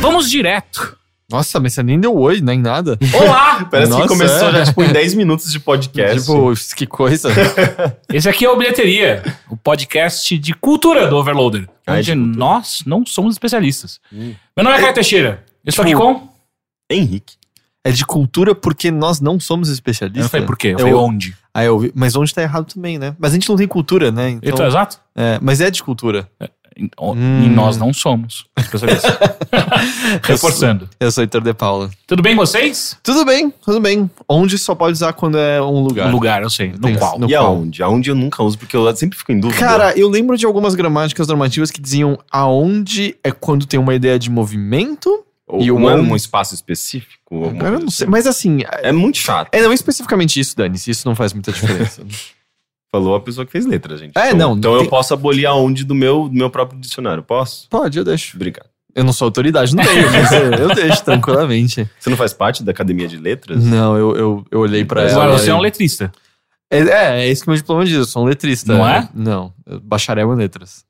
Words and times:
Vamos 0.00 0.30
direto. 0.30 0.95
Nossa, 1.30 1.58
mas 1.58 1.72
você 1.74 1.82
nem 1.82 1.98
deu 1.98 2.16
oi, 2.16 2.40
nem 2.40 2.60
nada. 2.60 2.96
Olá! 3.12 3.64
Parece 3.70 3.90
Nossa, 3.90 4.02
que 4.04 4.08
começou 4.08 4.48
é. 4.48 4.52
já, 4.52 4.64
tipo, 4.66 4.82
em 4.84 4.92
10 4.92 5.14
minutos 5.14 5.50
de 5.50 5.58
podcast. 5.58 6.20
Tipo, 6.20 6.52
que 6.76 6.86
coisa. 6.86 7.28
Esse 8.12 8.28
aqui 8.28 8.44
é 8.44 8.50
o 8.50 8.56
Bilheteria, 8.56 9.24
o 9.50 9.56
podcast 9.56 10.38
de 10.38 10.54
cultura 10.54 11.08
do 11.08 11.16
Overloader, 11.16 11.68
Ah, 11.84 11.96
é 11.96 11.98
onde 11.98 12.14
nós 12.14 12.82
não 12.86 13.04
somos 13.04 13.34
especialistas. 13.34 14.00
Hum. 14.12 14.34
Meu 14.56 14.62
nome 14.64 14.76
é 14.76 14.80
Caio 14.80 14.94
Teixeira. 14.94 15.44
Eu 15.64 15.70
estou 15.70 15.82
aqui 15.82 15.92
Tipo, 15.94 16.02
com. 16.02 16.28
Henrique. 16.88 17.34
É 17.84 17.90
de 17.90 18.04
cultura 18.04 18.54
porque 18.54 18.92
nós 18.92 19.20
não 19.20 19.38
somos 19.40 19.68
especialistas. 19.68 20.20
Eu 20.20 20.24
não 20.24 20.30
falei 20.30 20.46
por 20.46 20.56
quê, 20.56 20.68
eu 20.68 20.72
Eu- 20.72 20.78
falei 20.78 20.94
onde. 20.94 21.36
Ah, 21.52 21.64
eu 21.64 21.74
ouvi. 21.74 21.92
Mas 21.94 22.14
onde 22.14 22.32
tá 22.32 22.42
errado 22.42 22.72
também, 22.72 22.98
né? 22.98 23.16
Mas 23.18 23.32
a 23.32 23.34
gente 23.34 23.48
não 23.48 23.56
tem 23.56 23.66
cultura, 23.66 24.12
né? 24.12 24.30
Então, 24.30 24.54
Então, 24.54 24.66
exato? 24.66 25.00
é, 25.16 25.38
mas 25.42 25.60
é 25.60 25.70
de 25.72 25.82
cultura. 25.82 26.28
E- 26.76 26.90
Hum. 27.00 27.42
E 27.44 27.48
nós 27.48 27.76
não 27.76 27.92
somos. 27.92 28.44
Reforçando. 30.22 30.88
Eu 31.00 31.10
sou 31.10 31.22
Heitor 31.22 31.40
de 31.40 31.54
Paula. 31.54 31.90
Tudo 32.06 32.22
bem 32.22 32.36
com 32.36 32.44
vocês? 32.44 32.96
Tudo 33.02 33.24
bem, 33.24 33.52
tudo 33.64 33.80
bem. 33.80 34.10
Onde 34.28 34.58
só 34.58 34.74
pode 34.74 34.92
usar 34.92 35.12
quando 35.12 35.38
é 35.38 35.60
um 35.62 35.80
lugar. 35.82 36.06
No 36.08 36.12
lugar, 36.12 36.42
eu 36.42 36.50
sei. 36.50 36.72
No 36.72 36.80
Tem- 36.80 36.96
qual? 36.96 37.18
no 37.18 37.26
e 37.28 37.32
qual? 37.32 37.46
aonde? 37.46 37.82
Aonde 37.82 38.10
eu 38.10 38.14
nunca 38.14 38.42
uso, 38.42 38.58
porque 38.58 38.76
eu 38.76 38.94
sempre 38.96 39.18
fico 39.18 39.32
em 39.32 39.40
dúvida. 39.40 39.58
Cara, 39.58 39.98
eu 39.98 40.08
lembro 40.08 40.36
de 40.36 40.44
algumas 40.46 40.74
gramáticas 40.74 41.26
normativas 41.28 41.70
que 41.70 41.80
diziam 41.80 42.18
aonde 42.30 43.16
é 43.24 43.30
quando 43.30 43.66
tem 43.66 43.78
uma 43.80 43.94
ideia 43.94 44.18
de 44.18 44.30
movimento. 44.30 45.22
Ou 45.48 45.62
e 45.62 45.70
o 45.70 45.78
não 45.78 45.88
é 45.90 45.94
um 45.94 46.16
espaço 46.16 46.54
específico? 46.54 47.12
Cara, 47.58 47.76
eu 47.76 47.80
não 47.80 47.88
sei. 47.90 48.04
assim? 48.04 48.10
Mas 48.10 48.26
assim, 48.26 48.58
É 48.82 48.90
muito 48.90 49.18
chato. 49.18 49.48
é 49.52 49.62
não 49.62 49.72
especificamente 49.72 50.40
isso, 50.40 50.56
Dani. 50.56 50.76
Se 50.76 50.90
isso 50.90 51.06
não 51.06 51.14
faz 51.14 51.32
muita 51.32 51.52
diferença. 51.52 52.02
Falou 52.96 53.14
a 53.16 53.20
pessoa 53.20 53.44
que 53.44 53.52
fez 53.52 53.66
letra, 53.66 53.96
gente. 53.96 54.16
É, 54.16 54.28
então, 54.32 54.50
não, 54.50 54.56
Então 54.56 54.74
tem- 54.76 54.84
eu 54.84 54.88
posso 54.90 55.12
abolir 55.12 55.44
aonde 55.46 55.84
do 55.84 55.94
meu, 55.94 56.28
do 56.28 56.34
meu 56.34 56.48
próprio 56.48 56.80
dicionário. 56.80 57.22
Posso? 57.22 57.68
Pode, 57.68 57.98
eu 57.98 58.04
deixo. 58.04 58.36
Obrigado. 58.36 58.68
Eu 58.94 59.04
não 59.04 59.12
sou 59.12 59.26
autoridade 59.26 59.76
no 59.76 59.82
meio, 59.82 60.10
mas 60.10 60.32
eu, 60.32 60.50
eu 60.52 60.74
deixo 60.74 61.04
tranquilamente. 61.04 61.86
Você 62.00 62.08
não 62.08 62.16
faz 62.16 62.32
parte 62.32 62.62
da 62.62 62.70
academia 62.72 63.06
de 63.06 63.18
letras? 63.18 63.62
Não, 63.62 63.94
eu, 63.98 64.16
eu, 64.16 64.44
eu 64.50 64.60
olhei 64.60 64.84
pra 64.86 65.02
ela. 65.02 65.10
Agora, 65.24 65.38
você 65.38 65.50
é 65.50 65.54
um 65.54 65.60
letrista. 65.60 66.10
É, 66.70 66.78
é, 66.78 67.20
é 67.26 67.30
isso 67.30 67.42
que 67.42 67.48
meu 67.50 67.56
diploma 67.58 67.84
diz, 67.84 67.94
eu 67.94 68.04
sou 68.06 68.22
um 68.22 68.26
letrista. 68.26 68.72
Não 68.74 68.88
é? 68.88 69.06
Não, 69.14 69.52
bacharel 69.82 70.32
em 70.32 70.36
letras. 70.36 70.84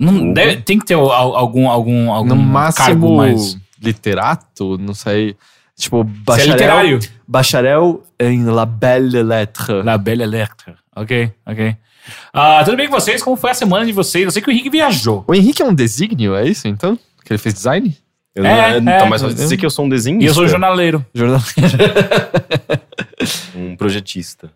Não, 0.00 0.12
Uhum. 0.14 0.32
deve- 0.32 0.62
tem 0.62 0.78
que 0.78 0.84
ter 0.86 0.94
al- 0.94 1.10
algum, 1.36 1.68
algum, 1.70 2.10
algum 2.10 2.28
no 2.30 2.36
máximo, 2.36 2.86
cargo 2.86 3.16
mais. 3.18 3.56
literato, 3.80 4.76
não 4.78 4.94
sei. 4.94 5.36
Tipo, 5.78 6.02
Você 6.04 6.10
é 6.10 6.22
bacharel, 6.24 6.52
literário. 6.52 6.98
bacharel 7.26 8.02
em 8.18 8.44
La 8.46 8.66
Belle 8.66 9.22
Lettre. 9.22 9.82
La 9.82 9.96
Belle 9.96 10.26
Lettre. 10.26 10.74
Ok, 10.96 11.32
ok. 11.46 11.76
Ah, 12.32 12.62
tudo 12.64 12.76
bem 12.76 12.88
com 12.88 12.98
vocês? 12.98 13.22
Como 13.22 13.36
foi 13.36 13.50
a 13.50 13.54
semana 13.54 13.86
de 13.86 13.92
vocês? 13.92 14.24
Eu 14.24 14.30
sei 14.30 14.42
que 14.42 14.48
o 14.48 14.52
Henrique 14.52 14.70
viajou. 14.70 15.24
O 15.26 15.34
Henrique 15.34 15.62
é 15.62 15.64
um 15.64 15.74
desígnio, 15.74 16.34
é 16.34 16.46
isso 16.48 16.66
então? 16.66 16.98
Que 17.24 17.32
ele 17.32 17.38
fez 17.38 17.54
design? 17.54 17.96
Eu 18.34 18.44
É, 18.44 18.80
não, 18.80 18.92
é. 18.92 18.98
tá 18.98 19.06
mais 19.06 19.22
fácil 19.22 19.36
dizer 19.36 19.56
que 19.56 19.66
eu 19.66 19.70
sou 19.70 19.84
um 19.84 19.88
desenhista. 19.88 20.24
E 20.24 20.28
eu 20.28 20.34
sou 20.34 20.48
jornaleiro. 20.48 21.04
Jornal... 21.14 21.40
Um 23.54 23.76
projetista. 23.76 24.50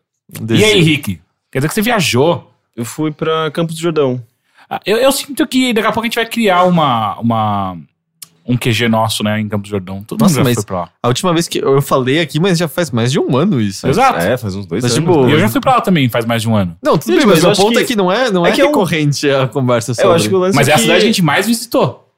E 0.50 0.64
aí, 0.64 0.78
Henrique? 0.78 1.20
Quer 1.52 1.58
dizer 1.58 1.68
que 1.68 1.74
você 1.74 1.82
viajou. 1.82 2.50
Eu 2.74 2.84
fui 2.84 3.12
pra 3.12 3.50
Campos 3.50 3.74
do 3.76 3.80
Jordão. 3.80 4.22
Ah, 4.68 4.80
Eu, 4.86 4.96
eu 4.96 5.12
sinto 5.12 5.46
que 5.46 5.72
daqui 5.72 5.86
a 5.86 5.92
pouco 5.92 6.06
a 6.06 6.08
gente 6.08 6.14
vai 6.16 6.26
criar 6.26 6.64
uma, 6.64 7.18
uma, 7.20 7.76
um 8.46 8.56
QG 8.58 8.88
nosso, 8.88 9.22
né, 9.24 9.40
em 9.40 9.48
Campos 9.48 9.68
do 9.68 9.72
Jordão. 9.72 10.02
Todo 10.02 10.20
Nossa, 10.20 10.34
mundo 10.34 10.38
já 10.38 10.44
mas- 10.44 10.54
foi 10.56 10.64
pra 10.64 10.76
lá. 10.80 10.90
A 11.02 11.08
última 11.08 11.32
vez 11.32 11.48
que 11.48 11.58
eu 11.58 11.80
falei 11.80 12.20
aqui, 12.20 12.38
mas 12.38 12.58
já 12.58 12.68
faz 12.68 12.90
mais 12.90 13.10
de 13.10 13.18
um 13.18 13.36
ano 13.36 13.60
isso. 13.60 13.86
Exato. 13.88 14.18
É, 14.18 14.36
faz 14.36 14.54
uns 14.54 14.66
dois 14.66 14.82
Mas, 14.82 14.94
anos. 14.96 15.08
tipo, 15.08 15.28
E 15.28 15.32
eu 15.32 15.40
já 15.40 15.48
fui 15.48 15.60
pra 15.60 15.76
lá 15.76 15.80
também, 15.80 16.08
faz 16.08 16.24
mais 16.26 16.42
de 16.42 16.48
um 16.48 16.54
ano. 16.54 16.76
Não, 16.82 16.98
tudo 16.98 17.12
Gente, 17.14 17.26
bem, 17.26 17.34
mas 17.40 17.44
o 17.44 17.52
ponto 17.62 17.72
que- 17.76 17.82
é 17.82 17.84
que 17.84 17.96
não 17.96 18.12
é, 18.12 18.30
não 18.30 18.44
é, 18.46 18.50
é 18.50 18.52
que 18.52 18.60
é 18.60 18.64
um- 18.64 18.68
recorrente 18.68 19.30
a 19.30 19.48
conversa 19.48 19.94
sobre. 19.94 20.08
Eu 20.10 20.14
acho 20.14 20.28
que 20.28 20.34
o 20.34 20.38
lance 20.38 20.54
Mas 20.56 20.68
é 20.68 20.72
é 20.72 20.74
a 20.74 20.76
que... 20.76 20.82
cidade 20.82 21.00
que 21.00 21.04
a 21.04 21.08
gente 21.08 21.22
mais 21.22 21.46
visitou. 21.46 22.08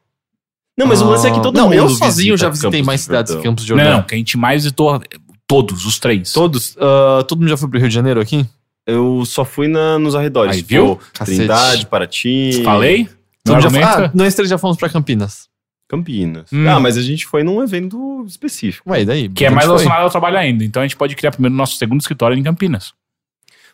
Não, 0.77 0.85
mas 0.85 1.01
o 1.01 1.05
lance 1.05 1.25
é 1.27 1.31
que 1.31 1.41
todo 1.41 1.55
não, 1.55 1.65
mundo 1.69 1.73
eu 1.75 1.89
sozinho 1.89 2.37
já 2.37 2.49
visitei 2.49 2.71
Campos 2.71 2.85
mais 2.87 3.01
cidades 3.01 3.33
que. 3.35 3.41
Campos 3.41 3.65
de 3.65 3.71
Não, 3.71 3.79
Jordão. 3.79 3.97
não, 3.97 4.03
que 4.03 4.13
a 4.13 4.17
gente 4.17 4.37
mais 4.37 4.63
visitou 4.63 5.01
todos, 5.47 5.85
os 5.85 5.97
três. 5.97 6.31
Todos? 6.33 6.75
Ah, 6.79 7.23
todo 7.27 7.39
mundo 7.39 7.49
já 7.49 7.57
foi 7.57 7.67
pro 7.69 7.79
Rio 7.79 7.87
de 7.89 7.95
Janeiro 7.95 8.19
aqui? 8.21 8.45
Eu 8.85 9.23
só 9.25 9.43
fui 9.43 9.67
na, 9.67 9.97
nos 9.97 10.13
arredores. 10.13 10.51
Aí, 10.55 10.61
tipo, 10.61 10.69
viu? 10.69 10.99
Cacete. 11.13 11.37
Trindade, 11.37 11.85
Paraty. 11.87 12.61
Falei? 12.63 13.09
Mundo 13.47 13.61
já? 13.61 14.05
Ah, 14.05 14.11
nós 14.13 14.35
três 14.35 14.49
já 14.49 14.57
fomos 14.57 14.77
pra 14.77 14.87
Campinas. 14.89 15.47
Campinas. 15.87 16.51
Hum. 16.51 16.67
Ah, 16.69 16.79
mas 16.79 16.97
a 16.97 17.01
gente 17.01 17.25
foi 17.25 17.43
num 17.43 17.61
evento 17.63 18.23
específico. 18.27 18.89
Ué, 18.91 19.01
e 19.01 19.05
daí? 19.05 19.29
Que 19.29 19.45
é 19.45 19.49
mais 19.49 19.65
foi. 19.65 19.75
relacionado 19.75 20.03
ao 20.03 20.09
trabalho 20.09 20.37
ainda. 20.37 20.63
Então 20.63 20.81
a 20.81 20.85
gente 20.85 20.97
pode 20.97 21.15
criar 21.15 21.31
primeiro 21.31 21.53
o 21.53 21.57
nosso 21.57 21.77
segundo 21.77 22.01
escritório 22.01 22.37
em 22.37 22.43
Campinas. 22.43 22.93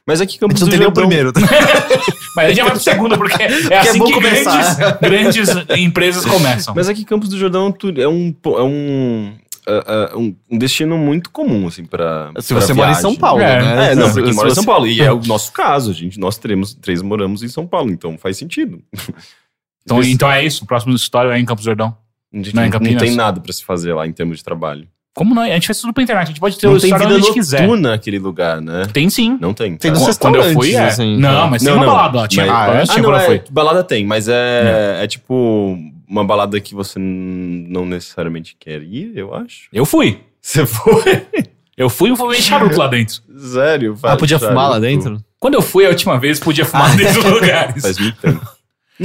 Mas 0.06 0.19
aqui 0.19 0.35
A 0.35 0.40
Campos 0.41 0.59
gente 0.59 0.62
não 0.62 0.68
do 0.68 0.72
tem 0.72 0.79
nem 0.79 0.88
o 0.88 0.91
Jordão... 0.91 1.07
primeiro. 1.07 1.34
Mas 2.35 2.46
a 2.46 2.47
gente 2.50 2.57
já 2.57 2.63
vai 2.63 2.72
pro 2.74 2.81
segundo, 2.81 3.18
porque 3.18 3.41
é 3.41 3.78
assim 3.78 3.97
bom 4.00 4.06
que 4.06 4.19
grandes, 4.19 4.44
começar. 4.44 4.97
grandes 5.01 5.50
empresas 5.78 6.25
começam. 6.25 6.74
Mas 6.75 6.90
aqui 6.90 7.06
Campos 7.06 7.29
do 7.29 7.38
Jordão 7.38 7.74
é 7.97 8.07
um, 8.07 8.35
é 8.57 8.63
um, 8.63 9.34
é, 9.66 10.12
é 10.12 10.18
um, 10.18 10.35
um 10.51 10.57
destino 10.57 10.97
muito 10.97 11.30
comum, 11.30 11.68
assim, 11.68 11.85
pra 11.85 12.31
Se 12.40 12.53
pra 12.53 12.62
você 12.62 12.74
mora 12.74 12.91
em 12.91 12.95
São 12.95 13.12
viagem. 13.12 13.19
Paulo, 13.19 13.41
É. 13.41 13.62
né? 13.62 13.91
É, 13.91 13.95
não, 13.95 14.12
porque 14.12 14.30
se 14.31 14.35
mora 14.35 14.50
em 14.50 14.56
São 14.56 14.66
Paulo. 14.66 14.88
E 14.88 15.00
é 15.01 15.12
o 15.12 15.22
nosso 15.24 15.51
caso, 15.53 15.91
a 15.91 15.94
gente, 15.94 16.19
nós 16.19 16.38
três, 16.38 16.74
três 16.75 17.01
moramos 17.01 17.41
em 17.44 17.47
São 17.47 17.66
Paulo, 17.66 17.90
então 17.91 18.18
faz 18.18 18.35
sentido. 18.38 18.81
Então, 19.85 20.01
então 20.03 20.31
é 20.31 20.44
isso, 20.45 20.63
o 20.63 20.68
próximo 20.68 20.94
escritório 20.95 21.31
é 21.31 21.40
em 21.40 21.45
Campos 21.45 21.63
do 21.63 21.68
Jordão. 21.68 21.95
Gente 22.38 22.56
não 22.56 22.64
é 22.64 22.70
não, 22.70 22.80
tem 22.98 23.16
nada 23.16 23.40
pra 23.40 23.52
se 23.54 23.64
fazer 23.64 23.94
lá 23.94 24.08
em 24.08 24.12
termos 24.12 24.38
de 24.38 24.44
trabalho. 24.44 24.88
Como 25.16 25.36
não? 25.36 25.44
A 25.44 25.48
gente 25.50 25.68
faz 25.68 25.80
tudo 25.80 25.94
pela 25.94 26.04
internet, 26.04 26.24
a 26.24 26.28
gente 26.30 26.40
pode 26.40 26.58
ter 26.58 26.66
o 26.66 26.72
Não 26.72 26.80
tem 26.80 26.90
escritório 26.90 27.08
vida 27.16 27.18
onde 27.20 27.26
a 27.26 27.28
gente 27.34 27.40
quiser. 27.40 27.62
noturna 27.62 27.94
aquele 27.94 28.18
lugar, 28.18 28.60
né? 28.60 28.88
Tem 28.92 29.08
sim. 29.12 29.38
Não 29.40 29.54
tem. 29.54 29.78
Tem 29.78 29.92
nos 29.92 30.18
Quando 30.18 30.38
eu 30.38 30.54
fui, 30.54 30.74
é. 30.74 30.86
assim, 30.86 31.18
não, 31.20 31.48
mas 31.50 31.62
tem 31.62 31.72
Não, 31.72 31.78
uma 31.80 31.86
não. 31.86 31.94
balada 31.94 32.18
lá. 32.22 32.28
Tinha, 32.28 32.46
Mas- 32.48 32.56
ah, 32.56 32.64
Ah, 32.82 32.84
tinha 32.88 32.98
Ah, 32.98 33.02
não, 33.02 33.16
é, 33.16 33.44
balada 33.52 33.84
tem, 33.84 34.06
mas 34.08 34.28
é, 34.28 35.00
é 35.04 35.08
tipo 35.08 35.78
uma 36.08 36.24
balada 36.26 36.60
que 36.60 36.74
você 36.74 36.98
não 37.00 37.86
necessariamente 37.86 38.56
quer 38.60 38.82
ir, 38.82 39.12
eu 39.16 39.36
acho. 39.36 39.68
Eu 39.72 39.86
fui. 39.86 40.20
Você 40.42 40.66
foi? 40.66 41.26
Eu 41.78 41.90
fui 41.90 42.12
e 42.12 42.16
fumei 42.16 42.42
charuto 42.42 42.78
lá 42.78 42.88
dentro. 42.88 43.22
Sério? 43.38 43.98
Ah, 44.04 44.16
podia 44.18 44.38
faz 44.40 44.50
fumar 44.50 44.66
lá 44.70 44.76
charuto. 44.82 44.88
dentro? 44.90 45.24
Quando 45.40 45.54
eu 45.56 45.62
fui 45.62 45.86
a 45.86 45.90
última 45.90 46.20
vez, 46.20 46.40
podia 46.40 46.66
fumar 46.66 46.94
dentro 46.98 47.22
dos 47.22 47.32
lugares. 47.32 47.82
Faz 47.84 47.98
muito 48.00 48.18
tempo. 48.20 48.48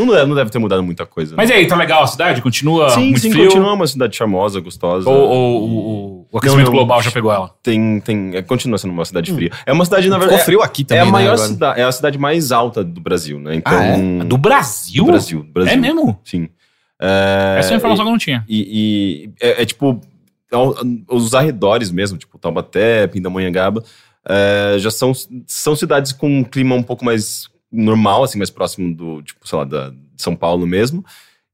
Não 0.04 0.14
deve, 0.14 0.26
não 0.26 0.34
deve 0.36 0.50
ter 0.50 0.58
mudado 0.58 0.82
muita 0.82 1.04
coisa. 1.04 1.34
Mas 1.36 1.50
e 1.50 1.52
aí, 1.52 1.66
tá 1.66 1.74
legal 1.76 2.02
a 2.02 2.06
cidade? 2.06 2.40
Continua 2.40 2.90
sim, 2.90 3.06
muito 3.10 3.20
sim, 3.20 3.30
frio? 3.30 3.44
continua 3.46 3.72
uma 3.72 3.86
cidade 3.86 4.16
charmosa, 4.16 4.60
gostosa. 4.60 5.08
Ou, 5.08 5.16
ou- 5.16 5.70
ou- 5.70 6.28
o 6.30 6.38
aquecimento 6.38 6.66
Não, 6.66 6.72
não. 6.72 6.78
global 6.80 7.02
já 7.02 7.10
pegou 7.10 7.32
ela? 7.32 7.50
Tem, 7.62 8.00
tem, 8.00 8.36
é, 8.36 8.42
continua 8.42 8.76
sendo 8.78 8.92
uma 8.92 9.04
cidade 9.04 9.32
fria. 9.32 9.50
É 9.66 9.72
uma 9.72 9.84
cidade, 9.84 10.08
na 10.08 10.16
Ficou 10.16 10.28
verdade. 10.28 10.44
frio 10.46 10.62
aqui 10.62 10.82
é, 10.82 10.84
também, 10.84 10.98
é 10.98 11.02
a 11.02 11.06
né, 11.06 11.10
maior 11.12 11.32
agora? 11.34 11.48
cidade, 11.48 11.80
é 11.80 11.84
a 11.84 11.92
cidade 11.92 12.18
mais 12.18 12.52
alta 12.52 12.84
do 12.84 13.00
Brasil, 13.00 13.40
né? 13.40 13.54
Então, 13.56 13.72
Ah, 13.78 13.84
é? 13.84 14.24
Do 14.24 14.36
Brasil? 14.38 15.04
do 15.04 15.10
Brasil, 15.10 15.42
do 15.42 15.52
Brasil. 15.52 15.72
É 15.72 15.76
mesmo? 15.76 16.18
Sim. 16.24 16.48
É, 17.00 17.56
Essa 17.58 17.70
é 17.70 17.72
uma 17.72 17.76
informação 17.78 18.04
que 18.04 18.08
eu 18.08 18.12
não 18.12 18.18
tinha. 18.18 18.44
E, 18.48 19.30
e 19.40 19.46
é, 19.46 19.62
é 19.62 19.64
tipo, 19.64 20.00
os 21.08 21.34
arredores 21.34 21.90
mesmo, 21.90 22.18
tipo 22.18 22.38
Taubaté, 22.38 23.06
Pindamonhangaba, 23.06 23.82
é, 24.28 24.76
já 24.78 24.90
são, 24.90 25.12
são 25.46 25.74
cidades 25.74 26.12
com 26.12 26.28
um 26.40 26.44
clima 26.44 26.74
um 26.74 26.82
pouco 26.82 27.04
mais 27.04 27.48
normal, 27.70 28.22
assim, 28.22 28.38
mais 28.38 28.50
próximo 28.50 28.94
do, 28.94 29.22
tipo, 29.22 29.46
sei 29.46 29.58
lá, 29.58 29.64
da, 29.64 29.90
de 29.90 30.22
São 30.22 30.34
Paulo 30.34 30.66
mesmo. 30.66 31.04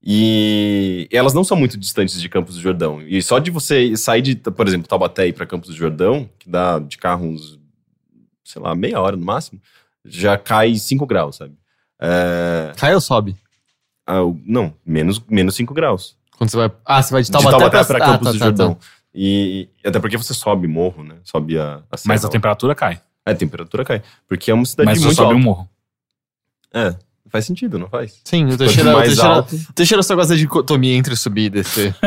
E 0.07 1.09
elas 1.11 1.33
não 1.33 1.43
são 1.43 1.57
muito 1.57 1.79
distantes 1.79 2.21
de 2.21 2.29
Campos 2.29 2.57
do 2.57 2.61
Jordão. 2.61 3.01
E 3.01 3.23
só 3.23 3.39
de 3.39 3.51
você 3.51 3.97
sair 3.97 4.21
de, 4.21 4.37
por 4.37 4.69
exemplo, 4.69 4.87
Taubaté 4.87 5.27
e 5.27 5.31
ir 5.31 5.33
para 5.33 5.47
Campos 5.47 5.71
do 5.71 5.75
Jordão, 5.75 6.29
que 6.39 6.49
dá 6.49 6.79
de 6.79 6.99
carro 6.99 7.25
uns, 7.25 7.59
sei 8.45 8.61
lá, 8.61 8.75
meia 8.75 9.01
hora 9.01 9.17
no 9.17 9.25
máximo, 9.25 9.61
já 10.05 10.37
cai 10.37 10.75
5 10.77 11.07
graus, 11.07 11.37
sabe? 11.37 11.55
É, 11.99 12.73
Cai 12.77 12.95
ou 12.95 13.01
sobe? 13.01 13.35
ah, 14.07 14.19
não, 14.45 14.75
menos, 14.85 15.23
menos 15.27 15.55
5 15.55 15.73
graus 15.73 16.19
Quando 16.37 16.51
você 16.51 16.57
vai... 16.59 16.71
Ah, 16.85 17.03
você 17.03 17.13
vai 17.13 17.23
de 17.23 17.27
de 17.29 17.33
Taubaté, 17.33 17.57
Taubaté 17.57 17.79
pra... 17.79 17.87
para 17.87 18.05
ah, 18.05 18.09
Campos 18.11 18.27
tá, 18.27 18.33
do 18.33 18.39
tá, 18.39 18.45
Jordão. 18.45 18.75
tá. 18.75 18.87
E, 19.15 19.69
e 19.83 19.89
até 19.89 19.99
porque 20.01 20.19
você 20.19 20.35
sobe 20.35 20.67
morro, 20.67 21.03
né? 21.03 21.17
Sobe 21.23 21.57
a, 21.59 21.77
a 21.91 21.97
Mas 22.05 22.25
a 22.25 22.29
temperatura 22.29 22.75
cai. 22.75 23.01
É, 23.25 23.31
a 23.31 23.35
temperatura 23.35 23.85
cai. 23.85 24.03
Porque 24.29 24.51
é 24.51 24.55
uma 24.55 24.67
cidade 24.67 24.87
Mas 24.87 24.99
você 24.99 25.05
muito 25.07 25.17
sobe 25.17 25.29
alta. 25.29 25.41
um 25.41 25.43
morro. 25.43 25.71
É, 26.75 26.95
faz 27.31 27.47
sentido, 27.47 27.79
não 27.79 27.89
faz? 27.89 28.21
Sim, 28.25 28.45
o 28.47 28.57
Teixeira, 28.59 28.97
o 28.97 29.03
Teixeira, 29.03 29.41
o 29.41 29.73
Teixeira 29.75 30.03
só 30.03 30.15
gosta 30.15 30.35
de 30.35 30.41
dicotomia 30.43 30.95
entre 30.97 31.15
subir 31.17 31.45
e 31.45 31.51
descer. 31.51 31.95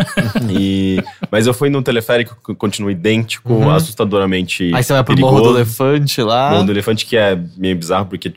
E, 0.49 1.01
mas 1.31 1.47
eu 1.47 1.53
fui 1.53 1.69
no 1.69 1.81
teleférico 1.81 2.37
que 2.45 2.53
continua 2.55 2.91
idêntico, 2.91 3.51
Uhum. 3.53 3.69
assustadoramente 3.71 4.71
Aí 4.73 4.83
você 4.83 4.93
vai 4.93 5.03
pro 5.03 5.15
perigoso. 5.15 5.35
Morro 5.37 5.51
do 5.53 5.57
Elefante 5.57 6.21
lá. 6.21 6.51
Morro 6.51 6.65
do 6.65 6.71
Elefante, 6.71 7.05
que 7.05 7.17
é 7.17 7.39
meio 7.57 7.75
bizarro, 7.75 8.05
porque 8.05 8.33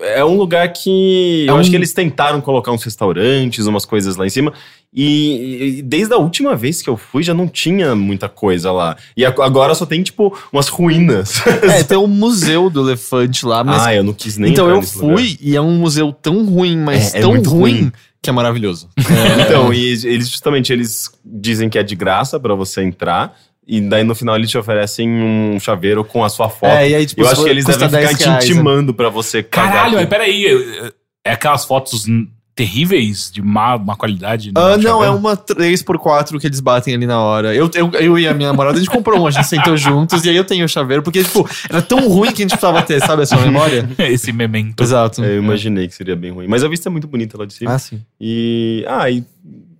é 0.00 0.24
um 0.24 0.36
lugar 0.36 0.72
que 0.72 1.44
É 1.46 1.50
eu 1.50 1.54
um- 1.54 1.58
acho 1.58 1.70
que 1.70 1.76
eles 1.76 1.92
tentaram 1.92 2.40
colocar 2.40 2.72
uns 2.72 2.82
restaurantes, 2.82 3.66
umas 3.66 3.84
coisas 3.84 4.16
lá 4.16 4.26
em 4.26 4.30
cima. 4.30 4.52
E, 4.96 5.78
e 5.78 5.82
desde 5.82 6.14
a 6.14 6.16
última 6.18 6.54
vez 6.54 6.80
que 6.80 6.88
eu 6.88 6.96
fui 6.96 7.22
já 7.24 7.34
não 7.34 7.48
tinha 7.48 7.96
muita 7.96 8.28
coisa 8.28 8.70
lá. 8.70 8.96
E 9.16 9.24
agora 9.24 9.74
só 9.74 9.84
tem, 9.84 10.02
tipo, 10.02 10.36
umas 10.52 10.68
ruínas. 10.68 11.42
É, 11.62 11.82
tem 11.82 11.98
um 11.98 12.06
museu 12.06 12.70
do 12.70 12.88
elefante 12.88 13.44
lá, 13.44 13.64
mas. 13.64 13.82
ah, 13.86 13.94
eu 13.94 14.04
não 14.04 14.12
quis 14.12 14.36
nem 14.38 14.52
então 14.52 14.68
eu 14.70 14.82
fui 14.82 15.10
lugar. 15.10 15.24
e 15.40 15.56
é 15.56 15.60
um 15.60 15.76
museu 15.76 16.12
tão 16.12 16.44
ruim, 16.44 16.76
mas 16.76 17.12
É, 17.14 17.18
é 17.18 17.20
tão 17.22 17.30
muito 17.30 17.50
ruim, 17.50 17.72
ruim. 17.80 17.92
que 18.22 18.30
é 18.30 18.32
maravilhoso. 18.32 18.88
Então, 19.46 19.72
e 19.74 19.84
eles 20.04 20.28
justamente 20.28 20.72
eles 20.72 21.10
dizem 21.24 21.68
que 21.68 21.78
é 21.78 21.82
de 21.82 21.96
graça 21.96 22.38
pra 22.38 22.54
você 22.54 22.82
entrar. 22.82 23.36
E 23.66 23.80
daí 23.80 24.04
no 24.04 24.14
final 24.14 24.36
eles 24.36 24.50
te 24.50 24.58
oferecem 24.58 25.08
um 25.08 25.58
chaveiro 25.58 26.04
com 26.04 26.22
a 26.22 26.28
sua 26.28 26.48
foto. 26.48 26.70
É, 26.70 26.90
e 26.90 26.94
aí, 26.94 27.06
tipo, 27.06 27.22
eu 27.22 27.28
acho 27.28 27.42
que 27.42 27.50
eles 27.50 27.64
devem 27.64 27.88
ficar 27.88 27.98
10 27.98 28.06
reais, 28.06 28.18
te 28.18 28.28
né? 28.28 28.36
intimando 28.36 28.92
pra 28.92 29.08
você 29.08 29.42
Caralho, 29.42 29.96
mas 29.96 30.08
peraí. 30.08 30.92
É 31.26 31.32
aquelas 31.32 31.64
fotos 31.64 32.06
terríveis, 32.54 33.30
de 33.32 33.42
má, 33.42 33.76
má 33.76 33.96
qualidade? 33.96 34.52
Ah, 34.54 34.76
não, 34.76 35.02
é 35.02 35.10
uma 35.10 35.36
3x4 35.36 36.38
que 36.38 36.46
eles 36.46 36.60
batem 36.60 36.94
ali 36.94 37.06
na 37.06 37.20
hora. 37.20 37.54
Eu, 37.54 37.68
eu, 37.74 37.90
eu 37.92 38.18
e 38.18 38.28
a 38.28 38.34
minha 38.34 38.50
namorada, 38.50 38.76
a 38.76 38.80
gente 38.80 38.90
comprou 38.90 39.20
um, 39.20 39.26
a 39.26 39.30
gente 39.30 39.46
sentou 39.46 39.76
juntos 39.76 40.24
e 40.24 40.30
aí 40.30 40.36
eu 40.36 40.44
tenho 40.44 40.64
o 40.64 40.68
chaveiro, 40.68 41.02
porque, 41.02 41.24
tipo, 41.24 41.48
era 41.68 41.82
tão 41.82 42.08
ruim 42.08 42.32
que 42.32 42.42
a 42.42 42.44
gente 42.44 42.50
precisava 42.50 42.80
ter, 42.82 43.00
sabe, 43.00 43.22
essa 43.22 43.36
memória? 43.36 43.88
Esse 43.98 44.32
memento. 44.32 44.82
Exato. 44.82 45.24
Eu 45.24 45.42
imaginei 45.42 45.88
que 45.88 45.94
seria 45.94 46.14
bem 46.14 46.30
ruim. 46.30 46.46
Mas 46.46 46.62
a 46.62 46.68
vista 46.68 46.88
é 46.88 46.90
muito 46.90 47.08
bonita 47.08 47.36
lá 47.36 47.44
de 47.44 47.54
cima. 47.54 47.72
Ah, 47.72 47.78
sim. 47.78 48.00
E. 48.20 48.84
Ah, 48.86 49.10
e. 49.10 49.24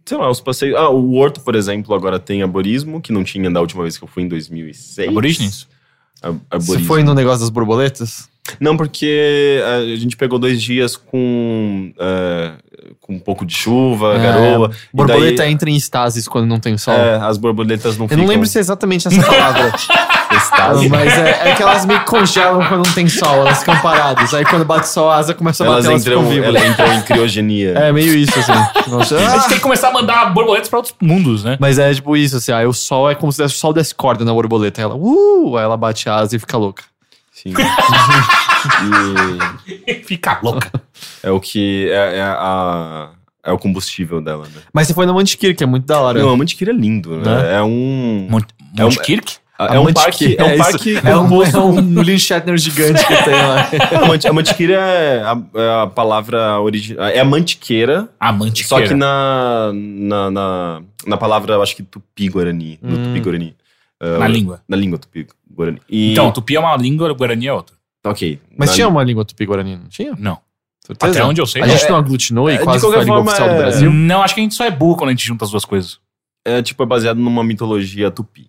Sei 0.07 0.19
lá, 0.19 0.31
os 0.31 0.41
passeios. 0.41 0.77
Ah, 0.77 0.91
o 0.91 1.15
Horto, 1.15 1.41
por 1.41 1.55
exemplo, 1.55 1.95
agora 1.95 2.19
tem 2.19 2.43
arborismo, 2.43 3.01
que 3.01 3.13
não 3.13 3.25
tinha 3.25 3.51
da 3.51 3.61
última 3.61 3.83
vez 3.83 3.97
que 3.97 4.05
eu 4.05 4.09
fui 4.09 4.23
em 4.23 4.29
2006. 4.29 5.09
Aborígenes? 5.09 5.67
Você 6.53 6.79
foi 6.81 7.03
no 7.03 7.15
negócio 7.15 7.41
das 7.41 7.51
borboletas? 7.51 8.29
Não, 8.61 8.77
porque 8.77 9.61
a 9.67 9.97
gente 9.97 10.17
pegou 10.17 10.39
dois 10.39 10.63
dias 10.63 10.97
com. 10.97 11.93
é, 11.99 12.53
com 13.01 13.15
um 13.15 13.19
pouco 13.19 13.45
de 13.47 13.55
chuva, 13.55 14.15
É, 14.17 14.23
garoa. 14.23 14.71
e 14.93 14.97
Borboleta 14.97 15.43
daí, 15.43 15.53
entra 15.53 15.71
em 15.71 15.77
estasis 15.77 16.29
quando 16.29 16.47
não 16.47 16.59
tem 16.61 16.77
sol. 16.77 16.93
é, 16.95 17.17
as 17.17 17.39
borboletas 17.39 17.97
não 17.97 18.05
Eu 18.05 18.09
ficam 18.11 18.23
não 18.25 18.29
lembro 18.31 18.47
se 18.47 18.59
é 18.59 18.61
exatamente 18.61 19.09
essa 19.09 19.23
palavra, 19.23 19.73
testadas. 20.29 20.87
mas 20.89 21.13
é, 21.19 21.51
é 21.51 21.55
que 21.55 21.63
elas 21.63 21.85
meio 21.85 22.01
que 22.01 22.07
congelam 22.07 22.59
quando 22.67 22.87
não 22.87 22.93
tem 22.95 23.09
sol, 23.09 23.35
elas 23.37 23.59
ficam 23.61 23.77
paradas. 23.81 24.33
Aí 24.35 24.45
quando 24.45 24.65
bate 24.65 24.89
sol, 24.89 25.11
a 25.11 25.17
asa 25.17 25.35
começa 25.35 25.65
a 25.65 25.67
Elas 25.67 25.85
bater, 25.85 25.91
elas 25.93 26.05
ficam 26.05 26.21
entram, 26.23 26.31
vivas. 26.33 26.49
elas 26.49 26.65
entram 26.71 26.93
em 26.95 27.03
criogenia. 27.03 27.71
É 27.79 27.93
meio 27.93 28.15
isso, 28.17 28.39
assim. 28.39 28.91
Nossa, 28.91 29.17
A 29.17 29.29
gente 29.37 29.49
tem 29.49 29.57
que 29.59 29.63
começar 29.63 29.89
a 29.89 29.93
mandar 29.93 30.27
borboletas 30.33 30.69
pra 30.69 30.79
outros 30.79 30.95
mundos, 31.01 31.45
né? 31.45 31.57
Mas 31.61 31.79
é 31.79 31.93
tipo 31.95 32.17
isso, 32.17 32.37
assim, 32.37 32.53
aí 32.53 32.67
o 32.67 32.73
sol 32.73 33.11
é 33.11 33.15
como 33.15 33.33
se 33.33 33.43
o 33.43 33.49
sol 33.49 33.73
desse 33.73 33.95
corda 33.95 34.25
na 34.25 34.33
borboleta. 34.33 34.81
Aí 34.81 34.85
ela, 34.85 34.95
uh, 34.97 35.57
aí 35.57 35.65
ela 35.65 35.77
bate 35.77 36.09
a 36.09 36.17
asa 36.17 36.37
e 36.37 36.39
fica 36.39 36.57
louca. 36.57 36.83
Sim. 37.33 37.53
e 39.87 39.95
Fica 40.05 40.39
louca. 40.43 40.71
é 41.23 41.31
o 41.31 41.41
que. 41.41 41.89
É, 41.91 42.19
é 42.19 42.23
a. 42.23 43.11
É 43.47 43.53
o 43.53 43.59
combustível 43.59 44.23
dela, 44.23 44.45
né? 44.45 44.63
Mas 44.73 44.87
você 44.87 44.95
foi 44.95 45.05
na 45.05 45.13
Mantiqueira, 45.13 45.55
que 45.55 45.63
é 45.63 45.67
muito 45.67 45.85
da 45.85 46.01
hora. 46.01 46.19
Não, 46.19 46.31
a 46.31 46.37
Mantiqueira 46.37 46.73
é 46.73 46.75
lindo, 46.77 47.11
né? 47.19 47.25
Né? 47.43 47.57
É 47.57 47.63
um. 47.63 48.27
Mont 48.31 48.47
É 48.79 48.81
um- 48.83 48.85
Montekirk? 48.89 49.35
É 49.59 49.79
um 49.79 49.93
parque. 49.93 50.37
É 50.39 50.45
um 50.45 50.59
parque. 50.59 50.97
É 50.97 51.17
um, 51.17 51.43
é 51.43 51.59
um 51.59 52.03
Lynn 52.03 52.19
Shatner 52.19 52.57
gigante 52.59 53.07
que 53.07 53.23
tem 53.25 53.35
lá. 53.35 53.69
A 54.03 54.07
manti- 54.09 54.27
a 54.29 54.33
mantiqueira 54.33 54.75
é 54.75 55.23
a, 55.23 55.39
é 55.55 55.83
a 55.83 55.87
palavra 55.87 56.61
original. 56.61 57.05
É 57.07 57.21
a 57.21 57.25
mantiqueira, 57.25 58.09
só 58.21 58.33
Mantiqueira. 58.33 58.89
que 58.89 58.95
na, 58.95 59.71
na, 59.73 60.31
na, 60.31 60.83
na 61.07 61.17
palavra, 61.17 61.55
eu 61.55 61.63
acho 61.63 61.77
que 61.77 61.83
tupi-guarani. 61.85 62.79
No 62.83 62.97
Hum. 62.99 63.03
tupi-guarani. 63.05 63.55
Uh, 64.03 64.19
Na 64.19 64.27
língua. 64.29 64.61
Na 64.69 64.77
língua 64.77 64.99
tupi-guarani. 64.99 65.81
E- 65.89 66.13
Então, 66.13 66.33
tupi 66.33 66.57
é 66.57 66.61
uma 66.61 66.77
língua, 66.77 67.13
guarani 67.15 67.47
é 67.47 67.53
outra. 67.53 67.77
Ok. 68.05 68.41
Mas 68.59 68.71
Na 68.71 68.75
tinha 68.75 68.89
uma 68.89 69.05
língua 69.05 69.25
tupi-guarani, 69.25 69.77
não 69.77 69.89
tinha? 69.89 70.15
Não. 70.19 70.39
Certeza? 70.85 71.13
Até 71.13 71.25
onde 71.25 71.41
eu 71.41 71.47
sei, 71.47 71.63
A 71.63 71.67
gente 71.69 71.89
não 71.89 71.97
aglutinou 71.97 72.51
e 72.51 72.55
É, 72.55 72.59
de 72.59 72.65
quase 72.65 72.81
foi 72.81 72.89
a 72.91 72.93
qualquer 72.93 73.05
língua 73.05 73.17
forma, 73.19 73.31
oficial 73.31 73.49
do 73.49 73.55
é- 73.55 73.59
Brasil. 73.59 73.91
Não, 73.93 74.23
acho 74.23 74.35
que 74.35 74.41
a 74.41 74.43
gente 74.43 74.55
só 74.55 74.65
é 74.65 74.71
burro 74.71 74.97
quando 74.97 75.09
a 75.11 75.13
gente 75.13 75.25
junta 75.25 75.45
as 75.45 75.51
duas 75.51 75.65
coisas. 75.65 75.99
É 76.45 76.61
tipo, 76.61 76.83
é 76.83 76.87
baseado 76.87 77.17
numa 77.19 77.43
mitologia 77.45 78.11
tupi. 78.11 78.49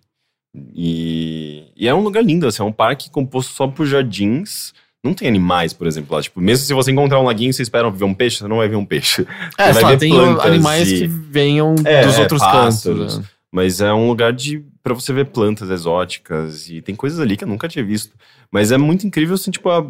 E, 0.74 1.64
e 1.76 1.88
é 1.88 1.94
um 1.94 2.00
lugar 2.00 2.24
lindo, 2.24 2.46
assim, 2.46 2.62
é 2.62 2.64
um 2.64 2.72
parque 2.72 3.10
composto 3.10 3.52
só 3.52 3.66
por 3.66 3.86
jardins. 3.86 4.72
Não 5.04 5.14
tem 5.14 5.28
animais, 5.28 5.72
por 5.72 5.86
exemplo, 5.86 6.16
lá. 6.16 6.22
Tipo, 6.22 6.40
mesmo 6.40 6.64
se 6.66 6.74
você 6.74 6.90
encontrar 6.90 7.20
um 7.20 7.24
laguinho 7.24 7.50
e 7.50 7.52
você 7.52 7.62
espera 7.62 7.88
ver 7.90 8.04
um 8.04 8.14
peixe, 8.14 8.38
você 8.38 8.48
não 8.48 8.56
vai 8.56 8.68
ver 8.68 8.76
um 8.76 8.84
peixe. 8.84 9.26
É, 9.56 9.66
Você 9.66 9.72
vai 9.74 9.82
só, 9.82 9.88
ver 9.90 9.98
tem 9.98 10.12
animais 10.40 10.90
e- 10.90 10.98
que 11.00 11.06
venham 11.06 11.74
É, 11.84 12.04
dos 12.04 12.18
é, 12.18 12.22
outros 12.22 12.40
pássaros. 12.40 12.98
cantos. 12.98 13.18
né? 13.18 13.24
Mas 13.52 13.80
é 13.80 13.92
um 13.92 14.08
lugar 14.08 14.32
de 14.32 14.64
para 14.86 14.94
você 14.94 15.12
ver 15.12 15.24
plantas 15.26 15.68
exóticas 15.68 16.68
e 16.70 16.80
tem 16.80 16.94
coisas 16.94 17.18
ali 17.18 17.36
que 17.36 17.42
eu 17.42 17.48
nunca 17.48 17.66
tinha 17.66 17.84
visto. 17.84 18.14
Mas 18.52 18.70
é 18.70 18.78
muito 18.78 19.04
incrível, 19.04 19.34
assim, 19.34 19.50
tipo, 19.50 19.68
a- 19.68 19.84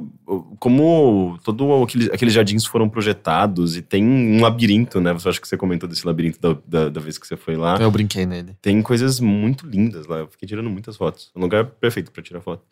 como 0.58 1.38
todo 1.44 1.82
aquele, 1.84 2.06
aqueles 2.10 2.32
jardins 2.32 2.64
foram 2.64 2.88
projetados 2.88 3.76
e 3.76 3.82
tem 3.82 4.02
um 4.02 4.40
labirinto, 4.40 4.98
né? 4.98 5.12
Você 5.12 5.28
acha 5.28 5.38
que 5.38 5.46
você 5.46 5.54
comentou 5.54 5.87
desse 5.87 6.06
labirinto 6.06 6.40
da, 6.40 6.58
da, 6.66 6.88
da 6.88 6.98
vez 6.98 7.19
que 7.19 7.26
você 7.26 7.37
foi 7.37 7.56
lá. 7.56 7.76
Eu 7.76 7.90
brinquei 7.90 8.25
nele. 8.25 8.56
Tem 8.62 8.81
coisas 8.81 9.20
muito 9.20 9.66
lindas 9.66 10.06
lá. 10.06 10.20
Eu 10.20 10.28
fiquei 10.28 10.48
tirando 10.48 10.70
muitas 10.70 10.96
fotos. 10.96 11.31
É 11.34 11.38
um 11.38 11.43
lugar 11.43 11.66
perfeito 11.66 12.10
para 12.10 12.22
tirar 12.22 12.40
foto. 12.40 12.64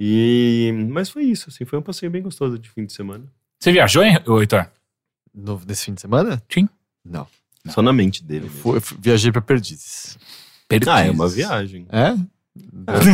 E 0.00 0.72
mas 0.90 1.10
foi 1.10 1.24
isso, 1.24 1.50
assim, 1.50 1.66
foi 1.66 1.78
um 1.78 1.82
passeio 1.82 2.10
bem 2.10 2.22
gostoso 2.22 2.58
de 2.58 2.70
fim 2.70 2.86
de 2.86 2.92
semana. 2.94 3.24
Você 3.60 3.70
viajou, 3.70 4.02
hein, 4.02 4.16
Heitor? 4.40 4.66
No, 5.34 5.60
nesse 5.68 5.84
fim 5.84 5.92
de 5.92 6.00
semana? 6.00 6.42
Sim. 6.50 6.68
Não. 7.04 7.26
Só 7.68 7.82
na 7.82 7.92
mente 7.92 8.22
dele. 8.22 8.44
mesmo. 8.44 8.58
Fui- 8.60 8.80
fui- 8.80 8.96
viajei 9.00 9.32
pra 9.32 9.42
Perdizes. 9.42 10.16
Ah, 10.88 11.00
é 11.06 11.10
uma 11.10 11.28
viagem. 11.28 11.86
É? 11.92 12.14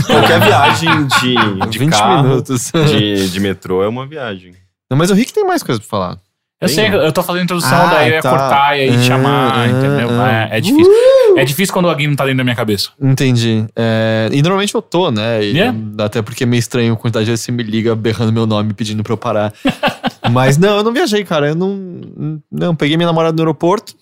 Qualquer 0.07 0.41
viagem 0.41 1.07
de, 1.07 1.35
de 1.71 1.79
20 1.79 1.91
carro, 1.91 2.23
minutos. 2.29 2.71
de, 2.73 3.29
de 3.31 3.41
metrô 3.41 3.83
é 3.83 3.89
uma 3.89 4.07
viagem. 4.07 4.53
Não, 4.91 4.97
mas 4.97 5.11
o 5.11 5.15
Rick 5.15 5.33
tem 5.33 5.45
mais 5.45 5.63
coisa 5.63 5.81
pra 5.81 5.89
falar. 5.89 6.19
Eu 6.61 6.69
Tem, 6.69 6.77
sei, 6.77 6.95
eu 6.95 7.11
tô 7.13 7.25
fazendo 7.25 7.41
a 7.41 7.45
introdução, 7.45 7.77
Ah, 7.77 7.87
daí 7.87 8.09
eu 8.11 8.15
ia 8.15 8.23
tá. 8.23 8.31
cortar 8.31 8.79
e 8.79 8.83
aí 8.83 8.89
Ah, 8.91 9.03
chamar, 9.03 9.53
ah, 9.59 9.67
entendeu? 9.69 10.09
ah. 10.13 10.49
É, 10.53 10.59
é 10.59 10.61
difícil. 10.61 10.93
É 11.37 11.45
difícil 11.45 11.75
quando 11.75 11.89
alguém 11.89 12.07
não 12.07 12.15
tá 12.15 12.23
dentro 12.25 12.39
da 12.39 12.45
minha 12.45 12.55
cabeça. 12.55 12.91
Entendi. 13.01 13.67
É, 13.75 14.29
e 14.31 14.41
normalmente 14.43 14.73
eu 14.73 14.81
tô, 14.81 15.11
né? 15.11 15.43
E- 15.43 15.53
Yeah. 15.57 15.77
Até 15.99 16.23
porque 16.23 16.45
é 16.45 16.47
meio 16.47 16.61
estranho 16.61 16.93
a 16.93 16.97
quantidade 16.97 17.25
de 17.25 17.33
vezes 17.33 17.45
você 17.45 17.51
me 17.51 17.65
liga 17.65 17.97
berrando 17.97 18.33
meu 18.33 18.47
nome 18.47 18.75
pedindo 18.75 19.03
pra 19.03 19.13
eu 19.13 19.17
parar. 19.17 19.53
Mas 20.31 20.57
não, 20.57 20.77
eu 20.77 20.85
não 20.85 20.93
viajei, 20.93 21.25
cara. 21.25 21.49
Eu 21.49 21.57
não. 21.57 22.41
Não, 22.51 22.77
peguei 22.77 22.97
minha 22.97 23.09
namorada 23.09 23.35
no 23.35 23.43
aeroporto. 23.43 23.95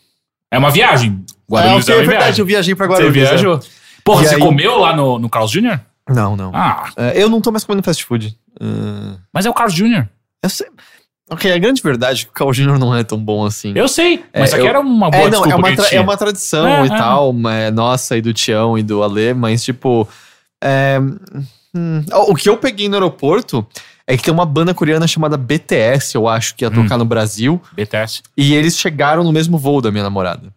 É 0.51 0.59
uma 0.59 0.71
viagem. 0.71 1.25
É, 1.59 1.63
Guarulhos 1.63 1.89
é 1.89 1.93
é 1.93 1.97
uma 1.97 2.07
verdade, 2.07 2.41
eu 2.41 2.47
viajei 2.47 2.75
pra 2.75 2.87
Você 2.87 2.93
Guarulhos. 3.03 3.17
é. 3.17 3.21
viajou? 3.29 3.61
Porra, 4.05 4.23
E 4.25 4.29
você 4.29 4.35
aí- 4.37 4.41
comeu 4.41 4.79
lá 4.79 4.95
no, 4.95 5.19
no 5.19 5.29
Carl's 5.29 5.51
Jr.? 5.51 5.79
Não, 6.09 6.35
não. 6.37 6.51
Ah, 6.55 6.91
É, 6.97 7.23
eu 7.23 7.29
não 7.29 7.41
tô 7.41 7.51
mais 7.53 7.63
comendo 7.65 7.83
fast 7.85 8.05
food. 8.05 8.37
Ah, 8.61 9.17
mas 9.33 9.47
é 9.47 9.51
o 9.51 9.55
Carl's 9.55 9.75
Jr. 9.75 10.07
eu 10.43 10.49
sei. 10.51 10.67
Ok, 11.33 11.53
a 11.53 11.59
grande 11.59 11.81
verdade 11.81 12.23
é 12.23 12.25
que 12.25 12.31
o 12.31 12.33
Carl 12.33 12.51
Jr. 12.53 12.77
não 12.77 12.93
é 12.97 13.05
tão 13.05 13.17
bom 13.17 13.45
assim. 13.47 13.73
Eu 13.77 13.87
sei, 13.87 14.25
É, 14.33 14.41
mas 14.41 14.49
isso 14.49 14.57
aqui 14.57 14.65
eu- 14.65 14.69
era 14.71 14.81
uma 14.81 15.09
boa 15.11 15.23
é, 15.23 15.31
não, 15.31 15.45
é 15.45 15.55
uma, 15.55 15.77
tra- 15.77 15.89
é 15.93 16.01
uma 16.01 16.17
tradição 16.17 16.67
É, 16.67 16.83
e 16.83 16.87
é. 16.87 16.89
tal, 16.89 17.33
é, 17.49 17.71
nossa, 17.71 18.17
e 18.17 18.21
do 18.21 18.35
Tião 18.35 18.77
e 18.77 18.83
do 18.83 19.01
Alê, 19.03 19.33
mas 19.33 19.63
tipo. 19.63 20.09
é, 20.63 20.99
hum, 21.73 22.05
o 22.29 22.35
que 22.35 22.49
eu 22.49 22.57
peguei 22.57 22.89
no 22.89 22.95
aeroporto 22.97 23.65
é 24.07 24.17
que 24.17 24.25
tem 24.25 24.35
uma 24.35 24.45
banda 24.45 24.75
coreana 24.75 25.07
chamada 25.07 25.37
BTS, 25.37 26.17
eu 26.17 26.27
acho, 26.27 26.57
que 26.57 26.65
ia 26.65 26.69
Hum. 26.69 26.83
tocar 26.83 26.99
no 26.99 27.05
Brasil, 27.05 27.63
BTS. 27.75 28.23
e 28.37 28.53
eles 28.55 28.77
chegaram 28.77 29.23
no 29.23 29.31
mesmo 29.33 29.57
voo 29.57 29.81
da 29.81 29.93
minha 29.93 30.03
namorada. 30.03 30.53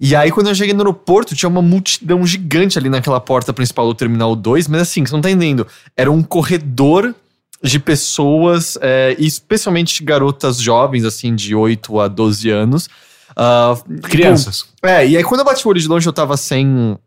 E 0.00 0.16
aí, 0.16 0.30
quando 0.30 0.48
eu 0.48 0.54
cheguei 0.54 0.72
no 0.72 0.80
aeroporto, 0.80 1.36
tinha 1.36 1.48
uma 1.48 1.60
multidão 1.60 2.26
gigante 2.26 2.78
ali 2.78 2.88
naquela 2.88 3.20
porta 3.20 3.52
principal 3.52 3.86
do 3.86 3.94
Terminal 3.94 4.34
2, 4.34 4.66
mas 4.66 4.80
assim, 4.80 5.04
você 5.04 5.12
não 5.12 5.20
tá 5.20 5.30
entendendo. 5.30 5.66
Era 5.94 6.10
um 6.10 6.22
corredor 6.22 7.14
de 7.62 7.78
pessoas, 7.78 8.78
é, 8.80 9.14
especialmente 9.18 10.02
garotas 10.02 10.58
jovens, 10.58 11.04
assim, 11.04 11.34
de 11.34 11.54
8 11.54 12.00
a 12.00 12.08
12 12.08 12.48
anos. 12.48 12.88
ah, 13.36 13.74
Crianças. 14.04 14.66
é, 14.82 15.06
e 15.06 15.18
aí 15.18 15.22
quando 15.22 15.40
eu 15.40 15.44
bati 15.44 15.66
o 15.66 15.70
olho 15.70 15.78
de 15.78 15.86
longe, 15.86 16.08
eu 16.08 16.12
tava 16.14 16.34
sem, 16.38 16.98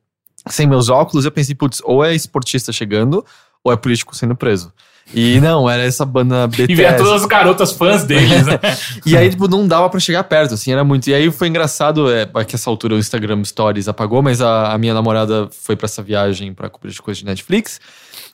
sem 0.48 0.68
meus 0.68 0.88
óculos, 0.88 1.26
eu 1.26 1.32
pensei, 1.32 1.56
putz, 1.56 1.82
ou 1.84 2.06
é 2.06 2.14
esportista 2.14 2.72
chegando, 2.72 3.26
ou 3.64 3.74
é 3.74 3.76
político 3.76 4.16
sendo 4.16 4.36
preso. 4.36 4.72
E 5.14 5.40
não, 5.42 5.70
era 5.70 5.84
essa 5.84 6.06
banda 6.06 6.48
BTS. 6.48 6.72
E 6.72 6.76
ver 6.76 6.96
todas 6.98 7.22
as 7.22 7.26
garotas 7.26 7.72
fãs 7.72 8.04
deles, 8.04 8.46
né? 8.46 8.60
E 9.06 9.18
aí, 9.18 9.30
tipo, 9.30 9.48
não 9.48 9.68
dava 9.68 9.90
pra 9.90 10.00
chegar 10.00 10.24
perto, 10.24 10.54
assim, 10.54 10.72
era 10.72 10.84
muito. 10.84 11.08
E 11.08 11.14
aí 11.14 11.32
foi 11.32 11.48
engraçado, 11.48 12.12
é, 12.12 12.26
que 12.46 12.56
essa 12.56 12.70
altura 12.70 12.96
o 12.96 12.98
Instagram 13.00 13.44
Stories 13.44 13.88
apagou, 13.88 14.22
mas 14.22 14.42
a, 14.42 14.72
a 14.74 14.78
minha 14.78 14.94
namorada 14.94 15.50
foi 15.52 15.76
pra 15.76 15.86
essa 15.86 16.02
viagem 16.02 16.54
pra 16.54 16.70
cobrir 16.70 16.92
de 16.92 17.02
coisa 17.02 17.20
de 17.20 17.26
Netflix. 17.26 17.80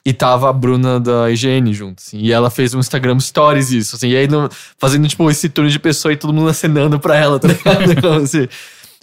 E 0.04 0.14
tava 0.14 0.48
a 0.48 0.52
Bruna 0.52 0.98
da 0.98 1.30
IGN 1.30 1.74
junto, 1.74 2.02
assim. 2.02 2.18
E 2.18 2.32
ela 2.32 2.48
fez 2.48 2.72
um 2.72 2.78
Instagram 2.80 3.20
Stories 3.20 3.70
isso, 3.70 3.96
assim. 3.96 4.08
E 4.08 4.16
aí, 4.16 4.26
no- 4.26 4.48
fazendo, 4.78 5.06
tipo, 5.06 5.30
esse 5.30 5.48
turno 5.50 5.68
de 5.70 5.78
pessoa 5.78 6.12
e 6.12 6.16
todo 6.16 6.32
mundo 6.32 6.48
acenando 6.48 6.98
pra 6.98 7.16
ela, 7.16 7.38
tá 7.38 7.48
ligado? 7.48 7.92
Então, 7.92 8.14
assim, 8.14 8.48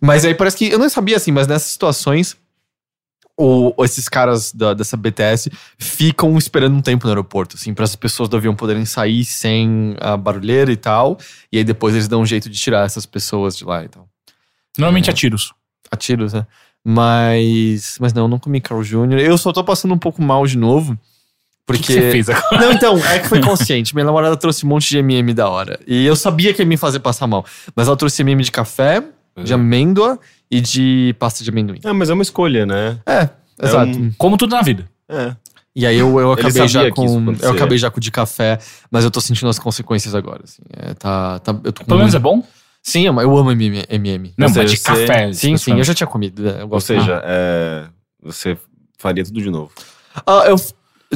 mas 0.02 0.26
aí 0.26 0.34
parece 0.34 0.58
que... 0.58 0.70
Eu 0.70 0.80
não 0.80 0.90
sabia, 0.90 1.18
assim, 1.18 1.32
mas 1.32 1.46
nessas 1.46 1.70
situações... 1.72 2.36
O, 3.40 3.72
esses 3.84 4.10
caras 4.10 4.52
da- 4.52 4.74
dessa 4.74 4.98
BTS 4.98 5.52
ficam 5.78 6.36
esperando 6.40 6.76
um 6.76 6.82
tempo 6.82 7.06
no 7.06 7.12
aeroporto, 7.12 7.56
assim, 7.56 7.72
para 7.72 7.84
as 7.84 7.96
pessoas 7.96 8.28
do 8.28 8.36
avião 8.36 8.56
poderem 8.56 8.84
sair 8.84 9.24
sem 9.24 9.96
a 10.00 10.18
barulheira 10.18 10.72
e 10.72 10.76
tal. 10.76 11.20
E 11.52 11.60
aí 11.60 11.64
depois 11.64 11.94
eles 11.94 12.08
dão 12.08 12.22
um 12.22 12.26
jeito 12.26 12.50
de 12.50 12.58
tirar 12.58 12.84
essas 12.86 13.06
pessoas 13.06 13.56
de 13.56 13.64
lá 13.64 13.84
e 13.84 13.90
tal. 13.90 14.08
Normalmente 14.78 15.10
é 15.10 15.14
tiros. 15.14 15.54
A 15.92 15.96
tiros, 15.96 16.34
né? 16.34 16.46
Mas. 16.84 17.98
Mas 18.00 18.12
não, 18.14 18.28
não 18.28 18.40
comi 18.40 18.60
Carl 18.60 18.82
Jr. 18.82 19.20
Eu 19.20 19.38
só 19.38 19.54
tô 19.54 19.64
passando 19.64 19.94
um 19.94 19.98
pouco 20.00 20.22
mal 20.22 20.46
de 20.48 20.58
novo. 20.58 20.98
O 21.70 21.74
que, 21.74 21.80
que 21.80 21.94
você 21.94 22.12
fez 22.12 22.30
agora? 22.30 22.58
Não, 22.66 22.72
então, 22.72 22.98
é 23.06 23.20
que 23.20 23.28
foi 23.28 23.42
consciente. 23.42 23.94
Minha 23.94 24.06
namorada 24.06 24.38
trouxe 24.38 24.66
um 24.66 24.70
monte 24.70 24.90
de 24.90 24.98
MM 25.00 25.34
da 25.34 25.50
hora. 25.50 25.80
E 25.86 26.06
eu 26.06 26.16
sabia 26.16 26.54
que 26.54 26.62
ia 26.62 26.66
me 26.66 26.78
fazer 26.78 27.00
passar 27.02 27.28
mal. 27.28 27.46
Mas 27.76 27.88
ela 27.88 27.98
trouxe 27.98 28.22
MM 28.22 28.42
de 28.42 28.52
café, 28.52 29.04
de 29.44 29.54
amêndoa 29.54 30.18
e 30.50 30.62
de 30.62 31.16
pasta 31.20 31.44
de 31.44 31.50
amendoim. 31.50 31.80
Ah, 31.84 31.94
mas 31.94 32.10
é 32.10 32.14
uma 32.14 32.24
escolha, 32.24 32.66
né? 32.66 33.00
É, 33.06 33.30
exato. 33.62 33.98
um- 33.98 34.12
Como 34.18 34.38
tudo 34.38 34.56
na 34.56 34.62
vida. 34.62 34.88
É. 35.10 35.36
E 35.76 35.86
aí 35.86 35.98
eu, 35.98 36.20
eu 36.20 36.32
acabei 36.32 36.68
já 36.68 36.90
com. 36.92 37.36
Eu 37.40 37.52
acabei 37.52 37.78
já 37.78 37.92
com 37.92 37.98
o 37.98 38.02
de 38.02 38.10
café, 38.10 38.58
mas 38.90 39.04
eu 39.04 39.12
tô 39.12 39.22
sentindo 39.22 39.48
as 39.50 39.60
consequências 39.60 40.16
agora. 40.16 40.42
Assim. 40.44 40.62
É, 40.76 40.94
tá, 40.96 41.38
tá, 41.40 41.52
eu 41.64 41.72
tô 41.72 41.82
com 41.84 41.88
Pelo 41.88 42.00
menos 42.00 42.16
é 42.16 42.20
bom? 42.20 42.44
Sim, 42.82 43.06
eu 43.06 43.20
eu 43.22 43.38
amo 43.38 43.52
MM. 43.52 44.34
Não, 44.38 44.48
Ou 44.48 44.54
mas 44.56 44.72
de 44.72 44.78
seja, 44.78 44.96
você- 44.96 45.06
café. 45.06 45.34
Sim, 45.34 45.56
sim, 45.58 45.78
eu 45.78 45.84
já 45.84 45.94
tinha 45.94 46.08
comido. 46.08 46.48
é, 46.50 46.64
Ou 46.68 46.80
seja, 46.82 47.22
é, 47.26 47.86
você 48.24 48.58
faria 48.98 49.24
tudo 49.24 49.40
de 49.42 49.52
novo. 49.52 49.72
Ah, 50.26 50.46
eu, 50.48 50.56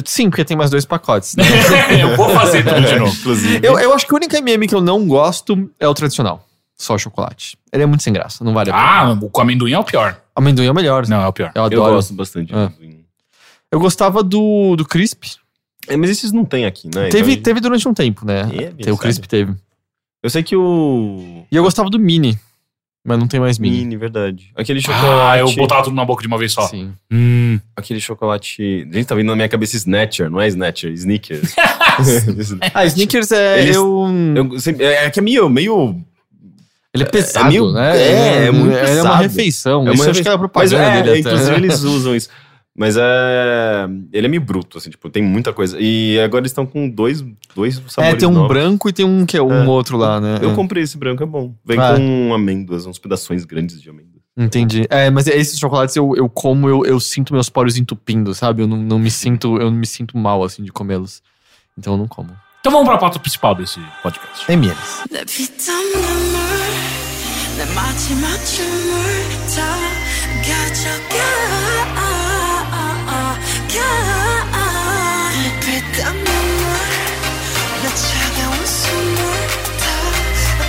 sim, 0.04 0.28
porque 0.30 0.44
tem 0.44 0.56
mais 0.56 0.70
dois 0.70 0.84
pacotes. 0.84 1.34
né? 1.34 1.42
eu 2.00 2.16
vou 2.16 2.28
fazer 2.30 2.62
tudo 2.64 2.82
de 2.86 2.94
novo. 3.00 3.12
Inclusive. 3.16 3.66
eu, 3.66 3.78
eu 3.80 3.92
acho 3.94 4.06
que 4.06 4.12
o 4.12 4.16
único 4.16 4.36
MM 4.36 4.68
que 4.68 4.74
eu 4.74 4.80
não 4.80 5.08
gosto 5.08 5.68
é 5.80 5.88
o 5.88 5.94
tradicional. 5.94 6.46
Só 6.82 6.94
o 6.94 6.98
chocolate. 6.98 7.56
Ele 7.72 7.84
é 7.84 7.86
muito 7.86 8.02
sem 8.02 8.12
graça, 8.12 8.42
não 8.42 8.52
vale 8.52 8.70
a 8.70 8.74
pena. 8.74 8.86
Ah, 8.86 9.12
o 9.12 9.30
com 9.30 9.40
amendoim 9.40 9.72
é 9.72 9.78
o 9.78 9.84
pior. 9.84 10.20
Amendoim 10.34 10.66
é 10.66 10.70
o 10.70 10.74
melhor. 10.74 11.06
Não, 11.06 11.20
é 11.22 11.28
o 11.28 11.32
pior. 11.32 11.52
Eu 11.54 11.60
eu 11.60 11.64
adoro. 11.66 11.94
gosto 11.94 12.12
bastante. 12.14 12.48
de 12.48 12.54
Ah. 12.54 12.64
amendoim. 12.66 13.04
Eu 13.70 13.78
gostava 13.78 14.22
do, 14.22 14.74
do 14.74 14.84
crisp. 14.84 15.22
É, 15.88 15.96
mas 15.96 16.10
esses 16.10 16.32
não 16.32 16.44
tem 16.44 16.64
aqui, 16.66 16.88
né? 16.92 17.08
teve, 17.08 17.32
Então, 17.32 17.42
teve 17.44 17.60
durante 17.60 17.86
um 17.88 17.94
tempo, 17.94 18.26
né? 18.26 18.40
É, 18.52 18.70
Tem- 18.82 18.92
o 18.92 18.98
crisp 18.98 19.26
teve. 19.28 19.54
Eu 20.22 20.28
sei 20.30 20.42
que 20.42 20.54
o. 20.56 21.44
E 21.50 21.56
eu 21.56 21.62
gostava 21.62 21.88
do 21.88 21.98
mini. 21.98 22.36
Mas 23.04 23.18
não 23.18 23.26
tem 23.26 23.40
mais 23.40 23.58
mini. 23.58 23.78
Mini, 23.78 23.96
verdade. 23.96 24.52
Aquele 24.56 24.78
Ah, 24.78 24.82
chocolate. 24.82 25.40
eu 25.40 25.56
botava 25.56 25.82
tudo 25.84 25.94
na 25.96 26.04
boca 26.04 26.22
de 26.22 26.28
uma 26.28 26.38
vez 26.38 26.52
só. 26.52 26.62
Sim. 26.68 26.92
Hum. 27.12 27.58
Aquele 27.76 28.00
chocolate. 28.00 28.86
Gente, 28.92 29.06
tá 29.06 29.14
vindo 29.16 29.26
na 29.26 29.34
minha 29.36 29.48
cabeça 29.48 29.76
Snatcher, 29.76 30.30
não 30.30 30.40
é 30.40 30.46
Snatcher, 30.48 30.92
Sneakers. 30.92 31.54
Ah, 32.74 32.84
Snickers 32.86 33.30
é. 33.32 33.60
Eles- 33.62 33.76
eu, 33.76 34.06
Eu 34.34 34.58
sempre- 34.60 34.84
é, 34.84 35.06
é 35.06 35.10
que 35.10 35.18
é 35.20 35.22
meio, 35.22 35.48
meio. 35.48 36.00
Ele 36.94 37.02
é 37.04 37.06
pesado, 37.06 37.48
meio- 37.48 37.72
né? 37.72 37.96
é, 37.96 38.46
é 38.46 38.50
muito 38.50 38.74
É 38.76 38.80
uma 38.80 38.86
pesado. 38.86 39.22
refeição. 39.22 39.80
É 39.80 39.84
uma 39.84 39.94
Isso 39.94 40.04
eu 40.04 40.10
acho 40.10 40.22
que 40.22 40.28
é 40.28 40.32
a 40.32 40.34
Mas 40.36 40.40
propaganda 40.40 40.82
é, 40.82 41.02
dele 41.02 41.10
até. 41.10 41.18
inclusive 41.20 41.56
eles 41.56 41.82
usam 41.82 42.14
isso. 42.16 42.28
Mas 42.74 42.96
é. 42.96 43.86
Ele 44.12 44.26
é 44.26 44.28
meio 44.30 44.40
bruto, 44.40 44.78
assim, 44.78 44.88
tipo, 44.88 45.10
tem 45.10 45.22
muita 45.22 45.52
coisa. 45.52 45.76
E 45.78 46.18
agora 46.20 46.40
eles 46.40 46.52
estão 46.52 46.64
com 46.64 46.88
dois, 46.88 47.22
dois 47.54 47.74
sabores. 47.88 48.14
É, 48.14 48.16
tem 48.16 48.26
um 48.26 48.32
novos. 48.32 48.48
branco 48.48 48.88
e 48.88 48.92
tem 48.94 49.04
um, 49.04 49.26
que 49.26 49.36
é, 49.36 49.42
um 49.42 49.64
É. 49.64 49.66
outro 49.68 49.98
lá, 49.98 50.18
né? 50.18 50.38
Eu 50.40 50.52
É. 50.52 50.54
comprei 50.54 50.82
esse 50.82 50.96
branco, 50.96 51.22
é 51.22 51.26
bom. 51.26 51.54
Vem 51.66 51.78
Ah. 51.78 51.94
com 51.96 52.32
amêndoas, 52.34 52.86
uns 52.86 52.98
pedaços 52.98 53.44
grandes 53.44 53.80
de 53.80 53.90
amêndoas. 53.90 54.22
Entendi. 54.34 54.86
É, 54.88 55.10
mas 55.10 55.26
esses 55.26 55.58
chocolates 55.58 55.94
eu, 55.96 56.14
eu 56.16 56.26
como, 56.30 56.66
eu, 56.66 56.86
eu 56.86 56.98
sinto 56.98 57.34
meus 57.34 57.50
poros 57.50 57.76
entupindo, 57.76 58.34
sabe? 58.34 58.62
Eu 58.62 58.66
não, 58.66 58.78
não 58.78 58.98
me 58.98 59.10
sinto, 59.10 59.58
eu 59.60 59.70
não 59.70 59.76
me 59.78 59.86
sinto 59.86 60.16
mal, 60.16 60.42
assim, 60.42 60.62
de 60.62 60.72
comê-los. 60.72 61.20
Então 61.76 61.92
eu 61.92 61.98
não 61.98 62.08
como. 62.08 62.30
Então 62.60 62.72
vamos 62.72 62.88
pra 62.88 62.96
pauta 62.96 63.18
principal 63.18 63.54
desse 63.54 63.78
podcast. 64.02 64.50
MLs. 64.50 65.02
내 67.61 67.65
피땀눈물 67.65 67.65
내 67.65 67.65
마지막 67.73 68.45
춤을 68.45 68.95
다 69.55 69.57
가져가 70.43 71.15
내 75.43 75.59
피땀눈물 75.59 76.63
내 77.83 77.85
차가운 77.95 78.65
숨을 78.65 79.17
다 79.79 79.85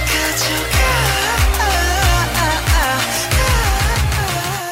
가져가 0.07 0.79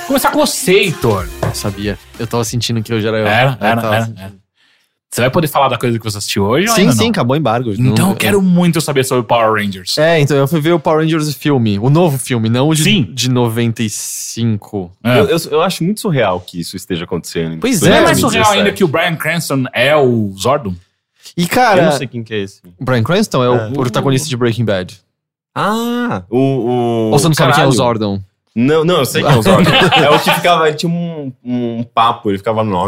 Começar 0.06 0.30
com 0.30 0.38
você, 0.38 0.73
Heitor. 0.85 1.26
Eu 1.42 1.52
sabia. 1.54 1.99
Eu 2.18 2.26
tava 2.28 2.44
sentindo 2.44 2.80
que 2.80 2.94
hoje 2.94 3.08
era 3.08 3.18
eu. 3.18 3.26
Era, 3.26 3.58
Eu 3.61 3.66
era, 3.66 3.80
tava 3.82 3.94
era, 3.96 4.04
sentindo. 4.06 4.20
era. 4.23 4.39
Você 5.13 5.20
vai 5.20 5.30
poder 5.30 5.48
falar 5.50 5.68
da 5.68 5.77
coisa 5.77 5.98
que 6.00 6.03
você 6.06 6.18
assistiu 6.20 6.46
hoje 6.46 6.70
ou 6.70 6.74
Sim, 6.75 6.82
ainda 6.84 6.94
sim, 6.94 7.03
não? 7.03 7.10
acabou 7.10 7.36
o 7.36 7.38
embargo. 7.38 7.74
Então 7.74 8.06
Não- 8.06 8.10
eu 8.12 8.15
quero 8.15 8.41
muito 8.41 8.80
saber 8.80 9.03
sobre 9.03 9.25
Power 9.25 9.51
Rangers. 9.62 9.98
É, 9.98 10.22
então 10.22 10.38
eu 10.38 10.48
fui 10.48 10.62
ver 10.62 10.72
o 10.72 10.80
Power 10.80 11.01
Rangers 11.03 11.34
filme, 11.34 11.77
o 11.80 11.89
novo 11.89 12.18
filme, 12.18 12.48
não 12.48 12.70
o 12.70 12.74
de, 12.74 12.84
Sim. 12.84 13.03
de 13.12 13.30
95. 13.30 14.89
É. 15.03 15.20
Eu, 15.20 15.25
eu, 15.25 15.38
eu 15.51 15.62
acho 15.62 15.84
muito 15.84 16.00
surreal 16.00 16.39
que 16.39 16.62
isso 16.62 16.77
esteja 16.77 17.03
acontecendo. 17.03 17.58
Pois 17.60 17.82
Não 17.82 17.91
é, 17.94 17.98
é 17.98 18.01
mais 18.03 18.20
surreal 18.20 18.46
2017. 18.46 18.58
ainda 18.60 18.72
que 18.72 18.84
o 18.86 18.88
Brian 18.88 19.15
Cranston 19.18 19.63
é 19.74 19.94
o 19.96 20.34
Zordon? 20.39 20.74
E 21.38 21.44
Eu 21.44 21.50
cara, 21.50 21.86
não 21.86 21.91
sei 21.91 22.08
quem 22.08 22.24
que 22.24 22.34
é 22.34 22.39
esse. 22.39 22.62
o 22.80 22.84
Bryan 22.84 23.03
Cranston 23.03 23.44
é 23.44 23.50
o 23.50 23.56
É. 23.56 23.72
protagonista 23.74 24.30
de 24.30 24.38
Breaking 24.38 24.63
Bad. 24.65 24.98
Ah! 25.53 26.24
O. 26.30 26.38
o 26.38 27.12
Ou 27.12 27.20
você 27.20 27.27
não 27.27 27.36
sabe 27.36 27.53
quem 27.53 27.63
é 27.63 27.68
o 27.68 27.70
caralho. 27.70 27.72
Zordon? 27.74 28.22
Não, 28.56 28.84
não, 28.86 29.00
eu 29.00 29.06
sei 29.06 29.22
quem 29.24 29.32
é 29.32 29.36
o 29.38 29.41
Zordon. 29.44 29.70
é 29.70 30.10
o 30.10 30.20
que 30.20 30.32
ficava. 30.32 30.68
Ele 30.70 30.77
tinha 30.77 30.89
um, 30.91 31.32
um 31.44 31.84
papo, 31.84 32.30
ele 32.32 32.38
ficava. 32.38 32.63
No... 32.63 32.82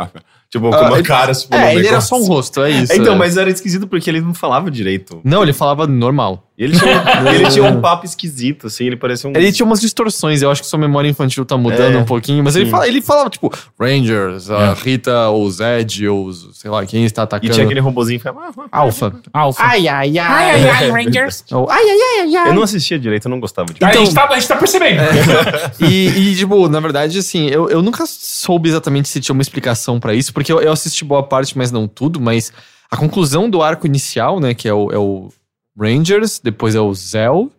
tipo, 0.50 0.68
com 0.70 0.74
Ah, 0.74 0.88
uma 0.88 0.96
ele- 0.98 1.02
cara. 1.06 1.32
Tipo, 1.34 1.54
É, 1.54 1.74
ele 1.74 1.86
era 1.88 2.00
só 2.00 2.16
um 2.16 2.24
rosto, 2.26 2.62
é 2.62 2.70
isso. 2.70 2.92
Então, 2.92 3.14
é. 3.14 3.16
mas 3.18 3.36
era 3.36 3.50
esquisito 3.50 3.86
porque 3.86 4.08
ele 4.10 4.20
não 4.20 4.34
falava 4.34 4.70
direito. 4.70 5.20
Não, 5.24 5.42
ele 5.42 5.52
falava 5.52 5.86
normal. 5.86 6.42
E 6.58 6.64
ele 6.64 6.78
tinha, 6.78 7.02
ele 7.34 7.50
tinha 7.50 7.64
um 7.64 7.82
papo 7.82 8.06
esquisito, 8.06 8.68
assim, 8.68 8.86
ele 8.86 8.96
parecia 8.96 9.28
um. 9.28 9.32
Ele 9.36 9.52
tinha 9.52 9.66
umas 9.66 9.78
distorções, 9.78 10.40
eu 10.40 10.50
acho 10.50 10.62
que 10.62 10.66
sua 10.66 10.78
memória 10.78 11.06
infantil 11.06 11.44
tá 11.44 11.54
mudando 11.58 11.96
É. 11.96 11.98
um 11.98 12.04
pouquinho, 12.06 12.42
mas 12.42 12.56
ele, 12.56 12.70
fala, 12.70 12.88
ele 12.88 13.02
falava, 13.02 13.28
tipo, 13.28 13.52
Rangers, 13.78 14.50
a 14.50 14.68
É. 14.70 14.74
Rita, 14.74 15.28
ou 15.28 15.50
Zed, 15.50 16.08
ou 16.08 16.32
sei 16.32 16.70
lá, 16.70 16.86
quem 16.86 17.04
está 17.04 17.22
E 17.22 17.24
atacando. 17.24 17.52
tinha 17.52 17.64
aquele 17.66 17.80
robozinho 17.80 18.18
que 18.18 18.26
ficava. 18.26 18.46
"Ah, 18.48 18.52
ah". 18.72 18.78
Alpha. 18.80 19.12
Alpha. 19.34 19.62
Ai, 19.62 19.86
ai, 19.86 20.18
ai. 20.18 20.50
ai, 20.50 20.68
ai, 20.70 20.90
Rangers. 20.90 21.44
Ou, 21.52 21.68
ai, 21.70 21.82
ai, 21.82 22.20
ai, 22.22 22.36
ai. 22.36 22.48
Eu 22.48 22.54
não 22.54 22.62
assistia 22.62 22.98
direito, 22.98 23.26
eu 23.26 23.30
não 23.30 23.38
gostava 23.38 23.74
de. 23.74 23.84
a, 23.84 23.90
Então- 23.90 24.04
gente 24.06 24.14
tá, 24.14 24.24
a 24.26 24.34
gente 24.34 24.48
tá 24.48 24.56
percebendo. 24.56 25.02
E, 25.80 26.08
e, 26.32 26.36
tipo, 26.36 26.68
na 26.70 26.80
verdade, 26.80 27.18
assim, 27.18 27.48
eu, 27.48 27.68
eu 27.68 27.82
nunca 27.82 28.04
soube 28.06 28.68
exatamente 28.70 29.08
se 29.10 29.20
tinha 29.20 29.34
uma 29.34 29.42
explicação 29.42 30.00
pra 30.00 30.14
isso, 30.14 30.32
porque 30.36 30.52
eu, 30.52 30.60
eu 30.60 30.70
assisti 30.70 31.02
boa 31.02 31.22
parte, 31.22 31.56
mas 31.56 31.72
não 31.72 31.88
tudo, 31.88 32.20
mas 32.20 32.52
a 32.90 32.96
conclusão 32.98 33.48
do 33.48 33.62
arco 33.62 33.86
inicial, 33.86 34.38
né, 34.38 34.52
que 34.52 34.68
é 34.68 34.74
o, 34.74 34.92
é 34.92 34.98
o 34.98 35.32
Rangers, 35.74 36.38
depois 36.44 36.74
é 36.74 36.80
o 36.80 36.92
Zell, 36.92 37.50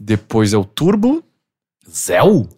depois 0.00 0.54
é 0.54 0.56
o 0.56 0.64
Turbo, 0.64 1.22
Zell? 1.86 2.48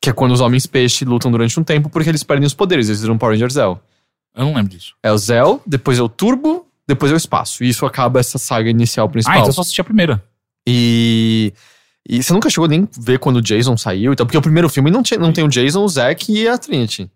que 0.00 0.08
é 0.08 0.12
quando 0.12 0.30
os 0.30 0.40
homens 0.40 0.68
peixe 0.68 1.04
lutam 1.04 1.32
durante 1.32 1.58
um 1.58 1.64
tempo 1.64 1.90
porque 1.90 2.08
eles 2.08 2.22
perdem 2.22 2.46
os 2.46 2.54
poderes, 2.54 2.88
eles 2.88 3.02
viram 3.02 3.18
Power 3.18 3.34
Ranger 3.34 3.50
Zell. 3.50 3.80
Eu 4.36 4.44
não 4.44 4.54
lembro 4.54 4.70
disso. 4.70 4.94
É 5.02 5.10
o 5.10 5.18
Zell, 5.18 5.60
depois 5.66 5.98
é 5.98 6.02
o 6.02 6.08
Turbo, 6.08 6.64
depois 6.86 7.10
é 7.10 7.16
o 7.16 7.18
Espaço. 7.18 7.64
E 7.64 7.68
isso 7.68 7.84
acaba 7.84 8.20
essa 8.20 8.38
saga 8.38 8.70
inicial 8.70 9.08
principal. 9.08 9.34
Ah, 9.34 9.38
então 9.38 9.48
eu 9.48 9.52
só 9.52 9.62
assisti 9.62 9.80
a 9.80 9.84
primeira. 9.84 10.22
E. 10.64 11.52
E 12.08 12.22
você 12.22 12.32
nunca 12.32 12.48
chegou 12.48 12.68
nem 12.68 12.88
ver 13.00 13.18
quando 13.18 13.38
o 13.38 13.42
Jason 13.42 13.76
saiu, 13.76 14.12
então, 14.12 14.24
porque 14.24 14.38
o 14.38 14.42
primeiro 14.42 14.68
filme 14.68 14.92
não, 14.92 15.02
tinha, 15.02 15.18
não 15.18 15.32
tem 15.32 15.44
o 15.44 15.48
Jason, 15.48 15.82
o 15.82 15.88
Zack 15.88 16.32
e 16.32 16.46
a 16.46 16.56
Trinity. 16.56 17.10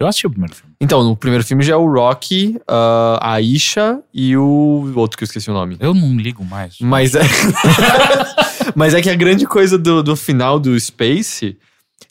Eu 0.00 0.06
assisti 0.06 0.26
o 0.26 0.30
primeiro 0.30 0.54
filme. 0.54 0.72
Então, 0.80 1.02
no 1.02 1.16
primeiro 1.16 1.44
filme 1.44 1.64
já 1.64 1.74
é 1.74 1.76
o 1.76 1.90
Rocky, 1.92 2.56
ah, 2.68 3.18
a 3.34 3.40
Isha 3.40 3.98
e 4.14 4.36
o 4.36 4.92
outro 4.94 5.18
que 5.18 5.24
eu 5.24 5.26
esqueci 5.26 5.50
o 5.50 5.52
nome. 5.52 5.76
Eu 5.80 5.92
não 5.92 6.16
ligo 6.16 6.44
mais. 6.44 6.76
Mas 6.80 7.14
é. 7.16 7.22
Mas 8.76 8.94
é 8.94 9.02
que 9.02 9.10
a 9.10 9.14
grande 9.14 9.44
coisa 9.46 9.76
do, 9.76 10.02
do 10.02 10.14
final 10.16 10.58
do 10.60 10.78
Space 10.78 11.56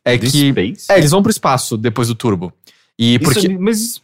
é 0.04 0.18
The 0.18 0.28
que. 0.30 0.50
Space? 0.52 0.86
É, 0.92 0.98
eles 0.98 1.12
vão 1.12 1.22
pro 1.22 1.32
espaço 1.32 1.78
depois 1.78 2.08
do 2.08 2.16
Turbo. 2.16 2.52
E 3.00 3.16
Isso- 3.16 3.24
porque. 3.24 3.48
mas 3.58 4.02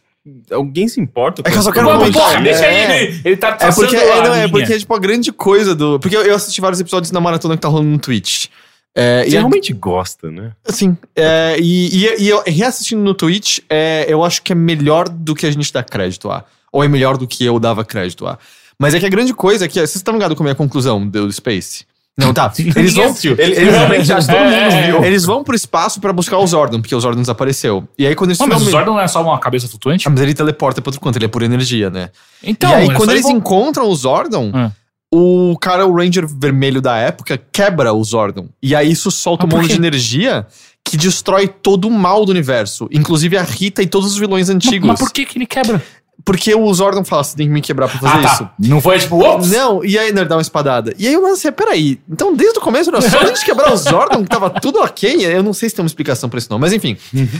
alguém 0.50 0.88
se 0.88 1.00
importa? 1.00 1.42
É 1.44 1.50
que 1.50 1.58
eu 1.58 1.62
só 1.62 1.68
com 1.70 1.74
quero? 1.74 1.86
Vamos, 1.86 2.10
porra, 2.10 2.40
deixa 2.40 2.64
É. 2.64 3.02
ele. 3.04 3.20
Ele 3.24 3.36
tá 3.36 3.58
É 3.60 3.70
porque, 3.72 3.96
a 3.96 4.02
é, 4.02 4.22
não, 4.22 4.34
é 4.34 4.48
porque, 4.48 4.78
tipo, 4.78 4.94
a 4.94 4.98
grande 4.98 5.30
coisa 5.32 5.74
do. 5.74 5.98
Porque 6.00 6.16
eu, 6.16 6.22
eu 6.22 6.34
assisti 6.36 6.60
vários 6.60 6.80
episódios 6.80 7.10
na 7.12 7.20
maratona 7.20 7.54
que 7.56 7.60
tá 7.60 7.68
rolando 7.68 7.90
no 7.90 7.98
Twitch. 7.98 8.46
É, 8.94 9.24
Você 9.24 9.30
e 9.30 9.36
a- 9.36 9.40
realmente 9.40 9.72
gosta, 9.72 10.30
né? 10.30 10.52
Sim. 10.66 10.96
É, 11.16 11.56
e, 11.58 11.88
e, 12.06 12.22
e 12.24 12.28
eu 12.28 12.42
reassistindo 12.46 13.02
no 13.02 13.12
Twitch, 13.14 13.58
é, 13.68 14.04
eu 14.08 14.22
acho 14.24 14.40
que 14.42 14.52
é 14.52 14.54
melhor 14.54 15.08
do 15.08 15.34
que 15.34 15.46
a 15.46 15.50
gente 15.50 15.72
dá 15.72 15.82
crédito 15.82 16.30
a. 16.30 16.44
Ou 16.72 16.82
é 16.84 16.88
melhor 16.88 17.16
do 17.16 17.26
que 17.26 17.44
eu 17.44 17.58
dava 17.58 17.84
crédito 17.84 18.26
a. 18.26 18.38
Mas 18.78 18.94
é 18.94 19.00
que 19.00 19.06
a 19.06 19.08
grande 19.08 19.32
coisa 19.34 19.64
é 19.64 19.68
que. 19.68 19.74
Vocês 19.80 19.96
estão 19.96 20.14
ligados 20.14 20.36
com 20.36 20.42
a 20.42 20.46
minha 20.46 20.54
conclusão 20.54 21.06
do 21.06 21.30
Space? 21.32 21.84
Não, 22.16 22.32
tá. 22.32 22.52
Eles 22.76 22.94
vão. 22.94 23.06
assistiu. 23.06 23.32
Ele, 23.36 23.56
ele 23.56 23.70
realmente 23.72 24.02
que 24.06 24.14
todo 24.26 24.36
mundo 24.38 24.52
É. 24.52 24.86
viu. 24.86 25.04
Eles 25.04 25.24
vão 25.24 25.42
pro 25.42 25.56
espaço 25.56 26.00
pra 26.00 26.12
buscar 26.12 26.38
o 26.38 26.46
Zordon, 26.46 26.80
porque 26.80 26.94
o 26.94 27.00
Zordon 27.00 27.20
desapareceu. 27.20 27.88
E 27.98 28.06
aí 28.06 28.14
quando 28.14 28.30
eles 28.30 28.38
Não, 28.38 28.46
mas 28.46 28.62
o 28.62 28.70
Zordon 28.70 28.92
não 28.92 29.00
é 29.00 29.08
só 29.08 29.20
uma 29.20 29.36
cabeça 29.40 29.66
flutuante? 29.68 30.06
Ah, 30.06 30.10
mas 30.12 30.20
ele 30.20 30.32
teleporta 30.34 30.80
pra 30.80 30.90
outro 30.90 31.00
canto, 31.00 31.16
ele 31.18 31.24
é 31.24 31.28
por 31.28 31.42
energia, 31.42 31.90
né? 31.90 32.10
Então, 32.42 32.70
e 32.70 32.74
aí, 32.74 32.88
é 32.90 32.94
quando 32.94 33.10
eles 33.10 33.24
ele- 33.24 33.34
encontram 33.34 33.88
o 33.88 33.96
Zordon, 33.96 34.52
Ah. 34.54 34.70
O 35.16 35.56
cara, 35.58 35.86
o 35.86 35.94
Ranger 35.94 36.26
vermelho 36.26 36.80
da 36.80 36.96
época, 36.96 37.40
quebra 37.52 37.92
o 37.92 38.02
Zordon. 38.02 38.48
E 38.60 38.74
aí 38.74 38.90
isso 38.90 39.10
solta 39.10 39.44
Ah, 39.44 39.46
um 39.46 39.56
monte 39.56 39.68
de 39.68 39.76
energia 39.76 40.46
que 40.84 40.96
destrói 40.96 41.46
todo 41.46 41.86
o 41.86 41.90
mal 41.90 42.24
do 42.24 42.30
universo. 42.30 42.88
Inclusive 42.90 43.36
a 43.36 43.42
Rita 43.42 43.80
e 43.82 43.86
todos 43.86 44.10
os 44.12 44.18
vilões 44.18 44.48
Mas, 44.48 44.56
antigos. 44.56 44.88
mas 44.88 44.98
por 44.98 45.12
que 45.12 45.24
que 45.24 45.38
ele 45.38 45.46
quebra? 45.46 45.80
Porque 46.24 46.54
o 46.54 46.72
Zordon 46.72 47.04
fala, 47.04 47.22
você 47.22 47.36
tem 47.36 47.46
que 47.46 47.52
me 47.52 47.60
quebrar 47.60 47.88
pra 47.88 47.98
fazer 47.98 48.26
ah, 48.26 48.32
isso. 48.32 48.44
tá. 48.44 48.54
Não 48.58 48.80
foi 48.80 48.98
tipo, 48.98 49.18
ops. 49.22 49.50
Não, 49.50 49.84
e 49.84 49.98
aí 49.98 50.08
ele 50.08 50.24
dá 50.24 50.36
uma 50.36 50.42
espadada. 50.42 50.94
E 50.98 51.06
aí 51.06 51.12
eu 51.12 51.22
pensei, 51.22 51.52
peraí, 51.52 52.00
então 52.08 52.34
desde 52.34 52.58
o 52.58 52.62
começo 52.62 52.90
era 52.90 53.00
só 53.02 53.20
a 53.20 53.26
gente 53.26 53.44
quebrar 53.44 53.72
o 53.72 53.76
Zordon, 53.76 54.22
que 54.22 54.28
tava 54.30 54.48
tudo 54.48 54.80
ok. 54.80 55.24
Eu 55.26 55.42
não 55.42 55.52
sei 55.52 55.68
se 55.68 55.74
tem 55.74 55.82
uma 55.82 55.86
explicação 55.88 56.28
pra 56.28 56.38
isso 56.38 56.48
não, 56.50 56.58
mas 56.58 56.72
enfim. 56.72 56.96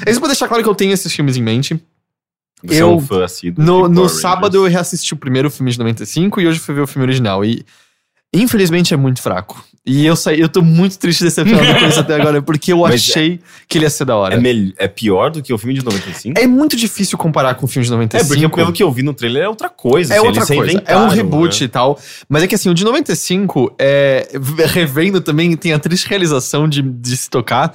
Eles 0.07 0.19
vão 0.19 0.29
deixar 0.29 0.49
claro 0.49 0.63
que 0.63 0.69
eu 0.69 0.75
tenho 0.75 0.93
esses 0.93 1.13
filmes 1.13 1.37
em 1.37 1.43
mente. 1.43 1.81
Você 2.65 2.75
é 2.79 2.83
Eu- 2.83 2.95
um 2.97 3.01
fã 3.01 3.25
assíduo 3.25 3.65
No, 3.65 3.89
no 3.89 4.09
sábado 4.09 4.57
eu 4.57 4.65
reassisti 4.67 5.13
o 5.15 5.17
primeiro 5.17 5.51
filme 5.51 5.71
de 5.71 5.79
95 5.79 6.41
e 6.41 6.47
hoje 6.47 6.59
fui 6.59 6.75
ver 6.75 6.81
o 6.83 6.87
filme 6.87 7.05
original. 7.07 7.45
E 7.45 7.65
infelizmente 8.33 8.93
é 8.93 8.97
muito 8.97 9.23
fraco. 9.23 9.65
E 9.87 10.07
eu 10.07 10.17
saí, 10.17 10.41
eu 10.41 10.49
tô 10.49 10.63
muito 10.63 10.99
triste 10.99 11.23
decepcionado 11.23 11.79
com 11.79 11.87
isso 11.87 12.01
até 12.01 12.15
agora, 12.15 12.41
porque 12.41 12.73
eu 12.73 12.79
Mas 12.79 12.95
achei 12.95 13.39
que 13.69 13.77
ele 13.77 13.85
ia 13.85 13.91
ser 13.91 14.07
da 14.07 14.17
hora. 14.17 14.35
É, 14.35 14.39
É, 14.39 14.41
mel- 14.41 14.73
é 14.79 14.89
pior 14.89 15.31
do 15.31 15.43
que 15.43 15.53
o 15.53 15.59
filme 15.59 15.75
de 15.75 15.85
95? 15.85 16.41
muito 16.49 16.75
difícil 16.75 17.19
comparar 17.19 17.55
com 17.55 17.67
o 17.67 17.69
filme 17.69 17.85
de 17.87 17.93
É, 17.93 17.95
95. 17.97 18.27
porque 18.27 18.49
pelo 18.63 18.73
que 18.73 18.83
eu 18.83 18.91
vi 18.91 19.03
no 19.03 19.13
trailer 19.13 19.43
é 19.43 19.49
outra 19.49 19.69
coisa. 19.69 20.15
É 20.15 20.17
assim, 20.17 20.27
outra 20.27 20.47
coisa. 20.47 20.59
É 20.87 20.97
um 20.97 21.01
reinventaram, 21.01 21.09
reboot 21.11 21.61
né? 21.61 21.67
e 21.67 21.69
tal. 21.69 22.01
Mas 22.27 22.43
é 22.43 22.47
que 22.47 22.55
assim, 22.55 22.71
o 22.71 22.75
de 22.75 22.83
95, 22.83 23.75
é, 23.79 24.27
revendo 24.73 25.21
também, 25.21 25.55
tem 25.55 25.75
a 25.75 25.79
triste 25.79 26.09
realização 26.09 26.67
de, 26.67 26.81
de 26.81 27.17
se 27.19 27.29
tocar. 27.29 27.75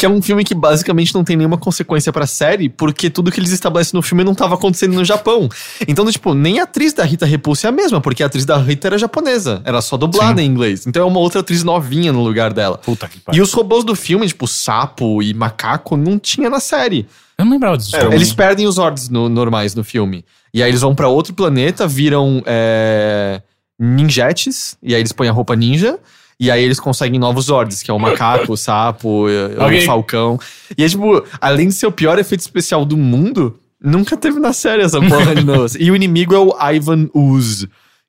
Que 0.00 0.06
é 0.06 0.08
um 0.08 0.22
filme 0.22 0.42
que 0.44 0.54
basicamente 0.54 1.14
não 1.14 1.22
tem 1.22 1.36
nenhuma 1.36 1.58
consequência 1.58 2.10
pra 2.10 2.26
série, 2.26 2.70
porque 2.70 3.10
tudo 3.10 3.30
que 3.30 3.38
eles 3.38 3.50
estabelecem 3.50 3.94
no 3.96 4.00
filme 4.00 4.24
não 4.24 4.34
tava 4.34 4.54
acontecendo 4.54 4.94
no 4.94 5.04
Japão. 5.04 5.46
Então, 5.86 6.10
tipo, 6.10 6.32
nem 6.32 6.58
a 6.58 6.62
atriz 6.62 6.94
da 6.94 7.04
Rita 7.04 7.26
Repulsa 7.26 7.66
é 7.66 7.68
a 7.68 7.72
mesma, 7.72 8.00
porque 8.00 8.22
a 8.22 8.26
atriz 8.26 8.46
da 8.46 8.56
Rita 8.56 8.88
era 8.88 8.96
japonesa. 8.98 9.60
Era 9.62 9.82
só 9.82 9.98
dublada 9.98 10.40
em 10.42 10.46
inglês. 10.46 10.86
Então 10.86 11.02
é 11.02 11.04
uma 11.06 11.20
outra 11.20 11.40
atriz 11.42 11.62
novinha 11.62 12.12
no 12.12 12.22
lugar 12.24 12.52
dela. 12.54 12.78
Puta 12.78 13.06
que 13.06 13.18
E 13.18 13.20
pariu. 13.20 13.42
os 13.42 13.52
robôs 13.52 13.84
do 13.84 13.94
filme, 13.94 14.26
tipo, 14.26 14.48
sapo 14.48 15.22
e 15.22 15.34
macaco, 15.34 15.98
não 15.98 16.18
tinha 16.18 16.48
na 16.48 16.60
série. 16.60 17.06
Eu 17.36 17.44
não 17.44 17.52
lembrava 17.52 17.76
disso. 17.76 17.94
Um- 17.96 18.12
Eles 18.12 18.32
perdem 18.32 18.66
os 18.66 18.76
Zords 18.76 19.10
no- 19.10 19.28
normais 19.28 19.74
no 19.74 19.84
filme. 19.84 20.24
E 20.54 20.62
aí 20.62 20.70
eles 20.70 20.80
vão 20.80 20.94
pra 20.94 21.08
outro 21.08 21.34
planeta, 21.34 21.86
viram 21.86 22.42
é, 22.46 23.42
ninjetes, 23.78 24.76
e 24.82 24.94
aí 24.94 25.00
eles 25.00 25.12
põem 25.12 25.28
a 25.28 25.32
roupa 25.32 25.54
ninja. 25.56 25.98
E 26.40 26.50
aí 26.50 26.64
eles 26.64 26.80
conseguem 26.80 27.20
novos 27.20 27.44
Zords, 27.44 27.82
que 27.82 27.90
é 27.90 27.94
o 27.94 27.98
macaco, 27.98 28.54
o 28.54 28.56
sapo, 28.56 29.28
eh, 29.28 29.54
Ok. 29.62 29.82
o 29.82 29.86
falcão. 29.86 30.40
E 30.76 30.82
é 30.82 30.88
tipo, 30.88 31.22
além 31.40 31.68
de 31.68 31.74
ser 31.74 31.86
o 31.86 31.92
pior 31.92 32.18
efeito 32.18 32.40
especial 32.40 32.82
do 32.86 32.96
mundo, 32.96 33.58
nunca 33.78 34.16
teve 34.16 34.40
na 34.40 34.52
série 34.54 34.82
essa 34.82 34.98
porra 35.00 35.34
de 35.34 35.44
novo. 35.46 35.68
E 35.78 35.90
o 35.90 35.94
inimigo 35.96 36.34
é 36.34 36.38
o 36.38 36.56
Ivan 36.72 37.08
Ooze, 37.14 37.68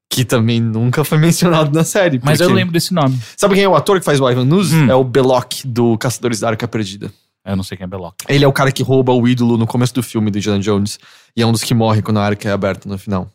que 0.10 0.24
também 0.24 0.62
nunca 0.62 1.04
foi 1.04 1.18
mencionado 1.18 1.72
na 1.78 1.84
série. 1.84 2.22
Mas 2.24 2.40
eu 2.40 2.48
porque- 2.48 2.56
lembro 2.58 2.72
desse 2.74 2.94
nome. 2.94 3.20
Sabe 3.36 3.56
quem 3.56 3.64
é 3.66 3.68
o 3.70 3.76
ator 3.76 4.00
que 4.00 4.06
faz 4.06 4.20
o 4.22 4.30
Ivan 4.30 4.48
Ooze? 4.56 4.76
Hum. 4.78 4.90
É 4.90 4.96
o 4.96 5.04
Belloc, 5.04 5.66
do 5.66 5.98
Caçadores 5.98 6.40
da 6.40 6.48
Arca 6.50 6.68
Perdida. 6.68 7.12
Eu 7.46 7.56
não 7.58 7.64
sei 7.64 7.76
quem 7.76 7.84
é 7.84 7.88
Belloc. 7.88 8.14
Ele 8.30 8.46
é 8.46 8.48
o 8.48 8.54
cara 8.54 8.72
que 8.72 8.84
rouba 8.84 9.12
o 9.12 9.28
ídolo 9.28 9.58
no 9.58 9.68
começo 9.68 9.94
do 9.96 10.04
filme 10.04 10.32
do 10.32 10.38
Indiana 10.38 10.60
Jones. 10.60 11.00
E 11.36 11.42
é 11.42 11.46
um 11.46 11.52
dos 11.52 11.64
que 11.64 11.74
morre 11.74 12.02
quando 12.02 12.18
a 12.20 12.24
arca 12.24 12.48
é 12.48 12.52
aberta 12.54 12.88
no 12.88 12.98
final. 12.98 13.30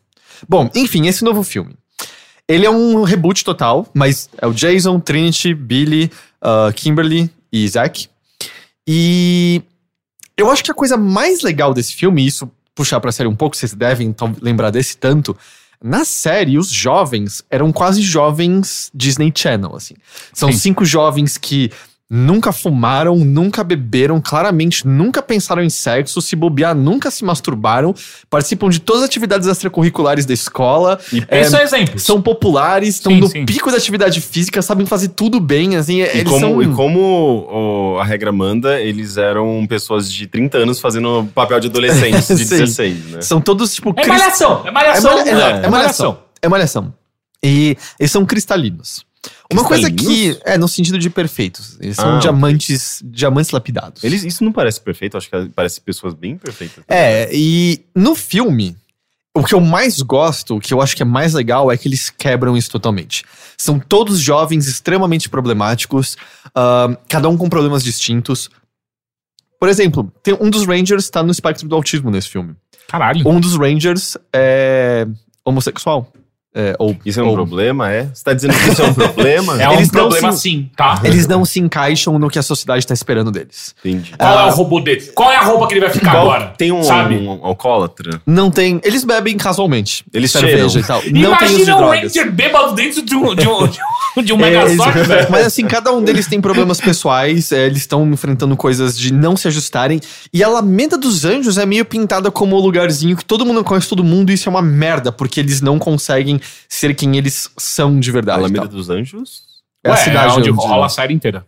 Bom, 0.47 0.69
enfim, 0.75 1.07
esse 1.07 1.23
novo 1.23 1.43
filme. 1.43 1.73
Ele 2.47 2.65
é 2.65 2.69
um 2.69 3.03
reboot 3.03 3.43
total, 3.43 3.87
mas 3.93 4.29
é 4.37 4.47
o 4.47 4.53
Jason, 4.53 4.99
Trinity, 4.99 5.53
Billy, 5.53 6.11
uh, 6.41 6.71
Kimberly 6.73 7.29
e 7.51 7.67
Zack. 7.67 8.07
E 8.87 9.61
eu 10.37 10.49
acho 10.49 10.63
que 10.63 10.71
a 10.71 10.75
coisa 10.75 10.95
mais 10.95 11.41
legal 11.41 11.73
desse 11.73 11.93
filme, 11.93 12.23
e 12.23 12.27
isso 12.27 12.49
puxar 12.73 12.99
pra 12.99 13.11
série 13.11 13.27
um 13.27 13.35
pouco, 13.35 13.57
vocês 13.57 13.73
devem 13.73 14.07
então, 14.07 14.33
lembrar 14.41 14.69
desse 14.69 14.95
tanto. 14.95 15.35
Na 15.83 16.05
série, 16.05 16.57
os 16.57 16.69
jovens 16.69 17.43
eram 17.51 17.71
quase 17.71 18.01
jovens 18.01 18.89
Disney 18.93 19.31
Channel, 19.35 19.75
assim. 19.75 19.95
São 20.33 20.51
Sim. 20.51 20.57
cinco 20.57 20.85
jovens 20.85 21.37
que 21.37 21.71
nunca 22.09 22.53
fumaram, 22.53 23.17
nunca 23.17 23.63
beberam, 23.65 24.21
claramente 24.21 24.87
nunca 24.87 25.21
pensaram 25.21 25.61
em 25.61 25.69
sexo, 25.69 26.21
se 26.21 26.35
bobear, 26.37 26.73
nunca 26.73 27.11
se 27.11 27.25
masturbaram, 27.25 27.93
participam 28.29 28.69
de 28.69 28.79
todas 28.79 29.01
as 29.03 29.09
atividades 29.09 29.45
extracurriculares 29.47 30.25
da 30.25 30.33
escola, 30.33 30.97
E, 31.11 31.21
É, 31.27 31.41
Esses 31.41 31.51
são 31.51 31.61
exemplos. 31.61 32.03
são 32.03 32.21
populares, 32.21 32.95
estão 32.95 33.11
Sim, 33.11 33.19
no 33.19 33.27
sim. 33.27 33.45
pico 33.45 33.69
da 33.69 33.77
atividade 33.77 34.21
física, 34.21 34.61
sabem 34.61 34.85
fazer 34.85 35.09
tudo 35.09 35.39
bem, 35.39 35.75
assim, 35.75 35.97
e 35.97 36.01
eles 36.03 36.23
como, 36.29 36.39
são... 36.39 36.61
e 36.63 36.67
como 36.73 36.99
o- 37.95 37.99
a 37.99 38.05
regra 38.05 38.31
manda, 38.31 38.79
eles 38.79 39.17
eram 39.17 39.65
pessoas 39.67 40.09
de 40.11 40.27
30 40.27 40.59
anos 40.59 40.79
fazendo 40.79 41.27
papel 41.35 41.59
de 41.59 41.67
adolescentes 41.67 42.27
de 42.27 42.37
Sim. 42.45 42.55
16, 42.57 43.05
né? 43.11 43.21
São 43.21 43.41
todos, 43.41 43.73
tipo... 43.73 43.93
É 43.97 44.07
malhação. 44.07 44.61
É 44.65 44.69
É, 44.69 44.71
malhação. 44.71 45.11
malha- 45.17 45.29
exato, 45.31 45.57
é. 45.61 45.65
é 45.65 45.69
malhação. 45.69 46.17
É 46.41 46.47
malhação. 46.47 46.93
E 47.43 47.77
eles 47.99 48.11
são 48.11 48.25
cristalinos. 48.25 49.05
Uma 49.51 49.63
coisa 49.63 49.89
que. 49.89 50.37
É, 50.43 50.57
no 50.57 50.67
sentido 50.67 50.99
de 50.99 51.09
perfeitos. 51.09 51.77
Eles 51.79 51.95
são 51.95 52.17
Ah, 52.17 52.19
diamantes, 52.19 53.01
diamantes 53.05 53.51
lapidados. 53.51 54.03
Eles, 54.03 54.23
isso 54.23 54.43
não 54.43 54.51
parece 54.51 54.81
perfeito, 54.81 55.17
acho 55.17 55.29
que 55.29 55.49
parece 55.55 55.79
pessoas 55.79 56.13
bem 56.13 56.37
perfeitas. 56.37 56.83
É, 56.87 57.29
e 57.33 57.85
no 57.95 58.13
filme, 58.15 58.75
o 59.33 59.43
que 59.43 59.53
eu 59.53 59.61
mais 59.61 60.01
gosto, 60.01 60.57
o 60.57 60.59
que 60.59 60.73
eu 60.73 60.81
acho 60.81 60.95
que 60.95 61.01
é 61.01 61.05
mais 61.05 61.33
legal, 61.33 61.71
é 61.71 61.77
que 61.77 61.87
eles 61.87 62.09
quebram 62.09 62.57
isso 62.57 62.69
totalmente. 62.69 63.23
São 63.57 63.79
todos 63.79 64.19
jovens 64.19 64.67
extremamente 64.67 65.29
problemáticos, 65.29 66.17
ah, 66.53 66.97
cada 67.07 67.29
um 67.29 67.37
com 67.37 67.47
problemas 67.47 67.83
distintos. 67.83 68.49
Por 69.59 69.69
exemplo, 69.69 70.11
tem 70.21 70.35
um 70.39 70.49
dos 70.49 70.65
Rangers 70.67 71.09
tá 71.09 71.23
no 71.23 71.31
espectro 71.31 71.67
do 71.67 71.75
autismo 71.75 72.11
nesse 72.11 72.29
filme. 72.29 72.53
Caralho. 72.87 73.27
Um 73.27 73.39
dos 73.39 73.55
Rangers 73.57 74.17
é 74.31 75.07
homossexual. 75.43 76.11
É, 76.59 76.75
ou, 76.79 76.95
Isso 77.05 77.19
é 77.19 77.23
um 77.23 77.27
ou- 77.27 77.33
problema, 77.35 77.91
é? 77.91 78.05
Você 78.11 78.23
tá 78.23 78.33
dizendo 78.33 78.55
que 78.55 78.69
isso 78.71 78.81
é 78.81 78.85
um 78.85 78.93
problema? 78.95 79.61
É 79.61 79.69
um 79.69 79.73
Eles 79.73 79.91
não 79.91 80.01
problema 80.09 80.31
se- 80.31 80.39
sim, 80.41 80.69
tá? 80.75 80.99
Eles 81.03 81.27
não 81.27 81.45
se 81.45 81.59
encaixam 81.59 82.17
no 82.17 82.29
que 82.31 82.39
a 82.39 82.41
sociedade 82.41 82.85
tá 82.87 82.95
esperando 82.95 83.29
deles. 83.31 83.75
Entendi. 83.85 84.13
Qual 84.17 84.33
é 84.39 84.41
Ah. 84.41 84.47
o 84.47 84.51
robô 84.55 84.79
dele? 84.79 85.01
Qual 85.13 85.31
é 85.31 85.35
a 85.35 85.41
roupa 85.43 85.67
que 85.67 85.73
ele 85.75 85.81
vai 85.81 85.89
ficar 85.91 86.11
Qual- 86.13 86.23
agora? 86.31 86.53
Tem 86.57 86.71
um, 86.71 86.81
Sabe? 86.83 87.15
um 87.15 87.29
alcoólatra? 87.45 88.19
Não 88.25 88.49
tem. 88.49 88.81
Eles 88.83 89.03
bebem 89.03 89.37
casualmente. 89.37 90.03
Eles 90.11 90.31
cerveja 90.31 90.67
cheiram. 90.69 90.79
e 90.83 90.83
tal. 90.87 91.01
Não 91.11 91.37
tem 91.37 91.47
uso 91.49 91.57
de 91.57 91.61
Imagina 91.63 91.75
um 91.75 91.77
drogas. 91.79 92.01
Ranger 92.15 92.31
bêbado 92.31 92.73
dentro 92.73 93.01
de 93.03 93.15
um, 93.15 93.35
de 93.35 93.47
um, 93.47 93.67
de 94.23 94.33
um, 94.33 94.37
um 94.37 94.45
É, 94.47 94.65
velho. 95.03 95.27
Mas 95.29 95.45
assim, 95.45 95.65
cada 95.67 95.91
um 95.91 96.01
deles 96.03 96.25
tem 96.27 96.41
problemas 96.41 96.81
pessoais, 96.81 97.51
é, 97.51 97.65
eles 97.67 97.79
estão 97.79 98.03
enfrentando 98.11 98.57
coisas 98.57 98.97
de 98.97 99.13
não 99.13 99.37
se 99.37 99.47
ajustarem. 99.47 99.99
E 100.33 100.43
a 100.43 100.47
Alameda 100.47 100.97
dos 100.97 101.23
Anjos 101.25 101.57
é 101.59 101.65
meio 101.67 101.85
pintada 101.85 102.31
como 102.31 102.55
o 102.55 102.59
lugarzinho 102.59 103.15
que 103.15 103.23
todo 103.23 103.45
mundo 103.45 103.63
conhece 103.63 103.87
todo 103.87 104.03
mundo, 104.03 104.31
e 104.31 104.33
isso 104.33 104.47
é 104.47 104.51
uma 104.51 104.61
merda, 104.61 105.11
porque 105.11 105.39
eles 105.39 105.61
não 105.61 105.77
conseguem 105.77 106.39
ser 106.69 106.93
quem 106.95 107.17
eles 107.17 107.49
são 107.57 107.99
de 107.99 108.11
verdade. 108.11 108.39
Alameda 108.39 108.67
dos 108.67 108.89
Anjos? 108.89 109.43
É 109.83 109.89
a 109.89 109.93
Ué, 109.93 109.97
cidade 109.97 110.33
onde 110.37 110.49
onde- 110.51 110.59
rola 110.59 110.85
a 110.85 110.89
série 110.89 111.13
inteira. 111.13 111.45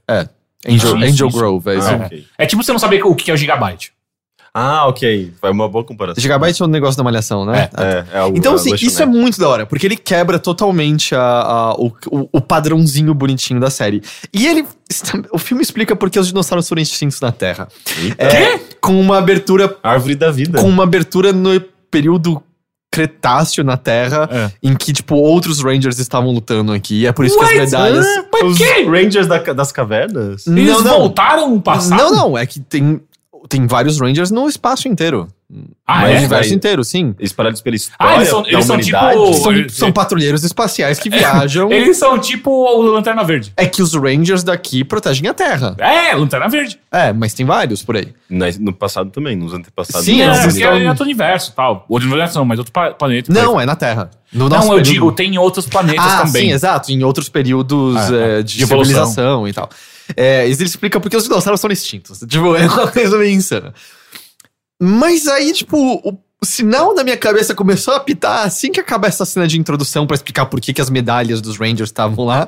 Angel, 0.67 0.75
Isso, 0.75 0.95
Angel 0.95 1.27
isso. 1.29 1.38
Grove, 1.38 1.71
é 1.71 1.77
isso. 1.77 1.88
Ah, 1.88 1.91
É. 1.93 2.05
ok. 2.05 2.25
É 2.38 2.45
tipo 2.45 2.63
você 2.63 2.71
não 2.71 2.79
saber 2.79 3.03
o 3.05 3.15
que 3.15 3.31
é 3.31 3.33
o 3.33 3.38
gigabyte. 3.38 3.93
Ah, 4.51 4.88
ok. 4.88 5.31
Foi 5.39 5.51
uma 5.51 5.69
boa 5.69 5.83
comparação. 5.85 6.19
Gigabyte 6.19 6.59
é 6.62 6.65
um 6.65 6.67
negócio 6.67 6.97
da 6.97 7.03
malhação, 7.03 7.45
né? 7.45 7.69
É, 7.77 8.17
é 8.17 8.23
o, 8.23 8.29
Então, 8.35 8.53
a 8.53 8.55
assim, 8.55 8.73
isso 8.75 8.99
é 9.01 9.05
muito 9.05 9.39
da 9.39 9.47
hora, 9.47 9.65
porque 9.65 9.85
ele 9.85 9.95
quebra 9.95 10.39
totalmente 10.39 11.13
a, 11.13 11.21
a- 11.21 11.73
o, 11.75 11.93
o- 12.33 12.41
padrãozinho 12.41 13.13
bonitinho 13.13 13.59
da 13.59 13.69
série. 13.69 14.01
E 14.33 14.47
ele. 14.47 14.65
O 15.31 15.38
filme 15.38 15.62
explica 15.62 15.95
por 15.95 16.09
que 16.09 16.19
os 16.19 16.27
dinossauros 16.29 16.67
foram 16.67 16.81
extintos 16.81 17.21
na 17.21 17.31
Terra. 17.31 17.67
Eita. 18.01 18.23
É, 18.25 18.59
com 18.81 18.99
uma 18.99 19.19
abertura. 19.19 19.77
Árvore 19.83 20.15
da 20.15 20.31
vida. 20.31 20.59
Com 20.59 20.67
uma 20.67 20.83
abertura 20.83 21.31
no 21.31 21.62
período 21.91 22.41
Cretáceo 22.91 23.63
na 23.63 23.78
Terra, 23.78 24.28
É. 24.32 24.52
em 24.63 24.75
que, 24.75 24.91
tipo, 24.91 25.15
outros 25.15 25.62
Rangers 25.62 25.99
estavam 25.99 26.32
lutando 26.32 26.71
aqui. 26.71 27.02
E 27.02 27.06
é 27.08 27.12
por 27.12 27.23
isso 27.23 27.38
que 27.38 27.45
as 27.45 27.54
medalhas. 27.71 28.06
Mas 28.34 28.43
Os 28.52 28.58
que? 28.58 28.84
Rangers 28.86 29.28
da- 29.28 29.38
das 29.54 29.71
cavernas? 29.71 30.47
Eles 30.47 30.67
Não, 30.73 30.82
não. 30.84 30.97
voltaram 30.99 31.49
no 31.54 31.62
passado? 31.62 31.97
Não, 31.97 32.12
não, 32.15 32.38
é 32.38 32.45
que 32.45 32.60
tem, 32.60 32.99
tem 33.47 33.65
vários 33.67 33.99
Rangers 33.99 34.32
no 34.32 34.47
espaço 34.47 34.88
inteiro. 34.88 35.28
Ah, 35.88 36.02
no 36.02 36.08
é? 36.10 36.17
universo 36.19 36.54
inteiro, 36.54 36.84
sim. 36.84 37.15
Espalhados 37.19 37.60
pela 37.60 37.75
história 37.75 38.13
Ah, 38.13 38.17
eles 38.17 38.30
são- 38.30 38.43
da 38.43 38.49
eles 38.49 38.65
são 38.65 38.78
tipo- 38.80 39.34
São, 39.34 39.69
são 39.69 39.91
patrulheiros 39.91 40.43
espaciais 40.43 40.99
que 40.99 41.10
viajam. 41.10 41.71
Eles 41.71 41.97
são 41.97 42.19
tipo 42.19 42.52
o 42.52 42.82
Lanterna 42.84 43.23
Verde. 43.23 43.52
É 43.58 43.65
que 43.65 43.82
os 43.82 43.95
Rangers 43.95 44.43
daqui 44.43 44.84
protegem 44.84 45.28
a 45.28 45.34
Terra. 45.34 45.75
É, 45.80 46.13
Lanterna 46.15 46.47
Verde. 46.47 46.80
É, 46.91 47.12
mas 47.12 47.34
tem 47.34 47.47
vários 47.47 47.82
por 47.82 47.97
aí. 47.97 48.10
No 48.60 48.71
passado 48.73 49.10
também, 49.10 49.36
nos 49.36 49.52
antepassados. 49.52 50.06
Sim, 50.06 50.21
é, 50.21 50.25
eles 50.25 50.38
porque 50.39 50.60
estão- 50.60 50.78
é 50.78 50.88
outro 50.88 51.04
universo 51.04 51.49
e 51.52 51.56
tal. 51.56 51.86
Outro 51.89 52.08
universo 52.08 52.38
não, 52.38 52.45
mas 52.45 52.60
outro 52.60 52.73
planeta. 52.99 53.34
Não, 53.34 53.60
é 53.60 53.65
na 53.65 53.75
Terra. 53.75 54.12
No 54.32 54.47
Não, 54.47 54.58
eu 54.58 54.67
período- 54.67 54.84
digo, 54.84 55.12
tem 55.13 55.36
outros 55.39 55.65
planetas 55.65 56.06
ah, 56.06 56.17
também. 56.23 56.49
sim, 56.49 56.52
exato. 56.52 56.91
Em 56.91 57.04
outros 57.04 57.28
períodos 57.28 57.97
Ah, 57.97 58.15
é, 58.15 58.38
ah, 58.38 58.41
de, 58.43 58.58
de 58.58 58.62
evolução. 58.63 58.86
civilização 59.08 59.47
e 59.47 59.54
tal. 59.54 59.67
É, 60.15 60.45
ele 60.48 60.63
explica 60.63 61.00
porque 61.00 61.15
os 61.15 61.24
dinossauros 61.24 61.62
são 61.62 61.69
extintos. 61.69 62.19
Tipo, 62.19 62.56
é 62.56 62.65
uma 62.65 62.88
coisa 62.91 63.17
meio 63.17 63.32
insana. 63.32 63.74
Mas 64.82 65.28
aí, 65.28 65.54
tipo, 65.54 65.78
o, 65.78 66.17
o 66.41 66.45
sinal 66.45 66.95
da 66.95 67.04
minha 67.04 67.17
cabeça 67.17 67.54
começou 67.54 67.93
a 67.93 67.98
apitar 67.98 68.45
assim 68.45 68.72
que 68.72 68.80
acaba 68.80 69.08
essa 69.08 69.26
cena 69.26 69.48
de 69.48 69.60
introdução 69.60 70.08
pra 70.08 70.15
explicar 70.15 70.45
por 70.45 70.62
que, 70.62 70.74
que 70.74 70.82
as 70.82 70.89
medalhas 70.89 71.41
dos 71.41 71.58
Rangers 71.58 71.89
estavam 71.89 72.26
lá. 72.26 72.48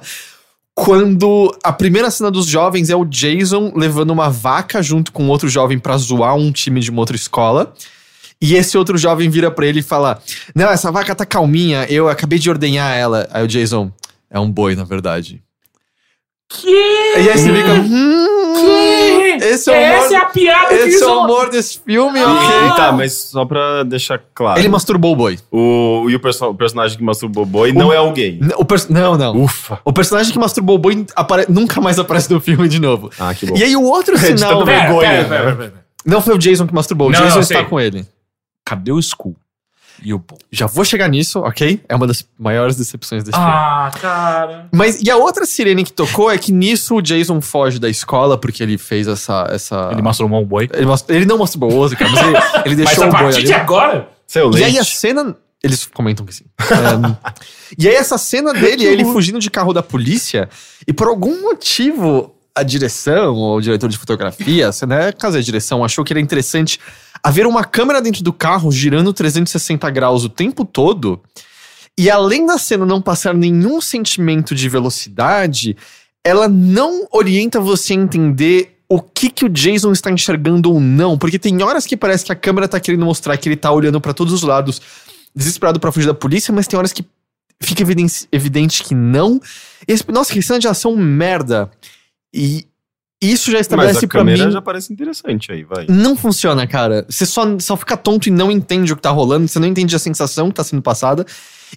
Quando 0.73 1.53
a 1.63 1.73
primeira 1.73 2.09
cena 2.09 2.31
dos 2.31 2.45
jovens 2.45 2.89
é 2.89 2.95
o 2.95 3.03
Jason 3.03 3.73
levando 3.75 4.11
uma 4.11 4.29
vaca 4.29 4.81
junto 4.81 5.11
com 5.11 5.27
outro 5.27 5.49
jovem 5.49 5.77
pra 5.77 5.97
zoar 5.97 6.35
um 6.35 6.51
time 6.51 6.79
de 6.79 6.89
uma 6.89 7.01
outra 7.01 7.15
escola. 7.15 7.73
E 8.41 8.55
esse 8.55 8.75
outro 8.77 8.97
jovem 8.97 9.29
vira 9.29 9.51
pra 9.51 9.67
ele 9.67 9.81
e 9.81 9.83
fala: 9.83 10.21
Não, 10.55 10.69
essa 10.69 10.91
vaca 10.91 11.13
tá 11.13 11.25
calminha, 11.25 11.85
eu 11.89 12.09
acabei 12.09 12.39
de 12.39 12.49
ordenhar 12.49 12.97
ela. 12.97 13.27
Aí 13.31 13.43
o 13.43 13.47
Jason, 13.47 13.91
é 14.29 14.39
um 14.39 14.49
boi, 14.49 14.75
na 14.75 14.85
verdade. 14.85 15.43
Que? 16.53 16.69
E 16.69 17.29
aí 17.29 17.37
você 17.37 17.53
fica. 17.53 17.71
Hum, 17.73 18.53
Que? 19.39 19.45
esse 19.45 19.69
é 19.69 19.73
o 19.73 19.75
Essa 19.75 20.07
humor, 20.07 20.11
é 20.13 20.15
a 20.17 20.25
piada 20.25 20.67
que 20.67 20.73
esse 20.83 21.03
é 21.03 21.07
o 21.07 21.19
humor 21.23 21.49
desse 21.49 21.79
filme, 21.79 22.19
E, 22.19 22.23
ok. 22.23 22.47
e 22.67 22.75
tá, 22.75 22.91
mas 22.91 23.13
só 23.13 23.45
pra 23.45 23.83
deixar 23.83 24.21
claro. 24.35 24.59
Ele 24.59 24.67
masturbou 24.67 25.13
o 25.13 25.15
boi. 25.15 25.39
O, 25.49 26.07
e 26.09 26.15
o, 26.15 26.19
perso- 26.19 26.47
o 26.49 26.53
personagem 26.55 26.97
que 26.97 27.03
masturbou 27.03 27.43
o 27.43 27.45
boi 27.45 27.71
não 27.71 27.91
é 27.93 27.99
o 28.01 28.11
gay. 28.11 28.37
N- 28.41 28.53
O 28.57 28.65
não, 28.93 29.17
não. 29.17 29.43
Ufa. 29.43 29.79
O 29.85 29.93
personagem 29.93 30.31
que 30.33 30.37
masturbou 30.39 30.75
o 30.75 30.79
boi 30.79 31.05
nunca 31.47 31.79
mais 31.79 31.97
aparece 31.97 32.29
no 32.31 32.41
filme 32.41 32.67
de 32.67 32.79
novo. 32.81 33.09
Ah, 33.17 33.33
que 33.33 33.45
bom. 33.45 33.55
E 33.55 33.63
aí 33.63 33.75
o 33.75 33.83
outro 33.83 34.17
De 34.19 34.25
sinal. 34.25 34.65
Pera, 34.65 34.79
vergonha, 34.87 35.09
pera, 35.09 35.23
pera, 35.29 35.43
pera, 35.43 35.55
pera. 35.55 35.73
Não 36.05 36.21
foi 36.21 36.35
o 36.35 36.37
Jason 36.37 36.67
que 36.67 36.73
masturbou, 36.73 37.07
o 37.07 37.11
Não, 37.11 37.19
Jason 37.19 37.35
não, 37.35 37.41
está 37.41 37.55
sei. 37.59 37.65
com 37.65 37.79
ele. 37.79 38.05
Cadê 38.65 38.91
o 38.91 38.99
Skull? 38.99 39.35
E 40.01 40.13
o 40.13 40.19
Paul. 40.19 40.39
Já 40.51 40.65
vou 40.65 40.83
chegar 40.83 41.07
nisso, 41.07 41.39
ok? 41.39 41.81
É 41.87 41.95
uma 41.95 42.07
das 42.07 42.25
maiores 42.39 42.75
decepções 42.75 43.23
desse 43.23 43.37
filme. 43.37 43.51
Ah, 43.53 43.91
cara. 44.01 44.67
Mas 44.71 45.01
e 45.01 45.09
a 45.11 45.17
outra 45.17 45.45
sirene 45.45 45.83
que 45.83 45.93
tocou 45.93 46.31
é 46.31 46.37
que 46.37 46.51
nisso 46.51 46.95
o 46.95 47.01
Jason 47.01 47.39
foge 47.39 47.77
da 47.79 47.89
escola 47.89 48.37
porque 48.37 48.63
ele 48.63 48.77
fez 48.77 49.07
essa. 49.07 49.47
essa... 49.51 49.89
Ele 49.91 50.01
masturbou 50.01 50.41
um 50.41 50.45
boi. 50.45 50.69
Ele, 50.73 50.87
ele 51.09 51.25
não 51.25 51.37
mostrou 51.37 51.69
o 51.71 51.89
cara, 51.95 52.09
mas 52.11 52.19
ele, 52.25 52.37
ele 52.65 52.75
Mas 52.75 52.77
deixou 52.77 53.03
a 53.03 53.07
o 53.07 53.11
boi 53.11 53.21
partir 53.21 53.37
ali. 53.37 53.45
de 53.47 53.53
agora... 53.53 54.09
Seu 54.31 54.49
E 54.51 54.55
aí 54.55 54.61
leite. 54.63 54.79
a 54.79 54.83
cena. 54.85 55.35
Eles 55.61 55.85
comentam 55.85 56.25
que 56.25 56.33
sim. 56.33 56.45
É, 56.61 57.17
e 57.77 57.87
aí 57.87 57.95
essa 57.95 58.17
cena 58.17 58.53
dele, 58.53 58.85
ele 58.85 59.03
fugindo 59.03 59.37
de 59.39 59.51
carro 59.51 59.73
da 59.73 59.83
polícia, 59.83 60.49
e 60.87 60.93
por 60.93 61.07
algum 61.07 61.41
motivo 61.41 62.33
a 62.55 62.63
direção, 62.63 63.35
ou 63.35 63.57
o 63.57 63.61
diretor 63.61 63.89
de 63.89 63.97
fotografia, 63.97 64.71
se 64.71 64.85
não 64.85 64.95
é 64.95 65.11
caso 65.11 65.35
é 65.37 65.39
a 65.39 65.43
direção, 65.43 65.83
achou 65.83 66.03
que 66.03 66.13
era 66.13 66.19
interessante 66.19 66.79
haver 67.23 67.45
uma 67.45 67.63
câmera 67.63 68.01
dentro 68.01 68.23
do 68.23 68.33
carro 68.33 68.71
girando 68.71 69.13
360 69.13 69.89
graus 69.89 70.23
o 70.23 70.29
tempo 70.29 70.65
todo. 70.65 71.21
E 71.97 72.09
além 72.09 72.45
da 72.45 72.57
cena 72.57 72.85
não 72.85 73.01
passar 73.01 73.33
nenhum 73.33 73.79
sentimento 73.81 74.55
de 74.55 74.67
velocidade, 74.69 75.75
ela 76.23 76.47
não 76.47 77.07
orienta 77.11 77.59
você 77.59 77.93
a 77.93 77.97
entender 77.97 78.77
o 78.87 79.01
que, 79.01 79.29
que 79.29 79.45
o 79.45 79.49
Jason 79.49 79.91
está 79.91 80.11
enxergando 80.11 80.71
ou 80.71 80.79
não. 80.79 81.17
Porque 81.17 81.37
tem 81.39 81.61
horas 81.61 81.85
que 81.85 81.95
parece 81.97 82.25
que 82.25 82.31
a 82.31 82.35
câmera 82.35 82.67
tá 82.67 82.79
querendo 82.79 83.05
mostrar 83.05 83.37
que 83.37 83.47
ele 83.49 83.55
tá 83.55 83.71
olhando 83.71 83.99
para 84.01 84.13
todos 84.13 84.33
os 84.33 84.41
lados, 84.41 84.81
desesperado 85.35 85.79
para 85.79 85.91
fugir 85.91 86.07
da 86.07 86.13
polícia, 86.13 86.53
mas 86.53 86.67
tem 86.67 86.77
horas 86.77 86.91
que 86.93 87.05
fica 87.61 87.81
evidente, 87.81 88.27
evidente 88.31 88.83
que 88.83 88.95
não. 88.95 89.39
Esse- 89.87 90.03
nossa, 90.11 90.33
que 90.33 90.41
cena 90.41 90.59
de 90.59 90.67
ação 90.67 90.95
merda. 90.95 91.69
E 92.33 92.65
isso 93.21 93.51
já 93.51 93.59
estabelece 93.59 94.05
a 94.05 94.07
pra 94.07 94.19
câmera 94.19 94.45
mim. 94.45 94.51
já 94.51 94.61
parece 94.61 94.91
interessante 94.91 95.51
aí, 95.51 95.63
vai. 95.63 95.85
Não 95.87 96.15
funciona, 96.15 96.65
cara. 96.65 97.05
Você 97.07 97.25
só, 97.25 97.59
só 97.59 97.77
fica 97.77 97.95
tonto 97.95 98.27
e 98.27 98.31
não 98.31 98.49
entende 98.51 98.91
o 98.91 98.95
que 98.95 99.01
tá 99.01 99.11
rolando, 99.11 99.47
você 99.47 99.59
não 99.59 99.67
entende 99.67 99.95
a 99.95 99.99
sensação 99.99 100.49
que 100.49 100.55
tá 100.55 100.63
sendo 100.63 100.81
passada. 100.81 101.25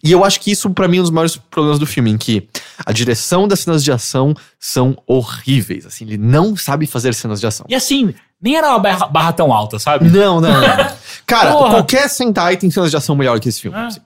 E 0.02 0.10
eu 0.10 0.24
acho 0.24 0.40
que 0.40 0.50
isso, 0.50 0.68
pra 0.70 0.88
mim, 0.88 0.96
é 0.96 1.00
um 1.00 1.02
dos 1.04 1.10
maiores 1.10 1.36
problemas 1.36 1.78
do 1.78 1.86
filme, 1.86 2.10
em 2.10 2.18
que 2.18 2.48
a 2.84 2.92
direção 2.92 3.46
das 3.46 3.60
cenas 3.60 3.84
de 3.84 3.92
ação 3.92 4.34
são 4.58 4.96
horríveis. 5.06 5.86
Assim, 5.86 6.04
ele 6.04 6.18
não 6.18 6.56
sabe 6.56 6.86
fazer 6.86 7.14
cenas 7.14 7.40
de 7.40 7.46
ação. 7.46 7.66
E 7.68 7.74
assim, 7.74 8.12
nem 8.44 8.56
era 8.56 8.68
uma 8.68 8.78
barra, 8.78 9.06
barra 9.06 9.32
tão 9.32 9.50
alta, 9.52 9.78
sabe? 9.78 10.08
Não, 10.10 10.38
não, 10.38 10.52
não. 10.52 10.86
Cara, 11.26 11.52
Porra. 11.52 11.70
qualquer 11.70 12.08
Sentai 12.10 12.58
tem 12.58 12.70
cenas 12.70 12.90
de 12.90 12.96
ação 12.98 13.16
melhor 13.16 13.40
que 13.40 13.48
esse 13.48 13.62
filme. 13.62 13.76
É. 13.78 13.86
assim. 13.86 14.00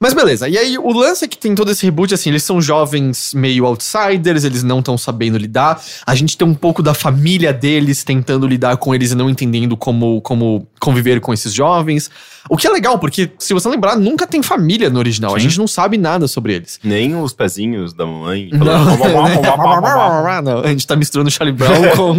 Mas 0.00 0.14
beleza, 0.14 0.48
e 0.48 0.56
aí 0.56 0.78
o 0.78 0.90
lance 0.92 1.26
é 1.26 1.28
que 1.28 1.36
tem 1.36 1.54
todo 1.54 1.70
esse 1.70 1.84
reboot, 1.84 2.14
assim, 2.14 2.30
eles 2.30 2.42
são 2.42 2.60
jovens 2.62 3.32
meio 3.34 3.66
outsiders, 3.66 4.42
eles 4.44 4.62
não 4.62 4.78
estão 4.78 4.96
sabendo 4.96 5.36
lidar. 5.36 5.80
A 6.06 6.14
gente 6.14 6.36
tem 6.36 6.48
um 6.48 6.54
pouco 6.54 6.82
da 6.82 6.94
família 6.94 7.52
deles 7.52 8.02
tentando 8.02 8.46
lidar 8.46 8.78
com 8.78 8.94
eles 8.94 9.12
e 9.12 9.14
não 9.14 9.28
entendendo 9.28 9.76
como, 9.76 10.20
como 10.22 10.66
conviver 10.80 11.20
com 11.20 11.32
esses 11.32 11.52
jovens. 11.52 12.10
O 12.50 12.56
que 12.56 12.66
é 12.66 12.70
legal, 12.70 12.98
porque 12.98 13.30
se 13.38 13.54
você 13.54 13.68
lembrar, 13.68 13.94
nunca 13.96 14.26
tem 14.26 14.42
família 14.42 14.90
no 14.90 14.98
original. 14.98 15.34
A 15.34 15.38
Sim. 15.38 15.44
gente 15.48 15.58
não 15.58 15.68
sabe 15.68 15.96
nada 15.96 16.26
sobre 16.26 16.54
eles. 16.54 16.80
Nem 16.82 17.14
os 17.14 17.32
pezinhos 17.32 17.92
da 17.92 18.04
mamãe. 18.04 18.48
Não, 18.52 18.98
falando- 18.98 20.42
não, 20.42 20.58
a 20.58 20.68
gente 20.68 20.84
tá 20.86 20.96
misturando 20.96 21.30
Charlie 21.30 21.56
Brown 21.56 21.88
com, 21.96 22.14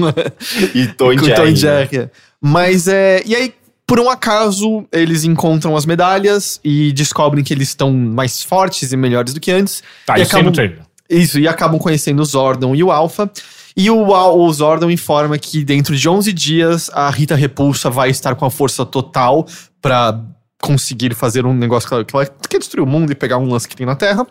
E 0.74 0.88
Tom 0.88 1.12
e 1.12 1.18
Jerry. 1.18 1.56
Tom 1.68 1.96
e 1.96 1.98
né? 1.98 2.04
É. 2.04 2.10
Mas 2.42 2.88
é. 2.88 3.22
E 3.26 3.36
aí, 3.36 3.54
por 3.86 4.00
um 4.00 4.10
acaso, 4.10 4.86
eles 4.92 5.24
encontram 5.24 5.76
as 5.76 5.86
medalhas 5.86 6.60
e 6.64 6.92
descobrem 6.94 7.44
que 7.44 7.54
eles 7.54 7.70
estão 7.70 7.92
mais 7.92 8.42
fortes 8.42 8.92
e 8.92 8.98
melhores 8.98 9.34
do 9.34 9.40
que 9.40 9.52
antes. 9.52 9.84
Tá, 10.06 10.18
e 10.18 10.22
isso 10.22 10.36
aí 10.36 10.40
acabam, 10.40 10.46
no 10.46 10.52
trailer. 10.52 10.80
isso, 11.10 11.40
e 11.40 11.48
acabam 11.48 11.80
conhecendo 11.80 12.22
o 12.22 12.26
Zordon 12.26 12.76
e 12.76 12.84
o 12.84 12.92
Alpha. 12.92 13.30
E 13.76 13.90
o, 13.90 14.08
o 14.08 14.54
Zordon 14.54 14.90
informa 14.90 15.38
que 15.38 15.64
dentro 15.64 15.96
de 15.96 16.08
11 16.08 16.32
dias 16.32 16.92
a 16.94 17.10
Rita 17.10 17.36
Repulsa 17.36 17.90
vai 17.90 18.10
estar 18.10 18.36
com 18.36 18.46
a 18.46 18.52
força 18.52 18.86
total 18.86 19.48
pra 19.82 20.20
conseguir 20.62 21.14
fazer 21.14 21.46
um 21.46 21.54
negócio 21.54 21.88
que 21.90 21.94
ela, 21.94 22.06
que 22.06 22.16
ela 22.16 22.26
quer 22.48 22.60
destruir 22.60 22.84
o 22.84 22.88
mundo 22.88 23.12
e 23.12 23.16
pegar 23.16 23.38
um 23.38 23.50
lance 23.50 23.68
que 23.68 23.76
tem 23.76 23.86
na 23.86 23.96
Terra. 23.96 24.26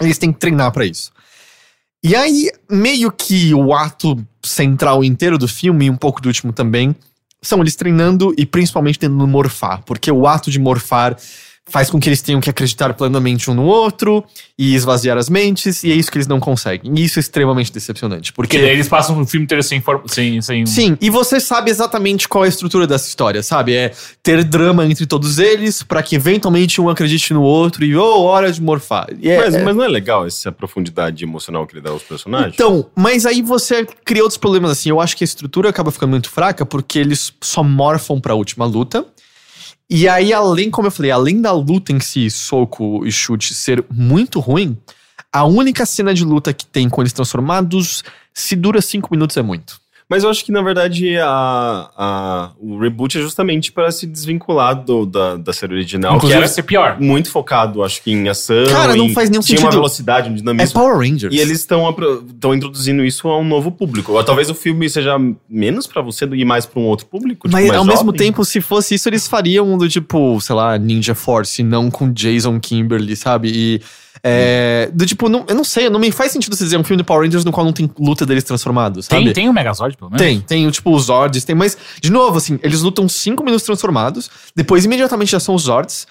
Eles 0.00 0.18
têm 0.18 0.32
que 0.32 0.38
treinar 0.38 0.70
pra 0.72 0.84
isso. 0.84 1.10
E 2.02 2.14
aí, 2.14 2.50
meio 2.70 3.10
que 3.10 3.52
o 3.54 3.74
ato 3.74 4.16
central 4.42 5.02
inteiro 5.02 5.38
do 5.38 5.48
filme, 5.48 5.86
e 5.86 5.90
um 5.90 5.96
pouco 5.96 6.20
do 6.20 6.26
último 6.26 6.52
também, 6.52 6.94
são 7.42 7.60
eles 7.60 7.76
treinando 7.76 8.34
e 8.36 8.44
principalmente 8.44 8.98
tentando 8.98 9.26
morfar. 9.26 9.82
Porque 9.84 10.10
o 10.10 10.26
ato 10.26 10.50
de 10.50 10.58
morfar 10.58 11.16
faz 11.68 11.90
com 11.90 11.98
que 11.98 12.08
eles 12.08 12.22
tenham 12.22 12.40
que 12.40 12.48
acreditar 12.48 12.94
plenamente 12.94 13.50
um 13.50 13.54
no 13.54 13.64
outro 13.64 14.24
e 14.56 14.74
esvaziar 14.74 15.18
as 15.18 15.28
mentes, 15.28 15.82
e 15.82 15.90
é 15.90 15.94
isso 15.94 16.10
que 16.10 16.16
eles 16.16 16.28
não 16.28 16.38
conseguem. 16.38 16.92
E 16.96 17.04
isso 17.04 17.18
é 17.18 17.20
extremamente 17.20 17.72
decepcionante. 17.72 18.32
Porque 18.32 18.56
Porque. 18.56 18.64
daí 18.66 18.74
eles 18.76 18.88
passam 18.88 19.20
o 19.20 19.26
filme 19.26 19.44
inteiro 19.44 19.62
sem... 19.62 19.80
for- 19.80 20.02
sem, 20.06 20.40
sem... 20.40 20.64
Sim, 20.64 20.96
e 21.00 21.10
você 21.10 21.40
sabe 21.40 21.70
exatamente 21.70 22.28
qual 22.28 22.44
é 22.44 22.46
a 22.46 22.48
estrutura 22.48 22.86
dessa 22.86 23.08
história, 23.08 23.42
sabe? 23.42 23.74
É 23.74 23.92
ter 24.22 24.44
drama 24.44 24.86
entre 24.86 25.06
todos 25.06 25.38
eles 25.40 25.82
pra 25.82 26.02
que 26.02 26.14
eventualmente 26.14 26.80
um 26.80 26.88
acredite 26.88 27.34
no 27.34 27.42
outro 27.42 27.84
e, 27.84 27.96
oh, 27.96 28.22
hora 28.22 28.50
de 28.52 28.62
morfar. 28.62 29.08
E 29.20 29.28
é- 29.28 29.36
Mas, 29.38 29.54
é- 29.56 29.64
mas 29.64 29.74
não 29.76 29.84
é 29.84 29.88
legal 29.88 30.24
essa 30.26 30.52
profundidade 30.52 31.24
emocional 31.24 31.66
que 31.66 31.74
ele 31.74 31.82
dá 31.82 31.90
aos 31.90 32.02
personagens? 32.04 32.54
Então, 32.54 32.86
mas 32.94 33.26
aí 33.26 33.42
você 33.42 33.84
cria 34.04 34.22
outros 34.22 34.38
problemas 34.38 34.70
assim. 34.70 34.88
Eu 34.90 35.00
acho 35.00 35.16
que 35.16 35.24
a 35.24 35.26
estrutura 35.26 35.68
acaba 35.68 35.90
ficando 35.90 36.10
muito 36.10 36.30
fraca 36.30 36.64
porque 36.64 36.98
eles 36.98 37.32
só 37.40 37.62
morfam 37.64 38.20
pra 38.20 38.34
última 38.34 38.64
luta. 38.64 39.04
E 39.88 40.08
aí, 40.08 40.32
além, 40.32 40.70
como 40.70 40.88
eu 40.88 40.92
falei, 40.92 41.10
além 41.10 41.40
da 41.40 41.52
luta 41.52 41.92
em 41.92 42.00
si, 42.00 42.28
soco 42.30 43.06
e 43.06 43.12
chute, 43.12 43.54
ser 43.54 43.84
muito 43.90 44.40
ruim, 44.40 44.76
a 45.32 45.44
única 45.44 45.86
cena 45.86 46.12
de 46.12 46.24
luta 46.24 46.52
que 46.52 46.66
tem 46.66 46.88
com 46.88 47.02
eles 47.02 47.12
transformados, 47.12 48.02
se 48.34 48.56
dura 48.56 48.82
cinco 48.82 49.08
minutos, 49.12 49.36
é 49.36 49.42
muito. 49.42 49.80
Mas 50.08 50.22
eu 50.22 50.30
acho 50.30 50.44
que, 50.44 50.52
na 50.52 50.62
verdade, 50.62 51.18
a, 51.18 51.90
a- 51.96 52.50
o 52.60 52.78
reboot 52.78 53.18
é 53.18 53.20
justamente 53.20 53.72
para 53.72 53.90
se 53.90 54.06
desvincular 54.06 54.72
do- 54.84 55.04
da, 55.04 55.36
da 55.36 55.52
série 55.52 55.74
original, 55.74 56.12
que 56.12 56.16
Inclusive, 56.18 56.38
era 56.38 56.46
ser 56.48 56.62
pior. 56.62 56.96
muito 57.00 57.28
focado, 57.28 57.82
acho 57.82 58.00
que 58.00 58.12
em 58.12 58.28
ação. 58.28 58.66
Cara, 58.70 58.94
não 58.94 59.06
em- 59.06 59.12
faz 59.14 59.28
nenhum 59.28 59.42
Tinha 59.42 59.56
uma 59.58 59.62
sentido. 59.62 59.74
velocidade, 59.80 60.28
um 60.30 60.34
É 60.34 60.36
dinamismo. 60.36 60.80
Power 60.80 60.96
Rangers. 60.98 61.34
E 61.34 61.38
eles 61.40 61.58
estão 61.58 62.54
introduzindo 62.54 63.04
isso 63.04 63.26
a 63.28 63.36
um 63.38 63.44
novo 63.44 63.72
público. 63.72 64.12
Ou 64.12 64.22
talvez 64.22 64.48
o 64.48 64.54
filme 64.54 64.88
seja 64.88 65.16
menos 65.48 65.88
pra 65.88 66.00
você 66.02 66.24
e 66.24 66.44
mais 66.44 66.66
pra 66.66 66.80
um 66.80 66.84
outro 66.84 67.06
público. 67.06 67.48
tipo, 67.48 67.52
Mas 67.52 67.66
mais 67.66 67.76
ao 67.78 67.84
mesmo 67.84 68.06
jovem. 68.12 68.18
tempo, 68.18 68.44
se 68.44 68.60
fosse 68.60 68.94
isso, 68.94 69.08
eles 69.08 69.26
fariam 69.26 69.76
do 69.76 69.88
tipo, 69.88 70.40
sei 70.40 70.54
lá, 70.54 70.78
Ninja 70.78 71.16
Force, 71.16 71.62
não 71.64 71.90
com 71.90 72.12
Jason 72.12 72.60
Kimberly, 72.60 73.16
sabe? 73.16 73.50
E. 73.52 73.80
É, 74.22 74.90
do 74.92 75.04
tipo, 75.06 75.28
não, 75.28 75.44
eu 75.48 75.54
não 75.54 75.64
sei, 75.64 75.88
não 75.90 75.98
me 76.00 76.10
faz 76.10 76.32
sentido 76.32 76.56
você 76.56 76.64
dizer 76.64 76.76
um 76.78 76.84
filme 76.84 76.98
de 77.02 77.04
Power 77.04 77.22
Rangers 77.24 77.44
no 77.44 77.52
qual 77.52 77.64
não 77.64 77.72
tem 77.72 77.90
luta 77.98 78.24
deles 78.26 78.44
transformados, 78.44 79.06
sabe? 79.06 79.24
Tem, 79.24 79.32
tem 79.32 79.48
o 79.48 79.52
Megazord, 79.52 79.96
pelo 79.96 80.10
menos? 80.10 80.24
Tem, 80.24 80.40
tem, 80.40 80.70
tipo, 80.70 80.94
os 80.94 81.04
Zords, 81.04 81.44
tem, 81.44 81.54
mas, 81.54 81.76
de 82.00 82.10
novo, 82.10 82.38
assim, 82.38 82.58
eles 82.62 82.80
lutam 82.82 83.08
cinco 83.08 83.44
minutos 83.44 83.64
transformados, 83.64 84.30
depois 84.54 84.84
imediatamente 84.84 85.30
já 85.32 85.40
são 85.40 85.54
os 85.54 85.62
Zords. 85.62 86.06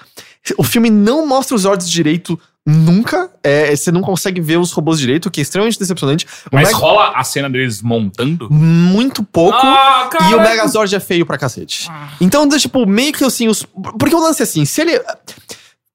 O 0.58 0.64
filme 0.64 0.90
não 0.90 1.26
mostra 1.26 1.56
os 1.56 1.64
Zords 1.64 1.90
direito 1.90 2.40
nunca, 2.68 3.30
é, 3.44 3.76
você 3.76 3.92
não 3.92 4.02
consegue 4.02 4.42
ver 4.42 4.58
os 4.58 4.72
robôs 4.72 5.00
direito, 5.00 5.28
o 5.28 5.32
que 5.32 5.40
é 5.40 5.44
extremamente 5.44 5.78
decepcionante. 5.78 6.26
O 6.52 6.56
Mas 6.56 6.70
Meg- 6.70 6.78
rola 6.80 7.12
a 7.16 7.24
cena 7.24 7.48
deles 7.50 7.82
montando? 7.82 8.48
muito 8.52 9.24
pouco. 9.24 9.58
Ah! 9.62 10.10
E 10.30 10.34
o 10.34 10.42
Megazord 10.42 10.96
é 10.96 11.00
feio 11.00 11.26
pra 11.26 11.38
cacete. 11.38 11.88
Então, 12.20 12.48
do 12.48 12.58
tipo, 12.60 12.86
meio 12.88 13.14
que 13.14 13.24
assim, 13.24 13.48
os. 13.48 13.64
Porque 14.00 14.16
o 14.16 14.20
lance 14.20 14.42
é 14.42 14.44
assim, 14.44 14.66
se 14.66 14.82
ele. 14.82 15.00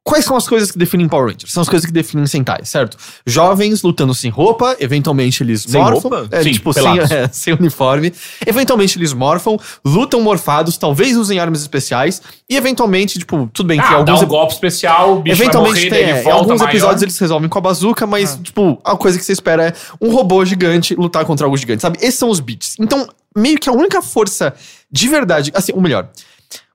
Quais 0.02 0.24
são 0.24 0.34
as 0.34 0.48
coisas 0.48 0.70
que 0.72 0.78
definem 0.78 1.06
Power 1.06 1.26
Rangers? 1.30 1.52
São 1.52 1.60
as 1.60 1.68
coisas 1.68 1.84
que 1.86 1.92
definem 1.92 2.26
Sentai, 2.26 2.64
certo? 2.64 2.96
Jovens 3.26 3.82
lutando 3.82 4.14
sem 4.14 4.30
roupa, 4.30 4.74
eventualmente 4.80 5.42
eles 5.42 5.62
Sem 5.62 5.80
morfam. 5.80 6.08
roupa? 6.08 6.28
É, 6.34 6.42
Sim, 6.42 6.52
tipo, 6.52 6.72
sem, 6.72 6.98
é, 6.98 7.28
sem 7.30 7.52
uniforme. 7.52 8.12
Eventualmente 8.46 8.98
eles 8.98 9.12
morfam, 9.12 9.58
lutam 9.84 10.22
morfados, 10.22 10.78
talvez 10.78 11.16
usem 11.18 11.38
armas 11.38 11.60
especiais. 11.60 12.22
E 12.48 12.56
eventualmente, 12.56 13.18
tipo, 13.18 13.48
tudo 13.52 13.66
bem 13.66 13.78
que 13.78 13.84
Ah, 13.86 14.02
dá 14.02 14.12
alguns. 14.12 14.22
um 14.22 14.26
golpe 14.26 14.54
especial, 14.54 15.18
o 15.18 15.22
bicho 15.22 15.36
vai 15.36 15.44
Eventualmente 15.46 15.84
morrer, 15.84 15.90
tem, 15.90 16.10
é, 16.10 16.22
volta 16.22 16.38
alguns 16.38 16.58
maior. 16.60 16.70
episódios 16.70 17.02
eles 17.02 17.18
resolvem 17.18 17.48
com 17.50 17.58
a 17.58 17.62
bazuca, 17.62 18.06
mas, 18.06 18.38
tipo, 18.42 18.80
a 18.82 18.96
coisa 18.96 19.18
que 19.18 19.24
você 19.24 19.32
espera 19.32 19.66
é 19.68 19.72
um 20.00 20.10
robô 20.14 20.42
gigante 20.46 20.94
lutar 20.94 21.26
contra 21.26 21.46
algo 21.46 21.56
gigante, 21.58 21.82
sabe? 21.82 21.98
Esses 22.00 22.18
são 22.18 22.30
os 22.30 22.40
beats. 22.40 22.74
Então, 22.80 23.06
meio 23.36 23.58
que 23.58 23.68
a 23.68 23.72
única 23.72 24.00
força 24.00 24.54
de 24.90 25.08
verdade, 25.08 25.52
assim, 25.54 25.72
ou 25.74 25.80
melhor, 25.82 26.08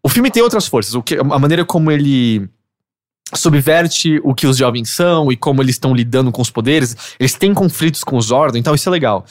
o 0.04 0.08
filme 0.08 0.30
tem 0.30 0.44
outras 0.44 0.68
forças, 0.68 0.94
o 0.94 1.02
que, 1.02 1.16
a 1.18 1.24
maneira 1.40 1.66
como 1.66 1.92
ele 1.92 2.48
subverte 3.34 4.20
o 4.24 4.34
que 4.34 4.46
os 4.48 4.58
jovens 4.58 4.90
são 4.90 5.32
e 5.32 5.36
como 5.38 5.62
eles 5.62 5.76
estão 5.76 5.94
lidando 5.94 6.32
com 6.32 6.42
os 6.42 6.50
poderes, 6.50 6.96
eles 7.20 7.34
têm 7.34 7.54
conflitos 7.54 8.04
com 8.04 8.18
os 8.18 8.28
Zordon, 8.28 8.58
então 8.58 8.76
isso 8.76 8.88
é 8.88 8.92
legal. 8.92 9.26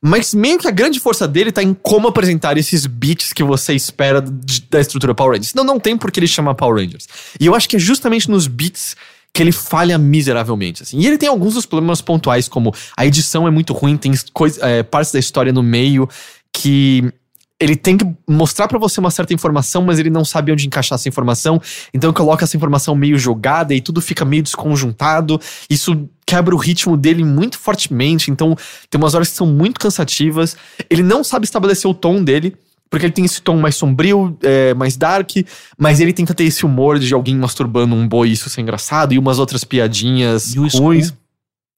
Mas 0.00 0.32
meio 0.32 0.58
que 0.58 0.68
a 0.68 0.70
grande 0.70 1.00
força 1.00 1.26
dele 1.26 1.50
tá 1.50 1.60
em 1.62 1.74
como 1.74 2.06
apresentar 2.06 2.56
esses 2.56 2.86
beats 2.86 3.32
que 3.32 3.42
você 3.42 3.74
espera 3.74 4.20
de- 4.20 4.60
da 4.70 4.80
estrutura 4.80 5.12
Power 5.14 5.32
Rangers. 5.32 5.48
Senão 5.50 5.64
não 5.64 5.80
tem 5.80 5.96
por 5.96 6.12
que 6.12 6.20
ele 6.20 6.28
chama 6.28 6.54
Power 6.54 6.76
Rangers. 6.76 7.08
E 7.40 7.46
eu 7.46 7.54
acho 7.54 7.68
que 7.68 7.74
é 7.76 7.78
justamente 7.80 8.30
nos 8.30 8.46
beats 8.46 8.94
que 9.34 9.42
ele 9.42 9.50
falha 9.50 9.98
miseravelmente. 9.98 10.84
Assim. 10.84 11.00
E 11.00 11.06
ele 11.06 11.18
tem 11.18 11.28
alguns 11.28 11.54
dos 11.54 11.66
problemas 11.66 12.00
pontuais, 12.00 12.48
como 12.48 12.72
a 12.96 13.04
edição 13.04 13.46
é 13.48 13.50
muito 13.50 13.72
ruim, 13.72 13.96
tem 13.96 14.12
coisa, 14.32 14.64
é, 14.64 14.82
partes 14.84 15.10
da 15.10 15.18
história 15.18 15.52
no 15.52 15.64
meio 15.64 16.08
que 16.52 17.12
ele 17.60 17.74
tem 17.74 17.96
que 17.96 18.06
mostrar 18.26 18.68
pra 18.68 18.78
você 18.78 19.00
uma 19.00 19.10
certa 19.10 19.34
informação, 19.34 19.82
mas 19.82 19.98
ele 19.98 20.10
não 20.10 20.24
sabe 20.24 20.52
onde 20.52 20.66
encaixar 20.66 20.96
essa 20.96 21.08
informação. 21.08 21.60
Então 21.92 22.12
coloca 22.12 22.44
essa 22.44 22.56
informação 22.56 22.94
meio 22.94 23.18
jogada 23.18 23.74
e 23.74 23.80
tudo 23.80 24.00
fica 24.00 24.24
meio 24.24 24.42
desconjuntado. 24.42 25.40
Isso 25.68 26.08
quebra 26.24 26.54
o 26.54 26.58
ritmo 26.58 26.96
dele 26.96 27.24
muito 27.24 27.58
fortemente. 27.58 28.30
Então 28.30 28.56
tem 28.88 29.00
umas 29.00 29.14
horas 29.14 29.30
que 29.30 29.36
são 29.36 29.46
muito 29.46 29.80
cansativas. 29.80 30.56
Ele 30.88 31.02
não 31.02 31.24
sabe 31.24 31.46
estabelecer 31.46 31.90
o 31.90 31.94
tom 31.94 32.22
dele. 32.22 32.54
Porque 32.90 33.04
ele 33.04 33.12
tem 33.12 33.26
esse 33.26 33.42
tom 33.42 33.58
mais 33.58 33.76
sombrio, 33.76 34.34
é, 34.42 34.72
mais 34.72 34.96
dark, 34.96 35.30
mas 35.76 36.00
ele 36.00 36.10
tenta 36.10 36.32
ter 36.32 36.44
esse 36.44 36.64
humor 36.64 36.98
de 36.98 37.12
alguém 37.12 37.36
masturbando 37.36 37.94
um 37.94 38.08
boi, 38.08 38.30
isso 38.30 38.48
ser 38.48 38.62
engraçado, 38.62 39.12
e 39.12 39.18
umas 39.18 39.38
outras 39.38 39.62
piadinhas 39.62 40.54
E 40.54 40.58
ruins 40.58 41.12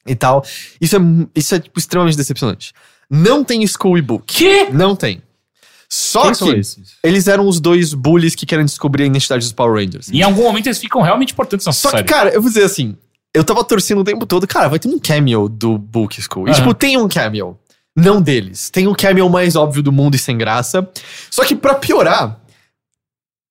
e 0.07 0.14
tal. 0.14 0.45
Isso 0.81 0.97
é, 0.97 1.01
isso 1.35 1.55
é 1.57 1.59
tipo, 1.59 1.77
extremamente 1.81 2.16
decepcionante. 2.16 2.73
Não 3.11 3.43
tem 3.43 3.64
Skull 3.64 3.99
e 3.99 4.03
Book. 4.03 4.25
Que? 4.33 4.71
Não 4.71 4.95
tem. 4.95 5.21
Só 5.92 6.33
Quem 6.33 6.55
que 6.55 6.62
eles 7.03 7.26
eram 7.26 7.48
os 7.48 7.59
dois 7.61 7.92
bullies 7.94 8.35
que 8.37 8.46
querem 8.46 8.64
descobrir 8.64 9.03
a 9.03 9.07
identidade 9.07 9.44
dos 9.44 9.53
Power 9.53 9.74
Rangers. 9.85 10.09
Em 10.09 10.22
algum 10.22 10.42
momento 10.44 10.66
eles 10.68 10.79
ficam 10.79 11.03
realmente 11.03 11.33
importantes 11.33 11.66
nessa 11.66 11.81
Só 11.81 11.90
que, 11.90 11.96
série. 11.96 12.09
cara, 12.09 12.31
eu 12.31 12.40
vou 12.40 12.48
dizer 12.48 12.62
assim, 12.64 12.96
eu 13.35 13.42
tava 13.42 13.64
torcendo 13.64 14.00
o 14.00 14.05
tempo 14.05 14.24
todo, 14.24 14.46
cara, 14.46 14.68
vai 14.68 14.79
ter 14.79 14.88
um 14.88 14.98
cameo 15.00 15.48
do 15.48 15.76
Book 15.76 16.20
School. 16.22 16.48
E, 16.48 16.53
tipo, 16.53 16.72
tem 16.74 16.96
um 16.96 17.09
cameo. 17.09 17.59
Não 17.96 18.22
deles. 18.22 18.70
Tem 18.70 18.87
o 18.87 18.94
cameo 18.94 19.29
mais 19.29 19.57
óbvio 19.57 19.83
do 19.83 19.90
mundo 19.90 20.14
e 20.14 20.18
sem 20.18 20.38
graça. 20.38 20.88
Só 21.29 21.44
que, 21.44 21.57
pra 21.57 21.74
piorar, 21.74 22.40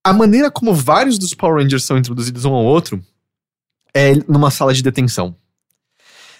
a 0.01 0.13
maneira 0.13 0.49
como 0.49 0.73
vários 0.73 1.19
dos 1.19 1.33
Power 1.33 1.61
Rangers 1.61 1.83
são 1.83 1.97
introduzidos 1.97 2.45
um 2.45 2.53
ao 2.53 2.63
outro 2.63 3.03
é 3.93 4.13
numa 4.29 4.49
sala 4.49 4.73
de 4.73 4.81
detenção. 4.81 5.35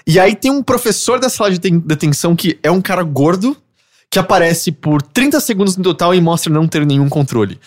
E 0.08 0.18
aí 0.18 0.34
tem 0.34 0.50
um 0.50 0.64
professor 0.64 1.20
da 1.20 1.28
sala 1.30 1.52
de 1.52 1.60
ten- 1.60 1.78
detenção 1.80 2.36
que 2.38 2.58
é 2.64 2.72
um 2.72 2.82
cara 2.82 3.04
gordo 3.04 3.56
que 4.12 4.18
aparece 4.20 4.72
por 4.72 5.02
30 5.02 5.40
segundos 5.40 5.78
no 5.78 5.84
total 5.84 6.14
e 6.16 6.22
mostra 6.22 6.52
não 6.52 6.68
ter 6.68 6.86
nenhum 6.86 7.08
controle. 7.10 7.60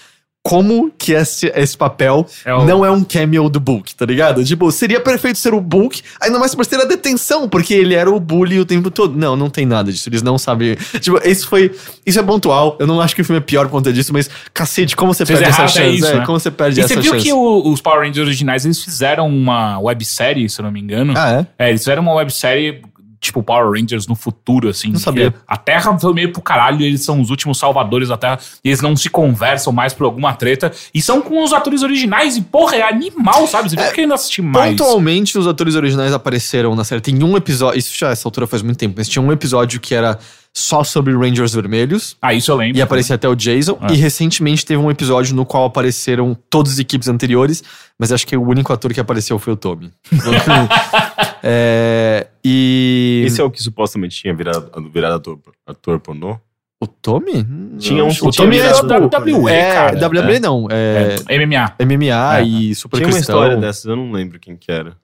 Como 0.45 0.91
que 0.99 1.13
esse, 1.13 1.47
esse 1.55 1.77
papel 1.77 2.27
É 2.45 2.53
o- 2.53 2.65
não 2.65 2.85
é 2.85 2.91
um 2.91 3.05
cameo 3.05 3.49
do 3.49 3.61
Book, 3.61 3.95
tá 3.95 4.05
ligado? 4.05 4.45
Tipo, 4.45 4.73
seria 4.73 4.99
perfeito 5.01 5.39
ser 5.39 5.55
o 5.55 5.61
Book, 5.61 6.03
ainda 6.21 6.37
mais 6.37 6.53
por 6.53 6.67
ter 6.67 6.81
a 6.81 6.85
detenção, 6.85 7.49
porque 7.49 7.73
ele 7.73 7.95
era 7.95 8.11
o 8.11 8.19
bully 8.19 8.59
o 8.59 8.65
tempo 8.65 8.91
todo. 8.91 9.17
Não, 9.17 9.37
não 9.37 9.49
tem 9.49 9.65
nada 9.65 9.93
disso, 9.93 10.09
eles 10.09 10.21
não 10.21 10.37
sabem. 10.39 10.75
Tipo, 11.01 11.21
esse 11.23 11.47
foi. 11.47 11.71
Isso 12.05 12.19
é 12.19 12.23
pontual, 12.25 12.77
eu 12.81 12.89
não 12.89 13.01
acho 13.01 13.15
que 13.15 13.23
o 13.23 13.25
filme 13.25 13.39
é 13.39 13.41
pior 13.41 13.67
por 13.67 13.71
conta 13.71 13.93
disso, 13.93 14.13
mas 14.13 14.29
cacete, 14.53 14.97
como 14.97 15.15
você 15.15 15.25
Vocês 15.25 15.39
perde 15.39 15.55
essa 15.55 15.63
é 15.63 15.69
chance? 15.69 15.97
isso, 15.99 16.07
é, 16.09 16.15
né? 16.19 16.27
como 16.27 16.41
você 16.41 16.51
perde 16.51 16.81
E 16.81 16.83
essa 16.83 16.95
você 16.95 17.01
viu 17.01 17.13
chance? 17.13 17.25
que 17.25 17.33
o- 17.33 17.71
os 17.73 17.81
Power 17.81 18.01
Rangers 18.01 18.27
originais, 18.27 18.65
eles 18.65 18.83
fizeram 18.83 19.29
uma 19.29 19.79
websérie, 19.79 20.49
se 20.51 20.61
eu 20.61 20.65
não 20.65 20.73
me 20.73 20.81
engano. 20.81 21.15
Ah, 21.17 21.47
é? 21.57 21.67
É, 21.67 21.69
eles 21.69 21.83
fizeram 21.83 22.03
uma 22.03 22.15
websérie 22.15 22.83
tipo 23.23 23.41
Power 23.43 23.71
Rangers 23.71 24.09
no 24.09 24.17
futuro, 24.17 24.69
assim. 24.69 24.91
Não 24.91 24.99
sabia. 24.99 25.33
A 25.47 25.57
Terra 25.57 25.97
foi 25.97 26.13
meio 26.13 26.33
pro 26.33 26.43
caralho, 26.43 26.81
e 26.81 26.85
eles 26.85 27.05
são 27.05 27.21
os 27.21 27.31
últimos 27.31 27.57
salvadores 27.57 28.09
da 28.09 28.17
Terra, 28.17 28.39
e 28.65 28.69
eles 28.69 28.81
não 28.81 28.97
se 28.97 29.09
conversam 29.09 29.73
mais 29.73 29.95
por 29.95 30.05
alguma 30.05 30.35
treta, 30.35 30.73
e 30.93 31.01
são 31.01 31.23
com 31.23 31.43
os 31.43 31.53
atores 31.53 31.83
originais, 31.83 32.37
e 32.37 32.43
porra, 32.43 32.77
é 32.77 32.83
animal, 32.83 33.47
sabe? 33.47 33.71
Você 33.71 33.77
fica 33.77 33.93
querendo 33.93 34.15
assistir 34.15 34.43
mais. 34.43 34.73
Pontualmente, 34.73 35.39
os 35.39 35.47
atores 35.47 35.77
originais 35.77 36.13
apareceram 36.13 36.75
na 36.75 36.83
série. 36.83 37.01
Tem 37.01 37.23
um 37.23 37.37
episódio. 37.37 37.79
Isso 37.79 37.97
já 37.97 38.11
essa 38.11 38.27
altura 38.27 38.47
faz 38.47 38.61
muito 38.61 38.77
tempo, 38.77 38.97
mas 38.99 39.09
tinha 39.09 39.23
um 39.23 39.31
episódio 39.31 39.81
que 39.81 39.95
era 39.95 40.19
só 40.55 40.85
sobre 40.85 41.15
Rangers 41.15 41.55
Vermelhos. 41.55 42.17
Ah, 42.21 42.35
isso 42.35 42.51
eu 42.51 42.57
lembro. 42.57 42.77
E 42.77 42.83
aparecia 42.83 43.15
até 43.17 43.29
o 43.29 43.35
Jason. 43.35 43.79
É. 43.83 43.93
E 43.93 43.97
recentemente 43.97 44.67
teve 44.67 44.81
um 44.81 44.91
episódio 44.91 45.35
no 45.35 45.47
qual 45.47 45.65
apareceram 45.65 46.37
todas 46.51 46.75
as 46.75 46.79
equipes 46.79 47.09
anteriores, 47.09 47.63
mas 47.99 48.13
acho 48.13 48.27
que 48.27 48.37
o 48.37 48.43
único 48.43 48.73
ator 48.73 48.93
que 48.93 49.01
apareceu 49.01 49.39
foi 49.39 49.55
o 49.55 49.57
Tommy. 49.57 49.91
é, 51.43 52.27
e. 52.45 53.23
Esse 53.27 53.41
é 53.41 53.45
o 53.45 53.51
que 53.51 53.63
supostamente 53.63 54.17
tinha 54.17 54.35
virado, 54.35 54.71
virado 54.93 55.15
ator, 55.17 55.39
ator 55.67 56.01
pornô? 56.01 56.39
O 56.81 56.87
Tommy? 56.87 57.47
Tinha 57.79 58.05
um 58.05 58.09
o 58.09 58.31
Tommy 58.33 58.59
é 58.59 58.63
virado 58.63 59.09
tipo, 59.09 59.37
WWE, 59.37 59.53
é, 59.53 59.73
cara. 59.73 60.09
WWE 60.09 60.41
não. 60.41 60.67
É, 60.69 61.15
É, 61.29 61.39
MMA. 61.39 61.77
MMA 61.81 62.39
É. 62.39 62.43
e 62.43 62.75
Super 62.75 62.97
Tinha 62.97 63.07
uma 63.07 63.15
Cristão. 63.15 63.37
história 63.37 63.57
dessas, 63.57 63.85
eu 63.85 63.95
não 63.95 64.11
lembro 64.11 64.41
quem 64.41 64.57
que 64.57 64.71
era. 64.71 64.97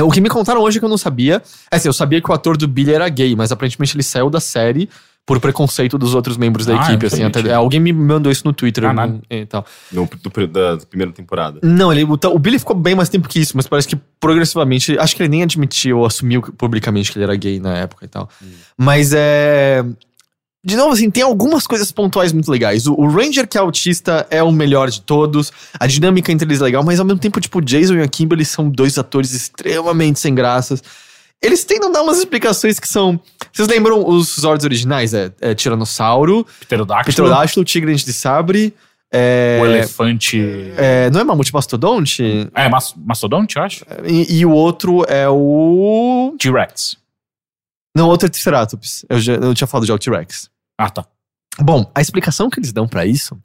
O 0.00 0.10
que 0.10 0.22
me 0.22 0.30
contaram 0.30 0.62
hoje 0.62 0.78
é 0.78 0.80
que 0.80 0.84
eu 0.86 0.88
não 0.88 0.96
sabia. 0.96 1.42
É 1.70 1.76
assim, 1.76 1.86
eu 1.86 1.92
sabia 1.92 2.18
que 2.22 2.30
o 2.30 2.32
ator 2.32 2.56
do 2.56 2.66
Billy 2.66 2.94
era 2.94 3.06
gay, 3.10 3.36
mas 3.36 3.52
aparentemente 3.52 3.94
ele 3.94 4.02
saiu 4.02 4.30
da 4.30 4.40
série 4.40 4.88
por 5.26 5.38
preconceito 5.38 5.98
dos 5.98 6.14
outros 6.14 6.38
membros 6.38 6.64
da 6.64 6.80
Ah, 6.80 6.86
equipe. 6.88 7.04
Assim, 7.04 7.20
não 7.20 7.26
até- 7.28 7.52
alguém 7.52 7.78
me 7.78 7.92
mandou 7.92 8.32
isso 8.32 8.42
no 8.46 8.54
Twitter 8.54 8.86
Ah, 8.86 8.94
não- 8.94 9.20
e 9.28 9.44
tal. 9.44 9.66
No, 9.92 10.06
do, 10.08 10.46
da 10.48 10.78
primeira 10.88 11.12
temporada. 11.12 11.60
Não, 11.62 11.92
ele, 11.92 12.04
o, 12.04 12.14
o 12.18 12.38
Billy 12.38 12.58
ficou 12.58 12.74
bem 12.74 12.94
mais 12.94 13.10
tempo 13.10 13.28
que 13.28 13.38
isso, 13.38 13.52
mas 13.54 13.66
parece 13.66 13.86
que 13.86 13.94
progressivamente. 14.18 14.98
Acho 14.98 15.14
que 15.14 15.22
ele 15.22 15.28
nem 15.28 15.42
admitiu 15.42 15.98
ou 15.98 16.06
assumiu 16.06 16.40
publicamente 16.40 17.12
que 17.12 17.18
ele 17.18 17.24
era 17.24 17.36
gay 17.36 17.60
na 17.60 17.76
época 17.76 18.06
e 18.06 18.08
tal. 18.08 18.30
Mas 18.78 19.12
é. 19.14 19.84
De 20.64 20.76
novo, 20.76 20.92
assim, 20.92 21.10
tem 21.10 21.24
algumas 21.24 21.66
coisas 21.66 21.90
pontuais 21.90 22.32
muito 22.32 22.48
legais. 22.50 22.86
O, 22.86 22.94
o 22.94 23.08
Ranger, 23.08 23.48
que 23.48 23.58
é 23.58 23.60
autista, 23.60 24.26
é 24.30 24.40
o 24.42 24.52
melhor 24.52 24.88
de 24.90 25.00
todos. 25.00 25.50
A 25.78 25.88
dinâmica 25.88 26.30
entre 26.30 26.46
eles 26.46 26.60
é 26.60 26.64
legal, 26.64 26.84
mas 26.84 27.00
ao 27.00 27.04
mesmo 27.06 27.18
tempo, 27.18 27.40
tipo, 27.40 27.58
o 27.58 27.62
Jason 27.62 27.94
e 27.94 28.02
a 28.02 28.06
Kimberly 28.06 28.44
são 28.44 28.68
dois 28.68 28.96
atores 28.96 29.32
extremamente 29.32 30.20
sem 30.20 30.32
graças. 30.34 30.80
Eles 31.42 31.64
tentam 31.64 31.90
dar 31.90 32.02
umas 32.02 32.18
explicações 32.18 32.78
que 32.78 32.86
são. 32.86 33.18
Vocês 33.52 33.66
lembram 33.66 34.08
os 34.08 34.36
Zords 34.40 34.64
originais? 34.64 35.12
É, 35.12 35.32
é 35.40 35.52
Tiranossauro, 35.52 36.46
Pterodáctilo. 36.60 37.12
Pterodáctilo, 37.12 37.64
Tigre 37.64 37.92
de 37.96 38.12
Sabre. 38.12 38.72
É, 39.12 39.58
O 39.60 39.66
elefante. 39.66 40.40
é, 40.76 41.10
não 41.10 41.20
é 41.20 41.24
Mamute 41.24 41.52
Mastodonte? 41.52 42.48
É, 42.54 42.68
mas- 42.68 42.94
mastodonte, 42.96 43.56
eu 43.56 43.62
acho? 43.64 43.84
E, 44.06 44.38
e 44.38 44.46
o 44.46 44.52
outro 44.52 45.04
é 45.08 45.28
o. 45.28 46.34
T-Rex. 46.38 46.96
Não, 47.96 48.08
outro 48.08 48.26
é 48.26 48.30
Triceratops. 48.30 49.04
Eu, 49.10 49.18
já, 49.20 49.34
eu 49.34 49.52
tinha 49.52 49.66
falado 49.66 49.84
já 49.86 49.92
o 49.94 49.98
T-Rex. 49.98 50.48
Ah, 50.78 50.90
tá. 50.90 51.06
Bom, 51.60 51.90
a 51.94 52.00
explicação 52.00 52.48
que 52.48 52.58
eles 52.58 52.72
dão 52.72 52.88
pra 52.88 53.04
isso 53.04 53.38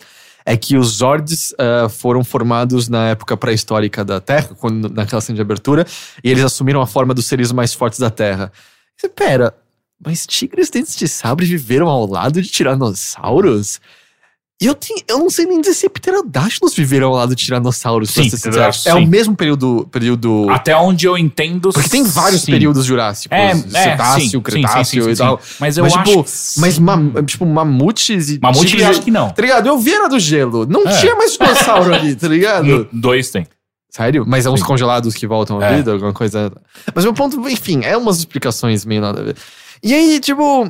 é 0.45 0.55
que 0.55 0.77
os 0.77 0.97
Zords 0.97 1.53
ah, 1.59 1.89
foram 1.89 2.23
formados 2.23 2.87
na 2.87 3.09
época 3.09 3.35
pré-histórica 3.35 4.05
da 4.05 4.21
Terra, 4.21 4.55
quando, 4.55 4.89
naquela 4.89 5.21
cena 5.21 5.35
de 5.35 5.41
abertura, 5.41 5.85
e 6.23 6.31
eles 6.31 6.43
assumiram 6.43 6.81
a 6.81 6.87
forma 6.87 7.13
dos 7.13 7.25
seres 7.25 7.51
mais 7.51 7.73
fortes 7.73 7.99
da 7.99 8.09
Terra. 8.09 8.51
Pera, 9.15 9.53
mas 10.03 10.25
tigres 10.25 10.69
dentes 10.69 10.95
de 10.95 11.07
sabre 11.07 11.45
viveram 11.45 11.87
ao 11.87 12.07
lado 12.07 12.41
de 12.41 12.49
tiranossauros? 12.49 13.79
E 14.59 14.65
eu, 14.65 14.73
tenho, 14.73 14.99
eu 15.07 15.19
não 15.19 15.29
sei 15.29 15.45
nem 15.45 15.61
dizer 15.61 15.75
se 15.75 15.87
pterodáctilos 15.87 16.73
viveram 16.73 17.09
ao 17.09 17.13
lado 17.13 17.35
de 17.35 17.45
tiranossauros. 17.45 18.09
Sim, 18.09 18.27
É 18.87 18.95
o 18.95 19.05
mesmo 19.05 19.35
período. 19.35 19.87
período 19.91 20.47
Até 20.49 20.75
onde 20.75 21.05
eu 21.05 21.15
entendo. 21.15 21.69
porque 21.71 21.87
tem 21.87 22.03
vários 22.03 22.41
sim. 22.41 22.51
períodos 22.53 22.83
jurássicos. 22.83 23.37
É, 23.37 23.51
é, 23.51 23.55
Cetáceo, 23.55 24.29
sim, 24.31 24.41
Cretáceo 24.41 25.03
sim, 25.03 25.11
e 25.11 25.15
tal. 25.15 25.39
Mas 25.59 25.77
eu 25.77 25.83
Mas, 25.83 25.93
acho. 25.95 26.03
tipo, 26.05 26.23
que 26.23 26.59
Mas, 26.59 26.79
tipo, 27.27 27.45
mamutes 27.45 28.29
e. 28.29 28.39
Mamute 28.41 28.65
tigres 28.65 28.87
acho 28.87 29.01
que 29.03 29.11
não. 29.11 29.29
Tá 29.29 29.41
ligado? 29.43 29.67
Eu 29.67 29.77
vi 29.77 29.93
era 29.93 30.09
do 30.09 30.17
gelo. 30.19 30.65
Não 30.65 30.87
É. 30.87 30.99
tinha 30.99 31.15
mais 31.15 31.33
dinossauro 31.33 31.93
ali, 31.93 32.15
tá 32.15 32.27
ligado? 32.27 32.89
Dois 32.91 33.29
tem. 33.29 33.45
Sério? 33.91 34.25
Mas 34.27 34.47
é 34.47 34.49
uns 34.49 34.63
congelados 34.63 35.13
que 35.13 35.27
voltam 35.27 35.59
à 35.59 35.65
É. 35.65 35.75
vida, 35.77 35.91
alguma 35.91 36.13
coisa. 36.13 36.51
Mas 36.95 37.03
meu 37.03 37.13
ponto, 37.13 37.47
enfim, 37.47 37.81
é 37.83 37.95
umas 37.95 38.17
explicações 38.17 38.85
meio 38.85 39.01
nada 39.01 39.21
a 39.21 39.23
ver. 39.23 39.35
E 39.83 39.93
aí, 39.93 40.19
tipo. 40.19 40.67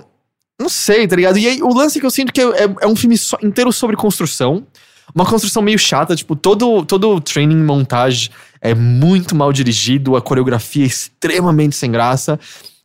Não 0.59 0.69
sei, 0.69 1.07
tá 1.07 1.15
ligado? 1.15 1.37
E 1.37 1.47
aí, 1.47 1.61
o 1.61 1.73
lance 1.73 1.99
que 1.99 2.05
eu 2.05 2.09
sinto 2.11 2.33
que 2.33 2.41
é, 2.41 2.63
é- 2.81 2.87
um 2.87 2.95
filme 2.95 3.15
inteiro 3.43 3.71
sobre 3.71 3.95
construção. 3.95 4.65
Uma 5.13 5.25
construção 5.25 5.61
meio 5.61 5.79
chata, 5.79 6.15
tipo, 6.15 6.35
todo, 6.35 6.85
todo 6.85 7.09
o 7.15 7.21
training 7.21 7.63
montagem 7.63 8.29
é 8.59 8.73
muito 8.75 9.35
mal 9.35 9.53
dirigido, 9.53 10.15
a 10.15 10.21
coreografia 10.21 10.83
é 10.83 10.87
extremamente 10.87 11.75
sem 11.75 11.89
graça. 11.91 12.39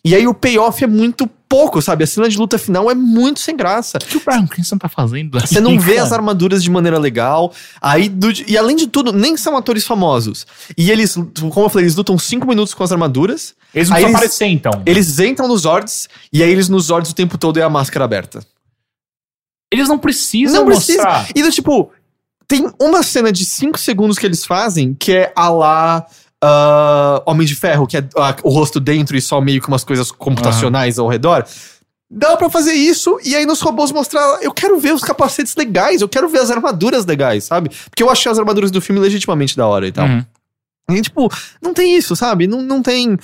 E 0.04 0.14
aí 0.16 0.26
o 0.26 0.34
payoff 0.34 0.82
é 0.82 0.86
muito 0.86 1.28
pouco, 1.48 1.80
sabe? 1.80 2.02
A 2.02 2.06
cena 2.06 2.28
de 2.28 2.36
luta 2.36 2.58
final 2.58 2.90
é 2.90 2.94
muito 2.94 3.38
sem 3.38 3.56
graça. 3.56 3.98
O 4.02 4.04
que 4.06 4.16
o 4.16 4.22
Brian 4.24 4.46
Cranston 4.46 4.76
tá 4.78 4.88
fazendo? 4.88 5.38
Você 5.40 5.60
não 5.60 5.78
vê 5.78 5.98
as 5.98 6.12
armaduras 6.12 6.62
de 6.62 6.70
maneira 6.70 6.98
legal. 6.98 7.52
Aí, 7.80 8.08
do- 8.08 8.32
e 8.48 8.58
além 8.58 8.74
de 8.74 8.88
tudo, 8.88 9.12
nem 9.12 9.36
são 9.36 9.56
atores 9.56 9.86
famosos. 9.86 10.44
E 10.76 10.90
eles, 10.90 11.14
como 11.14 11.66
eu 11.66 11.68
falei, 11.68 11.84
eles 11.84 11.94
lutam 11.94 12.18
cinco 12.18 12.48
minutos 12.48 12.74
com 12.74 12.82
as 12.82 12.90
armaduras. 12.90 13.54
Eles 13.72 13.88
não 13.88 13.94
precisam 13.96 14.08
eles- 14.10 14.16
aparecer, 14.16 14.46
então. 14.46 14.82
Eles 14.84 15.18
entram 15.20 15.46
nos 15.46 15.60
Zords, 15.62 16.08
e 16.32 16.42
aí 16.42 16.50
eles 16.50 16.68
nos 16.68 16.86
Zords 16.86 17.12
o 17.12 17.14
tempo 17.14 17.38
todo 17.38 17.58
é 17.58 17.62
a 17.62 17.70
máscara 17.70 18.04
aberta. 18.04 18.44
Eles 19.72 19.88
não 19.88 19.98
precisam 19.98 20.60
Não 20.60 20.66
precisa. 20.66 20.98
mostrar. 21.02 21.28
E 21.34 21.42
do 21.42 21.50
tipo, 21.50 21.90
tem 22.48 22.70
uma 22.80 23.02
cena 23.02 23.30
de 23.30 23.44
5 23.44 23.78
segundos 23.78 24.18
que 24.18 24.26
eles 24.26 24.44
fazem 24.44 24.94
que 24.94 25.12
é 25.12 25.32
a 25.36 25.48
lá 25.48 26.06
ah, 26.42 27.22
Homem 27.24 27.46
de 27.46 27.54
Ferro, 27.54 27.86
que 27.86 27.96
é 27.96 28.04
ah, 28.16 28.34
o 28.42 28.50
rosto 28.50 28.80
dentro 28.80 29.16
e 29.16 29.22
só 29.22 29.40
meio 29.40 29.62
que 29.62 29.68
umas 29.68 29.84
coisas 29.84 30.10
computacionais 30.10 30.98
ao 30.98 31.08
redor. 31.08 31.46
Dá 32.10 32.36
pra 32.36 32.50
fazer 32.50 32.74
isso 32.74 33.18
e 33.24 33.34
aí 33.34 33.46
nos 33.46 33.60
robôs 33.60 33.90
mostrar. 33.92 34.42
Eu 34.42 34.52
quero 34.52 34.78
ver 34.78 34.92
os 34.92 35.02
capacetes 35.02 35.54
legais, 35.56 36.02
eu 36.02 36.08
quero 36.08 36.28
ver 36.28 36.40
as 36.40 36.50
armaduras 36.50 37.06
legais, 37.06 37.44
sabe? 37.44 37.70
Porque 37.88 38.02
eu 38.02 38.10
achei 38.10 38.30
as 38.30 38.38
armaduras 38.38 38.70
do 38.70 38.82
filme 38.82 39.00
legitimamente 39.00 39.56
da 39.56 39.66
hora 39.66 39.86
e 39.86 39.92
tal. 39.92 40.06
Uhum. 40.06 40.24
E, 40.90 41.00
tipo, 41.00 41.32
não 41.62 41.72
tem 41.72 41.96
isso, 41.96 42.14
sabe? 42.16 42.46
Não, 42.46 42.60
não 42.60 42.82
tem. 42.82 43.16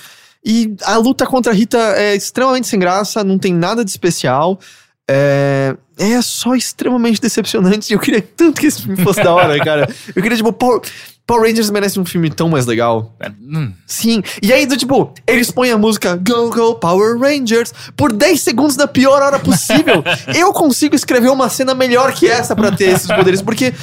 E 0.43 0.73
a 0.83 0.97
luta 0.97 1.27
contra 1.27 1.51
a 1.51 1.55
Rita 1.55 1.77
é 1.97 2.15
extremamente 2.15 2.67
sem 2.67 2.79
graça, 2.79 3.23
não 3.23 3.37
tem 3.37 3.53
nada 3.53 3.83
de 3.83 3.91
especial. 3.91 4.59
É, 5.07 5.75
é 5.97 6.21
só 6.21 6.55
extremamente 6.55 7.19
decepcionante. 7.19 7.91
Eu 7.91 7.99
queria 7.99 8.21
tanto 8.21 8.61
que 8.61 8.67
esse 8.67 8.81
filme 8.81 9.03
fosse 9.03 9.21
da 9.21 9.33
hora, 9.33 9.59
cara. 9.63 9.93
Eu 10.15 10.21
queria, 10.21 10.37
tipo, 10.37 10.53
Power, 10.53 10.81
Power 11.29 11.47
Rangers 11.47 11.69
merece 11.69 11.99
um 11.99 12.05
filme 12.05 12.27
tão 12.31 12.49
mais 12.49 12.65
legal. 12.65 13.13
É, 13.19 13.29
hum. 13.29 13.71
Sim. 13.85 14.23
E 14.41 14.51
aí, 14.51 14.65
do 14.65 14.75
tipo, 14.75 15.13
eles 15.27 15.51
põem 15.51 15.69
a 15.69 15.77
música 15.77 16.15
Go 16.15 16.49
Go 16.49 16.73
Power 16.73 17.19
Rangers 17.19 17.71
por 17.95 18.11
10 18.11 18.41
segundos 18.41 18.75
na 18.75 18.87
pior 18.87 19.21
hora 19.21 19.37
possível. 19.37 20.03
Eu 20.35 20.51
consigo 20.51 20.95
escrever 20.95 21.29
uma 21.29 21.47
cena 21.47 21.75
melhor 21.75 22.13
que 22.13 22.27
essa 22.27 22.55
pra 22.55 22.71
ter 22.71 22.95
esses 22.95 23.05
poderes, 23.05 23.43
porque 23.43 23.75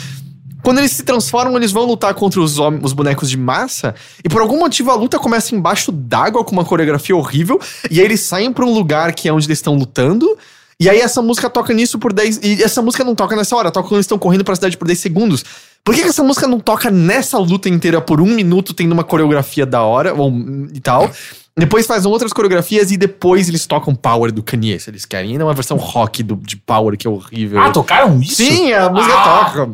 quando 0.60 0.78
eles 0.78 0.90
se 0.90 1.04
transformam, 1.04 1.56
eles 1.56 1.70
vão 1.70 1.84
lutar 1.84 2.12
contra 2.14 2.40
os, 2.40 2.58
os 2.58 2.92
bonecos 2.92 3.30
de 3.30 3.36
massa, 3.36 3.94
e 4.24 4.28
por 4.28 4.40
algum 4.40 4.58
motivo 4.58 4.90
a 4.90 4.96
luta 4.96 5.16
começa 5.16 5.54
embaixo 5.54 5.92
d'água 5.92 6.42
com 6.42 6.50
uma 6.50 6.64
coreografia 6.64 7.14
horrível, 7.14 7.60
e 7.88 8.00
aí 8.00 8.04
eles 8.04 8.22
saem 8.22 8.52
pra 8.52 8.64
um 8.64 8.74
lugar 8.74 9.14
que 9.14 9.28
é 9.28 9.32
onde 9.32 9.46
eles 9.46 9.58
estão 9.58 9.76
lutando. 9.76 10.36
E 10.78 10.90
aí 10.90 11.00
essa 11.00 11.22
música 11.22 11.48
toca 11.48 11.72
nisso 11.72 11.98
por 11.98 12.12
10. 12.12 12.40
E 12.42 12.62
essa 12.62 12.82
música 12.82 13.02
não 13.02 13.14
toca 13.14 13.34
nessa 13.34 13.56
hora, 13.56 13.70
toca 13.70 13.88
quando 13.88 13.96
eles 13.96 14.04
estão 14.04 14.18
correndo 14.18 14.44
pra 14.44 14.54
cidade 14.54 14.76
por 14.76 14.86
10 14.86 14.98
segundos. 14.98 15.44
Por 15.86 15.94
que, 15.94 16.02
que 16.02 16.08
essa 16.08 16.22
música 16.24 16.48
não 16.48 16.58
toca 16.58 16.90
nessa 16.90 17.38
luta 17.38 17.68
inteira 17.68 18.00
por 18.00 18.20
um 18.20 18.26
minuto, 18.26 18.74
tendo 18.74 18.90
uma 18.92 19.04
coreografia 19.04 19.64
da 19.64 19.82
hora 19.82 20.12
ou, 20.12 20.30
e 20.74 20.80
tal? 20.80 21.08
Depois 21.56 21.86
fazem 21.86 22.10
outras 22.10 22.32
coreografias 22.32 22.90
e 22.90 22.96
depois 22.96 23.48
eles 23.48 23.64
tocam 23.66 23.94
Power 23.94 24.32
do 24.32 24.42
Kanye, 24.42 24.80
se 24.80 24.90
eles 24.90 25.04
querem. 25.06 25.34
E 25.34 25.38
não 25.38 25.46
é 25.46 25.48
uma 25.48 25.54
versão 25.54 25.76
rock 25.76 26.22
do, 26.24 26.34
de 26.36 26.56
Power 26.56 26.98
que 26.98 27.06
é 27.06 27.10
horrível. 27.10 27.60
Ah, 27.60 27.70
tocaram 27.70 28.20
isso? 28.20 28.34
Sim, 28.34 28.72
a 28.72 28.90
música 28.90 29.14
Ah! 29.14 29.44
toca. 29.44 29.70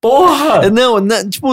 Porra! 0.00 0.66
É, 0.66 0.70
Não, 0.70 0.98
tipo, 1.30 1.52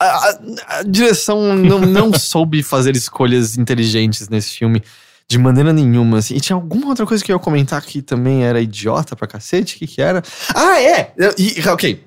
a, 0.00 0.04
a- 0.06 0.38
a 0.78 0.82
direção 0.84 1.56
não, 1.56 1.80
não 1.80 2.12
soube 2.16 2.62
fazer 2.62 2.94
escolhas 2.94 3.58
inteligentes 3.58 4.28
nesse 4.28 4.56
filme 4.56 4.80
de 5.28 5.38
maneira 5.38 5.72
nenhuma. 5.72 6.18
Assim. 6.18 6.36
E 6.36 6.40
tinha 6.40 6.54
alguma 6.56 6.86
outra 6.86 7.04
coisa 7.04 7.22
que 7.22 7.30
eu 7.32 7.36
ia 7.36 7.42
comentar 7.42 7.82
que 7.82 8.00
também 8.00 8.44
era 8.44 8.60
idiota 8.60 9.14
pra 9.16 9.26
cacete? 9.26 9.74
O 9.74 9.78
que, 9.80 9.86
que 9.88 10.00
era? 10.00 10.22
Ah, 10.54 10.80
é! 10.80 11.12
E, 11.36 11.68
ok. 11.68 12.00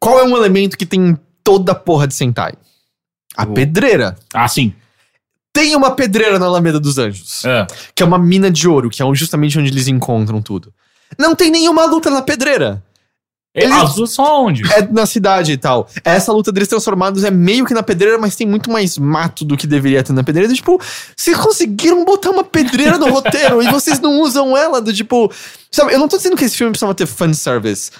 Qual 0.00 0.18
é 0.18 0.24
um 0.24 0.36
elemento 0.36 0.76
que 0.78 0.86
tem 0.86 1.00
em 1.10 1.18
toda 1.44 1.72
a 1.72 1.74
porra 1.74 2.06
de 2.08 2.14
Sentai? 2.14 2.54
A 3.36 3.46
pedreira. 3.46 4.16
Ah, 4.34 4.48
sim. 4.48 4.72
Tem 5.52 5.74
uma 5.76 5.90
pedreira 5.90 6.38
na 6.38 6.46
Alameda 6.46 6.78
dos 6.80 6.96
Anjos, 6.98 7.44
É. 7.44 7.66
que 7.94 8.02
é 8.02 8.06
uma 8.06 8.18
mina 8.18 8.50
de 8.50 8.68
ouro, 8.68 8.88
que 8.88 9.02
é 9.02 9.14
justamente 9.14 9.58
onde 9.58 9.68
eles 9.70 9.88
encontram 9.88 10.40
tudo. 10.40 10.72
Não 11.18 11.34
tem 11.34 11.50
nenhuma 11.50 11.84
luta 11.86 12.08
na 12.10 12.22
pedreira. 12.22 12.82
Eles- 13.52 13.72
As 13.76 13.94
duas 13.96 14.12
são 14.12 14.24
onde? 14.46 14.62
É 14.72 14.82
na 14.92 15.04
cidade 15.06 15.50
e 15.50 15.56
tal. 15.56 15.88
Essa 16.04 16.32
luta 16.32 16.52
deles 16.52 16.68
transformados 16.68 17.24
é 17.24 17.32
meio 17.32 17.66
que 17.66 17.74
na 17.74 17.82
pedreira, 17.82 18.16
mas 18.16 18.36
tem 18.36 18.46
muito 18.46 18.70
mais 18.70 18.96
mato 18.96 19.44
do 19.44 19.56
que 19.56 19.66
deveria 19.66 20.04
ter 20.04 20.12
na 20.12 20.22
pedreira. 20.22 20.52
Tipo, 20.54 20.80
vocês 21.16 21.36
conseguiram 21.36 22.04
botar 22.04 22.30
uma 22.30 22.44
pedreira 22.44 22.96
no 22.96 23.10
roteiro 23.10 23.60
e 23.60 23.68
vocês 23.68 23.98
não 23.98 24.20
usam 24.20 24.56
ela. 24.56 24.80
Do 24.80 24.92
tipo. 24.92 25.32
Sabe, 25.68 25.92
eu 25.92 25.98
não 25.98 26.06
tô 26.06 26.16
dizendo 26.16 26.36
que 26.36 26.44
esse 26.44 26.56
filme 26.56 26.70
precisava 26.70 26.94
ter 26.94 27.06
fanservice. 27.06 27.90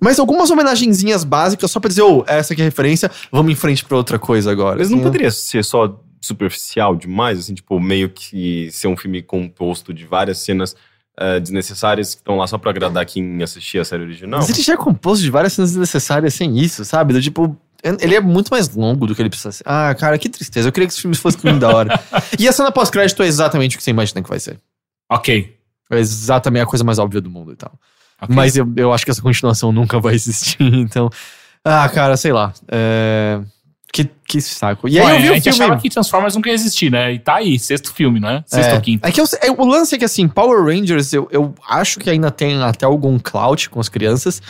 Mas 0.00 0.18
algumas 0.18 0.50
homenagenzinhas 0.50 1.24
básicas 1.24 1.70
só 1.70 1.80
pra 1.80 1.88
dizer, 1.88 2.02
ô, 2.02 2.24
essa 2.26 2.52
aqui 2.52 2.62
é 2.62 2.64
a 2.64 2.68
referência, 2.68 3.10
vamos 3.32 3.50
em 3.52 3.54
frente 3.54 3.84
pra 3.84 3.96
outra 3.96 4.18
coisa 4.18 4.50
agora. 4.50 4.78
Mas 4.78 4.90
não 4.90 4.98
assim, 4.98 5.04
poderia 5.04 5.30
ser 5.30 5.64
só 5.64 5.98
superficial 6.20 6.94
demais, 6.94 7.38
assim, 7.38 7.54
tipo, 7.54 7.78
meio 7.80 8.10
que 8.10 8.70
ser 8.72 8.88
um 8.88 8.96
filme 8.96 9.22
composto 9.22 9.94
de 9.94 10.04
várias 10.04 10.38
cenas 10.38 10.76
eh, 11.18 11.40
desnecessárias 11.40 12.14
que 12.14 12.20
estão 12.20 12.36
lá 12.36 12.46
só 12.46 12.58
pra 12.58 12.70
agradar 12.70 13.06
quem 13.06 13.42
assistia 13.42 13.80
a 13.80 13.84
série 13.84 14.02
original? 14.02 14.40
Mas 14.40 14.50
ele 14.50 14.62
já 14.62 14.74
é 14.74 14.76
composto 14.76 15.24
de 15.24 15.30
várias 15.30 15.54
cenas 15.54 15.70
desnecessárias 15.70 16.34
sem 16.34 16.58
isso, 16.58 16.84
sabe? 16.84 17.14
Do 17.14 17.22
tipo. 17.22 17.56
Ele 18.00 18.16
é 18.16 18.20
muito 18.20 18.48
mais 18.50 18.74
longo 18.74 19.06
do 19.06 19.14
que 19.14 19.22
ele 19.22 19.28
precisa 19.28 19.52
ser. 19.52 19.62
Ah, 19.64 19.94
cara, 19.94 20.18
que 20.18 20.28
tristeza. 20.28 20.68
Eu 20.68 20.72
queria 20.72 20.88
que 20.88 20.92
esse 20.92 21.00
filme 21.00 21.16
fosse 21.16 21.38
muito 21.42 21.60
da 21.60 21.74
hora. 21.74 22.00
E 22.38 22.48
a 22.48 22.52
cena 22.52 22.72
pós-crédito 22.72 23.22
é 23.22 23.26
exatamente 23.26 23.76
o 23.76 23.78
que 23.78 23.84
você 23.84 23.90
imagina 23.90 24.22
que 24.22 24.28
vai 24.28 24.40
ser. 24.40 24.58
Ok. 25.10 25.56
É 25.90 25.98
exatamente 25.98 26.64
a 26.64 26.66
coisa 26.66 26.84
mais 26.84 26.98
óbvia 26.98 27.20
do 27.20 27.30
mundo 27.30 27.52
e 27.52 27.56
tal. 27.56 27.78
Ok. 28.22 28.34
Mas 28.34 28.56
eu, 28.56 28.70
eu 28.76 28.92
acho 28.92 29.04
que 29.04 29.10
essa 29.10 29.22
continuação 29.22 29.72
nunca 29.72 29.98
vai 30.00 30.14
existir, 30.14 30.62
então. 30.74 31.08
Ah, 31.64 31.88
cara, 31.88 32.16
sei 32.16 32.32
lá. 32.32 32.52
É, 32.70 33.40
Que, 33.92 34.08
que 34.28 34.40
saco. 34.40 34.88
E 34.88 34.98
aí 35.00 35.16
eu 35.16 35.20
vi 35.22 35.28
a 35.28 35.30
o 35.30 35.34
gente 35.34 35.44
filme. 35.44 35.64
achava 35.64 35.80
que 35.80 35.88
Transformers 35.90 36.34
nunca 36.36 36.48
ia 36.50 36.54
existir, 36.54 36.90
né? 36.90 37.12
E 37.14 37.18
tá 37.18 37.36
aí, 37.36 37.58
sexto 37.58 37.92
filme, 37.94 38.20
né? 38.20 38.44
Sexto 38.46 38.70
é, 38.70 38.74
ou 38.74 38.80
quinto. 38.80 39.06
É 39.06 39.10
que 39.10 39.20
eu- 39.20 39.24
é, 39.40 39.50
o 39.50 39.64
lance 39.64 39.94
é 39.94 39.98
que 39.98 40.04
assim, 40.04 40.28
Power 40.28 40.62
Rangers, 40.64 41.12
eu, 41.12 41.26
eu 41.32 41.54
acho 41.68 41.98
que 41.98 42.10
ainda 42.10 42.30
tem 42.30 42.62
até 42.62 42.84
algum 42.86 43.18
clout 43.18 43.70
com 43.70 43.80
as 43.80 43.88
crianças, 43.88 44.40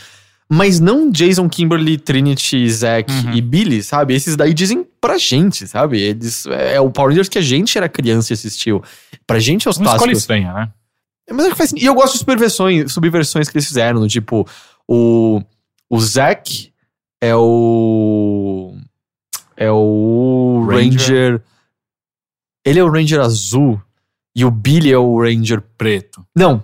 mas 0.48 0.78
não 0.80 1.10
Jason, 1.10 1.48
Kimberly, 1.48 1.96
Trinity, 1.96 2.68
Zack 2.70 3.10
Uhum. 3.12 3.32
e 3.34 3.40
Billy, 3.40 3.82
sabe? 3.82 4.14
Esses 4.14 4.36
daí 4.36 4.52
dizem 4.52 4.84
pra 5.00 5.16
gente, 5.16 5.66
sabe? 5.66 6.00
Eles, 6.00 6.44
é 6.46 6.80
o 6.80 6.90
Power 6.90 7.10
Rangers 7.10 7.28
que 7.28 7.38
a 7.38 7.42
gente 7.42 7.76
era 7.78 7.88
criança 7.88 8.32
e 8.32 8.34
assistiu. 8.34 8.82
Pra 9.26 9.38
gente 9.38 9.66
é 9.66 9.70
os 9.70 9.76
Uma 9.76 9.86
escolha 9.86 9.98
clássicos. 10.12 10.18
estranha, 10.18 10.52
né? 10.52 10.68
Mas 11.30 11.46
é 11.46 11.50
que 11.50 11.56
faz. 11.56 11.72
E 11.72 11.84
eu 11.84 11.94
gosto 11.94 12.12
de 12.14 12.18
subversões, 12.20 12.92
subversões 12.92 13.48
que 13.48 13.56
eles 13.56 13.66
fizeram, 13.66 14.00
do 14.00 14.08
tipo, 14.08 14.46
o, 14.88 15.42
o 15.90 16.00
Zack 16.00 16.72
é 17.20 17.34
o. 17.34 18.74
É 19.56 19.70
o 19.70 20.66
Ranger. 20.68 20.82
Ranger. 20.82 21.42
Ele 22.64 22.78
é 22.78 22.84
o 22.84 22.90
Ranger 22.90 23.20
azul 23.20 23.80
e 24.34 24.44
o 24.44 24.50
Billy 24.50 24.92
é 24.92 24.98
o 24.98 25.20
Ranger. 25.20 25.62
Preto. 25.76 26.26
Não. 26.36 26.62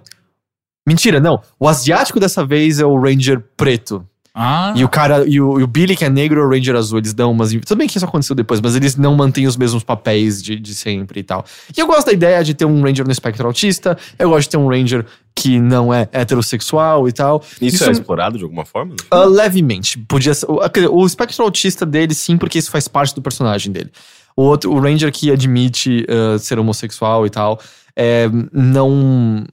Mentira, 0.86 1.20
não. 1.20 1.40
O 1.58 1.68
asiático 1.68 2.18
dessa 2.18 2.44
vez 2.44 2.80
é 2.80 2.84
o 2.84 3.00
Ranger 3.00 3.40
preto. 3.56 4.06
Ah, 4.34 4.72
E 4.74 4.82
o 4.82 4.88
cara, 4.88 5.24
e 5.28 5.38
o, 5.40 5.60
e 5.60 5.62
o 5.62 5.66
Billy, 5.66 5.94
que 5.94 6.04
é 6.04 6.08
negro, 6.08 6.40
é 6.40 6.44
o 6.44 6.48
Ranger 6.48 6.74
azul. 6.74 6.98
Eles 6.98 7.12
dão 7.12 7.30
umas. 7.32 7.52
Tudo 7.52 7.76
bem 7.76 7.86
que 7.86 7.96
isso 7.98 8.04
aconteceu 8.06 8.34
depois, 8.34 8.60
mas 8.62 8.74
eles 8.74 8.96
não 8.96 9.14
mantêm 9.14 9.46
os 9.46 9.56
mesmos 9.58 9.84
papéis 9.84 10.42
de, 10.42 10.58
de 10.58 10.74
sempre 10.74 11.20
e 11.20 11.22
tal. 11.22 11.44
E 11.76 11.78
eu 11.78 11.86
gosto 11.86 12.06
da 12.06 12.12
ideia 12.12 12.42
de 12.42 12.54
ter 12.54 12.64
um 12.64 12.82
Ranger 12.82 13.04
no 13.04 13.12
espectro 13.12 13.46
autista. 13.46 13.96
Eu 14.18 14.30
gosto 14.30 14.44
de 14.44 14.50
ter 14.50 14.56
um 14.56 14.68
Ranger 14.68 15.04
que 15.34 15.60
não 15.60 15.92
é 15.92 16.08
heterossexual 16.12 17.06
e 17.08 17.12
tal. 17.12 17.42
Isso, 17.60 17.76
Isso- 17.76 17.84
é 17.84 17.90
explorado 17.92 18.38
de 18.38 18.44
alguma 18.44 18.64
forma? 18.64 18.94
Ah, 19.10 19.24
levemente. 19.24 19.98
Podia 19.98 20.32
ser. 20.32 20.46
O, 20.48 20.60
o 21.02 21.06
espectro 21.06 21.44
autista 21.44 21.84
dele, 21.84 22.14
sim, 22.14 22.38
porque 22.38 22.58
isso 22.58 22.70
faz 22.70 22.88
parte 22.88 23.14
do 23.14 23.20
personagem 23.20 23.70
dele. 23.70 23.90
O 24.34 24.44
outro, 24.44 24.72
o 24.72 24.80
Ranger 24.80 25.12
que 25.12 25.30
admite 25.30 26.06
ah, 26.08 26.38
ser 26.38 26.58
homossexual 26.58 27.26
e 27.26 27.30
tal, 27.30 27.60
é, 27.94 28.30
não. 28.50 29.44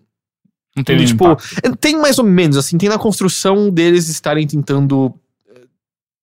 Não 0.76 0.84
tem 0.84 1.04
tipo, 1.06 1.26
impacto. 1.26 1.78
tem 1.78 1.98
mais 1.98 2.20
ou 2.20 2.26
menos, 2.26 2.58
assim, 2.58 2.78
tem 2.78 2.90
na 2.90 2.98
construção 2.98 3.70
deles 3.70 4.08
estarem 4.08 4.46
tentando 4.46 5.14
eh, 5.50 5.62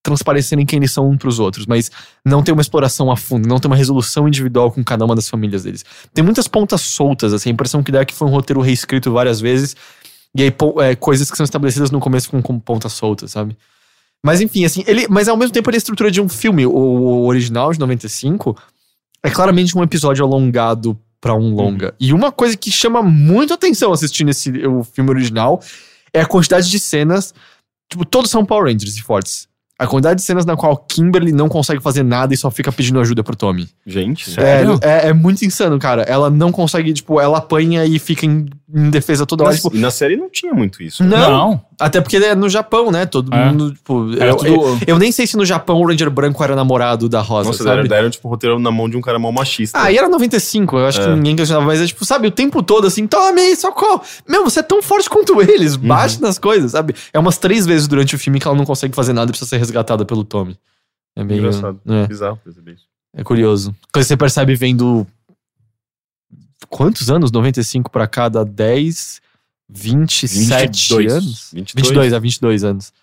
transparecerem 0.01 0.65
quem 0.65 0.77
eles 0.77 0.91
são 0.91 1.09
um 1.09 1.17
pros 1.17 1.39
outros, 1.39 1.65
mas 1.65 1.91
não 2.25 2.41
tem 2.41 2.53
uma 2.53 2.61
exploração 2.61 3.11
a 3.11 3.17
fundo, 3.17 3.47
não 3.47 3.59
tem 3.59 3.69
uma 3.69 3.75
resolução 3.75 4.27
individual 4.27 4.71
com 4.71 4.83
cada 4.83 5.05
uma 5.05 5.15
das 5.15 5.29
famílias 5.29 5.63
deles. 5.63 5.83
Tem 6.13 6.23
muitas 6.23 6.47
pontas 6.47 6.81
soltas, 6.81 7.33
assim, 7.33 7.49
a 7.49 7.53
impressão 7.53 7.83
que 7.83 7.91
dá 7.91 8.01
é 8.01 8.05
que 8.05 8.13
foi 8.13 8.27
um 8.27 8.31
roteiro 8.31 8.61
reescrito 8.61 9.11
várias 9.11 9.39
vezes, 9.39 9.75
e 10.35 10.43
aí 10.43 10.53
é, 10.81 10.95
coisas 10.95 11.29
que 11.29 11.37
são 11.37 11.43
estabelecidas 11.43 11.91
no 11.91 11.99
começo 11.99 12.29
com, 12.29 12.41
com 12.41 12.59
pontas 12.59 12.93
soltas, 12.93 13.31
sabe? 13.31 13.57
Mas 14.23 14.41
enfim, 14.41 14.65
assim, 14.65 14.83
ele, 14.87 15.07
mas 15.07 15.27
ao 15.27 15.37
mesmo 15.37 15.53
tempo 15.53 15.69
ele 15.69 15.77
é 15.77 15.77
a 15.77 15.79
estrutura 15.79 16.09
de 16.09 16.19
um 16.19 16.27
filme. 16.27 16.65
O, 16.65 16.71
o 16.71 17.25
original 17.27 17.71
de 17.71 17.79
95 17.79 18.57
é 19.23 19.29
claramente 19.29 19.77
um 19.77 19.83
episódio 19.83 20.25
alongado 20.25 20.99
pra 21.19 21.33
um 21.35 21.53
longa. 21.53 21.93
E 21.99 22.13
uma 22.13 22.31
coisa 22.31 22.55
que 22.55 22.71
chama 22.71 23.01
muito 23.01 23.53
atenção 23.53 23.91
assistindo 23.91 24.29
esse, 24.29 24.49
o 24.65 24.83
filme 24.83 25.09
original 25.09 25.61
é 26.13 26.21
a 26.21 26.25
quantidade 26.25 26.69
de 26.69 26.79
cenas. 26.79 27.33
Tipo, 27.89 28.05
todos 28.05 28.29
são 28.29 28.45
Power 28.45 28.65
Rangers 28.71 28.97
e 28.97 29.01
fortes. 29.01 29.47
A 29.79 29.85
quantidade 29.85 30.19
de 30.19 30.25
cenas 30.25 30.43
na 30.43 30.57
qual 30.57 30.75
Kimberly 30.75 31.31
não 31.31 31.47
consegue 31.47 31.79
fazer 31.79 32.01
nada 32.01 32.33
e 32.33 32.37
só 32.37 32.49
fica 32.49 32.71
pedindo 32.71 32.99
ajuda 32.99 33.23
pro 33.23 33.35
Tommy. 33.35 33.69
Gente, 33.85 34.31
Sério? 34.31 34.79
É, 34.81 35.05
é, 35.05 35.09
é 35.09 35.13
muito 35.13 35.45
insano, 35.45 35.77
cara. 35.77 36.01
Ela 36.01 36.31
não 36.31 36.51
consegue, 36.51 36.91
tipo, 36.93 37.21
ela 37.21 37.37
apanha 37.37 37.85
e 37.85 37.99
fica 37.99 38.25
em, 38.25 38.47
em 38.73 38.89
defesa 38.89 39.23
toda 39.23 39.43
hora. 39.43 39.55
Tipo, 39.55 39.75
e 39.75 39.79
na 39.79 39.91
série 39.91 40.17
não 40.17 40.31
tinha 40.31 40.51
muito 40.51 40.81
isso. 40.81 41.03
não. 41.03 41.29
Não. 41.29 41.66
Até 41.79 42.01
porque 42.01 42.17
é 42.17 42.33
no 42.33 42.49
Japão, 42.49 42.89
né? 42.91 43.05
Todo 43.05 43.31
É. 43.33 43.45
mundo, 43.51 43.71
tipo. 43.71 44.11
Eu, 44.13 44.35
tudo- 44.35 44.47
eu, 44.47 44.79
eu 44.87 44.97
nem 44.99 45.11
sei 45.11 45.27
se 45.27 45.37
no 45.37 45.45
Japão 45.45 45.79
o 45.79 45.87
Ranger 45.87 46.09
branco 46.09 46.43
era 46.43 46.55
namorado 46.55 47.07
da 47.07 47.21
Rosa, 47.21 47.49
Nossa, 47.49 47.63
sabe? 47.63 47.87
deram, 47.87 48.09
tipo 48.09 48.27
roteiro 48.27 48.57
na 48.57 48.71
mão 48.71 48.89
de 48.89 48.97
um 48.97 49.01
cara 49.01 49.19
mal 49.19 49.31
machista. 49.31 49.79
Ah, 49.79 49.91
e 49.91 49.97
era 49.97 50.09
95, 50.09 50.75
eu 50.77 50.87
acho 50.87 50.99
que 50.99 51.05
É. 51.07 51.15
ninguém 51.15 51.35
questionava, 51.35 51.67
mas 51.67 51.79
é 51.79 51.85
tipo, 51.85 52.03
sabe, 52.03 52.27
o 52.27 52.31
tempo 52.31 52.63
todo 52.63 52.87
assim, 52.87 53.05
tome, 53.05 53.55
socorro. 53.55 54.01
Meu, 54.27 54.43
você 54.43 54.61
é 54.61 54.63
tão 54.63 54.81
forte 54.81 55.07
quanto 55.07 55.39
eles, 55.41 55.75
Uhum. 55.75 55.87
bate 55.87 56.19
nas 56.19 56.39
coisas, 56.39 56.71
sabe? 56.71 56.95
É 57.13 57.19
umas 57.19 57.37
três 57.37 57.65
vezes 57.67 57.87
durante 57.87 58.15
o 58.15 58.19
filme 58.19 58.39
que 58.39 58.47
ela 58.47 58.57
não 58.57 58.65
consegue 58.65 58.95
fazer 58.95 59.13
nada 59.13 59.29
e 59.29 59.31
precisa 59.33 59.47
ser 59.49 59.57
resgatada 59.57 60.03
pelo 60.03 60.23
Tommy. 60.23 60.57
É 61.15 61.23
meio. 61.23 61.39
Engraçado. 61.41 61.79
É, 61.87 62.07
Bizarro 62.07 62.37
perceber 62.43 62.71
isso. 62.73 62.85
é 63.15 63.23
curioso. 63.23 63.75
Que 63.93 64.03
você 64.03 64.17
percebe 64.17 64.55
vendo. 64.55 65.05
Quantos 66.69 67.09
anos? 67.09 67.31
95 67.31 67.89
pra 67.91 68.07
cada 68.07 68.43
10, 68.43 69.21
27 69.69 70.89
22. 70.89 71.13
anos? 71.13 71.49
22. 71.53 71.87
22, 71.87 72.13
a 72.13 72.19
22 72.19 72.63
anos. 72.63 72.93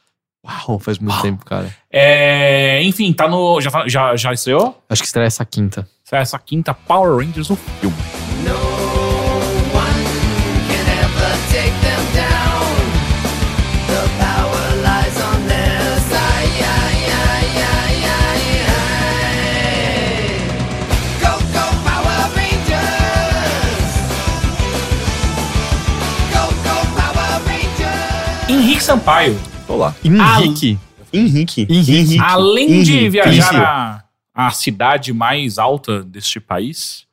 Uau, 0.45 0.79
faz 0.79 0.99
muito 0.99 1.21
tempo, 1.23 1.45
cara. 1.45 1.75
É, 1.91 2.83
enfim, 2.83 3.13
tá 3.13 3.27
no. 3.27 3.61
Já, 3.61 3.71
já, 3.89 4.17
já 4.17 4.33
estreou? 4.33 4.79
Acho 4.89 5.03
que 5.03 5.07
estreia 5.07 5.27
essa 5.27 5.45
quinta. 5.45 5.89
Essa 6.13 6.39
quinta 6.39 6.75
Power 6.75 7.17
Rangers, 7.17 7.51
o 7.51 7.57
filme. 7.57 8.24
Sampaio, 28.85 29.35
Olá. 29.67 29.95
Henrique. 30.05 30.79
Henrique. 31.11 31.67
Henrique. 31.71 32.19
além 32.21 32.83
de 32.83 32.93
Henrique. 32.93 33.09
viajar 33.09 34.05
à, 34.35 34.47
à 34.47 34.51
cidade 34.51 35.11
mais 35.15 35.59
alta 35.59 36.03
deste 36.03 36.39
país, 36.39 37.07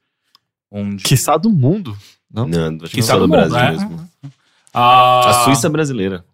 onde. 0.69 1.01
Quiçá 1.03 1.38
do 1.38 1.49
mundo. 1.49 1.97
Não? 2.29 2.45
Não, 2.45 2.67
acho 2.75 2.79
que 2.89 2.95
Quiçá 2.97 3.13
só 3.13 3.19
do 3.19 3.27
do 3.27 3.29
mundo, 3.34 3.49
Brasil 3.49 3.57
é. 3.57 3.71
mesmo. 3.71 4.10
Ah, 4.73 5.29
A 5.29 5.34
Suíça 5.45 5.69
brasileira. 5.69 6.25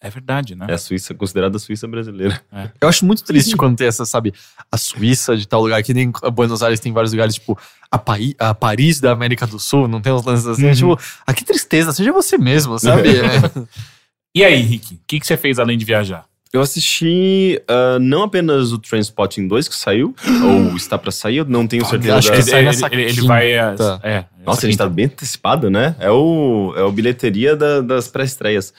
É 0.00 0.10
verdade, 0.10 0.54
né? 0.56 0.66
É 0.68 0.74
a 0.74 0.78
Suíça, 0.78 1.14
considerada 1.14 1.56
a 1.56 1.60
Suíça 1.60 1.86
brasileira. 1.88 2.38
Eu 2.80 2.88
acho 2.88 3.06
muito 3.06 3.22
triste 3.24 3.56
quando 3.56 3.76
tem 3.76 3.86
essa, 3.86 4.04
sabe, 4.04 4.34
a 4.70 4.76
Suíça 4.76 5.36
de 5.36 5.46
tal 5.48 5.62
lugar, 5.62 5.82
que 5.84 5.94
nem 5.94 6.10
Buenos 6.32 6.62
Aires 6.64 6.78
tem 6.80 6.92
vários 6.92 7.12
lugares, 7.12 7.36
tipo, 7.36 7.56
a, 7.90 7.96
Paí- 7.98 8.34
a 8.38 8.52
Paris 8.52 9.00
da 9.00 9.12
América 9.12 9.46
do 9.46 9.58
Sul, 9.58 9.86
não 9.88 10.00
tem 10.02 10.12
uns 10.12 10.24
lances 10.24 10.46
assim, 10.46 10.66
é 10.66 10.74
tipo, 10.74 10.98
ah, 11.26 11.32
que 11.32 11.42
tristeza, 11.44 11.92
seja 11.92 12.12
você 12.12 12.36
mesmo, 12.36 12.76
sabe? 12.78 13.08
É. 13.16 13.93
E 14.34 14.42
aí, 14.44 14.60
Rick, 14.60 14.94
o 14.94 14.98
que, 15.06 15.20
que 15.20 15.26
você 15.26 15.36
fez 15.36 15.58
além 15.58 15.78
de 15.78 15.84
viajar? 15.84 16.24
Eu 16.52 16.60
assisti 16.60 17.60
ah, 17.66 17.98
não 18.00 18.22
apenas 18.22 18.72
o 18.72 18.78
Transpotting 18.78 19.48
2 19.48 19.66
que 19.68 19.74
saiu, 19.76 20.14
ou 20.70 20.76
está 20.76 20.96
pra 20.96 21.10
sair, 21.10 21.38
eu 21.38 21.44
não 21.44 21.66
tenho 21.66 21.84
certeza. 21.84 22.16
acho 22.16 22.28
da- 22.30 22.36
que 22.36 22.42
sai 22.42 22.64
nessa 22.64 22.86
ele, 22.92 23.02
ele 23.02 23.20
vai. 23.22 23.52
É, 23.52 23.74
é, 24.02 24.24
Nossa, 24.46 24.64
a 24.66 24.68
gente 24.70 24.78
tá 24.78 24.84
quinta. 24.84 24.94
bem 24.94 25.04
antecipado, 25.06 25.68
né? 25.68 25.96
É 25.98 26.10
o, 26.10 26.72
é 26.76 26.82
o 26.82 26.92
bilheteria 26.92 27.56
da- 27.56 27.80
das 27.80 28.06
pré-estreias. 28.08 28.72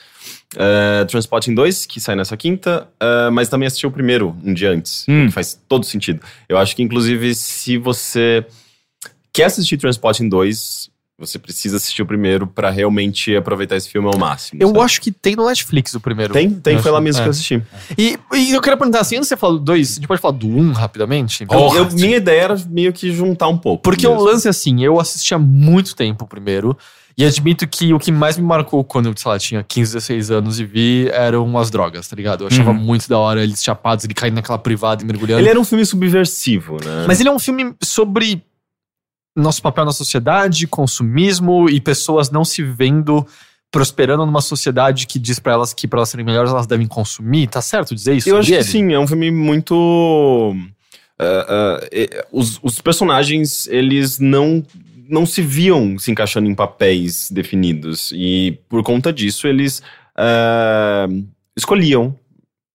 É, 0.56 1.04
Transpotting 1.04 1.54
2, 1.54 1.84
que 1.86 2.00
sai 2.00 2.16
nessa 2.16 2.36
quinta, 2.36 2.88
é, 2.98 3.30
mas 3.30 3.48
também 3.48 3.66
assisti 3.66 3.86
o 3.86 3.90
primeiro, 3.90 4.34
um 4.42 4.54
dia 4.54 4.70
antes. 4.70 5.04
Hum. 5.08 5.26
Que 5.26 5.32
faz 5.32 5.58
todo 5.68 5.84
sentido. 5.84 6.20
Eu 6.48 6.56
acho 6.56 6.74
que, 6.74 6.82
inclusive, 6.82 7.34
se 7.34 7.76
você 7.76 8.46
quer 9.32 9.44
assistir 9.44 9.76
Transpotting 9.76 10.28
2, 10.30 10.88
você 11.18 11.38
precisa 11.38 11.78
assistir 11.78 12.02
o 12.02 12.06
primeiro 12.06 12.46
pra 12.46 12.68
realmente 12.68 13.34
aproveitar 13.34 13.74
esse 13.76 13.88
filme 13.88 14.06
ao 14.06 14.18
máximo. 14.18 14.60
Eu 14.62 14.68
sabe? 14.68 14.80
acho 14.80 15.00
que 15.00 15.10
tem 15.10 15.34
no 15.34 15.46
Netflix 15.46 15.94
o 15.94 16.00
primeiro. 16.00 16.32
Tem, 16.34 16.50
tem, 16.50 16.74
Eu 16.76 16.82
foi 16.82 16.90
lá 16.90 17.00
mesmo 17.00 17.20
é. 17.20 17.22
que 17.22 17.28
eu 17.28 17.30
assisti. 17.30 17.62
E, 17.96 18.18
e 18.34 18.52
eu 18.52 18.60
queria 18.60 18.76
perguntar 18.76 19.00
assim, 19.00 19.16
antes 19.16 19.26
de 19.28 19.30
você 19.30 19.36
falar 19.36 19.54
do 19.54 19.60
2, 19.60 19.92
a 19.92 19.94
gente 19.94 20.06
pode 20.08 20.20
falar 20.20 20.36
do 20.36 20.46
1 20.46 20.58
um, 20.60 20.72
rapidamente? 20.72 21.46
Eu- 21.50 21.90
minha 21.92 22.16
ideia 22.18 22.42
era 22.42 22.56
meio 22.68 22.92
que 22.92 23.10
juntar 23.12 23.48
um 23.48 23.56
pouco. 23.56 23.82
Porque 23.82 24.06
mesmo. 24.06 24.20
o 24.20 24.24
lance, 24.24 24.46
assim, 24.48 24.84
eu 24.84 25.00
assisti 25.00 25.32
há 25.34 25.38
muito 25.38 25.96
tempo 25.96 26.24
o 26.24 26.28
primeiro. 26.28 26.76
E 27.18 27.24
admito 27.24 27.66
que 27.66 27.94
o 27.94 27.98
que 27.98 28.12
mais 28.12 28.36
me 28.36 28.44
marcou 28.44 28.84
quando 28.84 29.06
eu, 29.06 29.14
sei 29.16 29.30
lá, 29.30 29.38
tinha 29.38 29.62
15, 29.62 29.94
16 29.94 30.30
anos 30.30 30.60
e 30.60 30.66
vi 30.66 31.08
eram 31.08 31.56
as 31.56 31.70
drogas, 31.70 32.06
tá 32.06 32.14
ligado? 32.14 32.42
Eu 32.44 32.48
achava 32.48 32.72
Uhum. 32.72 32.76
muito 32.76 33.08
da 33.08 33.16
hora 33.18 33.42
eles 33.42 33.64
chapados, 33.64 34.04
ele 34.04 34.12
caindo 34.12 34.34
naquela 34.34 34.58
privada 34.58 35.02
e 35.02 35.06
mergulhando. 35.06 35.40
Ele 35.40 35.48
era 35.48 35.58
um 35.58 35.64
filme 35.64 35.82
subversivo, 35.86 36.76
né? 36.84 37.06
Mas 37.08 37.18
ele 37.18 37.30
é 37.30 37.32
um 37.32 37.38
filme 37.38 37.74
sobre 37.82 38.42
nosso 39.36 39.60
papel 39.62 39.84
na 39.84 39.92
sociedade, 39.92 40.66
consumismo 40.66 41.68
e 41.68 41.80
pessoas 41.80 42.30
não 42.30 42.44
se 42.44 42.62
vendo 42.62 43.26
prosperando 43.70 44.24
numa 44.24 44.40
sociedade 44.40 45.06
que 45.06 45.18
diz 45.18 45.38
pra 45.38 45.52
elas 45.52 45.74
que 45.74 45.86
pra 45.86 45.98
elas 45.98 46.08
serem 46.08 46.24
melhores 46.24 46.50
elas 46.50 46.66
devem 46.66 46.86
consumir. 46.86 47.46
Tá 47.48 47.60
certo 47.60 47.94
dizer 47.94 48.16
isso? 48.16 48.28
Eu 48.28 48.38
acho 48.38 48.50
que 48.50 48.64
sim, 48.64 48.92
é 48.92 48.98
um 48.98 49.06
filme 49.06 49.30
muito. 49.30 50.56
ah, 51.18 51.80
eh, 51.92 52.26
os, 52.32 52.58
os 52.62 52.80
personagens, 52.80 53.66
eles 53.66 54.18
não, 54.18 54.64
não 55.08 55.26
se 55.26 55.42
viam 55.42 55.98
se 55.98 56.10
encaixando 56.10 56.48
em 56.48 56.54
papéis 56.54 57.30
definidos. 57.30 58.12
E 58.12 58.58
por 58.68 58.82
conta 58.82 59.12
disso, 59.12 59.46
eles 59.46 59.82
ah, 60.16 61.06
escolhiam 61.56 62.16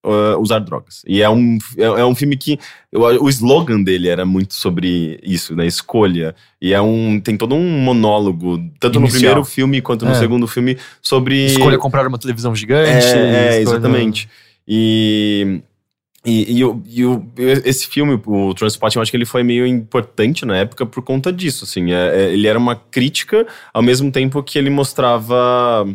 ah, 0.04 0.36
usar 0.39 0.60
drogas. 0.60 1.02
E 1.08 1.22
é 1.22 1.30
um, 1.30 1.58
é, 1.78 1.84
é 1.84 2.06
um 2.06 2.16
filme 2.16 2.36
que. 2.38 2.58
eu- 2.91 3.02
o 3.24 3.30
slogan 3.30 3.82
dele 3.84 4.08
era 4.10 4.26
muito 4.26 4.54
sobre 4.56 5.20
isso, 5.24 5.56
né? 5.56 5.66
Escolha. 5.66 6.36
E 6.62 6.74
é 6.74 6.82
um. 6.82 7.20
Tem 7.20 7.38
todo 7.38 7.56
um 7.56 7.80
monólogo, 7.80 8.58
tanto 8.80 8.99
no 8.99 9.06
Inicial. 9.06 9.20
primeiro 9.22 9.45
filme 9.45 9.82
quanto 9.82 10.06
no 10.06 10.12
É. 10.12 10.16
segundo 10.16 10.47
filme, 10.47 10.78
sobre. 11.02 11.45
Escolha 11.45 11.78
comprar 11.78 12.08
uma 12.08 12.18
televisão 12.18 12.56
gigante. 12.56 13.06
É, 13.08 13.56
é, 13.58 13.62
exatamente. 13.62 14.28
E, 14.68 15.62
e, 16.26 16.58
e, 16.60 16.64
o- 16.66 16.82
e 16.88 17.04
o- 17.06 17.26
esse 17.66 17.88
filme, 17.88 18.20
o 18.26 18.54
Transporting, 18.54 18.97
eu 18.97 19.02
acho 19.02 19.12
que 19.12 19.18
ele 19.18 19.26
foi 19.26 19.43
meio 19.43 19.66
importante 19.66 20.45
na 20.45 20.56
época 20.58 20.86
por 20.86 21.02
conta 21.04 21.32
disso, 21.34 21.64
assim. 21.66 21.91
É, 21.91 22.16
é, 22.26 22.34
ele 22.34 22.47
era 22.47 22.58
uma 22.60 22.76
crítica, 22.76 23.45
ao 23.74 23.82
mesmo 23.82 24.12
tempo 24.12 24.41
que 24.43 24.58
ele 24.58 24.70
mostrava 24.70 25.86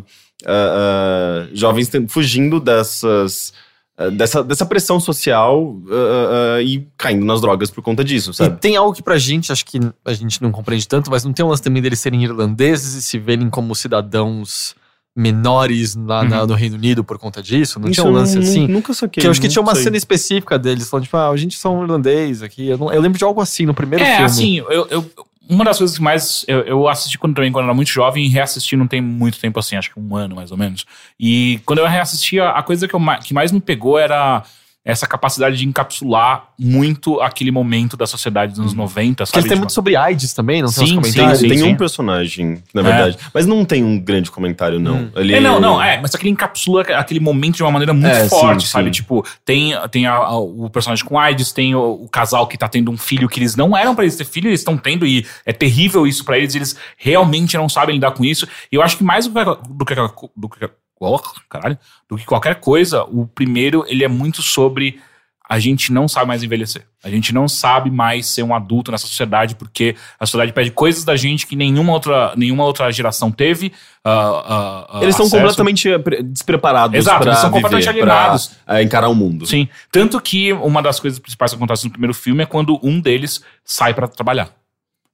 ah, 0.45 0.49
ah, 0.49 1.47
jovens 1.53 1.89
fugindo 2.09 2.59
dessas... 2.59 3.53
ah, 3.97 4.09
Dessa, 4.09 4.43
dessa 4.43 4.65
pressão 4.65 4.99
social 4.99 5.75
ah, 5.89 6.55
ah, 6.57 6.61
e 6.61 6.87
caindo 6.97 7.25
nas 7.25 7.41
drogas 7.41 7.71
por 7.71 7.81
conta 7.81 8.03
disso, 8.03 8.31
E 8.31 8.33
sabe? 8.33 8.59
tem 8.59 8.75
algo 8.75 8.93
que 8.93 9.01
pra 9.01 9.17
gente, 9.17 9.51
acho 9.51 9.65
que 9.65 9.79
a 10.05 10.13
gente 10.13 10.41
não 10.41 10.51
compreende 10.51 10.87
tanto, 10.87 11.09
mas 11.09 11.23
não 11.23 11.33
tem 11.33 11.43
um 11.45 11.49
lance 11.49 11.61
também 11.63 11.81
deles 11.81 11.99
serem 11.99 12.23
irlandeses 12.23 12.93
e 12.93 13.01
se 13.01 13.17
verem 13.17 13.49
como 13.49 13.73
cidadãos 13.75 14.75
menores 15.15 15.95
lá 15.95 16.23
na- 16.23 16.45
no 16.45 16.53
Reino 16.53 16.75
Unido 16.75 17.03
por 17.03 17.17
conta 17.17 17.41
disso? 17.41 17.79
Não 17.79 17.89
Isso 17.89 18.01
tinha 18.01 18.11
um 18.11 18.13
lance 18.13 18.37
assim? 18.37 18.67
Nunca 18.67 18.93
saquei. 18.93 19.21
Que 19.21 19.27
eu 19.27 19.31
acho 19.31 19.41
que 19.41 19.47
tinha 19.47 19.61
uma 19.63 19.73
sei. 19.73 19.85
cena 19.85 19.97
específica 19.97 20.59
deles, 20.59 20.87
falando, 20.87 21.05
tipo, 21.05 21.17
ah, 21.17 21.29
a 21.29 21.35
gente 21.37 21.57
são 21.57 21.81
irlandês 21.81 22.43
aqui. 22.43 22.67
Eu, 22.67 22.77
não- 22.77 22.93
eu 22.93 23.01
lembro 23.01 23.17
de 23.17 23.23
algo 23.23 23.41
assim 23.41 23.65
no 23.65 23.73
primeiro 23.73 24.03
É, 24.03 24.09
filme. 24.17 24.25
assim, 24.25 24.57
eu, 24.57 24.87
eu- 24.91 25.05
uma 25.49 25.63
das 25.63 25.77
coisas 25.77 25.97
que 25.97 26.03
mais. 26.03 26.45
Eu, 26.47 26.59
eu 26.61 26.87
assisti 26.87 27.17
quando, 27.17 27.35
também 27.35 27.51
quando 27.51 27.63
eu 27.63 27.69
era 27.69 27.75
muito 27.75 27.89
jovem 27.89 28.25
e 28.25 28.29
reassisti 28.29 28.75
não 28.75 28.87
tem 28.87 29.01
muito 29.01 29.39
tempo 29.39 29.59
assim, 29.59 29.75
acho 29.75 29.93
que 29.93 29.99
um 29.99 30.15
ano 30.15 30.35
mais 30.35 30.51
ou 30.51 30.57
menos. 30.57 30.85
E 31.19 31.59
quando 31.65 31.79
eu 31.79 31.87
reassisti, 31.87 32.39
a, 32.39 32.61
coisa 32.63 32.87
que, 32.87 32.95
eu, 32.95 33.01
que 33.23 33.33
mais 33.33 33.51
me 33.51 33.61
pegou 33.61 33.97
era 33.97 34.43
essa 34.89 35.05
capacidade 35.05 35.57
de 35.57 35.67
encapsular 35.67 36.47
muito 36.57 37.19
aquele 37.19 37.51
momento 37.51 37.97
da 37.97 38.07
sociedade 38.07 38.51
dos 38.53 38.59
anos 38.61 38.73
90, 38.73 39.25
Porque 39.25 39.25
sabe? 39.31 39.39
ele 39.39 39.43
tem 39.49 39.55
Tipo, 39.57 39.59
muito 39.59 39.73
sobre 39.73 39.95
AIDS 39.97 40.33
também, 40.33 40.61
não 40.61 40.69
tem 40.71 40.83
uns 40.97 41.07
Sim, 41.07 41.35
sim, 41.35 41.47
Tem 41.49 41.57
sim. 41.57 41.63
um 41.65 41.75
personagem, 41.75 42.63
na 42.73 42.81
É. 42.81 42.83
verdade. 42.83 43.17
Mas 43.33 43.45
não 43.45 43.65
tem 43.65 43.83
um 43.83 43.99
grande 43.99 44.31
comentário, 44.31 44.79
não. 44.79 44.95
Hum. 44.95 45.11
Ele... 45.15 45.35
É, 45.35 45.39
não, 45.41 45.59
não, 45.59 45.81
é, 45.83 45.99
mas 46.01 46.15
aquele 46.15 46.29
encapsula 46.29 46.83
aquele 46.83 47.19
momento 47.19 47.55
de 47.57 47.63
uma 47.63 47.71
maneira 47.71 47.93
muito 47.93 48.07
É, 48.07 48.29
forte, 48.29 48.63
sim, 48.63 48.69
sabe? 48.69 48.85
sim. 48.85 48.91
Tipo, 48.91 49.25
tem, 49.43 49.73
tem 49.91 50.05
a- 50.07 50.13
a- 50.15 50.39
o 50.39 50.69
personagem 50.69 51.03
com 51.03 51.19
AIDS, 51.19 51.51
tem 51.51 51.75
o, 51.75 52.03
o 52.03 52.07
casal 52.09 52.47
que 52.47 52.57
tá 52.57 52.69
tendo 52.69 52.89
um 52.89 52.97
filho 52.97 53.27
que 53.27 53.39
eles 53.39 53.55
não 53.57 53.75
eram 53.75 53.93
pra 53.93 54.05
eles 54.05 54.15
ter 54.15 54.25
filho, 54.25 54.47
eles 54.49 54.61
estão 54.61 54.77
tendo, 54.77 55.05
e 55.05 55.25
é 55.45 55.51
terrível 55.51 56.07
isso 56.07 56.23
pra 56.23 56.37
eles, 56.37 56.55
eles 56.55 56.77
realmente 56.97 57.57
não 57.57 57.67
sabem 57.67 57.95
lidar 57.95 58.11
com 58.11 58.23
isso. 58.23 58.47
E 58.71 58.75
eu 58.75 58.81
acho 58.81 58.97
que 58.97 59.03
mais 59.03 59.27
do 59.27 59.33
que, 59.33 59.43
do 59.45 59.85
que, 59.85 60.29
do 60.35 60.49
que, 60.49 60.69
caralho, 61.49 61.77
do 62.09 62.17
que 62.17 62.25
qualquer 62.25 62.55
coisa, 62.55 63.03
o 63.03 63.27
primeiro, 63.27 63.83
ele 63.87 64.03
é 64.03 64.07
muito 64.07 64.41
sobre 64.41 64.99
a 65.49 65.59
gente 65.59 65.93
não 65.93 66.09
sabe 66.09 66.27
mais 66.27 66.43
envelhecer. 66.43 66.85
A 67.01 67.09
gente 67.09 67.33
não 67.33 67.47
sabe 67.47 67.89
mais 67.89 68.25
ser 68.27 68.43
um 68.43 68.53
adulto 68.53 68.91
nessa 68.91 69.07
sociedade, 69.07 69.55
porque 69.55 69.95
a 70.19 70.25
sociedade 70.25 70.51
pede 70.51 70.71
coisas 70.71 71.05
da 71.05 71.15
gente 71.15 71.47
que 71.47 71.55
nenhuma 71.55 71.93
outra, 71.93 72.33
nenhuma 72.35 72.65
outra 72.65 72.91
geração 72.91 73.31
teve. 73.31 73.71
ah, 74.03 74.87
ah, 74.91 74.99
Eles 75.01 75.15
estão 75.15 75.25
acesso. 75.25 75.37
completamente 75.37 75.99
pre- 75.99 76.21
despreparados 76.21 76.97
Exato, 76.97 77.19
pra 77.21 77.27
eles 77.31 77.39
são 77.39 77.49
completamente 77.49 77.83
pra, 77.85 77.91
alienados. 77.93 78.51
eh, 78.67 78.83
encarar 78.83 79.07
o 79.07 79.15
mundo. 79.15 79.45
Sim. 79.45 79.69
Tanto 79.89 80.19
que 80.19 80.51
uma 80.51 80.81
das 80.81 80.99
coisas 80.99 81.17
principais 81.17 81.51
que 81.51 81.55
acontece 81.55 81.85
no 81.85 81.91
primeiro 81.91 82.13
filme 82.13 82.43
é 82.43 82.45
quando 82.45 82.77
um 82.83 82.99
deles 82.99 83.41
sai 83.63 83.93
pra 83.93 84.05
trabalhar. 84.09 84.49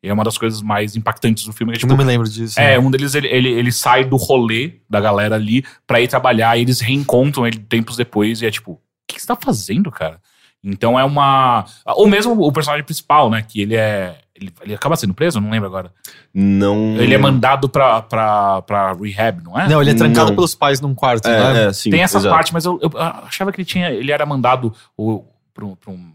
E 0.04 0.10
é 0.10 0.14
uma 0.14 0.24
das 0.26 0.38
coisas 0.38 0.62
mais 0.62 0.98
impactantes 0.98 1.46
do 1.46 1.54
filme. 1.54 1.72
Que, 1.72 1.78
é, 1.78 1.78
Eu 1.78 1.80
tipo, 1.80 1.92
não 1.94 1.98
me 1.98 2.04
lembro 2.04 2.28
disso. 2.28 2.60
é, 2.60 2.78
um 2.78 2.92
deles 2.92 3.16
ele, 3.16 3.28
ele, 3.30 3.50
ele 3.50 3.72
sai 3.72 4.04
do 4.04 4.18
rolê 4.18 4.74
da 4.90 5.00
galera 5.00 5.36
ali 5.36 5.64
pra 5.88 6.02
ir 6.02 6.10
trabalhar 6.10 6.58
e 6.58 6.62
eles 6.62 6.82
reencontram 6.82 7.48
ele 7.48 7.58
tempos 7.58 7.96
depois 7.96 8.42
e 8.42 8.46
é 8.46 8.52
tipo, 8.52 8.74
o 8.74 8.80
que, 9.08 9.16
que 9.16 9.22
você 9.22 9.28
tá 9.28 9.38
fazendo, 9.38 9.90
cara? 9.90 10.20
Então 10.64 11.00
é 11.00 11.04
uma. 11.04 11.66
Ou 11.86 12.08
mesmo 12.08 12.34
o 12.42 12.52
personagem 12.52 12.86
principal, 12.86 13.30
né? 13.30 13.42
Que 13.48 13.62
ele 13.62 13.76
é. 13.76 14.18
Ele, 14.36 14.52
ele 14.62 14.74
acaba 14.74 14.96
sendo 14.96 15.14
preso, 15.14 15.40
não 15.40 15.52
lembro 15.52 15.68
agora. 15.68 15.92
Não. 16.34 16.96
Ele 16.98 17.14
é 17.14 17.18
mandado 17.18 17.70
pra, 17.70 18.02
pra, 18.02 18.62
pra 18.64 18.94
rehab, 18.94 19.44
não 19.44 19.60
é? 19.60 19.68
Não, 19.70 19.80
ele 19.82 19.92
é 19.92 19.94
trancado 19.94 20.30
Não. 20.30 20.36
pelos 20.36 20.56
pais 20.56 20.82
num 20.82 20.96
quarto, 20.96 21.28
né? 21.30 21.66
É, 21.66 21.68
é, 21.68 21.74
sim. 21.74 21.92
Tem 21.92 22.02
essa 22.02 22.18
exato. 22.18 22.34
parte, 22.34 22.52
mas 22.52 22.66
eu, 22.66 22.80
eu 22.82 22.92
achava 22.98 23.52
que 23.52 23.62
ele 23.62 23.66
tinha. 23.66 23.92
Ele 23.92 24.12
era 24.12 24.26
mandado 24.26 24.74
o, 24.98 25.24
pra. 25.54 25.66
Pra 25.68 25.76
pra 25.76 25.94
um 25.94 26.12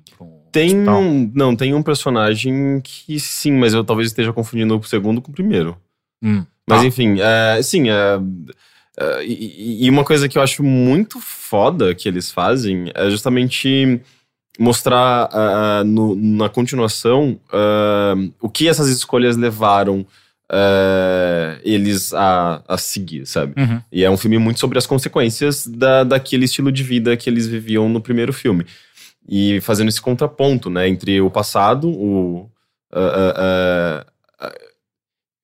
Tem 0.61 0.75
hospital. 0.77 1.01
um, 1.01 1.33
não, 1.35 1.57
tem 1.57 1.75
um 1.75 1.83
personagem 1.83 2.81
que 2.83 3.19
sim, 3.21 3.53
mas 3.53 3.73
eu 3.75 3.85
talvez 3.85 4.09
esteja 4.09 4.33
confundindo 4.33 4.77
o 4.77 4.83
segundo 4.85 5.21
com 5.23 5.31
o 5.31 5.35
primeiro. 5.35 5.77
Hum. 6.23 6.45
Mas 6.67 6.81
Tá. 6.81 6.87
enfim, 6.87 7.17
é, 7.21 7.63
sim, 7.63 7.89
é, 7.89 8.19
é, 9.01 9.25
e, 9.25 9.87
e 9.87 9.91
uma 9.91 10.05
coisa 10.05 10.29
que 10.29 10.37
eu 10.37 10.43
acho 10.43 10.63
muito 10.63 11.19
foda 11.21 11.95
que 11.95 12.09
eles 12.09 12.31
fazem 12.31 12.91
é 12.95 13.09
justamente 13.09 14.01
mostrar 14.59 15.29
ah, 15.33 15.83
no- 15.85 16.17
na 16.17 16.49
continuação 16.49 17.39
ah, 17.53 18.15
o 18.41 18.49
que 18.51 18.69
essas 18.69 18.89
escolhas 18.89 19.37
levaram 19.37 20.05
ah, 20.51 21.59
eles 21.63 22.13
a, 22.13 22.63
a 22.67 22.77
seguir, 22.79 23.27
sabe? 23.27 23.55
Uhum. 23.61 23.81
E 23.93 24.05
é 24.05 24.11
um 24.11 24.17
filme 24.17 24.39
muito 24.39 24.59
sobre 24.61 24.79
as 24.79 24.87
consequências 24.87 25.67
da, 25.67 26.05
daquele 26.05 26.45
estilo 26.45 26.73
de 26.73 26.83
vida 26.83 27.17
que 27.17 27.29
eles 27.31 27.47
viviam 27.47 27.89
no 27.89 28.01
primeiro 28.01 28.33
filme. 28.33 28.67
E 29.29 29.61
fazendo 29.61 29.89
esse 29.89 30.01
contraponto, 30.01 30.71
né, 30.71 30.89
entre 30.89 31.21
o 31.21 31.31
passado, 31.31 31.89
o. 31.91 32.51
ah, 32.93 33.35
ah, 33.37 34.07
ah, 34.41 34.55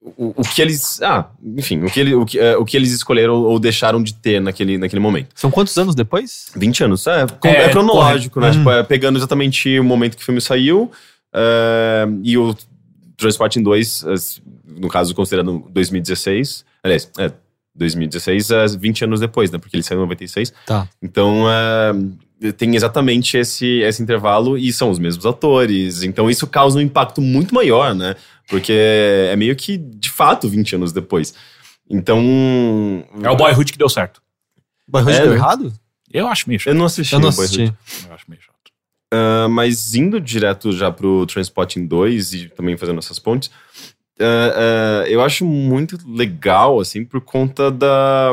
o, 0.00 0.34
o 0.40 0.42
que 0.42 0.62
eles. 0.62 1.00
Ah, 1.02 1.28
enfim, 1.56 1.82
o 1.82 1.90
que, 1.90 2.00
ele, 2.00 2.14
o, 2.14 2.24
que, 2.24 2.38
eh, 2.38 2.56
o 2.56 2.64
que 2.64 2.76
eles 2.76 2.92
escolheram 2.92 3.34
ou 3.34 3.58
deixaram 3.58 4.02
de 4.02 4.14
ter 4.14 4.40
naquele, 4.40 4.78
naquele 4.78 5.00
momento. 5.00 5.28
São 5.34 5.50
quantos 5.50 5.76
anos 5.76 5.94
depois? 5.94 6.50
20 6.56 6.84
anos, 6.84 7.06
é, 7.06 7.26
É, 7.44 7.48
é 7.48 7.68
cronológico, 7.70 8.40
né? 8.40 8.48
correto. 8.48 8.58
Tipo, 8.58 8.70
é 8.70 8.82
pegando 8.82 9.18
exatamente 9.18 9.78
o 9.78 9.84
momento 9.84 10.16
que 10.16 10.22
o 10.22 10.26
filme 10.26 10.40
saiu 10.40 10.90
eh, 11.34 12.06
e 12.22 12.38
o 12.38 12.54
Transporting 13.16 13.62
2, 13.62 14.04
eh, 14.04 14.14
no 14.66 14.88
caso, 14.88 15.14
considerando 15.14 15.66
2016. 15.70 16.64
Aliás, 16.82 17.10
é, 17.18 17.32
2016, 17.74 18.50
é 18.50 18.66
20 18.66 19.04
anos 19.04 19.20
depois, 19.20 19.50
né? 19.50 19.58
Porque 19.58 19.76
ele 19.76 19.82
saiu 19.82 19.98
em 19.98 20.02
96. 20.02 20.52
Tá. 20.66 20.88
Então, 21.02 21.50
é, 21.50 21.92
tem 22.52 22.74
exatamente 22.76 23.36
esse, 23.36 23.80
esse 23.80 24.02
intervalo 24.02 24.56
e 24.58 24.72
são 24.72 24.90
os 24.90 24.98
mesmos 24.98 25.24
atores. 25.26 26.02
Então, 26.02 26.28
isso 26.30 26.46
causa 26.46 26.78
um 26.78 26.82
impacto 26.82 27.20
muito 27.20 27.54
maior, 27.54 27.94
né? 27.94 28.14
Porque 28.48 28.72
é 28.72 29.34
meio 29.36 29.56
que, 29.56 29.76
de 29.78 30.10
fato, 30.10 30.48
20 30.48 30.74
anos 30.76 30.92
depois. 30.92 31.34
Então. 31.90 33.04
É 33.22 33.30
o 33.30 33.36
boyhood 33.36 33.72
que 33.72 33.78
deu 33.78 33.88
certo. 33.88 34.20
Boyhood 34.88 35.16
É, 35.16 35.20
deu 35.22 35.30
né? 35.30 35.36
errado? 35.36 35.72
Eu 36.12 36.28
acho 36.28 36.48
meio 36.48 36.56
Eu 36.58 36.60
chato. 36.60 36.74
não 36.74 36.84
assisti. 36.84 37.14
Eu 37.14 37.20
não 37.20 37.28
o 37.28 37.32
Boyhood. 37.32 37.62
assisti. 37.62 38.06
Eu 38.08 38.14
acho 38.14 38.24
meio 38.28 38.42
chato. 38.42 38.54
Ah, 39.12 39.48
mas 39.48 39.94
indo 39.94 40.20
direto 40.20 40.72
já 40.72 40.90
pro 40.90 41.24
Transpotting 41.26 41.86
2 41.86 42.32
e 42.34 42.48
também 42.48 42.76
fazendo 42.76 42.98
essas 42.98 43.18
pontes, 43.18 43.50
ah, 44.20 45.02
ah, 45.04 45.08
eu 45.08 45.22
acho 45.22 45.44
muito 45.44 45.98
legal, 46.06 46.80
assim, 46.80 47.04
por 47.04 47.20
conta 47.20 47.70
da- 47.70 48.32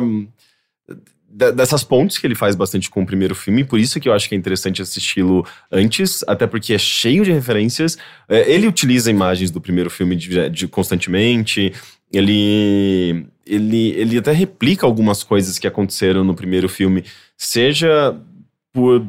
dessas 1.33 1.83
pontes 1.83 2.17
que 2.17 2.27
ele 2.27 2.35
faz 2.35 2.55
bastante 2.55 2.89
com 2.89 3.03
o 3.03 3.05
primeiro 3.05 3.33
filme, 3.33 3.63
por 3.63 3.79
isso 3.79 3.99
que 3.99 4.09
eu 4.09 4.13
acho 4.13 4.27
que 4.27 4.35
é 4.35 4.37
interessante 4.37 4.81
assisti-lo 4.81 5.45
antes, 5.71 6.23
até 6.27 6.45
porque 6.45 6.73
é 6.73 6.77
cheio 6.77 7.23
de 7.23 7.31
referências. 7.31 7.97
Eh, 8.27 8.53
ele 8.53 8.67
utiliza 8.67 9.09
imagens 9.09 9.49
do 9.49 9.61
primeiro 9.61 9.89
filme 9.89 10.15
de, 10.15 10.49
de- 10.49 10.67
constantemente, 10.67 11.71
ele, 12.11 13.25
ele, 13.45 13.89
ele 13.91 14.17
até 14.17 14.31
replica 14.33 14.85
algumas 14.85 15.23
coisas 15.23 15.57
que 15.57 15.65
aconteceram 15.67 16.23
no 16.23 16.35
primeiro 16.35 16.67
filme, 16.67 17.03
seja 17.37 18.15
por 18.73 19.05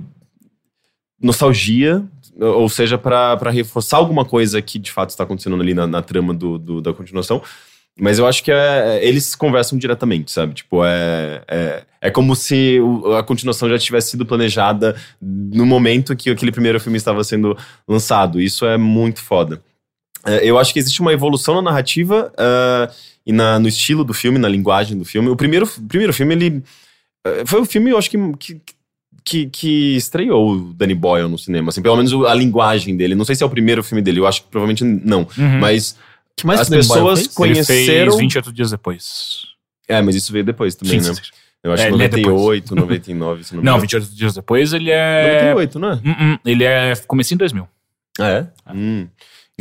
nostalgia, 1.21 2.05
ou 2.39 2.69
seja, 2.69 2.97
pra 2.99 3.37
reforçar 3.51 3.99
alguma 3.99 4.25
coisa 4.25 4.61
que 4.63 4.79
de 4.79 4.91
fato 4.91 5.11
está 5.11 5.25
acontecendo 5.25 5.61
ali 5.61 5.75
na, 5.75 5.87
na 5.87 6.03
trama 6.03 6.33
do, 6.35 6.59
do- 6.59 6.81
da 6.81 6.93
continuação. 6.93 7.43
Mas 7.99 8.19
eu 8.19 8.27
acho 8.27 8.43
que 8.43 8.51
é, 8.51 9.01
eles 9.07 9.35
conversam 9.35 9.79
diretamente, 9.79 10.33
sabe? 10.33 10.55
Tipo, 10.55 10.83
é, 10.85 11.43
é, 11.47 11.83
é 12.01 12.11
como 12.11 12.35
se 12.35 12.81
o- 12.81 13.15
a 13.15 13.23
continuação 13.23 13.69
já 13.69 13.79
tivesse 13.79 14.11
sido 14.13 14.25
planejada 14.25 14.97
no 15.21 15.67
momento 15.67 16.17
que 16.17 16.31
aquele 16.31 16.51
primeiro 16.51 16.81
filme 16.81 16.97
estava 16.97 17.23
sendo 17.23 17.57
lançado. 17.87 18.41
Isso 18.41 18.65
é 18.65 18.79
muito 18.79 19.21
foda. 19.21 19.63
É, 20.25 20.45
eu 20.45 20.59
acho 20.59 20.73
que 20.73 20.79
existe 20.79 21.01
uma 21.01 21.13
evolução 21.13 21.55
na 21.57 21.63
narrativa 21.63 22.33
ah, 22.39 22.91
e 23.27 23.33
na- 23.33 23.59
no 23.59 23.69
estilo 23.69 24.05
do 24.05 24.15
filme, 24.15 24.39
na 24.39 24.49
linguagem 24.49 24.97
do 24.97 25.05
filme. 25.05 25.29
O 25.29 25.37
primeiro, 25.37 25.67
primeiro 25.89 26.13
filme, 26.15 26.35
ele. 26.35 26.63
eh, 27.27 27.43
Foi 27.45 27.61
o 27.61 27.67
filme, 27.67 27.91
eu 27.91 27.99
acho 27.99 28.09
que, 28.11 28.17
que, 28.39 28.61
que, 29.25 29.47
que 29.47 29.97
estreou 29.97 30.53
o 30.55 30.73
Danny 30.75 30.95
Boyle 30.95 31.29
no 31.29 31.39
cinema. 31.39 31.69
Assim, 31.69 31.83
pelo 31.83 31.97
menos 31.97 32.13
a 32.27 32.35
linguagem 32.35 32.97
dele. 32.97 33.15
Não 33.15 33.25
sei 33.25 33.35
se 33.37 33.43
é 33.43 33.47
o 33.47 33.51
primeiro 33.51 33.83
filme 33.85 34.01
dele, 34.03 34.19
eu 34.21 34.27
acho 34.27 34.43
que 34.43 34.49
provavelmente 34.49 34.83
não. 34.83 35.29
Uhum. 35.37 35.59
Mas 35.61 35.97
que 36.37 36.47
mais 36.47 36.61
as 36.61 36.69
o 36.69 36.71
pessoas 36.71 37.27
conheceram. 37.29 38.03
Ele 38.03 38.11
fez 38.11 38.17
28 38.21 38.53
dias 38.53 38.71
depois. 38.71 39.47
É, 39.89 40.01
mas 40.01 40.15
isso 40.15 40.33
veio 40.33 40.45
depois 40.45 40.75
também, 40.75 41.01
Sim, 41.01 41.09
né? 41.09 41.15
sim, 41.15 41.23
sim. 41.23 41.31
Eu 41.65 41.73
acho 41.73 41.83
É, 41.85 41.87
que 41.91 41.95
é 42.03 42.09
depois. 42.09 42.27
98, 42.27 42.75
99, 42.75 43.45
se 43.45 43.53
não 43.55 43.61
me 43.61 43.65
Não, 43.67 43.73
engano. 43.75 43.81
28 43.83 44.15
dias 44.17 44.35
depois 44.35 44.73
ele 44.73 44.91
é. 44.91 45.53
98, 45.55 45.79
não 45.79 45.91
é? 45.91 45.95
Hum, 45.95 46.17
hum, 46.21 46.39
ele 46.45 46.65
é 46.65 46.93
comecinho 47.07 47.37
em 47.37 47.39
2000. 47.39 47.69
Ah, 48.19 48.29
é? 48.29 48.47
Hum. 48.75 49.07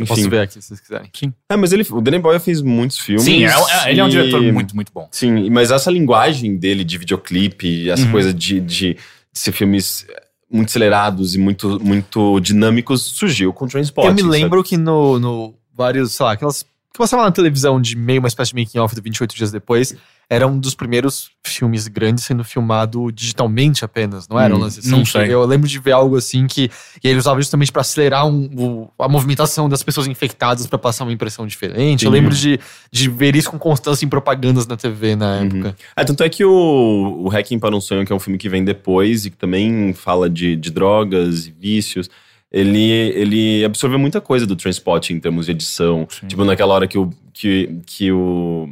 Posso 0.08 0.20
Enfim. 0.20 0.30
ver 0.30 0.40
aqui 0.40 0.54
se 0.54 0.62
vocês 0.62 0.80
quiserem. 0.80 1.10
É, 1.48 1.56
mas 1.56 1.72
ele, 1.72 1.86
o 1.90 2.00
Danny 2.00 2.18
Boyle 2.18 2.40
fez 2.40 2.60
muitos 2.60 2.98
filmes. 2.98 3.22
Sim, 3.24 3.44
é, 3.44 3.50
é- 3.50 3.90
ele 3.92 4.00
é 4.00 4.04
um 4.04 4.08
e- 4.08 4.10
diretor 4.10 4.42
muito, 4.52 4.74
muito 4.74 4.90
bom. 4.92 5.06
Sim, 5.12 5.48
mas 5.50 5.70
essa 5.70 5.90
linguagem 5.92 6.56
dele 6.56 6.82
de 6.82 6.98
videoclipe, 6.98 7.88
essa 7.88 8.04
Uhum. 8.06 8.10
coisa 8.10 8.34
de, 8.34 8.58
de 8.60 8.96
ser 9.32 9.52
filmes 9.52 10.04
muito 10.50 10.70
acelerados 10.70 11.34
e 11.36 11.38
muito, 11.38 11.78
muito 11.84 12.40
dinâmicos, 12.40 13.02
surgiu 13.02 13.52
com 13.52 13.68
Transport. 13.68 14.08
eu 14.08 14.14
me 14.14 14.22
lembro 14.22 14.62
que 14.64 14.76
no, 14.76 15.20
no 15.20 15.54
vários, 15.76 16.12
sei 16.12 16.26
lá, 16.26 16.32
aquelas 16.32 16.62
que 16.62 16.98
passava 16.98 17.22
na 17.22 17.32
televisão 17.32 17.80
de 17.80 17.96
meio, 17.96 18.18
uma 18.20 18.28
espécie 18.28 18.52
de 18.54 18.60
making 18.62 18.78
off 18.78 18.94
do 18.94 19.00
28 19.00 19.34
dias 19.34 19.50
depois, 19.50 19.94
era 20.28 20.46
um 20.46 20.58
dos 20.58 20.74
primeiros 20.74 21.30
filmes 21.42 21.88
grandes 21.88 22.24
sendo 22.24 22.44
filmado 22.44 23.10
digitalmente 23.10 23.82
apenas, 23.82 24.28
não 24.28 24.38
era? 24.38 24.54
Hum, 24.54 24.60
um 24.60 24.64
assim? 24.64 24.90
não 24.90 25.02
sei. 25.04 25.32
Eu 25.32 25.42
lembro 25.46 25.66
de 25.66 25.78
ver 25.78 25.92
algo 25.92 26.16
assim 26.16 26.46
que 26.46 26.70
e 27.02 27.08
ele 27.08 27.18
usava 27.18 27.40
justamente 27.40 27.72
pra 27.72 27.80
acelerar 27.80 28.26
um- 28.26 28.44
o- 28.56 28.90
a 29.02 29.08
movimentação 29.08 29.70
das 29.70 29.82
pessoas 29.82 30.06
infectadas 30.06 30.66
pra 30.66 30.78
passar 30.78 31.04
uma 31.04 31.12
impressão 31.12 31.46
diferente. 31.46 32.04
Eu 32.04 32.10
Sim. 32.10 32.18
lembro 32.18 32.34
de, 32.34 32.60
de 32.90 33.08
ver 33.10 33.34
isso 33.36 33.50
com 33.50 33.58
constância 33.58 34.04
em 34.04 34.08
propagandas 34.08 34.66
na 34.66 34.76
TV 34.76 35.16
na 35.16 35.38
Uhum. 35.38 35.46
época. 35.46 35.76
É, 35.96 36.04
tanto 36.04 36.22
é 36.22 36.28
que 36.28 36.44
o, 36.44 37.22
o 37.24 37.28
Hacking 37.30 37.58
para 37.58 37.74
um 37.74 37.80
Sonho, 37.80 38.04
que 38.04 38.12
é 38.12 38.16
um 38.16 38.20
filme 38.20 38.36
que 38.38 38.50
vem 38.50 38.62
depois 38.64 39.24
e 39.24 39.30
que 39.30 39.36
também 39.36 39.94
fala 39.94 40.28
de, 40.28 40.56
de 40.56 40.70
drogas 40.70 41.46
e 41.46 41.50
vícios, 41.58 42.08
ele, 42.52 42.90
ele 42.90 43.64
absorveu 43.64 43.98
muita 43.98 44.20
coisa 44.20 44.46
do 44.46 44.54
Transport 44.54 45.10
em 45.10 45.18
termos 45.18 45.46
de 45.46 45.52
edição. 45.52 46.06
Sim. 46.10 46.26
Tipo, 46.26 46.44
naquela 46.44 46.74
hora 46.74 46.86
que 46.86 46.98
o, 46.98 47.10
que, 47.32 47.80
que 47.86 48.12
o, 48.12 48.68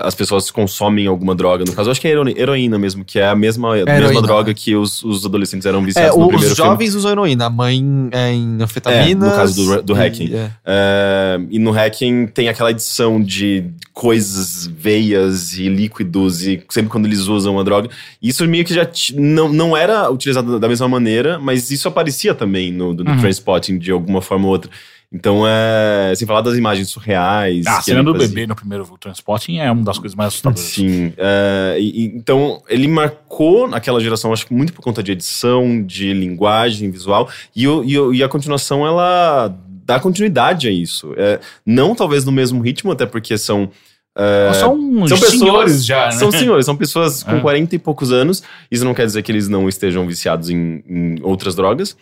as 0.00 0.14
pessoas 0.14 0.50
consomem 0.50 1.06
alguma 1.06 1.34
droga. 1.34 1.64
No 1.66 1.72
caso, 1.72 1.88
eu 1.88 1.92
acho 1.92 2.00
que 2.00 2.08
é 2.08 2.12
heroína, 2.12 2.78
mesmo, 2.78 3.04
que 3.04 3.18
é 3.18 3.26
a 3.28 3.34
mesma, 3.36 3.74
a 3.74 3.84
mesma 3.84 4.22
droga 4.22 4.54
que 4.54 4.74
os, 4.74 5.02
os 5.04 5.24
adolescentes 5.26 5.66
eram 5.66 5.80
É, 5.80 5.84
viciados 5.84 6.16
no 6.16 6.22
os 6.22 6.28
primeiro 6.28 6.54
filme. 6.54 6.70
jovens 6.70 6.94
usam 6.94 7.10
heroína, 7.12 7.46
a 7.46 7.50
mãe 7.50 8.08
é 8.12 8.32
em 8.32 8.58
anfetaminas. 8.62 9.28
É, 9.28 9.30
no 9.32 9.36
caso 9.36 9.54
do- 9.76 9.82
do 9.82 9.92
e- 9.92 9.96
Hacking. 9.98 10.34
é. 10.34 10.50
É, 10.64 11.40
e 11.50 11.58
no 11.58 11.70
Hacking 11.72 12.26
tem 12.28 12.48
aquela 12.48 12.70
edição 12.70 13.20
de 13.22 13.64
coisas, 13.92 14.66
veias 14.66 15.52
e 15.58 15.68
líquidos, 15.68 16.42
e 16.46 16.62
sempre 16.68 16.90
quando 16.90 17.06
eles 17.06 17.20
usam 17.26 17.58
a 17.60 17.62
droga. 17.62 17.88
Isso 18.22 18.46
meio 18.48 18.64
que 18.64 18.74
já 18.74 18.88
não, 19.14 19.52
não 19.52 19.76
era 19.76 20.10
utilizado 20.10 20.58
da 20.58 20.68
mesma 20.68 20.88
maneira, 20.88 21.38
mas 21.38 21.70
isso 21.70 21.86
aparecia 21.88 22.34
também 22.34 22.72
no, 22.72 22.94
no 22.94 23.10
Uhum. 23.10 23.18
Trainspotting 23.18 23.78
de 23.78 23.90
alguma 23.90 24.20
forma 24.22 24.46
ou 24.46 24.52
outra. 24.52 24.70
Então, 25.12 25.42
é, 25.46 26.14
sem 26.16 26.26
falar 26.26 26.40
das 26.40 26.56
imagens 26.56 26.88
surreais. 26.88 27.66
Ah, 27.66 27.78
a 27.78 27.82
cena 27.82 28.02
do 28.02 28.12
fazia. 28.12 28.28
bebê 28.28 28.46
no 28.46 28.56
primeiro 28.56 28.84
Transporting 28.98 29.58
é 29.58 29.70
uma 29.70 29.84
das 29.84 29.98
coisas 29.98 30.16
mais 30.16 30.28
assustadoras. 30.28 30.60
Sim. 30.60 31.12
é, 31.18 31.76
e- 31.78 32.06
então, 32.16 32.62
ele 32.68 32.88
marcou 32.88 33.68
naquela 33.68 34.00
geração, 34.00 34.32
acho 34.32 34.46
que 34.46 34.54
muito 34.54 34.72
por 34.72 34.80
conta 34.80 35.02
de 35.02 35.12
edição, 35.12 35.82
de 35.82 36.14
linguagem 36.14 36.90
visual, 36.90 37.28
e, 37.54 37.66
e 37.66 38.16
e 38.16 38.22
a 38.22 38.28
continuação, 38.28 38.86
ela 38.86 39.54
dá 39.84 40.00
continuidade 40.00 40.66
a 40.66 40.70
isso. 40.70 41.12
É, 41.16 41.40
não 41.66 41.94
talvez 41.94 42.24
no 42.24 42.32
mesmo 42.32 42.62
ritmo, 42.62 42.90
até 42.90 43.04
porque 43.04 43.36
são. 43.36 43.68
é, 44.16 44.52
São 44.54 44.76
são 45.08 45.18
pessoas 45.18 45.30
senhores 45.38 45.84
já, 45.84 46.04
né? 46.06 46.12
São 46.12 46.30
senhores, 46.30 46.64
são 46.64 46.76
pessoas 46.76 47.22
com 47.22 47.32
É. 47.36 47.40
40 47.40 47.74
e 47.74 47.78
poucos 47.78 48.12
anos. 48.12 48.42
Isso 48.70 48.84
não 48.84 48.94
quer 48.94 49.04
dizer 49.04 49.22
que 49.22 49.30
eles 49.32 49.46
não 49.48 49.68
estejam 49.68 50.06
viciados 50.06 50.48
em, 50.48 50.82
em 50.88 51.16
outras 51.22 51.54
drogas. 51.54 51.96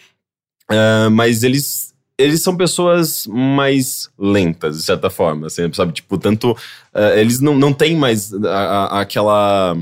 É, 0.71 1.09
mas 1.09 1.43
eles, 1.43 1.90
eles 2.21 2.43
são 2.43 2.57
pessoas 2.57 3.27
mais 3.27 4.09
lentas, 4.19 4.79
de 4.79 4.83
certa 4.85 5.09
forma. 5.11 5.47
Assim, 5.47 5.73
sabe? 5.73 5.93
Tipo, 5.93 6.19
tanto. 6.19 6.57
é, 6.95 7.21
eles 7.21 7.41
não, 7.41 7.55
não 7.57 7.73
têm 7.73 7.97
mais 7.97 8.33
a- 8.33 8.49
a- 8.49 9.01
aquela. 9.01 9.77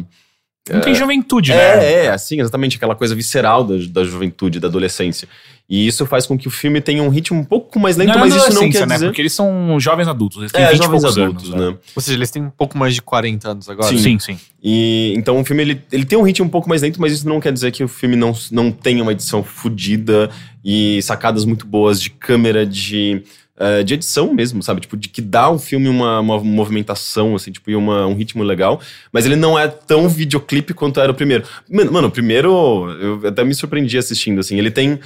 Não 0.70 0.80
tem 0.82 0.94
juventude, 0.94 1.50
né? 1.50 1.56
É, 1.84 2.04
é, 2.04 2.10
assim, 2.10 2.40
exatamente, 2.40 2.76
aquela 2.76 2.94
coisa 2.94 3.14
visceral 3.14 3.64
da, 3.64 3.74
da 3.90 4.04
juventude, 4.04 4.60
da 4.60 4.68
adolescência. 4.68 5.26
E 5.70 5.86
isso 5.86 6.04
faz 6.06 6.26
com 6.26 6.36
que 6.36 6.48
o 6.48 6.50
filme 6.50 6.80
tenha 6.80 7.02
um 7.02 7.08
ritmo 7.10 7.38
um 7.38 7.44
pouco 7.44 7.78
mais 7.78 7.96
lento, 7.96 8.08
Não 8.08 8.14
é 8.16 8.18
mas 8.20 8.34
isso 8.34 8.54
não 8.54 8.70
quer 8.70 8.86
né? 8.86 8.94
dizer. 8.94 9.06
Porque 9.06 9.20
eles 9.20 9.32
são 9.34 9.78
jovens 9.80 10.08
adultos. 10.08 10.38
Eles 10.38 10.52
têm 10.52 10.62
É, 10.62 10.68
20 10.70 10.74
e 10.80 10.82
jovens 10.82 11.04
adultos, 11.04 11.52
anos, 11.52 11.54
né? 11.74 11.78
Ou 11.94 12.02
seja, 12.02 12.16
eles 12.16 12.30
têm 12.30 12.42
um 12.42 12.50
pouco 12.50 12.76
mais 12.78 12.94
de 12.94 13.02
40 13.02 13.50
anos 13.50 13.68
agora. 13.68 13.94
Sim, 13.96 14.18
sim. 14.18 14.38
E 14.62 15.12
então 15.16 15.38
o 15.40 15.44
filme 15.44 15.62
ele, 15.62 15.82
ele 15.92 16.04
tem 16.06 16.18
um 16.18 16.22
ritmo 16.22 16.46
um 16.46 16.50
pouco 16.50 16.68
mais 16.70 16.80
lento, 16.82 16.98
mas 17.00 17.12
isso 17.12 17.28
não 17.28 17.38
quer 17.40 17.52
dizer 17.52 17.70
que 17.70 17.84
o 17.84 17.88
filme 17.88 18.16
não, 18.16 18.34
não 18.50 18.70
tenha 18.72 19.02
uma 19.02 19.12
edição 19.12 19.42
fodida 19.42 20.30
e 20.70 21.00
sacadas 21.00 21.46
muito 21.46 21.66
boas 21.66 21.98
de 21.98 22.10
câmera, 22.10 22.66
de, 22.66 23.22
eh, 23.58 23.82
de 23.82 23.94
edição 23.94 24.34
mesmo, 24.34 24.62
sabe? 24.62 24.82
Tipo, 24.82 24.98
de 24.98 25.08
que 25.08 25.22
dá 25.22 25.44
ao 25.44 25.58
filme 25.58 25.88
uma, 25.88 26.20
uma 26.20 26.38
movimentação, 26.44 27.34
assim, 27.34 27.50
tipo, 27.50 27.70
e 27.70 27.74
uma, 27.74 28.06
um 28.06 28.14
ritmo 28.14 28.42
legal. 28.42 28.78
Mas 29.10 29.24
ele 29.24 29.34
não 29.34 29.58
é 29.58 29.66
tão 29.66 30.10
videoclipe 30.10 30.74
quanto 30.74 31.00
era 31.00 31.10
o 31.10 31.14
primeiro. 31.14 31.44
Mano, 31.70 31.90
mano, 31.90 32.08
o 32.08 32.10
primeiro, 32.10 32.50
eu 33.00 33.26
até 33.26 33.42
me 33.44 33.54
surpreendi 33.54 33.96
assistindo, 33.96 34.40
assim. 34.40 34.58
Ele 34.58 34.70
tem. 34.70 35.00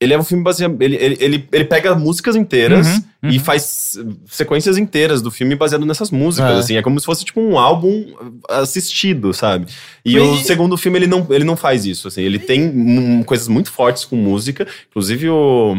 Ele 0.00 0.14
é 0.14 0.18
um 0.18 0.24
filme 0.24 0.42
baseado. 0.42 0.80
Ele, 0.80 0.96
ele, 0.96 1.16
ele, 1.20 1.48
ele 1.52 1.64
pega 1.66 1.94
músicas 1.94 2.34
inteiras 2.34 2.86
Uhum, 3.22 3.30
e 3.30 3.36
uhum. 3.36 3.44
faz 3.44 3.98
sequências 4.26 4.78
inteiras 4.78 5.20
do 5.20 5.30
filme 5.30 5.54
baseado 5.54 5.84
nessas 5.84 6.10
músicas, 6.10 6.56
É. 6.56 6.58
assim. 6.58 6.76
É 6.76 6.82
como 6.82 6.98
se 6.98 7.04
fosse, 7.04 7.22
tipo, 7.22 7.38
um 7.40 7.58
álbum 7.58 8.06
assistido, 8.48 9.34
sabe? 9.34 9.66
E 10.04 10.14
Mas 10.18 10.22
o 10.28 10.34
e- 10.36 10.44
segundo 10.44 10.76
filme, 10.78 10.98
ele 10.98 11.06
não, 11.06 11.26
ele 11.30 11.44
não 11.44 11.56
faz 11.56 11.84
isso, 11.84 12.08
assim. 12.08 12.22
Ele 12.22 12.38
tem 12.38 12.62
hum, 12.66 13.22
coisas 13.24 13.46
muito 13.48 13.70
fortes 13.70 14.04
com 14.06 14.16
música. 14.16 14.66
Inclusive 14.88 15.28
o 15.28 15.76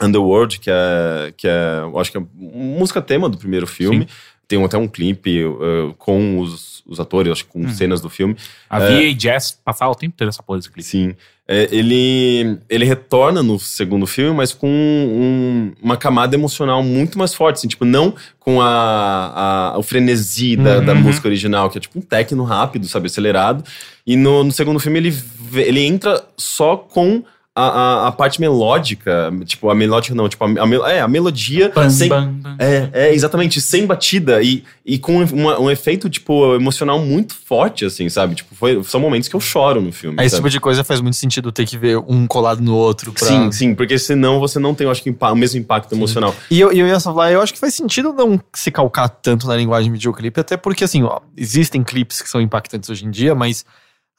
Underworld, 0.00 0.58
que 0.60 0.70
é, 0.70 1.32
que 1.36 1.48
é 1.48 1.80
eu 1.82 1.98
acho 1.98 2.12
que 2.12 2.18
é 2.18 2.22
música 2.34 3.00
tema 3.02 3.28
do 3.28 3.38
primeiro 3.38 3.66
filme. 3.66 4.06
Tem 4.46 4.62
até 4.64 4.78
um 4.78 4.88
clipe 4.88 5.44
uh, 5.44 5.92
com 5.98 6.38
os, 6.38 6.82
os 6.86 6.98
atores, 6.98 7.30
acho 7.32 7.44
que 7.44 7.50
com 7.52 7.60
Hum. 7.60 7.68
cenas 7.68 8.00
do 8.00 8.08
filme. 8.08 8.34
A 8.70 8.78
VA 8.78 9.12
Jazz 9.14 9.58
passava 9.62 9.90
o 9.90 9.94
tempo 9.94 10.14
inteiro 10.14 10.28
essa 10.30 10.42
porra 10.42 10.58
desse 10.58 10.70
clipe. 10.70 10.88
Sim. 10.88 11.14
É, 11.50 11.66
ele, 11.72 12.58
ele 12.68 12.84
retorna 12.84 13.42
no 13.42 13.58
segundo 13.58 14.06
filme, 14.06 14.36
mas 14.36 14.52
com 14.52 14.68
um- 14.68 15.72
uma 15.82 15.96
camada 15.96 16.36
emocional 16.36 16.82
muito 16.82 17.18
mais 17.18 17.32
forte. 17.32 17.56
Assim, 17.56 17.68
tipo, 17.68 17.86
não 17.86 18.14
com 18.38 18.60
a, 18.60 19.72
a- 19.74 19.78
o 19.78 19.82
frenesi 19.82 20.56
da, 20.56 20.78
Uhum. 20.78 20.84
da 20.84 20.94
música 20.94 21.26
original, 21.26 21.70
que 21.70 21.78
é 21.78 21.80
tipo 21.80 21.98
um 21.98 22.02
techno 22.02 22.44
rápido, 22.44 22.86
sabe, 22.86 23.06
acelerado. 23.06 23.64
E 24.06 24.14
no, 24.14 24.44
no 24.44 24.52
segundo 24.52 24.78
filme 24.78 24.98
ele, 24.98 25.14
ele 25.54 25.80
entra 25.80 26.22
só 26.36 26.76
com 26.76 27.22
a, 27.58 28.04
a, 28.04 28.08
a 28.08 28.12
parte 28.12 28.40
melódica. 28.40 29.32
Tipo, 29.44 29.70
a 29.70 29.74
melódica 29.74 30.14
não, 30.14 30.28
tipo, 30.28 30.44
a, 30.44 30.66
mel- 30.66 30.86
é, 30.86 31.00
a 31.00 31.08
melodia 31.08 31.70
Bam, 31.74 31.90
sem, 31.90 32.08
bam, 32.08 32.32
bam. 32.32 32.56
é, 32.58 32.90
é, 32.92 33.14
exatamente, 33.14 33.60
sem 33.60 33.86
batida 33.86 34.42
e, 34.42 34.62
e 34.84 34.98
com 34.98 35.22
uma- 35.24 35.58
um 35.60 35.70
efeito, 35.70 36.08
tipo, 36.08 36.54
emocional 36.54 36.98
muito 37.00 37.34
forte, 37.34 37.84
assim, 37.84 38.08
sabe? 38.08 38.34
Tipo, 38.36 38.54
foi, 38.54 38.82
são 38.84 39.00
momentos 39.00 39.28
que 39.28 39.34
eu 39.36 39.40
choro 39.40 39.80
no 39.80 39.92
filme. 39.92 40.16
Esse 40.22 40.30
sabe? 40.30 40.40
tipo 40.42 40.50
de 40.50 40.60
coisa 40.60 40.84
faz 40.84 41.00
muito 41.00 41.16
sentido 41.16 41.50
ter 41.52 41.66
que 41.66 41.76
ver 41.76 41.98
um 41.98 42.26
colado 42.26 42.60
no 42.60 42.74
outro 42.74 43.12
pra... 43.12 43.26
Sim, 43.26 43.50
sim, 43.52 43.74
porque 43.74 43.98
senão 43.98 44.38
você 44.38 44.58
não 44.58 44.74
tem, 44.74 44.84
eu 44.86 44.90
acho 44.90 45.02
que, 45.02 45.10
o 45.10 45.34
mesmo 45.34 45.58
impacto 45.60 45.92
emocional. 45.94 46.34
E 46.50 46.60
eu, 46.60 46.72
eu 46.72 46.86
ia 46.86 47.00
falar, 47.00 47.32
eu 47.32 47.40
acho 47.42 47.52
que 47.52 47.58
faz 47.58 47.74
sentido 47.74 48.12
não 48.12 48.40
se 48.54 48.70
calcar 48.70 49.08
tanto 49.08 49.46
na 49.46 49.56
linguagem 49.56 49.90
videoclipe, 49.92 50.40
até 50.40 50.56
porque, 50.56 50.84
assim, 50.84 51.02
ó, 51.02 51.20
existem 51.36 51.82
clipes 51.82 52.22
que 52.22 52.28
são 52.28 52.40
impactantes 52.40 52.88
hoje 52.90 53.04
em 53.04 53.10
dia, 53.10 53.34
mas 53.34 53.64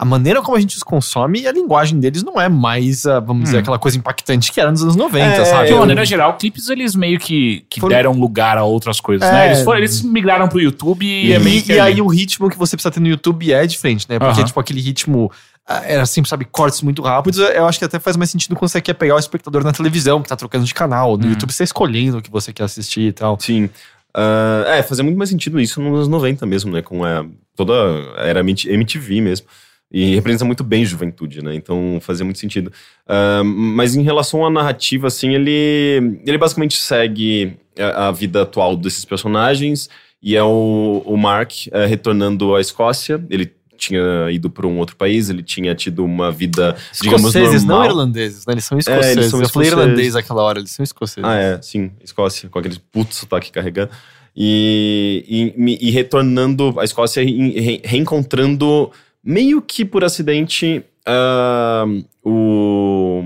a 0.01 0.05
maneira 0.05 0.41
como 0.41 0.55
a 0.55 0.59
gente 0.61 0.77
os 0.77 0.81
consome 0.83 1.41
e 1.41 1.47
a 1.47 1.51
linguagem 1.51 1.99
deles 1.99 2.23
não 2.23 2.39
é 2.39 2.47
mais, 2.47 3.05
ah, 3.05 3.19
vamos 3.19 3.43
dizer, 3.43 3.57
Hum. 3.57 3.59
aquela 3.59 3.77
coisa 3.77 3.97
impactante 3.97 4.49
que 4.49 4.59
era 4.61 4.71
nos 4.71 4.81
anos 4.81 4.95
90, 4.95 5.41
É, 5.41 5.43
sabe? 5.45 5.67
De 5.67 5.73
uma 5.73 5.81
maneira 5.81 6.05
geral, 6.05 6.37
clipes 6.37 6.69
eles 6.69 6.95
meio 6.95 7.19
que, 7.19 7.65
que 7.69 7.81
Foram- 7.81 7.93
deram 7.95 8.11
lugar 8.13 8.57
a 8.57 8.63
outras 8.63 9.01
coisas, 9.01 9.27
É. 9.27 9.31
né? 9.31 9.45
Eles, 9.47 9.61
foram, 9.61 9.77
eles 9.79 10.01
migraram 10.01 10.47
pro 10.47 10.61
YouTube 10.61 11.05
e, 11.05 11.27
E, 11.27 11.33
é 11.33 11.39
meio 11.39 11.61
que 11.61 11.73
e 11.73 11.79
aí 11.81 11.99
o 12.01 12.07
ritmo 12.07 12.49
que 12.49 12.57
você 12.57 12.77
precisa 12.77 12.91
ter 12.91 13.01
no 13.01 13.07
YouTube 13.07 13.51
é 13.51 13.67
diferente, 13.67 14.05
né? 14.09 14.17
Porque, 14.17 14.39
Aham. 14.39 14.45
tipo, 14.45 14.59
aquele 14.59 14.79
ritmo 14.79 15.29
ah, 15.67 15.83
era 15.85 16.05
sempre, 16.05 16.29
sabe, 16.29 16.45
cortes 16.45 16.81
muito 16.81 17.01
rápidos. 17.01 17.37
Eu 17.37 17.67
acho 17.67 17.77
que 17.77 17.83
até 17.85 17.99
faz 17.99 18.15
mais 18.15 18.29
sentido 18.31 18.55
quando 18.55 18.69
você 18.71 18.79
quer 18.81 18.93
pegar 18.93 19.15
o 19.15 19.19
espectador 19.19 19.63
na 19.63 19.71
televisão, 19.73 20.21
que 20.23 20.29
tá 20.29 20.35
trocando 20.35 20.63
de 20.65 20.73
canal. 20.73 21.17
No 21.17 21.25
Uhum. 21.25 21.29
YouTube 21.31 21.51
você 21.51 21.59
tá 21.59 21.63
escolhendo 21.65 22.17
o 22.19 22.21
que 22.21 22.31
você 22.31 22.51
quer 22.53 22.63
assistir 22.63 23.01
e 23.09 23.11
tal. 23.11 23.37
Sim. 23.39 23.69
Ah, 24.15 24.63
é, 24.77 24.81
fazia 24.81 25.03
muito 25.03 25.17
mais 25.17 25.29
sentido 25.29 25.59
isso 25.59 25.79
nos 25.81 25.93
anos 25.93 26.07
90 26.07 26.45
mesmo, 26.45 26.71
né? 26.71 26.81
Com 26.81 27.03
a, 27.03 27.23
toda 27.55 27.73
a 28.17 28.21
era 28.25 28.39
MTV 28.39 29.21
mesmo. 29.21 29.45
E 29.91 30.13
representa 30.13 30.45
muito 30.45 30.63
bem 30.63 30.85
juventude, 30.85 31.43
né? 31.43 31.55
Então 31.55 31.97
fazia 32.01 32.23
muito 32.23 32.37
sentido. 32.39 32.71
Ah, 33.07 33.41
mas 33.43 33.95
em 33.95 34.03
relação 34.03 34.45
à 34.45 34.49
narrativa, 34.49 35.07
assim, 35.07 35.33
ele, 35.33 36.19
ele 36.25 36.37
basicamente 36.37 36.77
segue 36.77 37.53
a, 37.77 38.07
a 38.07 38.11
vida 38.11 38.43
atual 38.43 38.75
desses 38.77 39.03
personagens. 39.03 39.89
E 40.21 40.35
é 40.35 40.43
o, 40.43 41.01
o 41.05 41.15
Mark 41.17 41.51
eh, 41.71 41.85
retornando 41.85 42.53
à 42.53 42.59
Escócia. 42.61 43.23
Ele 43.29 43.51
tinha 43.77 44.29
ido 44.29 44.49
para 44.49 44.67
um 44.67 44.77
outro 44.77 44.97
país, 44.97 45.29
ele 45.29 45.41
tinha 45.41 45.73
tido 45.73 46.03
uma 46.03 46.29
vida, 46.29 46.75
digamos, 47.01 47.33
Escoceses, 47.33 47.63
não 47.63 47.75
normal. 47.75 47.91
irlandeses, 47.91 48.45
né? 48.45 48.53
Eles 48.53 48.65
são 48.65 48.75
eles 48.77 48.85
escoceses. 48.85 49.31
são 49.31 49.41
Eu 49.41 49.47
falei 49.47 49.69
irlandês 49.69 50.17
aquela 50.17 50.43
hora, 50.43 50.59
eles 50.59 50.71
são 50.71 50.83
escoceses. 50.83 51.23
Ah, 51.23 51.35
é, 51.35 51.61
sim, 51.61 51.89
Escócia, 52.03 52.49
com 52.49 52.59
aquele 52.59 52.77
puto 52.91 53.15
sotaque 53.15 53.49
carregando. 53.49 53.91
E, 54.35 55.53
e, 55.57 55.87
e 55.87 55.91
retornando 55.91 56.77
à 56.77 56.83
Escócia 56.83 57.21
e 57.21 57.59
re- 57.59 57.81
reencontrando, 57.85 58.91
meio 59.23 59.61
que 59.61 59.83
por 59.85 60.03
acidente, 60.03 60.83
ah, 61.05 61.85
o 62.23 63.23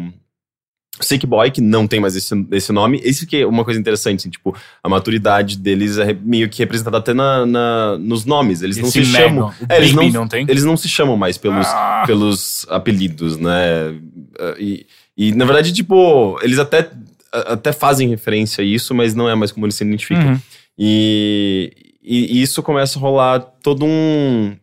Sick 1.02 1.26
Boy, 1.26 1.52
que 1.52 1.60
não 1.60 1.88
tem 1.88 2.00
mais 2.00 2.16
esse, 2.16 2.34
esse 2.52 2.72
nome. 2.72 3.02
Isso 3.04 3.26
que 3.28 3.38
é 3.38 3.46
uma 3.46 3.64
coisa 3.66 3.80
interessante, 3.80 4.20
assim, 4.22 4.30
tipo, 4.30 4.56
a 4.82 4.88
maturidade 4.88 5.58
deles 5.58 5.98
é 5.98 6.14
meio 6.14 6.48
que 6.50 6.60
representada 6.60 6.98
até 6.98 7.14
na, 7.14 7.46
na- 7.46 7.98
nos 7.98 8.26
nomes. 8.26 8.62
Eles 8.62 8.78
não 8.78 8.88
Esse 8.88 9.04
se 9.06 9.12
Megan, 9.12 9.28
chamam. 9.28 9.54
É, 9.68 9.78
eles 9.78 9.94
não, 9.94 10.10
não 10.10 10.28
eles 10.48 10.64
não 10.64 10.78
se 10.78 10.88
chamam 10.88 11.18
mais 11.18 11.38
pelos, 11.38 11.68
Ah. 11.68 12.04
pelos 12.06 12.66
apelidos, 12.70 13.38
né? 13.38 13.90
Uh, 13.90 14.56
E, 14.60 14.86
e, 15.18 15.32
na 15.34 15.46
verdade, 15.46 15.74
tipo, 15.74 16.40
eles 16.42 16.58
até, 16.60 16.90
até 17.32 17.72
fazem 17.74 18.08
referência 18.10 18.62
a 18.64 18.66
isso, 18.66 18.94
mas 18.96 19.14
não 19.14 19.28
é 19.30 19.36
mais 19.36 19.52
como 19.52 19.66
eles 19.66 19.76
se 19.76 19.84
identificam. 19.84 20.32
Uhum. 20.34 20.40
E, 20.78 21.72
e- 22.02 22.38
e 22.38 22.42
isso 22.42 22.64
começa 22.64 22.98
a 22.98 23.02
rolar 23.02 23.40
todo 23.62 23.86
um, 23.86 24.56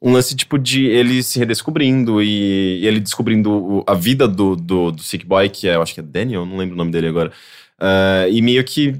um 0.00 0.12
lance, 0.12 0.36
tipo, 0.36 0.58
de 0.58 0.86
ele 0.86 1.22
se 1.22 1.38
redescobrindo 1.38 2.22
e, 2.22 2.80
e 2.80 2.86
ele 2.86 3.00
descobrindo 3.00 3.50
o- 3.50 3.84
a 3.86 3.94
vida 3.94 4.28
do, 4.28 4.54
do, 4.54 4.92
do 4.92 5.02
Sick 5.02 5.26
Boy, 5.26 5.48
que 5.48 5.68
é, 5.68 5.74
eu 5.74 5.82
acho 5.82 5.92
que 5.94 6.00
é 6.00 6.02
Daniel, 6.02 6.46
não 6.46 6.56
lembro 6.56 6.74
o 6.74 6.78
nome 6.78 6.92
dele 6.92 7.08
agora. 7.08 7.32
Ah, 7.80 8.26
e 8.30 8.40
meio 8.40 8.62
que 8.64 8.94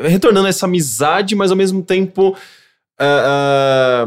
retornando 0.00 0.48
essa 0.48 0.66
amizade, 0.66 1.34
mas 1.34 1.50
ao 1.50 1.56
mesmo 1.56 1.82
tempo 1.82 2.36
ah, 2.98 4.04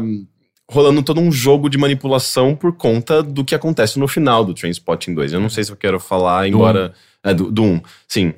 rolando 0.70 1.02
todo 1.02 1.20
um 1.20 1.30
jogo 1.30 1.68
de 1.68 1.78
manipulação 1.78 2.54
por 2.56 2.72
conta 2.76 3.22
do 3.22 3.44
que 3.44 3.54
acontece 3.54 3.98
no 3.98 4.08
final 4.08 4.44
do 4.44 4.54
Trainspotting 4.54 5.14
2. 5.14 5.32
Eu 5.34 5.40
não 5.40 5.48
sei 5.50 5.64
se 5.64 5.70
eu 5.70 5.76
quero 5.76 5.98
falar, 6.00 6.48
embora... 6.48 6.92
É, 7.24 7.32
do, 7.32 7.52
do 7.52 7.62
1, 7.62 7.80
sim. 8.08 8.34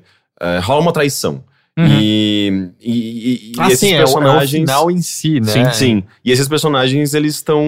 Rola 0.62 0.82
uma 0.82 0.92
traição. 0.92 1.42
Uhum. 1.76 1.86
E, 1.88 2.70
e, 2.80 2.92
e- 2.92 3.52
Ah, 3.58 3.66
esses 3.66 3.80
sim, 3.80 3.92
é 3.94 3.96
o, 3.96 4.00
é 4.00 4.02
o 4.02 4.04
personagens... 4.06 4.50
final 4.70 4.90
em 4.90 5.02
si, 5.02 5.40
né? 5.40 5.46
Sim, 5.46 5.72
sim. 5.72 6.04
E 6.24 6.30
esses 6.30 6.46
personagens, 6.48 7.14
eles 7.14 7.34
estão. 7.34 7.64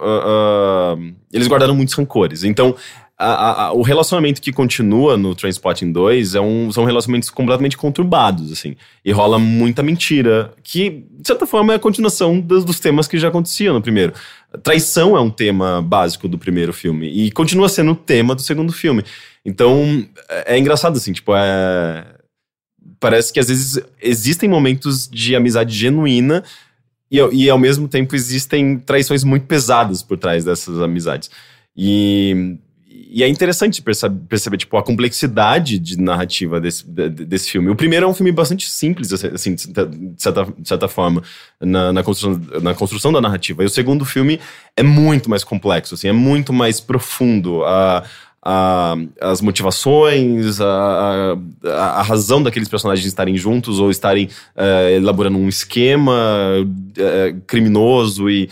ah, 0.00 0.94
ah, 0.96 0.96
eles 1.32 1.48
guardaram 1.48 1.74
muitos 1.74 1.94
rancores. 1.94 2.44
Então, 2.44 2.74
a- 3.18 3.66
a- 3.66 3.72
o 3.72 3.82
relacionamento 3.82 4.40
que 4.40 4.52
continua 4.52 5.16
no 5.16 5.34
Trainspotting 5.34 5.90
2 5.92 6.34
é 6.36 6.40
um, 6.40 6.70
são 6.70 6.84
relacionamentos 6.84 7.30
completamente 7.30 7.76
conturbados, 7.76 8.52
assim. 8.52 8.76
E 9.04 9.10
rola 9.12 9.38
muita 9.38 9.82
mentira, 9.82 10.52
que, 10.62 11.04
de 11.10 11.26
certa 11.26 11.46
forma, 11.46 11.72
é 11.72 11.76
a 11.76 11.80
continuação 11.80 12.38
dos, 12.40 12.64
dos 12.64 12.78
temas 12.80 13.08
que 13.08 13.18
já 13.18 13.26
aconteciam 13.28 13.74
no 13.74 13.82
primeiro. 13.82 14.12
Traição 14.62 15.16
é 15.16 15.20
um 15.20 15.30
tema 15.30 15.80
básico 15.82 16.28
do 16.28 16.38
primeiro 16.38 16.72
filme. 16.72 17.08
E 17.08 17.30
continua 17.32 17.68
sendo 17.68 17.92
o 17.92 17.96
tema 17.96 18.34
do 18.36 18.42
segundo 18.42 18.72
filme. 18.72 19.02
Então, 19.44 20.04
é, 20.28 20.54
é 20.54 20.58
engraçado, 20.58 20.96
assim, 20.96 21.12
tipo, 21.12 21.32
é 21.34 22.04
parece 23.02 23.32
que 23.32 23.40
às 23.40 23.48
vezes 23.48 23.80
existem 24.00 24.48
momentos 24.48 25.08
de 25.08 25.34
amizade 25.34 25.76
genuína 25.76 26.44
e, 27.10 27.18
e 27.18 27.50
ao 27.50 27.58
mesmo 27.58 27.88
tempo 27.88 28.14
existem 28.14 28.78
traições 28.78 29.24
muito 29.24 29.44
pesadas 29.44 30.04
por 30.04 30.16
trás 30.16 30.44
dessas 30.44 30.80
amizades. 30.80 31.28
E, 31.76 32.56
e 32.88 33.24
é 33.24 33.28
interessante 33.28 33.82
perceber, 33.82 34.20
perceber 34.28 34.56
tipo, 34.56 34.76
a 34.76 34.84
complexidade 34.84 35.80
de 35.80 36.00
narrativa 36.00 36.60
desse, 36.60 36.86
de- 36.88 37.08
de- 37.08 37.24
desse 37.24 37.50
filme. 37.50 37.70
O 37.70 37.74
primeiro 37.76 38.06
é 38.06 38.08
um 38.08 38.14
filme 38.14 38.30
bastante 38.30 38.70
simples, 38.70 39.12
assim, 39.12 39.56
certa, 39.56 39.84
de 39.86 40.22
certa, 40.22 40.44
de 40.56 40.68
certa 40.68 40.86
forma, 40.86 41.24
na, 41.60 41.92
na, 41.92 42.02
construção, 42.04 42.60
na 42.62 42.72
construção 42.72 43.12
da 43.12 43.20
narrativa. 43.20 43.64
E 43.64 43.66
o 43.66 43.70
segundo 43.70 44.04
filme 44.04 44.38
é 44.76 44.82
muito 44.84 45.28
mais 45.28 45.42
complexo, 45.42 45.94
assim, 45.96 46.06
é 46.06 46.12
muito 46.12 46.52
mais 46.52 46.80
profundo. 46.80 47.64
A, 47.64 48.04
a- 48.44 48.96
as 49.20 49.40
motivações, 49.40 50.60
a, 50.60 51.36
a, 51.64 51.68
a 52.00 52.02
razão 52.02 52.42
daqueles 52.42 52.68
personagens 52.68 53.06
estarem 53.06 53.36
juntos 53.36 53.78
ou 53.78 53.90
estarem 53.90 54.28
eh, 54.56 54.96
elaborando 54.96 55.38
um 55.38 55.48
esquema 55.48 56.12
eh, 56.96 57.34
criminoso 57.46 58.28
e, 58.28 58.48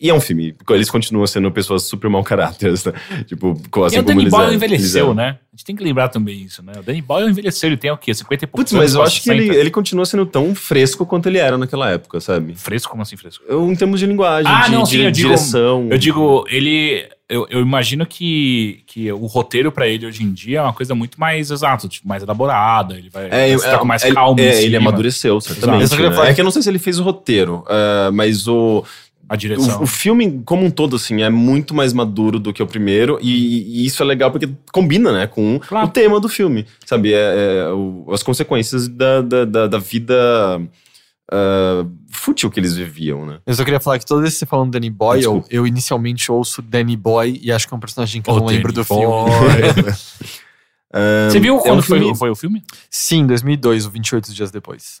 e 0.00 0.10
é 0.10 0.14
um 0.14 0.20
filme. 0.20 0.54
Eles 0.70 0.90
continuam 0.90 1.26
sendo 1.26 1.50
pessoas 1.52 1.84
super 1.84 2.10
mau 2.10 2.24
caráter, 2.24 2.72
né? 2.72 3.22
tipo, 3.26 3.60
assim 3.84 3.96
e 3.96 4.00
o 4.00 4.04
como 4.04 4.20
eles 4.20 4.30
Boyle 4.32 4.46
eles 4.50 4.56
envelheceu, 4.56 5.04
eram. 5.06 5.14
né? 5.14 5.38
Gente 5.60 5.66
tem 5.66 5.76
que 5.76 5.84
lembrar 5.84 6.08
também 6.08 6.40
isso, 6.40 6.62
né? 6.62 6.72
O 6.78 6.82
Danny 6.82 7.02
Boyle 7.02 7.28
envelheceu, 7.28 7.68
ele 7.68 7.76
tem 7.76 7.90
o 7.90 7.96
quê? 7.98 8.14
50 8.14 8.44
e 8.44 8.46
poucos 8.46 8.62
Putz, 8.64 8.72
mas 8.72 8.94
eu 8.94 9.02
acho 9.02 9.22
que 9.22 9.28
ele, 9.30 9.42
60? 9.42 9.60
ele 9.60 9.70
continua 9.70 10.06
sendo 10.06 10.24
tão 10.24 10.54
fresco 10.54 11.04
quanto 11.04 11.28
ele 11.28 11.36
era 11.36 11.58
naquela 11.58 11.90
época, 11.90 12.18
sabe? 12.18 12.54
Fresco? 12.54 12.90
Como 12.90 13.02
assim 13.02 13.14
fresco? 13.14 13.44
Eu, 13.46 13.70
em 13.70 13.76
termos 13.76 14.00
de 14.00 14.06
linguagem, 14.06 14.50
Ah, 14.50 14.64
de, 14.64 14.70
não, 14.72 14.84
de 14.84 14.88
sim, 14.88 14.96
eu 15.02 15.10
digo- 15.10 15.28
direção. 15.28 15.86
Eu 15.90 15.98
digo, 15.98 16.46
ele. 16.48 17.06
Eu, 17.28 17.46
eu 17.50 17.60
imagino 17.60 18.06
que, 18.06 18.82
que 18.86 19.12
o 19.12 19.26
roteiro 19.26 19.70
pra 19.70 19.86
ele 19.86 20.06
hoje 20.06 20.24
em 20.24 20.32
dia 20.32 20.60
é 20.60 20.62
uma 20.62 20.72
coisa 20.72 20.94
muito 20.94 21.20
mais 21.20 21.50
exato, 21.50 21.88
tipo, 21.88 22.08
mais 22.08 22.22
elaborada. 22.22 22.94
Ele 22.96 23.10
vai 23.10 23.26
É, 23.26 23.28
vai 23.28 23.50
estar 23.50 23.78
com 23.78 23.84
mais 23.84 24.02
ele, 24.02 24.14
calma. 24.14 24.40
em 24.40 24.44
é, 24.46 24.62
ele 24.64 24.76
amadureceu, 24.76 25.38
certamente. 25.42 25.94
Né? 25.94 26.30
É 26.30 26.34
que 26.34 26.40
eu 26.40 26.44
não 26.44 26.50
sei 26.50 26.62
se 26.62 26.70
ele 26.70 26.78
fez 26.78 26.98
o 26.98 27.02
roteiro, 27.04 27.64
ah, 27.68 28.10
mas 28.12 28.48
o, 28.48 28.82
A 29.30 29.36
direção. 29.36 29.78
O, 29.78 29.84
o 29.84 29.86
filme, 29.86 30.42
como 30.44 30.64
um 30.66 30.70
todo, 30.70 30.96
assim, 30.96 31.22
é 31.22 31.30
muito 31.30 31.72
mais 31.72 31.92
maduro 31.92 32.40
do 32.40 32.52
que 32.52 32.60
o 32.62 32.66
primeiro, 32.66 33.16
e, 33.22 33.82
e 33.82 33.86
isso 33.86 34.02
é 34.02 34.06
legal 34.06 34.30
porque 34.32 34.48
combina, 34.72 35.12
né, 35.12 35.26
com 35.28 35.60
Claro. 35.60 35.86
o 35.86 35.90
tema 35.90 36.18
do 36.18 36.28
filme, 36.28 36.66
sabe? 36.84 37.14
É, 37.14 37.60
é 37.66 37.68
o- 37.72 38.06
as 38.12 38.24
consequências 38.24 38.88
da, 38.88 39.22
da, 39.22 39.44
da, 39.44 39.66
da 39.68 39.78
vida 39.78 40.60
ah, 41.32 41.86
fútil 42.10 42.50
que 42.50 42.58
eles 42.58 42.74
viviam, 42.74 43.24
né? 43.24 43.38
Eu 43.46 43.54
só 43.54 43.62
queria 43.62 43.78
falar 43.78 44.00
que 44.00 44.04
toda 44.04 44.20
vez 44.22 44.32
que 44.34 44.40
você 44.40 44.46
falando 44.46 44.72
Danny 44.72 44.90
Boyle, 44.90 45.20
Desculpa. 45.20 45.46
eu 45.48 45.64
inicialmente 45.64 46.32
ouço 46.32 46.60
Danny 46.60 46.96
Boy 46.96 47.38
e 47.40 47.52
acho 47.52 47.68
que 47.68 47.72
é 47.72 47.76
um 47.76 47.80
personagem 47.80 48.20
que 48.20 48.28
eu 48.28 48.34
não 48.34 48.46
lembro 48.46 48.72
Danny 48.72 48.84
do 48.84 48.84
filme. 48.84 49.04
Boy. 49.06 49.94
Você 51.30 51.38
viu 51.38 51.56
é 51.58 51.62
quando 51.62 51.78
um 51.78 51.82
foi, 51.82 51.98
filme- 52.00 52.16
foi 52.16 52.30
o 52.30 52.34
filme? 52.34 52.64
Sim, 52.90 53.24
2002, 53.26 53.86
o 53.86 53.90
28 53.90 54.34
dias 54.34 54.50
depois. 54.50 55.00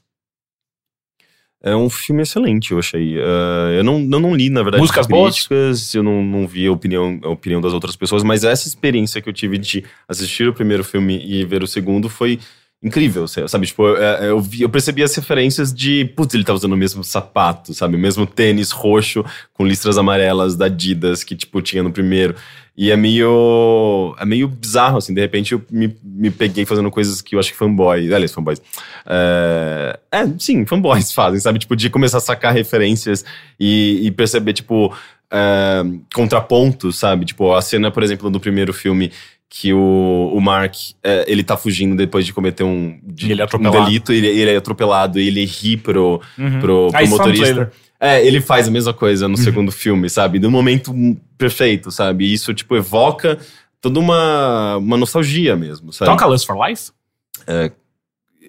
É 1.62 1.76
um 1.76 1.90
filme 1.90 2.22
excelente, 2.22 2.72
eu 2.72 2.78
achei. 2.78 3.18
Ah, 3.20 3.70
eu, 3.76 3.84
não, 3.84 3.98
eu 4.00 4.20
não 4.20 4.34
li, 4.34 4.48
na 4.48 4.62
verdade, 4.62 4.80
Músicas 4.80 5.02
as 5.02 5.06
boas? 5.06 5.34
críticas, 5.34 5.94
eu 5.94 6.02
não, 6.02 6.24
não 6.24 6.46
vi 6.46 6.66
a 6.66 6.72
opinião, 6.72 7.20
a 7.22 7.28
opinião 7.28 7.60
das 7.60 7.72
outras 7.74 7.94
pessoas, 7.96 8.22
mas 8.22 8.44
essa 8.44 8.66
experiência 8.66 9.20
que 9.20 9.28
eu 9.28 9.32
tive 9.32 9.58
de 9.58 9.84
assistir 10.08 10.48
o 10.48 10.54
primeiro 10.54 10.82
filme 10.82 11.22
e 11.22 11.44
ver 11.44 11.62
o 11.62 11.66
segundo 11.66 12.08
foi 12.08 12.38
incrível, 12.82 13.28
sabe? 13.28 13.66
Tipo, 13.66 13.88
eu, 13.88 13.96
eu, 13.96 14.40
vi- 14.40 14.62
eu 14.62 14.70
percebi 14.70 15.02
as 15.02 15.14
referências 15.14 15.70
de, 15.70 16.06
putz, 16.16 16.32
ele 16.32 16.44
tá 16.44 16.54
usando 16.54 16.72
o 16.72 16.76
mesmo 16.78 17.04
sapato, 17.04 17.74
sabe? 17.74 17.94
O 17.94 17.98
mesmo 17.98 18.26
tênis 18.26 18.70
roxo 18.70 19.22
com 19.52 19.66
listras 19.66 19.98
amarelas 19.98 20.56
da 20.56 20.64
Adidas 20.64 21.22
que, 21.22 21.36
tipo, 21.36 21.60
tinha 21.60 21.82
no 21.82 21.92
primeiro. 21.92 22.34
E 22.76 22.90
é 22.90 22.96
meio. 22.96 24.14
É 24.18 24.24
meio 24.24 24.48
bizarro, 24.48 24.98
assim. 24.98 25.12
De 25.12 25.20
repente 25.20 25.52
eu 25.52 25.62
me, 25.70 25.94
me 26.02 26.30
peguei 26.30 26.64
fazendo 26.64 26.90
coisas 26.90 27.20
que 27.20 27.34
eu 27.34 27.38
acho 27.40 27.50
que 27.52 27.58
fanboys. 27.58 28.10
Aliás, 28.12 28.32
fanboys. 28.32 28.60
É, 29.06 29.98
é, 30.12 30.26
sim, 30.38 30.64
fanboys 30.64 31.12
fazem, 31.14 31.40
sabe? 31.40 31.58
Tipo, 31.58 31.76
de 31.76 31.90
começar 31.90 32.18
a 32.18 32.20
sacar 32.20 32.54
referências 32.54 33.24
e, 33.58 34.00
e 34.06 34.10
perceber, 34.10 34.52
tipo, 34.52 34.94
é, 35.30 35.82
contrapontos, 36.14 36.98
sabe? 36.98 37.24
Tipo, 37.26 37.52
a 37.52 37.60
cena, 37.60 37.90
por 37.90 38.02
exemplo, 38.02 38.30
do 38.30 38.40
primeiro 38.40 38.72
filme 38.72 39.12
que 39.52 39.72
o, 39.74 40.30
o 40.32 40.40
Mark, 40.40 40.74
é, 41.02 41.24
ele 41.26 41.42
tá 41.42 41.56
fugindo 41.56 41.96
depois 41.96 42.24
de 42.24 42.32
cometer 42.32 42.62
um, 42.62 42.98
de- 43.02 43.32
ele 43.32 43.42
é 43.42 43.44
um 43.44 43.70
delito, 43.70 44.12
ele, 44.12 44.28
ele 44.28 44.52
é 44.52 44.56
atropelado 44.56 45.18
e 45.18 45.26
ele 45.26 45.44
ri 45.44 45.76
pro, 45.76 46.20
Uhum. 46.38 46.60
pro, 46.60 46.88
pro 46.92 47.08
motorista. 47.08 47.72
É, 48.00 48.26
ele 48.26 48.40
faz 48.40 48.66
a 48.66 48.70
mesma 48.70 48.94
coisa 48.94 49.26
Uhum. 49.26 49.32
no 49.32 49.36
segundo 49.36 49.70
filme, 49.70 50.08
sabe? 50.08 50.38
No 50.38 50.50
momento 50.50 50.92
perfeito, 51.36 51.90
sabe? 51.90 52.24
E 52.24 52.32
Isso, 52.32 52.54
tipo, 52.54 52.74
evoca 52.74 53.38
toda 53.80 54.00
uma, 54.00 54.78
uma 54.78 54.96
nostalgia 54.96 55.54
mesmo, 55.54 55.92
sabe? 55.92 56.10
Toca 56.10 56.24
Lust 56.26 56.46
for 56.46 56.56
Life? 56.66 56.90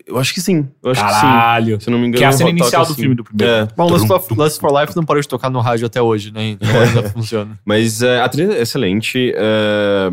Eu 0.07 0.17
acho 0.17 0.33
que 0.33 0.41
sim. 0.41 0.67
Eu 0.83 0.91
acho 0.91 1.01
que 1.03 1.09
Caralho. 1.09 1.75
sim. 1.75 1.79
Se 1.81 1.89
eu 1.89 1.91
não 1.91 1.99
me 1.99 2.07
engano. 2.07 2.19
Que 2.19 2.23
é 2.23 2.27
a 2.27 2.31
cena 2.31 2.49
inicial 2.49 2.85
do 2.85 2.91
assim. 2.91 3.01
filme 3.01 3.15
do 3.15 3.23
primeiro. 3.23 3.51
É. 3.53 3.67
Bom, 3.77 3.87
Lust 3.87 4.07
for, 4.07 4.23
Lust 4.37 4.59
for 4.59 4.81
Life 4.81 4.95
não 4.95 5.05
parou 5.05 5.21
de 5.21 5.27
tocar 5.27 5.49
no 5.49 5.59
rádio 5.59 5.85
até 5.85 6.01
hoje, 6.01 6.31
né? 6.31 6.49
Então 6.49 6.67
ainda 6.69 7.03
funciona. 7.11 7.59
Mas 7.65 8.01
é, 8.01 8.19
a 8.19 8.27
trilha 8.27 8.53
é 8.53 8.61
excelente. 8.61 9.31
é, 9.35 10.09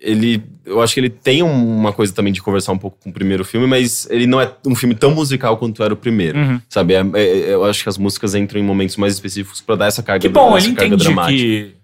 ele, 0.00 0.42
eu 0.64 0.80
acho 0.80 0.94
que 0.94 1.00
ele 1.00 1.10
tem 1.10 1.42
uma 1.42 1.92
coisa 1.92 2.12
também 2.12 2.32
de 2.32 2.40
conversar 2.40 2.72
um 2.72 2.78
pouco 2.78 2.96
com 3.02 3.10
o 3.10 3.12
primeiro 3.12 3.44
filme, 3.44 3.66
mas 3.66 4.06
ele 4.10 4.26
não 4.26 4.40
é 4.40 4.50
um 4.66 4.74
filme 4.74 4.94
tão 4.94 5.10
musical 5.12 5.56
quanto 5.56 5.82
era 5.82 5.92
o 5.92 5.96
primeiro. 5.96 6.38
Uhum. 6.38 6.60
Sabe? 6.68 6.94
É- 6.94 7.00
é- 7.14 7.54
eu 7.54 7.64
acho 7.64 7.82
que 7.82 7.88
as 7.88 7.98
músicas 7.98 8.34
entram 8.34 8.60
em 8.60 8.64
momentos 8.64 8.96
mais 8.96 9.12
específicos 9.14 9.60
pra 9.60 9.74
dar 9.76 9.86
essa 9.86 10.02
carga, 10.02 10.20
Que 10.22 10.28
bom, 10.28 10.56
ele 10.56 10.68
entende 10.68 10.96
dramática. 10.96 11.36
que 11.36 11.74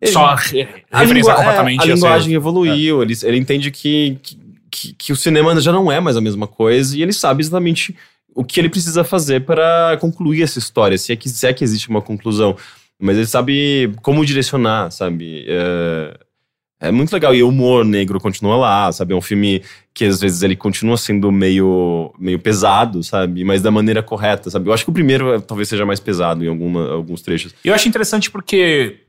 Ele- 0.00 0.12
só 0.12 0.34
referenciar 0.34 1.06
língua- 1.14 1.34
completamente 1.34 1.80
é, 1.80 1.82
a 1.82 1.94
linguagem 1.94 2.34
evoluiu, 2.34 3.02
ele, 3.02 3.14
ele 3.22 3.36
entende 3.38 3.70
que, 3.70 4.18
que, 4.22 4.38
que, 4.70 4.92
que 4.94 5.12
o 5.12 5.16
cinema 5.16 5.58
já 5.60 5.72
não 5.72 5.90
é 5.90 5.98
mais 6.00 6.16
a 6.16 6.20
mesma 6.20 6.46
coisa 6.46 6.96
e 6.96 7.02
ele 7.02 7.12
sabe 7.12 7.42
exatamente 7.42 7.96
o 8.34 8.44
que 8.44 8.60
ele 8.60 8.68
precisa 8.68 9.02
fazer 9.02 9.40
para 9.44 9.96
concluir 10.00 10.42
essa 10.42 10.58
história, 10.58 10.96
se 10.98 11.12
é, 11.12 11.16
que, 11.16 11.28
se 11.28 11.46
é 11.46 11.52
que 11.52 11.64
existe 11.64 11.88
uma 11.88 12.00
conclusão. 12.02 12.54
Mas 13.00 13.16
ele 13.16 13.26
sabe 13.26 13.92
como 14.02 14.24
direcionar, 14.26 14.90
sabe? 14.92 15.44
É, 15.48 16.16
é 16.80 16.90
muito 16.90 17.12
legal. 17.12 17.34
E 17.34 17.42
o 17.42 17.48
humor 17.48 17.84
negro 17.84 18.20
continua 18.20 18.56
lá, 18.56 18.92
sabe? 18.92 19.12
É 19.12 19.16
um 19.16 19.20
filme 19.20 19.62
que 19.92 20.04
às 20.04 20.20
vezes 20.20 20.42
ele 20.42 20.54
continua 20.54 20.96
sendo 20.96 21.30
meio, 21.32 22.14
meio 22.18 22.38
pesado, 22.38 23.02
sabe? 23.02 23.42
Mas 23.42 23.62
da 23.62 23.70
maneira 23.70 24.02
correta, 24.02 24.48
sabe? 24.48 24.68
Eu 24.68 24.72
acho 24.72 24.84
que 24.84 24.90
o 24.90 24.94
primeiro 24.94 25.34
eh, 25.34 25.40
talvez 25.40 25.68
seja 25.68 25.84
mais 25.84 25.98
pesado 25.98 26.44
em 26.44 26.48
alguma, 26.48 26.90
alguns 26.92 27.20
trechos. 27.20 27.54
Eu 27.64 27.74
acho 27.74 27.88
interessante 27.88 28.30
porque 28.30 29.00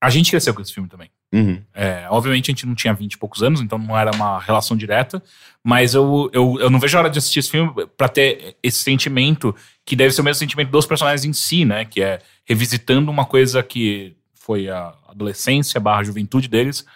a 0.00 0.08
gente 0.08 0.30
cresceu 0.30 0.54
com 0.54 0.62
esse 0.62 0.72
filme 0.72 0.88
também. 0.88 1.10
Uhum. 1.34 1.60
É, 1.74 2.06
obviamente 2.08 2.50
a 2.50 2.52
gente 2.52 2.64
não 2.64 2.74
tinha 2.74 2.94
20 2.94 3.12
e 3.12 3.18
poucos 3.18 3.42
anos, 3.42 3.60
então 3.60 3.76
não 3.76 3.98
era 3.98 4.10
uma 4.14 4.38
relação 4.38 4.76
direta, 4.76 5.22
mas 5.62 5.92
eu, 5.92 6.30
eu, 6.32 6.58
eu 6.58 6.70
não 6.70 6.78
vejo 6.78 6.96
a 6.96 7.00
hora 7.00 7.10
de 7.10 7.18
assistir 7.18 7.40
esse 7.40 7.50
filme 7.50 7.70
pra 7.96 8.08
ter 8.08 8.56
esse 8.62 8.78
sentimento 8.78 9.54
que 9.84 9.96
deve 9.96 10.14
ser 10.14 10.22
o 10.22 10.24
mesmo 10.24 10.38
sentimento 10.38 10.70
dos 10.70 10.86
personagens 10.86 11.24
em 11.24 11.32
si, 11.32 11.64
né? 11.64 11.84
Que 11.84 12.00
é 12.00 12.20
revisitando 12.46 13.10
uma 13.10 13.26
coisa 13.26 13.62
que 13.62 14.16
foi 14.48 14.66
a 14.70 14.94
adolescência 15.06 15.78
barra 15.78 16.02
juventude 16.02 16.48
deles, 16.48 16.86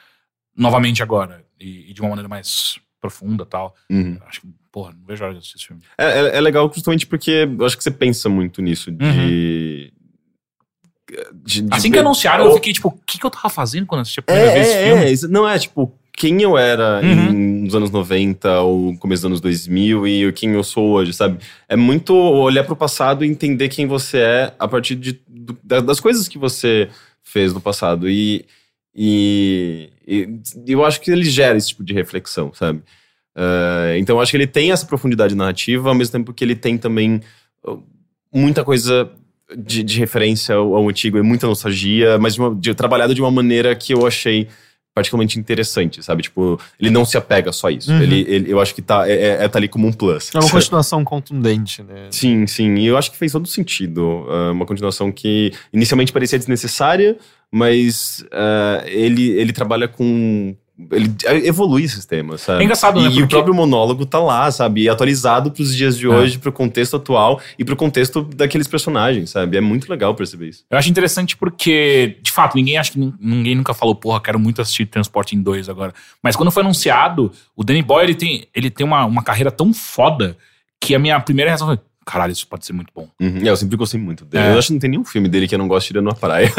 novamente 0.57 1.03
agora, 1.03 1.45
e, 1.61 1.91
e 1.91 1.93
de 1.93 2.01
uma 2.01 2.09
maneira 2.09 2.27
mais 2.27 2.79
profunda 2.99 3.45
tal. 3.45 3.75
Uhum. 3.91 4.17
Acho 4.27 4.41
que, 4.41 4.47
porra, 4.73 4.93
não 4.99 5.05
vejo 5.07 5.23
a 5.23 5.27
hora 5.27 5.35
de 5.35 5.41
assistir 5.41 5.59
esse 5.59 5.67
filme. 5.67 5.83
É, 5.99 6.07
é, 6.07 6.37
é 6.39 6.41
legal 6.41 6.73
justamente 6.75 7.07
porque 7.07 7.47
eu 7.59 7.67
acho 7.67 7.77
que 7.77 7.85
você 7.85 7.91
pensa 7.91 8.31
muito 8.31 8.63
nisso 8.63 8.91
de. 8.91 9.93
de- 11.45 11.61
de 11.61 11.67
Assim 11.71 11.91
que 11.91 11.97
ver- 11.99 12.01
anunciaram, 12.01 12.47
eu 12.47 12.55
fiquei 12.55 12.73
tipo, 12.73 12.89
o 12.89 12.93
que, 13.07 13.19
que 13.19 13.27
eu 13.27 13.31
tava 13.31 13.51
fazendo 13.51 13.85
quando 13.87 14.01
assisti 14.01 14.21
a 14.21 14.23
primeira 14.23 14.51
É, 14.51 14.55
vez 14.55 14.67
esse 14.69 14.77
é, 14.79 14.85
filme? 14.87 15.05
é, 15.05 15.13
isso- 15.13 15.29
não 15.29 15.47
é 15.47 15.59
tipo 15.59 15.93
quem 16.15 16.41
eu 16.41 16.57
era 16.57 17.01
Uhum. 17.03 17.31
em, 17.31 17.63
nos 17.65 17.75
anos 17.75 17.91
90 17.91 18.61
ou 18.61 18.97
começo 18.97 19.21
dos 19.23 19.27
anos 19.27 19.41
2000 19.43 20.07
e 20.07 20.33
quem 20.33 20.51
eu 20.53 20.63
sou 20.65 20.91
hoje, 20.91 21.13
sabe? 21.13 21.39
É 21.69 21.77
muito 21.77 22.15
olhar 22.15 22.65
pro 22.65 22.75
passado 22.77 23.25
e 23.25 23.29
entender 23.29 23.69
quem 23.69 23.87
você 23.87 24.19
é 24.19 24.55
a 24.59 24.67
partir 24.69 24.95
de, 24.95 25.21
do- 25.29 25.59
da- 25.63 25.81
das 25.81 26.01
coisas 26.01 26.29
que 26.29 26.39
você 26.39 26.89
fez 27.23 27.53
no 27.53 27.61
passado. 27.61 28.09
E, 28.09 28.45
e, 28.95 29.91
e 30.07 30.39
eu 30.67 30.85
acho 30.85 31.01
que 31.01 31.11
ele 31.11 31.25
gera 31.25 31.57
esse 31.57 31.69
tipo 31.69 31.85
de 31.85 31.93
reflexão, 31.93 32.53
sabe? 32.53 32.83
Eh, 33.35 33.97
então 33.99 34.17
eu 34.17 34.21
acho 34.21 34.31
que 34.31 34.37
ele 34.37 34.47
tem 34.47 34.73
essa 34.73 34.87
profundidade 34.87 35.35
narrativa, 35.35 35.89
ao 35.89 35.95
mesmo 35.95 36.13
tempo 36.13 36.33
que 36.33 36.45
ele 36.45 36.55
tem 36.55 36.77
também 36.77 37.21
uh, 37.67 37.83
muita 38.33 38.63
coisa 38.65 39.11
de, 39.57 39.83
de 39.83 39.99
referência 39.99 40.55
ao, 40.55 40.75
ao 40.75 40.89
antigo 40.89 41.19
e 41.19 41.23
muita 41.23 41.47
nostalgia, 41.47 42.19
mas 42.19 42.35
de 42.35 42.41
uma, 42.41 42.55
de, 42.55 42.75
trabalhado 42.75 43.15
de 43.15 43.21
uma 43.21 43.31
maneira 43.31 43.75
que 43.75 43.95
eu 43.95 44.07
achei 44.07 44.49
particularmente 44.95 45.39
interessante, 45.39 46.03
sabe? 46.03 46.23
Tipo, 46.23 46.61
ele 46.79 46.91
não 46.91 47.05
se 47.05 47.17
apega 47.17 47.51
só 47.53 47.69
a 47.69 47.73
isso. 47.73 47.91
Uhum. 47.91 48.03
Ele, 48.03 48.21
ele- 48.29 48.53
eu 48.53 48.61
acho 48.61 48.75
que 48.75 48.83
tá, 48.83 49.09
é, 49.09 49.13
é- 49.13 49.45
é 49.45 49.49
tá 49.49 49.59
ali 49.59 49.69
como 49.69 49.87
um 49.87 49.93
plus. 49.93 50.31
É 50.35 50.39
uma 50.39 50.49
continuação 50.51 51.03
contundente, 51.05 51.83
né? 51.83 52.09
Sim, 52.11 52.47
sim. 52.47 52.75
E 52.77 52.87
eu 52.87 52.97
acho 52.99 53.11
que 53.11 53.17
fez 53.17 53.33
todo 53.33 53.47
sentido. 53.49 54.27
Ah, 54.29 54.53
uma 54.53 54.67
continuação 54.67 55.11
que 55.11 55.53
inicialmente 55.73 56.13
parecia 56.13 56.39
desnecessária, 56.39 57.17
mas 57.51 58.25
ah, 58.33 58.83
ele, 58.87 59.31
ele 59.31 59.53
trabalha 59.53 59.89
com. 59.89 60.55
Ele 60.91 61.15
evolui 61.47 61.85
esses 61.85 62.05
temas, 62.05 62.41
sabe? 62.43 62.61
É 62.61 62.65
engraçado, 62.65 63.01
né? 63.01 63.07
E, 63.07 63.11
o 63.11 63.13
Porque- 63.21 63.27
próprio 63.35 63.55
monólogo 63.55 64.05
tá 64.05 64.19
lá, 64.19 64.51
sabe? 64.51 64.83
E 64.83 64.89
atualizado 64.89 65.51
pros 65.51 65.75
dias 65.75 65.97
de 65.97 66.09
hoje, 66.09 66.39
pro 66.39 66.53
contexto 66.53 66.97
atual 66.97 67.41
e 67.59 67.65
pro 67.65 67.77
contexto 67.77 68.23
daqueles 68.23 68.67
personagens, 68.67 69.31
sabe? 69.31 69.57
É 69.57 69.61
muito 69.61 69.89
legal 69.91 70.15
perceber 70.15 70.49
isso. 70.49 70.65
Eu 70.71 70.79
acho 70.79 70.89
interessante 70.91 71.37
porque, 71.37 72.17
de 72.23 72.31
fato, 72.31 72.55
ninguém 72.57 72.79
acha 72.79 72.93
que 72.93 72.99
nin- 72.99 73.15
ninguém 73.21 73.55
nunca 73.55 73.75
falou, 73.75 73.95
porra, 73.95 74.21
quero 74.21 74.39
muito 74.39 74.61
assistir 74.63 74.87
Transporte 74.87 75.37
em 75.37 75.43
2 75.43 75.69
agora. 75.69 75.93
Mas 76.23 76.37
quando 76.37 76.51
foi 76.51 76.63
anunciado, 76.63 77.31
o 77.57 77.63
Danny 77.65 77.83
Boyle 77.83 78.07
ele 78.11 78.15
tem, 78.15 78.47
ele 78.55 78.71
tem 78.71 78.85
uma, 78.87 79.05
uma 79.05 79.23
carreira 79.23 79.51
tão 79.51 79.73
foda 79.73 80.37
que 80.81 80.95
a 80.95 80.99
minha 80.99 81.19
primeira 81.21 81.51
reação 81.51 81.67
foi: 81.69 81.79
caralho, 82.05 82.33
isso 82.33 82.47
pode 82.47 82.65
ser 82.67 82.73
muito 82.73 82.93
bom. 82.95 83.09
Uhum. 83.21 83.39
É, 83.45 83.49
eu 83.49 83.57
sempre 83.57 83.77
gostei 83.77 84.01
muito 84.01 84.25
dele. 84.25 84.45
É. 84.45 84.53
Eu 84.53 84.59
acho 84.59 84.69
que 84.69 84.73
não 84.75 84.81
tem 84.81 84.91
nenhum 84.91 85.05
filme 85.05 85.29
dele 85.29 85.47
que 85.49 85.55
eu 85.55 85.59
não 85.59 85.69
gosto 85.69 85.87
tirando 85.87 86.11
a 86.11 86.15
praia. 86.15 86.53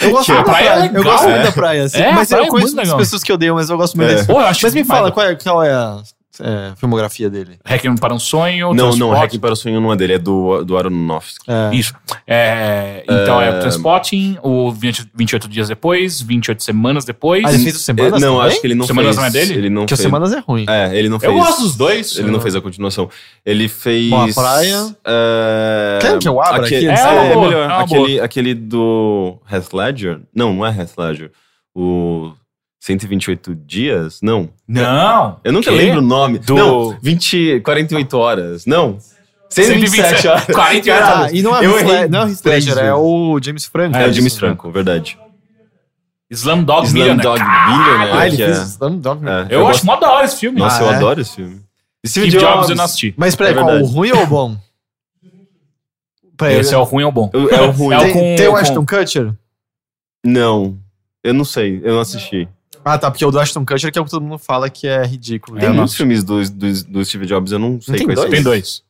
Eu 0.00 0.10
gosto 0.10 0.26
Que 0.26 0.32
muito 0.32 0.46
da 0.46 0.52
praia 0.52 0.64
é 0.64 0.72
praia. 0.72 0.86
Eu 0.86 0.92
legal, 0.92 1.04
gosto 1.04 1.24
muito 1.24 1.36
é. 1.38 1.42
da 1.42 1.52
praia, 1.52 1.84
assim. 1.84 1.98
É, 1.98 2.12
mas 2.12 2.28
praia 2.28 2.42
eu 2.42 2.46
é 2.46 2.48
conheço 2.50 2.76
legal. 2.76 2.96
pessoas 2.98 3.22
que 3.22 3.32
odeiam, 3.32 3.56
mas 3.56 3.70
eu 3.70 3.76
gosto 3.76 3.96
muito 3.96 4.10
É. 4.10 4.14
desse. 4.14 4.26
Pô, 4.26 4.34
eu 4.34 4.46
acho 4.46 4.60
Mas 4.64 4.74
me 4.74 4.84
fala, 4.84 5.10
qual 5.12 5.26
é, 5.26 5.34
qual 5.34 5.62
é 5.62 5.72
a 5.72 6.02
é, 6.40 6.72
filmografia 6.76 7.28
dele? 7.28 7.58
Requiem 7.64 7.94
para 7.96 8.14
um 8.14 8.18
sonho, 8.18 8.72
não, 8.72 8.96
não, 8.96 9.12
Hacking 9.12 9.38
para 9.38 9.52
o 9.52 9.56
Sonho 9.56 9.80
não 9.80 9.92
é 9.92 9.96
dele, 9.96 10.14
é 10.14 10.18
do, 10.18 10.64
do 10.64 10.76
Aronofsky. 10.78 11.44
É. 11.48 11.74
Isso. 11.74 11.92
É, 12.26 13.04
então 13.04 13.40
é, 13.40 13.50
o 13.56 13.60
Transporting, 13.60 14.38
o 14.42 14.70
20 14.72 15.10
28 15.14 15.48
dias 15.48 15.68
depois, 15.68 16.20
28 16.22 16.62
semanas 16.62 17.04
depois. 17.04 17.44
Ah, 17.44 17.52
ele 17.52 17.62
fez 17.62 17.76
o 17.76 17.78
Semanas 17.78 18.20
não, 18.20 18.36
também? 18.36 18.48
acho 18.48 18.60
que 18.60 18.66
ele 18.66 18.74
não 18.74 18.86
Semanas 18.86 19.16
fez. 19.16 19.16
não 19.16 19.24
é 19.24 19.30
dele? 19.30 19.58
Ele 19.58 19.70
não 19.70 19.82
Porque 19.82 19.94
o 19.94 19.96
fez. 19.96 20.06
Semanas 20.06 20.32
é 20.32 20.38
ruim. 20.38 20.66
É, 20.68 20.96
ele 20.96 21.08
não 21.08 21.20
fez. 21.20 21.32
Eu 21.32 21.38
gosto 21.38 21.62
dos 21.62 21.76
dois. 21.76 22.16
Ele 22.16 22.30
não 22.30 22.40
fez 22.40 22.54
a 22.56 22.60
continuação. 22.60 23.10
Ele 23.44 23.68
fez. 23.68 24.08
Bom, 24.10 24.22
a 24.30 24.32
praia. 24.32 24.96
é, 25.04 25.98
Quer 26.00 26.18
que 26.18 26.28
eu 26.28 26.40
abra 26.40 26.64
aquele, 26.66 26.88
aqui? 26.88 27.00
É 27.00 27.04
É, 27.04 27.30
é 27.30 27.34
boa, 27.34 27.46
melhor. 27.48 27.70
é 27.70 27.74
aquele, 27.74 28.20
aquele 28.20 28.54
do 28.54 29.38
Heath 29.50 29.72
Ledger. 29.72 30.20
Não, 30.34 30.52
não 30.54 30.66
é 30.66 30.70
Heath 30.70 30.92
Ledger. 30.98 31.30
O 31.74 32.32
128 32.84 33.54
dias? 33.54 34.18
Não. 34.20 34.50
Não. 34.66 35.38
Eu 35.44 35.52
nunca 35.52 35.70
Quê? 35.70 35.76
lembro 35.76 36.00
o 36.00 36.02
nome. 36.04 36.40
Do- 36.40 36.56
Não, 36.56 36.98
20, 37.00 37.60
48 37.60 38.18
horas. 38.18 38.66
Não. 38.66 38.98
127 39.48 40.26
horas. 40.26 40.44
48 40.52 40.84
Caralho, 41.00 41.24
Ah, 41.26 41.30
e 41.32 41.42
não 41.42 41.56
é, 41.56 41.64
eu 41.64 41.70
o 41.74 41.78
Heath 41.78 41.88
errei 41.88 42.08
não 42.08 42.22
é 42.26 42.30
Heath 42.30 42.44
Ledger, 42.44 42.78
é 42.78 42.92
o 42.92 43.38
James 43.40 43.66
Franco. 43.66 43.96
É, 43.96 44.00
o 44.08 44.12
James 44.12 44.32
isso, 44.32 44.40
Franco, 44.40 44.68
verdade. 44.72 45.16
Slumdog 46.28 46.86
Slumdog 46.88 46.92
Millionaire. 46.92 47.78
Millionaire. 47.78 48.12
Ah, 48.18 48.26
ele 48.26 48.36
que 48.36 48.44
fez 48.44 48.58
é- 48.58 48.62
Slumdog, 48.64 49.22
né? 49.24 49.46
é, 49.48 49.54
Eu, 49.54 49.60
eu 49.60 49.68
acho 49.68 49.86
mó 49.86 49.94
da 49.96 50.10
hora 50.10 50.24
esse 50.24 50.40
filme. 50.40 50.58
Nossa, 50.58 50.78
Ah, 50.82 50.86
eu 50.86 50.90
é? 50.90 50.96
adoro 50.96 51.20
esse 51.20 51.36
filme. 51.36 51.60
Steve 52.04 52.30
Jobs 52.30 52.68
eu 52.68 52.74
não 52.74 52.84
assisti. 52.84 53.14
Mas 53.16 53.36
peraí, 53.36 53.52
É 53.52 53.56
qual? 53.62 53.76
O 53.80 53.84
ruim 53.86 54.10
ou 54.10 54.22
o 54.24 54.26
bom? 54.26 54.56
Peraí, 56.36 56.56
Esse 56.58 56.74
é 56.74 56.78
o 56.78 56.82
ruim 56.82 57.04
ou 57.04 57.10
o 57.10 57.12
bom? 57.12 57.30
É 57.52 57.60
o 57.60 57.70
ruim. 57.70 57.94
É 57.94 57.98
o 57.98 58.00
tem, 58.02 58.12
com- 58.12 58.36
tem 58.36 58.48
o 58.48 58.56
Ashton 58.56 58.84
Kutcher? 58.84 59.32
Não. 60.24 60.76
Eu 61.22 61.32
não 61.34 61.44
sei, 61.44 61.80
eu 61.84 61.94
não 61.94 62.00
assisti. 62.00 62.48
Ah, 62.84 62.98
tá, 62.98 63.10
porque 63.10 63.24
o 63.24 63.30
do 63.30 63.38
Ashton 63.38 63.64
Kutcher 63.64 63.92
que 63.92 63.98
é 63.98 64.02
o 64.02 64.04
que 64.04 64.10
todo 64.10 64.22
mundo 64.22 64.38
fala 64.38 64.68
que 64.70 64.86
é 64.86 65.04
ridículo. 65.04 65.56
Tem 65.58 65.66
eu 65.66 65.70
não 65.70 65.78
muitos 65.78 65.96
filmes 65.96 66.24
do, 66.24 66.42
do, 66.50 66.84
do 66.84 67.04
Steve 67.04 67.26
Jobs, 67.26 67.52
eu 67.52 67.58
não 67.58 67.80
sei 67.80 67.96
tem 67.98 68.06
quais 68.06 68.18
dois? 68.18 68.30
Tem 68.30 68.42
dois. 68.42 68.82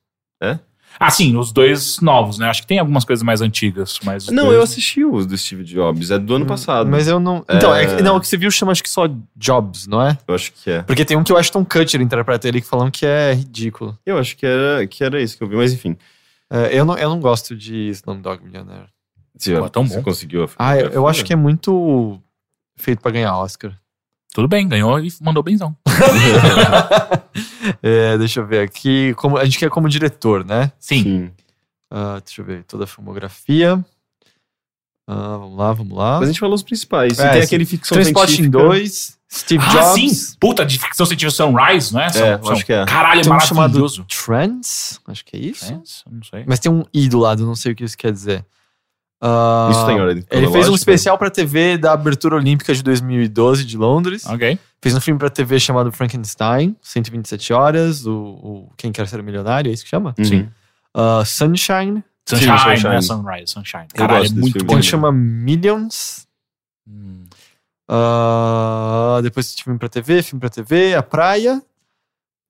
É? 0.43 0.59
Ah, 1.01 1.11
sim, 1.11 1.37
os 1.37 1.53
dois 1.53 2.01
novos, 2.01 2.39
né? 2.39 2.49
Acho 2.49 2.61
que 2.63 2.67
tem 2.67 2.79
algumas 2.79 3.05
coisas 3.05 3.23
mais 3.23 3.41
antigas, 3.41 3.99
mas. 4.05 4.27
Não, 4.29 4.45
dois- 4.45 4.57
eu 4.57 4.63
assisti 4.63 5.05
os 5.05 5.25
do 5.27 5.37
Steve 5.39 5.65
Jobs, 5.65 6.11
é 6.11 6.19
do 6.19 6.35
ano 6.35 6.47
passado. 6.47 6.89
Mas 6.89 7.09
eu 7.09 7.19
não. 7.19 7.45
Então, 7.49 7.75
é... 7.75 7.85
É. 7.85 7.97
que- 7.97 8.03
não, 8.03 8.17
o 8.17 8.21
que 8.21 8.27
você 8.29 8.37
viu 8.37 8.51
chama 8.51 8.73
acho 8.73 8.83
que 8.83 8.91
só 8.91 9.09
Jobs, 9.35 9.87
não 9.87 10.03
é? 10.03 10.19
Eu 10.29 10.35
acho 10.35 10.53
que 10.53 10.71
é. 10.71 10.83
Porque 10.83 11.05
tem 11.05 11.17
um 11.17 11.25
que 11.25 11.33
o 11.33 11.37
Ashton 11.37 11.65
Kutcher 11.65 12.01
interpreta 12.01 12.47
ele 12.47 12.61
que 12.61 12.67
falam 12.67 12.91
que 12.91 13.07
é 13.07 13.33
ridículo. 13.33 13.99
Eu 14.05 14.19
acho 14.19 14.37
que 14.37 14.45
era, 14.45 14.87
que 14.87 15.03
era 15.03 15.21
isso 15.21 15.37
que 15.37 15.43
eu 15.43 15.49
vi, 15.49 15.57
mas 15.57 15.73
enfim. 15.73 15.97
É, 16.51 16.79
eu, 16.79 16.85
não, 16.85 16.99
eu 16.99 17.09
não 17.09 17.19
gosto 17.21 17.57
de 17.57 17.89
Slumdog 17.89 18.45
Millionaire. 18.45 18.87
Você, 19.35 19.57
Pô, 19.57 19.69
tão 19.71 19.87
você 19.89 19.97
bom. 19.97 20.03
conseguiu 20.03 20.45
a 20.45 20.49
Ah, 20.59 20.79
eu, 20.79 20.89
eu 20.91 21.09
acho 21.09 21.25
que 21.25 21.33
é 21.33 21.37
muito 21.37 22.21
feito 22.77 23.01
pra 23.01 23.11
ganhar 23.11 23.35
Oscar. 23.39 23.73
Tudo 24.35 24.49
bem, 24.49 24.67
ganhou 24.69 24.99
e 24.99 25.09
mandou 25.21 25.43
benzão. 25.43 25.77
É, 27.83 28.19
deixa 28.19 28.41
eu 28.41 28.47
ver 28.47 28.61
aqui. 28.61 29.15
Como, 29.15 29.37
a 29.39 29.45
gente 29.45 29.59
quer 29.59 29.71
como 29.71 29.89
diretor, 29.89 30.45
né? 30.45 30.73
Sim. 30.79 31.03
Sim. 31.03 31.31
Ah, 31.91 32.21
deixa 32.25 32.41
eu 32.41 32.45
ver. 32.45 32.65
Toda 32.65 32.85
a 32.85 32.87
filmografia. 32.87 33.83
Ah, 35.09 35.37
vamos 35.39 35.57
lá, 35.59 35.73
vamos 35.73 35.97
lá. 35.97 36.15
Mas 36.19 36.25
a 36.29 36.33
gente 36.33 36.41
falou 36.41 36.55
os 36.55 36.63
principais. 36.63 37.19
É, 37.19 37.25
e 37.27 37.31
tem 37.31 37.39
esse- 37.39 37.47
aquele 37.47 37.65
ficção 37.65 38.03
científica. 38.03 38.49
2, 38.51 39.19
Steve 39.33 39.65
Ah, 39.65 39.71
Jobs. 39.71 39.95
sim! 40.19 40.37
Puta, 40.41 40.65
de 40.67 40.79
ficção 40.79 41.07
científica 41.07 41.31
Sunrise, 41.31 41.93
não 41.93 42.01
é? 42.03 42.09
São- 42.11 42.27
É, 42.27 42.35
eu 42.35 42.43
são- 42.43 42.53
acho 42.53 42.67
que 42.67 42.73
é. 42.73 42.85
Caralho, 42.85 43.21
é 43.21 43.23
Tem 43.25 43.33
um 43.33 43.41
chamado 43.41 43.57
maravilhoso. 43.57 44.05
Trends, 44.05 45.01
acho 45.09 45.25
que 45.25 45.37
é 45.37 45.41
isso. 45.41 45.67
Trans? 45.67 46.05
Não 46.11 46.23
sei. 46.23 46.45
Mas 46.47 46.59
tem 46.59 46.71
um 46.71 46.85
I 46.93 47.09
do 47.09 47.19
lado, 47.19 47.47
não 47.47 47.55
sei 47.57 47.73
o 47.73 47.75
que 47.77 47.85
isso 47.85 47.97
quer 47.97 48.13
dizer. 48.13 48.45
Ah, 49.25 49.69
Isso 49.71 49.87
tem 49.87 50.01
ordem 50.01 50.25
Ele 50.33 50.51
fez 50.51 50.69
um 50.69 50.75
especial 50.75 51.17
pra 51.17 51.31
TV 51.31 51.79
da 51.79 51.93
abertura 51.93 52.35
olímpica 52.35 52.75
de 52.75 52.83
2012 52.83 53.65
de 53.65 53.77
Londres. 53.77 54.27
Ok. 54.27 54.59
Fez 54.83 54.97
um 54.97 55.01
filme 55.01 55.17
pra 55.17 55.31
TV 55.31 55.61
chamado 55.61 55.93
Frankenstein, 55.93 56.75
127 56.83 57.53
horas. 57.53 58.05
O, 58.05 58.13
o 58.13 58.73
Quem 58.77 58.91
Quer 58.91 59.07
Ser 59.07 59.23
Milionário, 59.23 59.71
é 59.71 59.73
isso 59.73 59.85
que 59.85 59.91
chama? 59.91 60.13
Uhum. 60.19 60.25
Sim. 60.25 60.49
Ah, 60.93 61.23
Sunshine, 61.25 62.03
Sunshine, 62.29 62.59
Sunshine. 62.59 62.95
é 62.97 63.01
Sunrise, 63.01 63.53
Sunshine. 63.53 63.87
Caralho, 63.95 64.27
é 64.27 64.31
muito 64.31 64.55
filme. 64.55 64.67
bom. 64.67 64.75
Sim. 64.77 64.83
chama 64.83 65.13
Millions. 65.13 66.27
Hum. 66.89 67.25
Ah, 67.89 69.21
depois 69.23 69.55
filme 69.55 69.79
pra 69.79 69.89
TV, 69.89 70.21
filme 70.23 70.41
pra 70.41 70.49
TV, 70.51 70.95
A 70.97 71.03
Praia. 71.03 71.63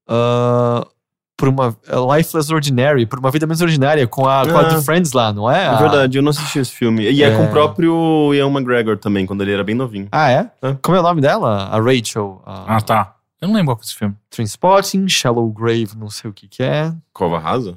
ah, 0.09 0.87
por 1.37 1.49
uma 1.49 1.77
é 1.89 2.17
Lifeless 2.19 2.53
Ordinary, 2.53 3.07
por 3.07 3.19
uma 3.19 3.31
vida 3.31 3.47
menos 3.47 3.61
ordinária, 3.61 4.07
com 4.07 4.29
a, 4.29 4.47
com 4.47 4.57
a 4.57 4.61
Ah. 4.61 4.75
do 4.75 4.83
Friends 4.83 5.13
lá, 5.13 5.33
não 5.33 5.51
é? 5.51 5.67
É 5.67 5.77
verdade, 5.77 6.19
eu 6.19 6.23
não 6.23 6.31
assisti 6.31 6.59
esse 6.61 6.71
filme. 6.73 7.11
E 7.11 7.23
é, 7.23 7.29
É. 7.29 7.37
com 7.37 7.45
o 7.45 7.49
próprio 7.49 8.33
Ian 8.35 8.49
McGregor 8.51 8.97
também, 8.97 9.27
quando 9.27 9.41
ele 9.43 9.53
era 9.53 9.65
bem 9.65 9.75
novinho. 9.75 10.09
Ah, 10.13 10.31
é? 10.31 10.51
É. 10.63 10.77
Como 10.81 10.97
é 10.97 11.01
o 11.01 11.03
nome 11.03 11.21
dela? 11.21 11.65
A 11.71 11.81
Rachel. 11.81 12.41
A 12.47 12.77
Ah, 12.77 12.81
tá. 12.81 13.17
Eu 13.41 13.49
não 13.49 13.55
lembro 13.57 13.75
qual 13.75 13.81
é 13.81 13.85
esse 13.85 13.95
filme. 13.97 14.15
Trainspotting, 14.31 15.09
Shallow 15.09 15.51
Grave, 15.51 15.91
não 15.97 16.09
sei 16.09 16.31
o 16.31 16.33
que 16.33 16.47
que 16.47 16.63
é. 16.63 16.93
Cova 17.13 17.41
Rasa? 17.41 17.77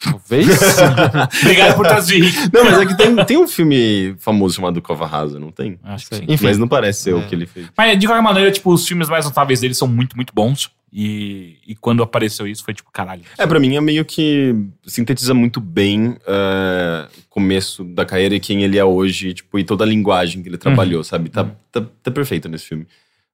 Talvez. 0.00 0.46
Obrigado 1.42 1.74
por 1.76 1.86
trazer. 1.86 2.20
Não, 2.52 2.64
mas 2.64 2.78
é 2.78 2.86
que 2.86 2.96
tem, 2.96 3.24
tem 3.24 3.36
um 3.38 3.48
filme 3.48 4.14
famoso 4.18 4.54
chamado 4.56 4.80
Cova 4.82 5.06
Rasa, 5.06 5.38
não 5.40 5.50
tem? 5.50 5.78
Acho 5.82 6.08
que 6.10 6.16
sim. 6.16 6.24
Enfim. 6.28 6.44
Mas 6.44 6.58
não 6.58 6.68
parece 6.68 7.00
ser 7.02 7.10
É. 7.10 7.14
o 7.14 7.26
que 7.26 7.34
ele 7.34 7.46
fez. 7.46 7.66
Mas 7.76 7.98
de 7.98 8.06
qualquer 8.06 8.22
maneira, 8.22 8.50
tipo, 8.52 8.72
os 8.72 8.86
filmes 8.86 9.08
mais 9.08 9.24
notáveis 9.24 9.60
dele 9.60 9.74
são 9.74 9.88
muito, 9.88 10.14
muito 10.14 10.32
bons. 10.34 10.70
E, 10.96 11.58
e 11.66 11.74
quando 11.74 12.04
apareceu 12.04 12.46
isso, 12.46 12.62
foi 12.62 12.72
tipo, 12.72 12.88
caralho. 12.92 13.22
É, 13.36 13.44
pra 13.44 13.58
mim 13.58 13.74
é 13.74 13.80
meio 13.80 14.04
que 14.04 14.54
sintetiza 14.86 15.34
muito 15.34 15.60
bem 15.60 16.16
é, 16.24 17.08
o 17.18 17.28
começo 17.28 17.82
da 17.82 18.04
carreira 18.06 18.36
e 18.36 18.38
quem 18.40 18.62
ele 18.62 18.78
é 18.78 18.84
hoje, 18.84 19.34
tipo, 19.34 19.58
e 19.58 19.64
toda 19.64 19.82
a 19.82 19.86
linguagem 19.88 20.40
que 20.40 20.48
ele 20.48 20.56
trabalhou, 20.56 21.02
sabe? 21.02 21.30
Tá, 21.30 21.50
tá, 21.72 21.82
tá 22.00 22.10
perfeito 22.12 22.48
nesse 22.48 22.66
filme. 22.66 22.86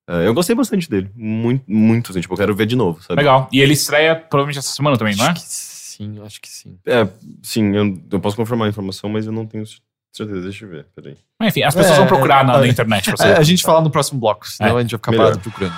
É, 0.08 0.26
eu 0.26 0.32
gostei 0.32 0.56
bastante 0.56 0.88
dele. 0.88 1.11
Muito, 1.14 1.62
muito, 1.70 2.12
assim, 2.12 2.22
tipo, 2.22 2.32
eu 2.32 2.38
quero 2.38 2.56
ver 2.56 2.64
de 2.64 2.76
novo, 2.76 3.02
sabe? 3.02 3.20
Legal. 3.20 3.46
E 3.52 3.61
ele 3.61 3.74
estreia 3.74 4.16
provavelmente 4.16 4.58
essa 4.58 4.74
semana 4.74 4.96
também, 4.96 5.14
não 5.14 5.26
é? 5.26 5.28
Acho 5.28 5.42
que 5.42 5.46
sim, 5.46 6.18
acho 6.24 6.40
que 6.40 6.48
sim. 6.48 6.78
É, 6.86 7.06
sim, 7.42 7.76
eu, 7.76 8.02
eu 8.11 8.20
posso 8.20 8.36
confirmar 8.36 8.68
a 8.68 8.70
informação, 8.70 9.11
mas 9.11 9.26
eu 9.26 9.32
não 9.32 9.44
tenho 9.44 9.66
certeza. 10.11 10.40
Deixa 10.40 10.64
eu 10.64 10.70
ver, 10.70 10.86
peraí. 10.96 11.18
Mas, 11.38 11.50
enfim, 11.50 11.62
as 11.62 11.74
pessoas 11.74 11.96
É, 11.96 11.98
vão 11.98 12.06
procurar 12.06 12.42
na, 12.42 12.56
é, 12.56 12.61
na 12.61 12.68
internet 12.68 13.14
pra 13.14 13.26
É, 13.28 13.36
a 13.36 13.42
gente 13.42 13.62
fala 13.62 13.82
no 13.82 13.90
próximo 13.90 14.18
bloco, 14.18 14.48
senão 14.48 14.78
É, 14.78 14.80
a 14.80 14.82
gente 14.82 14.92
vai 14.92 14.98
ficar 14.98 15.12
parado 15.12 15.40
procurando. 15.40 15.74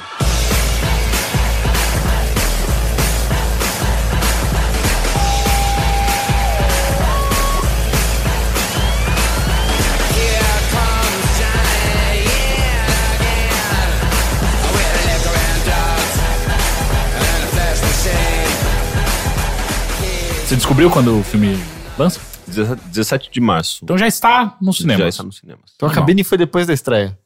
Você 20.53 20.57
descobriu 20.57 20.90
quando 20.90 21.18
o 21.18 21.24
filme 21.24 21.57
lança? 21.98 22.20
17 22.46 23.30
de 23.30 23.40
março. 23.40 23.82
Então 23.82 23.96
já 23.96 24.07
está 24.07 24.55
no 24.61 24.70
cinema. 24.70 24.98
Já 24.98 25.09
está 25.09 25.22
no 25.22 25.32
cinema. 25.32 25.61
Então 25.76 25.86
a 25.86 25.88
Normal. 25.88 26.05
cabine 26.05 26.22
foi 26.22 26.36
depois 26.36 26.66
da 26.66 26.74
estreia. 26.74 27.18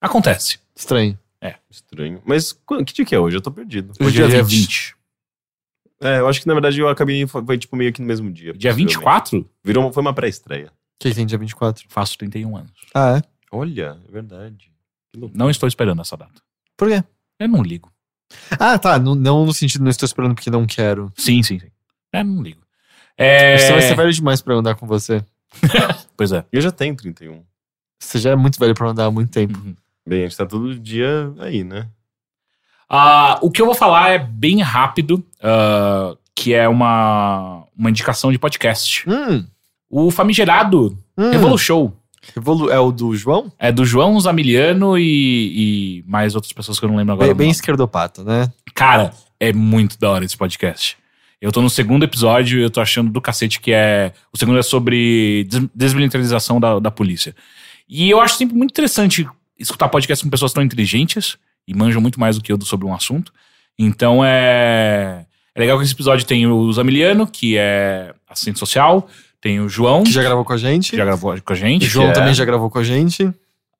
Acontece. 0.00 0.58
Estranho. 0.74 1.16
Estranho. 1.70 2.20
Mas 2.26 2.52
qu- 2.52 2.84
que 2.84 2.92
dia 2.92 3.04
que 3.04 3.14
é 3.14 3.20
hoje? 3.20 3.36
Eu 3.36 3.40
tô 3.40 3.52
perdido. 3.52 3.92
Hoje 4.00 4.20
é 4.20 4.26
dia 4.26 4.28
dia 4.38 4.42
20. 4.42 4.56
20. 4.66 4.96
É, 6.00 6.18
eu 6.18 6.26
acho 6.26 6.40
que 6.40 6.48
na 6.48 6.54
verdade 6.54 6.80
eu 6.80 6.88
acabei 6.88 7.24
foi, 7.28 7.44
foi, 7.44 7.56
tipo 7.56 7.76
meio 7.76 7.92
que 7.92 8.00
no 8.00 8.08
mesmo 8.08 8.32
dia. 8.32 8.52
Dia 8.52 8.72
possivelmente. 8.72 8.94
24? 8.96 9.50
Virou, 9.62 9.92
foi 9.92 10.00
uma 10.00 10.12
pré-estreia. 10.12 10.66
O 10.66 10.70
que, 10.98 11.10
que 11.10 11.14
tem 11.14 11.24
dia 11.24 11.38
24? 11.38 11.84
Faço 11.88 12.18
31 12.18 12.56
anos. 12.56 12.72
Ah, 12.92 13.18
é? 13.18 13.22
Olha, 13.52 13.96
é 14.08 14.10
verdade. 14.10 14.72
Não 15.32 15.48
estou 15.48 15.68
esperando 15.68 16.02
essa 16.02 16.16
data. 16.16 16.42
Por 16.76 16.88
quê? 16.88 17.04
Eu 17.38 17.46
não 17.48 17.62
ligo. 17.62 17.92
Ah, 18.58 18.76
tá. 18.76 18.98
Não, 18.98 19.14
não 19.14 19.46
no 19.46 19.54
sentido 19.54 19.84
não 19.84 19.90
estou 19.90 20.04
esperando 20.04 20.34
porque 20.34 20.50
não 20.50 20.66
quero. 20.66 21.12
Sim, 21.16 21.44
sim, 21.44 21.60
sim. 21.60 21.68
É, 22.18 22.24
não 22.24 22.42
ligo. 22.42 22.60
É... 23.16 23.58
Você 23.58 23.72
vai 23.72 23.82
ser 23.82 23.96
velho 23.96 24.12
demais 24.12 24.40
pra 24.40 24.54
andar 24.54 24.74
com 24.74 24.86
você. 24.86 25.24
Pois 26.16 26.32
é. 26.32 26.44
Eu 26.50 26.62
já 26.62 26.70
tenho 26.70 26.96
31. 26.96 27.42
Você 28.00 28.18
já 28.18 28.30
é 28.30 28.36
muito 28.36 28.58
velho 28.58 28.74
pra 28.74 28.88
andar 28.88 29.04
há 29.04 29.10
muito 29.10 29.30
tempo. 29.30 29.58
Bem, 30.06 30.20
a 30.20 30.28
gente 30.28 30.36
tá 30.36 30.46
todo 30.46 30.78
dia 30.78 31.30
aí, 31.38 31.62
né? 31.62 31.88
Ah, 32.88 33.38
o 33.42 33.50
que 33.50 33.60
eu 33.60 33.66
vou 33.66 33.74
falar 33.74 34.10
é 34.10 34.18
bem 34.18 34.62
rápido, 34.62 35.22
ah, 35.42 36.16
que 36.34 36.54
é 36.54 36.66
uma, 36.68 37.64
uma 37.76 37.90
indicação 37.90 38.32
de 38.32 38.38
podcast. 38.38 39.04
Hum. 39.08 39.44
O 39.90 40.10
famigerado 40.10 40.96
hum. 41.18 41.30
Revolution 41.30 41.92
Revolu- 42.34 42.70
é 42.70 42.78
o 42.80 42.90
do 42.90 43.14
João? 43.14 43.52
é 43.58 43.70
do 43.70 43.84
João 43.84 44.18
Zamiliano 44.18 44.96
e, 44.98 46.00
e 46.00 46.04
mais 46.06 46.34
outras 46.34 46.52
pessoas 46.52 46.78
que 46.78 46.84
eu 46.84 46.88
não 46.88 46.96
lembro 46.96 47.12
agora. 47.12 47.28
Bem, 47.28 47.46
bem 47.46 47.50
esquerdopata, 47.50 48.24
né? 48.24 48.50
Cara, 48.74 49.12
é 49.38 49.52
muito 49.52 49.98
da 49.98 50.10
hora 50.10 50.24
esse 50.24 50.36
podcast. 50.36 50.96
Eu 51.40 51.52
tô 51.52 51.60
no 51.60 51.68
segundo 51.70 52.04
episódio 52.04 52.58
e 52.58 52.62
eu 52.62 52.70
tô 52.70 52.80
achando 52.80 53.10
do 53.10 53.20
cacete 53.20 53.60
que 53.60 53.72
é. 53.72 54.12
O 54.32 54.38
segundo 54.38 54.58
é 54.58 54.62
sobre 54.62 55.44
des- 55.48 55.68
desmilitarização 55.74 56.58
da, 56.58 56.78
da 56.78 56.90
polícia. 56.90 57.34
E 57.88 58.08
eu 58.10 58.20
acho 58.20 58.36
sempre 58.36 58.56
muito 58.56 58.70
interessante 58.70 59.26
escutar 59.58 59.88
podcast 59.88 60.24
com 60.24 60.30
pessoas 60.30 60.52
tão 60.52 60.62
inteligentes 60.62 61.36
e 61.68 61.74
manjam 61.74 62.00
muito 62.00 62.18
mais 62.18 62.36
do 62.36 62.42
que 62.42 62.52
eu 62.52 62.60
sobre 62.62 62.86
um 62.86 62.94
assunto. 62.94 63.32
Então 63.78 64.24
é. 64.24 65.24
É 65.54 65.60
legal 65.60 65.78
que 65.78 65.84
esse 65.84 65.94
episódio 65.94 66.26
tem 66.26 66.46
o 66.46 66.70
Zamiliano, 66.72 67.26
que 67.26 67.56
é 67.56 68.14
assistente 68.28 68.58
social, 68.58 69.08
tem 69.40 69.58
o 69.60 69.68
João, 69.70 70.04
Que 70.04 70.12
já 70.12 70.22
gravou 70.22 70.44
com 70.44 70.52
a 70.52 70.56
gente. 70.58 70.90
que 70.90 70.96
já 70.98 71.04
gravou 71.04 71.34
com 71.40 71.52
a 71.52 71.54
O 71.54 71.56
gente. 71.56 71.86
João 71.86 72.06
que 72.06 72.10
é- 72.10 72.14
também 72.14 72.34
já 72.34 72.44
gravou 72.44 72.68
com 72.70 72.78
a 72.78 72.84
gente. 72.84 73.30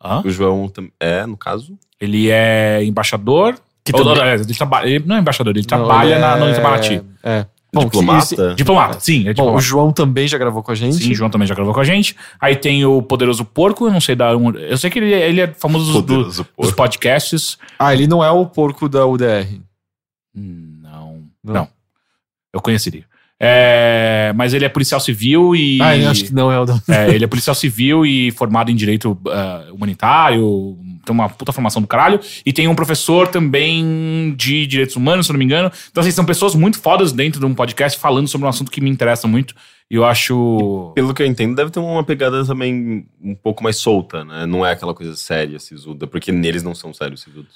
Hã? 0.02 0.22
O 0.24 0.30
João 0.30 0.72
é, 1.00 1.26
no 1.26 1.36
caso. 1.36 1.78
Ele 2.00 2.30
é 2.30 2.82
embaixador. 2.84 3.58
Que 3.86 3.92
Ou, 3.94 4.04
também- 4.04 4.32
ele, 4.34 4.54
trabalha, 4.54 4.88
ele 4.88 5.04
não 5.06 5.16
é 5.16 5.20
embaixador, 5.20 5.52
ele 5.56 5.60
Não, 5.62 5.78
trabalha 5.78 6.10
ele 6.10 6.18
na, 6.18 6.36
no 6.36 6.46
é- 6.46 6.50
Itamaraty. 6.50 7.02
É. 7.22 7.46
Bom, 7.72 7.84
diplomata. 7.84 8.24
isso- 8.34 8.54
Diplomata, 8.54 9.00
sim, 9.00 9.28
é 9.28 9.34
Bom, 9.34 9.54
o. 9.54 9.60
João 9.60 9.92
também 9.92 10.26
já 10.26 10.38
gravou 10.38 10.62
com 10.62 10.72
a 10.72 10.74
gente. 10.74 10.96
Sim, 10.96 11.12
o 11.12 11.14
João 11.14 11.28
também 11.30 11.46
já 11.46 11.54
gravou 11.54 11.72
com 11.74 11.80
a 11.80 11.84
gente. 11.84 12.16
Aí 12.40 12.56
tem 12.56 12.84
o 12.84 13.02
Poderoso 13.02 13.44
Porco, 13.44 13.86
eu 13.86 13.92
não 13.92 14.00
sei 14.00 14.16
dar 14.16 14.36
um. 14.36 14.50
Eu 14.56 14.76
sei 14.78 14.90
que 14.90 14.98
ele, 14.98 15.12
ele 15.12 15.40
é 15.42 15.46
famoso 15.48 15.84
dos, 15.84 15.94
Poderoso 16.02 16.46
dos 16.58 16.72
podcasts. 16.72 17.58
Ah, 17.78 17.92
ele 17.92 18.06
não 18.06 18.24
é 18.24 18.30
o 18.30 18.46
porco 18.46 18.88
da 18.88 19.06
UDR. 19.06 19.60
Não. 20.34 21.24
Não? 21.44 21.54
Não. 21.54 21.68
Eu 22.52 22.60
conheceria. 22.60 23.04
É, 23.38 24.32
mas 24.34 24.54
ele 24.54 24.64
é 24.64 24.68
policial 24.68 24.98
civil 24.98 25.54
e. 25.54 25.78
Ah, 25.82 25.96
eu 25.96 26.08
acho 26.08 26.24
que 26.24 26.32
não 26.34 26.50
é 26.50 26.58
o 26.58 26.64
da. 26.64 26.80
é, 26.88 27.14
ele 27.14 27.24
é 27.24 27.28
policial 27.28 27.54
civil 27.54 28.06
e 28.06 28.30
formado 28.30 28.70
em 28.70 28.74
direito 28.74 29.18
ah, 29.28 29.66
humanitário, 29.72 30.78
tem 31.06 31.14
uma 31.14 31.28
puta 31.28 31.52
formação 31.52 31.80
do 31.80 31.88
caralho. 31.88 32.20
E 32.44 32.52
tem 32.52 32.68
um 32.68 32.74
professor 32.74 33.28
também 33.28 34.34
de 34.36 34.66
direitos 34.66 34.96
humanos, 34.96 35.26
se 35.26 35.32
não 35.32 35.38
me 35.38 35.44
engano. 35.44 35.70
Então, 35.90 36.00
assim, 36.02 36.10
são 36.10 36.24
pessoas 36.24 36.54
muito 36.54 36.78
fodas 36.80 37.12
dentro 37.12 37.40
de 37.40 37.46
um 37.46 37.54
podcast 37.54 37.98
falando 37.98 38.28
sobre 38.28 38.46
um 38.46 38.50
assunto 38.50 38.70
que 38.70 38.80
me 38.80 38.90
interessa 38.90 39.26
muito. 39.26 39.54
E 39.90 39.94
eu 39.94 40.04
acho. 40.04 40.92
Pelo 40.94 41.14
que 41.14 41.22
eu 41.22 41.26
entendo, 41.26 41.54
deve 41.54 41.70
ter 41.70 41.78
uma 41.78 42.02
pegada 42.04 42.44
também 42.44 43.06
um 43.22 43.34
pouco 43.34 43.62
mais 43.62 43.76
solta, 43.76 44.24
né? 44.24 44.44
Não 44.44 44.66
é 44.66 44.72
aquela 44.72 44.92
coisa 44.94 45.14
séria, 45.14 45.58
sisuda, 45.60 46.06
porque 46.06 46.32
neles 46.32 46.62
não 46.62 46.74
são 46.74 46.92
sérios 46.92 47.22
sisudos. 47.22 47.54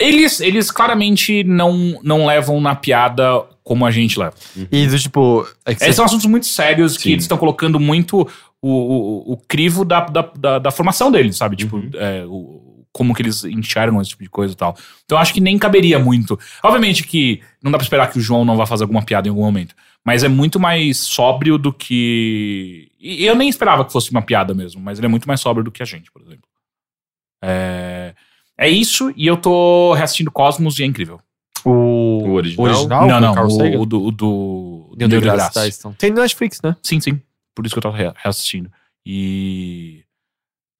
Eles, 0.00 0.40
eles 0.40 0.70
claramente 0.70 1.42
não, 1.44 1.98
não 2.02 2.26
levam 2.26 2.60
na 2.60 2.74
piada 2.74 3.42
como 3.64 3.84
a 3.86 3.90
gente 3.90 4.18
leva. 4.18 4.34
E 4.70 4.86
do 4.86 4.98
tipo. 4.98 5.46
É 5.64 5.74
que 5.74 5.82
Eles 5.82 5.94
você- 5.94 5.96
são 5.96 6.04
assuntos 6.04 6.26
muito 6.26 6.46
sérios 6.46 6.96
que 6.96 7.04
Sim. 7.04 7.12
eles 7.12 7.24
estão 7.24 7.38
colocando 7.38 7.80
muito 7.80 8.28
o, 8.60 8.70
o, 8.70 9.32
o 9.32 9.36
crivo 9.48 9.84
da, 9.86 10.00
da, 10.00 10.30
da, 10.38 10.58
da 10.58 10.70
formação 10.70 11.10
deles, 11.10 11.36
sabe? 11.36 11.56
Tipo, 11.56 11.76
Uhum. 11.76 11.90
é, 11.94 12.24
o, 12.26 12.65
como 12.96 13.14
que 13.14 13.20
eles 13.20 13.44
enxergam 13.44 14.00
esse 14.00 14.10
tipo 14.10 14.22
de 14.22 14.30
coisa 14.30 14.54
e 14.54 14.56
tal. 14.56 14.74
Então 15.04 15.18
eu 15.18 15.22
acho 15.22 15.34
que 15.34 15.40
nem 15.40 15.58
caberia 15.58 15.98
muito. 15.98 16.38
Obviamente 16.62 17.04
que 17.04 17.42
não 17.62 17.70
dá 17.70 17.76
pra 17.76 17.84
esperar 17.84 18.10
que 18.10 18.18
o 18.18 18.22
João 18.22 18.42
não 18.44 18.56
vá 18.56 18.64
fazer 18.64 18.84
alguma 18.84 19.02
piada 19.04 19.28
em 19.28 19.30
algum 19.30 19.42
momento. 19.44 19.74
Mas 20.02 20.22
é 20.24 20.28
muito 20.28 20.58
mais 20.58 20.96
sóbrio 20.98 21.58
do 21.58 21.72
que. 21.72 22.88
E 22.98 23.24
eu 23.26 23.34
nem 23.34 23.48
esperava 23.48 23.84
que 23.84 23.92
fosse 23.92 24.10
uma 24.10 24.22
piada 24.22 24.54
mesmo, 24.54 24.80
mas 24.80 24.98
ele 24.98 25.06
é 25.06 25.10
muito 25.10 25.28
mais 25.28 25.40
sóbrio 25.40 25.64
do 25.64 25.70
que 25.70 25.82
a 25.82 25.86
gente, 25.86 26.10
por 26.10 26.22
exemplo. 26.22 26.48
É, 27.44 28.14
é 28.58 28.68
isso, 28.68 29.12
e 29.16 29.26
eu 29.26 29.36
tô 29.36 29.92
reassistindo 29.94 30.30
Cosmos 30.30 30.78
e 30.78 30.82
é 30.84 30.86
incrível. 30.86 31.20
O, 31.64 32.22
O 32.28 32.30
original? 32.32 33.06
não, 33.06 33.20
não, 33.20 33.34
não, 33.34 33.46
o, 33.48 33.82
o 33.82 33.86
do, 33.86 34.02
o 34.06 34.10
do 34.12 34.96
Neil 34.96 35.08
deGrasse. 35.08 35.52
Tyson. 35.54 35.92
Tem 35.92 36.10
no 36.10 36.20
Netflix, 36.22 36.60
né? 36.62 36.76
Sim, 36.82 37.00
sim. 37.00 37.20
Por 37.54 37.66
isso 37.66 37.74
que 37.74 37.78
eu 37.78 37.82
tava 37.82 37.96
re- 37.96 38.12
reassistindo. 38.16 38.70
E 39.04 40.04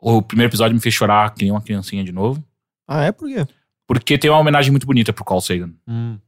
o 0.00 0.20
primeiro 0.22 0.50
episódio 0.50 0.74
me 0.74 0.80
fez 0.80 0.94
chorar 0.94 1.32
que 1.34 1.42
nem 1.42 1.50
uma 1.52 1.60
criancinha 1.62 2.04
de 2.04 2.12
novo. 2.12 2.42
Ah, 2.86 3.04
é? 3.04 3.12
Por 3.12 3.28
quê? 3.28 3.46
Porque 3.86 4.18
tem 4.18 4.30
uma 4.30 4.38
homenagem 4.40 4.70
muito 4.70 4.86
bonita 4.86 5.12
pro 5.12 5.24
Carl 5.24 5.40
Sagan. 5.40 5.70
Hum. 5.86 6.18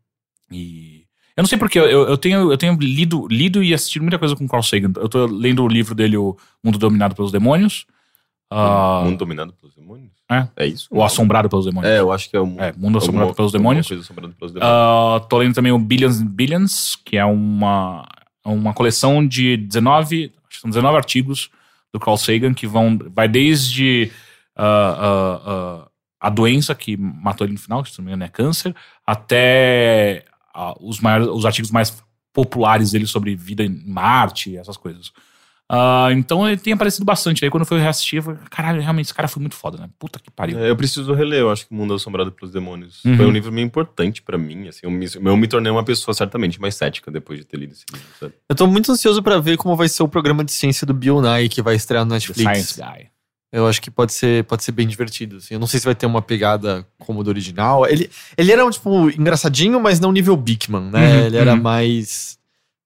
E. 0.50 1.04
Eu 1.36 1.42
não 1.42 1.48
sei 1.48 1.56
porque, 1.58 1.78
eu, 1.78 1.86
eu, 2.08 2.18
tenho, 2.18 2.50
eu 2.50 2.58
tenho 2.58 2.76
lido, 2.80 3.28
lido 3.28 3.62
e 3.62 3.72
assistido 3.72 4.02
muita 4.02 4.18
coisa 4.18 4.34
com 4.34 4.44
o 4.44 4.48
Carl 4.48 4.62
Sagan. 4.62 4.92
Eu 4.96 5.08
tô 5.08 5.26
lendo 5.26 5.62
o 5.62 5.68
livro 5.68 5.94
dele, 5.94 6.16
O 6.16 6.36
Mundo 6.64 6.78
Dominado 6.78 7.14
pelos 7.14 7.30
Demônios. 7.30 7.86
ah, 8.50 9.02
Mundo 9.04 9.18
dominado 9.18 9.52
pelos 9.52 9.74
demônios? 9.76 10.10
É. 10.30 10.48
É 10.56 10.66
isso? 10.66 10.88
ou 10.90 11.04
Assombrado 11.04 11.48
pelos 11.48 11.64
Demônios. 11.66 11.92
É, 11.92 12.00
eu 12.00 12.10
acho 12.10 12.28
que 12.28 12.36
é 12.36 12.40
o 12.40 12.46
mundo. 12.46 12.60
É, 12.60 12.72
Mundo 12.76 12.98
Assombrado 12.98 13.22
alguma- 13.28 13.36
pelos 13.36 13.52
Demônios. 13.52 13.86
coisa 13.86 14.02
assombrado 14.02 14.34
pelos 14.34 14.52
demônios. 14.52 14.74
Ah, 14.74 15.20
tô 15.28 15.38
lendo 15.38 15.54
também 15.54 15.70
o 15.70 15.78
Billions 15.78 16.20
and 16.20 16.26
Billions, 16.26 16.96
que 17.04 17.16
é 17.16 17.24
uma, 17.24 18.04
uma 18.44 18.74
coleção 18.74 19.24
de 19.26 19.56
19, 19.58 20.32
acho 20.48 20.56
que 20.56 20.60
são 20.60 20.70
19 20.70 20.96
artigos 20.96 21.50
do 21.92 22.00
Carl 22.00 22.16
Sagan 22.16 22.54
que 22.54 22.66
vão 22.66 22.98
vai 23.10 23.28
desde 23.28 24.12
ah, 24.56 24.96
ah, 24.98 25.42
ah, 25.46 25.90
a 26.20 26.30
doença 26.30 26.74
que 26.74 26.96
matou 26.96 27.46
ele 27.46 27.54
no 27.54 27.60
final, 27.60 27.82
que 27.82 27.90
engano 28.00 28.24
é 28.24 28.28
câncer, 28.28 28.74
até 29.06 30.24
os, 30.80 30.98
maiores, 30.98 31.28
os 31.28 31.46
artigos 31.46 31.70
mais 31.70 32.02
populares 32.32 32.90
dele 32.90 33.06
sobre 33.06 33.36
vida 33.36 33.62
em 33.64 33.82
Marte, 33.86 34.56
essas 34.56 34.76
coisas. 34.76 35.12
Ah, 35.70 36.08
então 36.12 36.48
ele 36.48 36.56
tem 36.56 36.72
aparecido 36.72 37.04
bastante. 37.04 37.44
Aí 37.44 37.50
quando 37.50 37.62
eu 37.62 37.66
fui 37.66 37.78
reassistir, 37.78 38.18
eu 38.18 38.22
falei, 38.22 38.40
caralho, 38.50 38.80
realmente 38.80 39.06
esse 39.06 39.14
cara 39.14 39.28
foi 39.28 39.40
muito 39.40 39.54
foda, 39.54 39.76
né? 39.76 39.88
Puta 39.98 40.18
que 40.18 40.30
pariu. 40.30 40.58
É, 40.58 40.70
eu 40.70 40.76
preciso 40.76 41.12
reler, 41.12 41.40
eu 41.40 41.50
acho 41.50 41.66
que 41.66 41.72
O 41.72 41.76
Mundo 41.76 41.92
Assombrado 41.92 42.32
pelos 42.32 42.52
Demônios. 42.52 43.04
Uhum. 43.04 43.16
Foi 43.16 43.26
um 43.26 43.30
livro 43.30 43.52
meio 43.52 43.66
importante 43.66 44.22
pra 44.22 44.38
mim, 44.38 44.68
assim. 44.68 44.80
Eu 44.82 44.90
me, 44.90 45.06
eu 45.06 45.36
me 45.36 45.46
tornei 45.46 45.70
uma 45.70 45.84
pessoa 45.84 46.14
certamente 46.14 46.58
mais 46.58 46.74
cética 46.74 47.10
depois 47.10 47.38
de 47.38 47.44
ter 47.44 47.58
lido 47.58 47.72
esse 47.72 47.84
livro, 47.92 48.08
sabe? 48.18 48.32
Eu 48.48 48.56
tô 48.56 48.66
muito 48.66 48.90
ansioso 48.90 49.22
pra 49.22 49.38
ver 49.38 49.58
como 49.58 49.76
vai 49.76 49.88
ser 49.88 50.02
o 50.02 50.08
programa 50.08 50.42
de 50.42 50.52
ciência 50.52 50.86
do 50.86 50.94
Bill 50.94 51.20
Nye 51.20 51.50
que 51.50 51.60
vai 51.60 51.74
estrear 51.74 52.04
no 52.04 52.10
The 52.10 52.14
Netflix. 52.14 52.40
Science 52.40 52.80
Guy. 52.80 53.10
Eu 53.50 53.66
acho 53.66 53.80
que 53.80 53.90
pode 53.90 54.12
ser, 54.12 54.44
pode 54.44 54.62
ser 54.62 54.72
bem 54.72 54.86
divertido. 54.86 55.36
assim. 55.36 55.54
Eu 55.54 55.60
não 55.60 55.66
sei 55.66 55.80
se 55.80 55.86
vai 55.86 55.94
ter 55.94 56.06
uma 56.06 56.20
pegada 56.20 56.86
como 56.98 57.24
do 57.24 57.28
original. 57.28 57.86
Ele, 57.86 58.10
ele 58.36 58.52
era, 58.52 58.64
um, 58.64 58.70
tipo, 58.70 59.10
engraçadinho, 59.10 59.80
mas 59.80 60.00
não 60.00 60.12
nível 60.12 60.36
Bickman, 60.36 60.90
né? 60.90 61.20
Uhum, 61.20 61.26
ele 61.26 61.36
era 61.36 61.54
uhum. 61.54 61.60
mais 61.60 62.37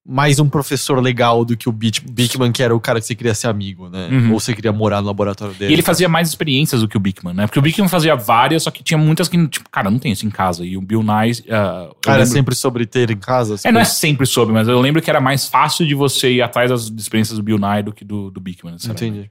mais 0.04 0.40
um 0.40 0.48
professor 0.48 0.98
legal 1.00 1.44
do 1.44 1.56
que 1.56 1.68
o 1.68 1.72
Bick- 1.72 2.00
Bickman, 2.10 2.50
que 2.50 2.60
era 2.62 2.74
o 2.74 2.80
cara 2.80 3.00
que 3.00 3.06
você 3.06 3.14
queria 3.14 3.34
ser 3.34 3.46
amigo, 3.46 3.88
né? 3.88 4.08
Uhum. 4.10 4.32
Ou 4.32 4.40
você 4.40 4.52
queria 4.52 4.72
morar 4.72 5.00
no 5.00 5.06
laboratório 5.06 5.54
dele. 5.54 5.70
E 5.70 5.74
ele 5.76 5.82
fazia 5.82 6.08
mais 6.08 6.28
experiências 6.28 6.80
do 6.80 6.88
que 6.88 6.96
o 6.96 7.00
Bickman, 7.00 7.32
né? 7.32 7.46
Porque 7.46 7.58
o 7.58 7.62
Bickman 7.62 7.88
fazia 7.88 8.16
várias, 8.16 8.64
só 8.64 8.70
que 8.72 8.82
tinha 8.82 8.98
muitas 8.98 9.28
que, 9.28 9.46
tipo, 9.46 9.70
cara, 9.70 9.90
não 9.90 10.00
tem 10.00 10.10
isso 10.10 10.26
em 10.26 10.30
casa. 10.30 10.64
E 10.66 10.76
o 10.76 10.80
Bill 10.82 11.04
Nye. 11.04 11.30
eu 11.46 11.96
Cara, 12.02 12.18
lembro- 12.18 12.26
sempre 12.32 12.54
sobre 12.56 12.84
ter 12.84 13.10
em 13.12 13.16
casa. 13.16 13.54
as 13.54 13.64
É, 13.64 13.70
não 13.70 13.80
é 13.80 13.84
sempre 13.84 14.26
sobre, 14.26 14.52
mas 14.52 14.66
eu 14.66 14.80
lembro 14.80 15.00
que 15.00 15.08
era 15.08 15.20
mais 15.20 15.46
fácil 15.46 15.86
de 15.86 15.94
você 15.94 16.32
ir 16.32 16.42
atrás 16.42 16.70
das 16.70 16.90
experiências 16.90 17.38
do 17.38 17.42
Bill 17.44 17.58
Nye 17.58 17.82
do 17.84 17.92
que 17.92 18.04
do, 18.04 18.28
do 18.30 18.40
Bickman. 18.40 18.74
Entendi. 18.84 19.30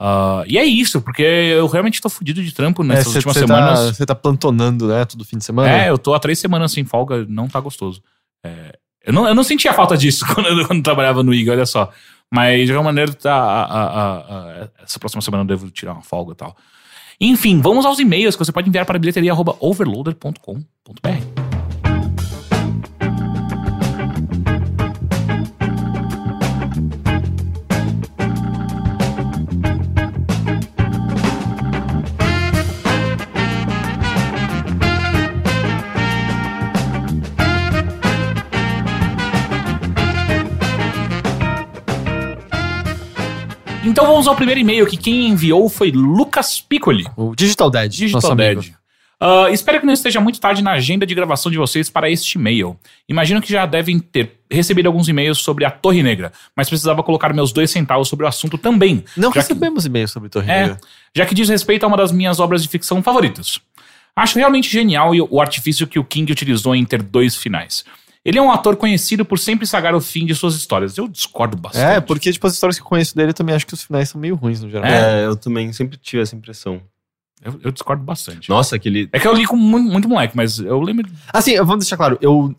Ah, 0.00 0.44
e 0.46 0.58
é 0.58 0.64
isso, 0.64 1.00
porque 1.00 1.22
eu 1.22 1.66
realmente 1.66 2.00
tô 2.00 2.08
fudido 2.08 2.42
de 2.42 2.52
trampo 2.52 2.82
É, 2.82 2.86
nessas 2.86 3.12
Você 3.12 3.18
últimas 3.18 3.34
tá, 3.34 3.40
semanas. 3.40 3.96
você 3.96 4.06
tá 4.06 4.14
plantonando, 4.14 4.86
né? 4.88 5.04
Todo 5.04 5.24
fim 5.24 5.38
de 5.38 5.44
semana. 5.44 5.68
É, 5.70 5.90
eu 5.90 5.98
tô 5.98 6.14
há 6.14 6.20
três 6.20 6.38
semanas 6.38 6.72
sem 6.72 6.84
folga, 6.84 7.24
não 7.28 7.48
tá 7.48 7.58
gostoso. 7.60 8.00
É, 8.44 8.76
eu, 9.04 9.12
não, 9.12 9.28
eu 9.28 9.34
não 9.34 9.42
sentia 9.44 9.72
falta 9.72 9.96
disso 9.96 10.24
quando 10.34 10.66
quando 10.66 10.82
trabalhava 10.82 11.22
no 11.22 11.32
IG, 11.34 11.50
olha 11.50 11.66
só. 11.66 11.90
Mas 12.30 12.66
de 12.66 12.72
alguma 12.72 12.88
maneira, 12.90 13.12
tá, 13.12 13.34
a- 13.34 13.64
a- 13.64 14.16
a- 14.62 14.68
essa 14.82 14.98
próxima 14.98 15.20
semana 15.20 15.42
eu 15.42 15.46
devo 15.48 15.70
tirar 15.70 15.92
uma 15.92 16.02
folga 16.02 16.32
e 16.32 16.36
tal. 16.36 16.56
Enfim, 17.20 17.60
vamos 17.60 17.84
aos 17.84 17.98
e-mails 17.98 18.34
que 18.34 18.42
você 18.44 18.52
pode 18.52 18.68
enviar 18.68 18.86
para 18.86 18.98
bilheteria.overloader.com.br. 18.98 21.41
Então 43.92 44.06
vamos 44.06 44.26
ao 44.26 44.34
primeiro 44.34 44.58
e-mail, 44.58 44.86
que 44.86 44.96
quem 44.96 45.28
enviou 45.28 45.68
foi 45.68 45.90
Lucas 45.90 46.58
Piccoli. 46.62 47.04
O 47.14 47.36
Digital 47.36 47.68
Dead. 47.68 47.84
nosso 47.90 47.98
Digital 47.98 48.30
amigo. 48.32 48.60
Dead. 48.62 48.72
Ah, 49.20 49.50
espero 49.50 49.80
que 49.80 49.84
não 49.86 49.92
esteja 49.92 50.18
muito 50.18 50.40
tarde 50.40 50.62
na 50.62 50.72
agenda 50.72 51.04
de 51.04 51.14
gravação 51.14 51.52
de 51.52 51.58
vocês 51.58 51.90
para 51.90 52.10
este 52.10 52.38
e-mail. 52.38 52.74
Imagino 53.06 53.42
que 53.42 53.52
já 53.52 53.66
devem 53.66 53.98
ter 53.98 54.40
recebido 54.50 54.86
alguns 54.86 55.08
e-mails 55.10 55.38
sobre 55.38 55.66
a 55.66 55.70
Torre 55.70 56.02
Negra, 56.02 56.32
mas 56.56 56.70
precisava 56.70 57.02
colocar 57.02 57.34
meus 57.34 57.52
dois 57.52 57.70
centavos 57.70 58.08
sobre 58.08 58.24
o 58.24 58.28
assunto 58.28 58.56
também. 58.56 59.04
Não 59.14 59.28
já 59.28 59.32
que- 59.34 59.38
recebemos 59.40 59.84
e-mail 59.84 60.08
sobre 60.08 60.30
Torre 60.30 60.50
é, 60.50 60.60
Negra. 60.62 60.78
já 61.14 61.26
que 61.26 61.34
diz 61.34 61.50
respeito 61.50 61.84
a 61.84 61.86
uma 61.86 61.96
das 61.98 62.12
minhas 62.12 62.40
obras 62.40 62.62
de 62.62 62.70
ficção 62.70 63.02
favoritas. 63.02 63.60
Acho 64.16 64.38
realmente 64.38 64.70
genial 64.70 65.12
o 65.30 65.38
artifício 65.38 65.86
que 65.86 65.98
o 65.98 66.04
King 66.04 66.32
utilizou 66.32 66.74
em 66.74 66.84
ter 66.86 67.02
dois 67.02 67.36
finais. 67.36 67.84
Ele 68.24 68.38
é 68.38 68.42
um 68.42 68.50
ator 68.50 68.76
conhecido 68.76 69.24
por 69.24 69.38
sempre 69.38 69.66
sagar 69.66 69.94
o 69.94 70.00
fim 70.00 70.24
de 70.24 70.34
suas 70.34 70.54
histórias. 70.54 70.96
Eu 70.96 71.08
discordo 71.08 71.56
bastante. 71.56 71.96
É, 71.96 72.00
porque, 72.00 72.32
tipo, 72.32 72.46
as 72.46 72.54
histórias 72.54 72.78
que 72.78 72.82
eu 72.82 72.88
conheço 72.88 73.16
dele, 73.16 73.30
eu 73.30 73.34
também 73.34 73.54
acho 73.54 73.66
que 73.66 73.74
os 73.74 73.82
finais 73.82 74.08
são 74.08 74.20
meio 74.20 74.36
ruins, 74.36 74.62
no 74.62 74.70
geral. 74.70 74.88
É, 74.88 75.26
eu 75.26 75.36
também 75.36 75.72
sempre 75.72 75.96
tive 75.96 76.22
essa 76.22 76.36
impressão. 76.36 76.80
Eu, 77.44 77.58
eu 77.64 77.72
discordo 77.72 78.04
bastante. 78.04 78.48
Nossa, 78.48 78.76
aquele. 78.76 79.08
É 79.12 79.18
que 79.18 79.26
eu 79.26 79.34
li 79.34 79.44
com 79.44 79.56
muito, 79.56 79.90
muito 79.90 80.08
moleque, 80.08 80.36
mas 80.36 80.60
eu 80.60 80.80
lembro. 80.80 81.10
Assim, 81.32 81.56
vamos 81.56 81.84
deixar 81.84 81.96
claro, 81.96 82.16
eu 82.20 82.54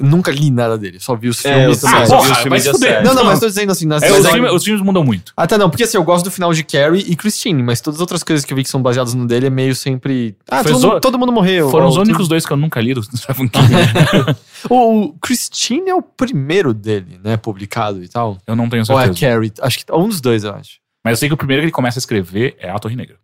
nunca 0.00 0.30
li 0.30 0.50
nada 0.50 0.76
dele, 0.76 0.98
só 1.00 1.14
vi 1.14 1.28
os 1.28 1.44
É, 1.44 1.50
eu 1.50 1.60
filmes. 1.74 1.80
também 1.80 2.02
Ah, 2.02 2.06
só 2.06 2.16
vi 2.16 2.22
porra, 2.22 2.32
os 2.32 2.38
filmes 2.42 2.62
de 2.64 2.70
fuder. 2.72 3.04
Não, 3.04 3.14
não, 3.14 3.24
mas 3.24 3.40
tô 3.40 3.46
dizendo 3.46 3.72
assim, 3.72 3.86
nas 3.86 4.02
É, 4.02 4.10
os, 4.12 4.26
filmes, 4.28 4.52
os 4.52 4.64
filmes 4.64 4.82
mudam 4.82 5.04
muito. 5.04 5.32
Até 5.36 5.56
não, 5.56 5.70
porque 5.70 5.84
assim, 5.84 5.96
eu 5.96 6.04
gosto 6.04 6.24
do 6.24 6.30
final 6.30 6.52
de 6.52 6.64
Carrie 6.64 7.04
e 7.06 7.14
Christine, 7.16 7.62
mas 7.62 7.80
todas 7.80 7.98
as 7.98 8.00
outras 8.00 8.22
coisas 8.22 8.44
que 8.44 8.52
eu 8.52 8.56
vi 8.56 8.62
que 8.64 8.68
são 8.68 8.82
baseadas 8.82 9.14
no 9.14 9.26
dele 9.26 9.46
é 9.46 9.50
meio 9.50 9.74
sempre. 9.74 10.36
Ah, 10.50 10.62
todo, 10.64 10.76
os 10.76 10.82
mundo, 10.84 10.96
o- 10.96 11.00
todo 11.00 11.18
mundo 11.18 11.32
morreu. 11.32 11.70
Foram 11.70 11.86
Ou 11.86 11.92
os 11.92 11.96
únicos 11.98 12.28
dois 12.28 12.44
que 12.46 12.52
eu 12.52 12.56
nunca 12.56 12.80
li 12.80 12.94
do 12.94 13.02
Stephen 13.16 13.48
King. 13.48 13.66
O, 14.70 15.04
o 15.04 15.12
Christine 15.20 15.90
é 15.90 15.94
o 15.94 16.02
primeiro 16.02 16.72
dele, 16.74 17.20
né? 17.22 17.36
Publicado 17.36 18.02
e 18.02 18.08
tal. 18.08 18.38
eu 18.46 18.56
não 18.56 18.68
tenho 18.68 18.82
Ou 18.88 18.98
é 19.00 19.04
certeza. 19.04 19.26
Carrie? 19.34 19.52
Acho 19.60 19.78
que 19.78 19.92
um 19.92 20.08
dos 20.08 20.20
dois, 20.20 20.42
eu 20.44 20.52
acho. 20.54 20.78
Mas 21.04 21.12
eu 21.12 21.16
sei 21.18 21.28
que 21.28 21.34
o 21.34 21.36
primeiro 21.36 21.60
que 21.62 21.66
ele 21.66 21.72
começa 21.72 21.98
a 21.98 22.00
escrever 22.00 22.56
é 22.58 22.68
A 22.70 22.78
Torre 22.78 22.96
Negra. 22.96 23.16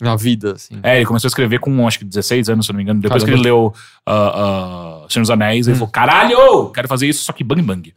Na 0.00 0.16
vida, 0.16 0.52
assim. 0.54 0.78
É, 0.82 0.96
ele 0.96 1.06
começou 1.06 1.26
a 1.28 1.30
escrever 1.30 1.58
com 1.60 1.86
acho 1.86 1.98
que 1.98 2.04
16 2.04 2.48
anos, 2.48 2.66
se 2.66 2.72
não 2.72 2.76
me 2.76 2.82
engano. 2.82 3.00
Depois 3.00 3.22
Caramba. 3.22 3.36
que 3.42 3.48
ele 3.48 3.48
leu 3.54 3.74
ah, 4.06 5.02
ah, 5.04 5.06
Senhor 5.08 5.22
dos 5.22 5.30
Anéis, 5.30 5.66
ele 5.66 5.74
Hum. 5.76 5.78
falou: 5.80 5.92
caralho, 5.92 6.70
quero 6.70 6.88
fazer 6.88 7.08
isso, 7.08 7.22
só 7.24 7.32
que 7.32 7.44
bang 7.44 7.62
bang. 7.62 7.94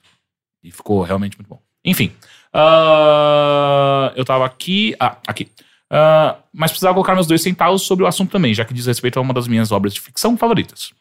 E 0.63 0.71
ficou 0.71 1.01
realmente 1.01 1.37
muito 1.37 1.47
bom. 1.49 1.59
Enfim. 1.85 2.11
ah, 2.53 4.11
eu 4.15 4.25
tava 4.25 4.45
aqui. 4.45 4.95
Ah, 4.99 5.17
aqui. 5.27 5.49
Ah, 5.89 6.37
mas 6.53 6.71
precisava 6.71 6.93
colocar 6.93 7.13
meus 7.13 7.27
dois 7.27 7.41
centavos 7.41 7.83
sobre 7.83 8.03
o 8.03 8.07
assunto 8.07 8.31
também, 8.31 8.53
já 8.53 8.65
que 8.65 8.73
diz 8.73 8.85
respeito 8.87 9.17
a 9.19 9.21
uma 9.21 9.33
das 9.33 9.47
minhas 9.47 9.71
obras 9.71 9.93
de 9.93 10.01
ficção 10.01 10.35
favoritas. 10.37 10.91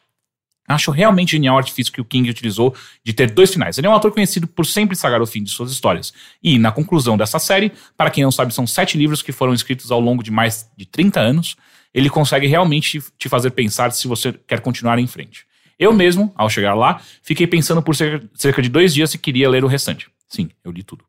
Acho 0.67 0.91
realmente 0.91 1.31
genial 1.31 1.55
o 1.55 1.57
artifício 1.57 1.91
que 1.91 1.99
o 1.99 2.05
King 2.05 2.29
utilizou 2.29 2.73
de 3.03 3.11
ter 3.11 3.29
dois 3.29 3.51
finais. 3.51 3.77
Ele 3.77 3.87
é 3.87 3.89
um 3.89 3.93
autor 3.93 4.11
conhecido 4.11 4.47
por 4.47 4.65
sempre 4.65 4.95
sagar 4.95 5.21
o 5.21 5.25
fim 5.25 5.43
de 5.43 5.51
suas 5.51 5.71
histórias. 5.71 6.13
E, 6.41 6.57
na 6.57 6.71
conclusão 6.71 7.17
dessa 7.17 7.37
série, 7.37 7.71
para 7.97 8.09
quem 8.09 8.23
não 8.23 8.31
sabe, 8.31 8.53
são 8.53 8.65
sete 8.65 8.97
livros 8.97 9.21
que 9.21 9.31
foram 9.31 9.53
escritos 9.53 9.91
ao 9.91 9.99
longo 9.99 10.23
de 10.23 10.31
mais 10.31 10.69
de 10.77 10.85
30 10.85 11.19
anos, 11.19 11.55
ele 11.93 12.09
consegue 12.09 12.47
realmente 12.47 13.03
te 13.17 13.29
fazer 13.29 13.51
pensar 13.51 13.91
se 13.91 14.07
você 14.07 14.33
quer 14.47 14.61
continuar 14.61 14.97
em 14.99 15.07
frente. 15.07 15.45
Eu 15.77 15.91
mesmo, 15.91 16.31
ao 16.35 16.49
chegar 16.49 16.73
lá, 16.75 17.01
fiquei 17.21 17.45
pensando 17.45 17.81
por 17.81 17.95
cerca 17.95 18.61
de 18.61 18.69
dois 18.69 18.93
dias 18.93 19.09
se 19.09 19.17
queria 19.17 19.49
ler 19.49 19.63
o 19.63 19.67
restante. 19.67 20.07
Sim, 20.29 20.49
eu 20.63 20.71
li 20.71 20.81
tudo. 20.81 21.03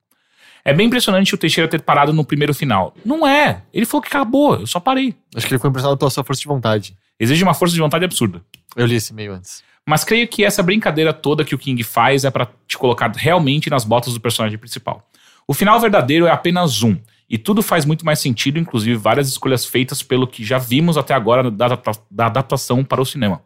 É 0.65 0.73
bem 0.73 0.87
impressionante 0.87 1.35
o 1.35 1.39
Teixeira 1.39 1.69
ter 1.69 1.83
parado 1.83 2.13
no 2.13 2.25
primeiro 2.25 2.55
final. 2.55 2.95
Não 3.05 3.27
é. 3.27 3.63
Ele 3.73 3.85
falou 3.85 4.03
que 4.03 4.09
acabou, 4.09 4.57
eu 4.57 4.67
só 4.67 4.81
parei. 4.81 5.15
Acho 5.37 5.47
que 5.47 5.53
ele 5.53 5.61
foi 5.61 5.69
impressionado 5.69 5.99
pela 5.99 6.11
sua 6.11 6.25
força 6.25 6.41
de 6.41 6.49
vontade. 6.49 6.97
Exige 7.19 7.43
uma 7.43 7.55
força 7.55 7.75
de 7.75 7.81
vontade 7.81 8.05
absurda. 8.05 8.43
Eu 8.77 8.87
li 8.87 8.97
esse 8.97 9.13
e-mail 9.13 9.35
antes. 9.35 9.63
Mas 9.87 10.03
creio 10.03 10.27
que 10.27 10.45
essa 10.45 10.63
brincadeira 10.63 11.13
toda 11.13 11.45
que 11.45 11.55
o 11.55 11.59
King 11.59 11.83
faz 11.85 12.25
é 12.25 12.31
pra 12.31 12.49
te 12.67 12.79
colocar 12.79 13.13
realmente 13.15 13.69
nas 13.69 13.85
botas 13.85 14.15
do 14.15 14.21
personagem 14.21 14.59
principal. 14.59 15.09
O 15.47 15.53
final 15.53 15.79
verdadeiro 15.79 16.27
é 16.27 16.31
apenas 16.31 16.83
um, 16.83 16.97
e 17.29 17.37
tudo 17.37 17.63
faz 17.63 17.85
muito 17.85 18.05
mais 18.05 18.19
sentido, 18.19 18.59
inclusive 18.59 18.97
várias 18.97 19.29
escolhas 19.29 19.65
feitas 19.67 20.03
pelo 20.03 20.27
que 20.27 20.45
já 20.45 20.59
vimos 20.59 20.97
até 20.97 21.15
agora 21.15 21.51
da, 21.51 21.69
da 22.11 22.27
adaptação 22.27 22.83
para 22.83 23.03
o 23.03 23.07
cinema. 23.07 23.43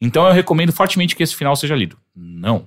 Então 0.00 0.26
eu 0.26 0.32
recomendo 0.32 0.72
fortemente 0.72 1.14
que 1.14 1.22
esse 1.22 1.34
final 1.34 1.54
seja 1.56 1.74
lido. 1.74 1.96
Não. 2.14 2.66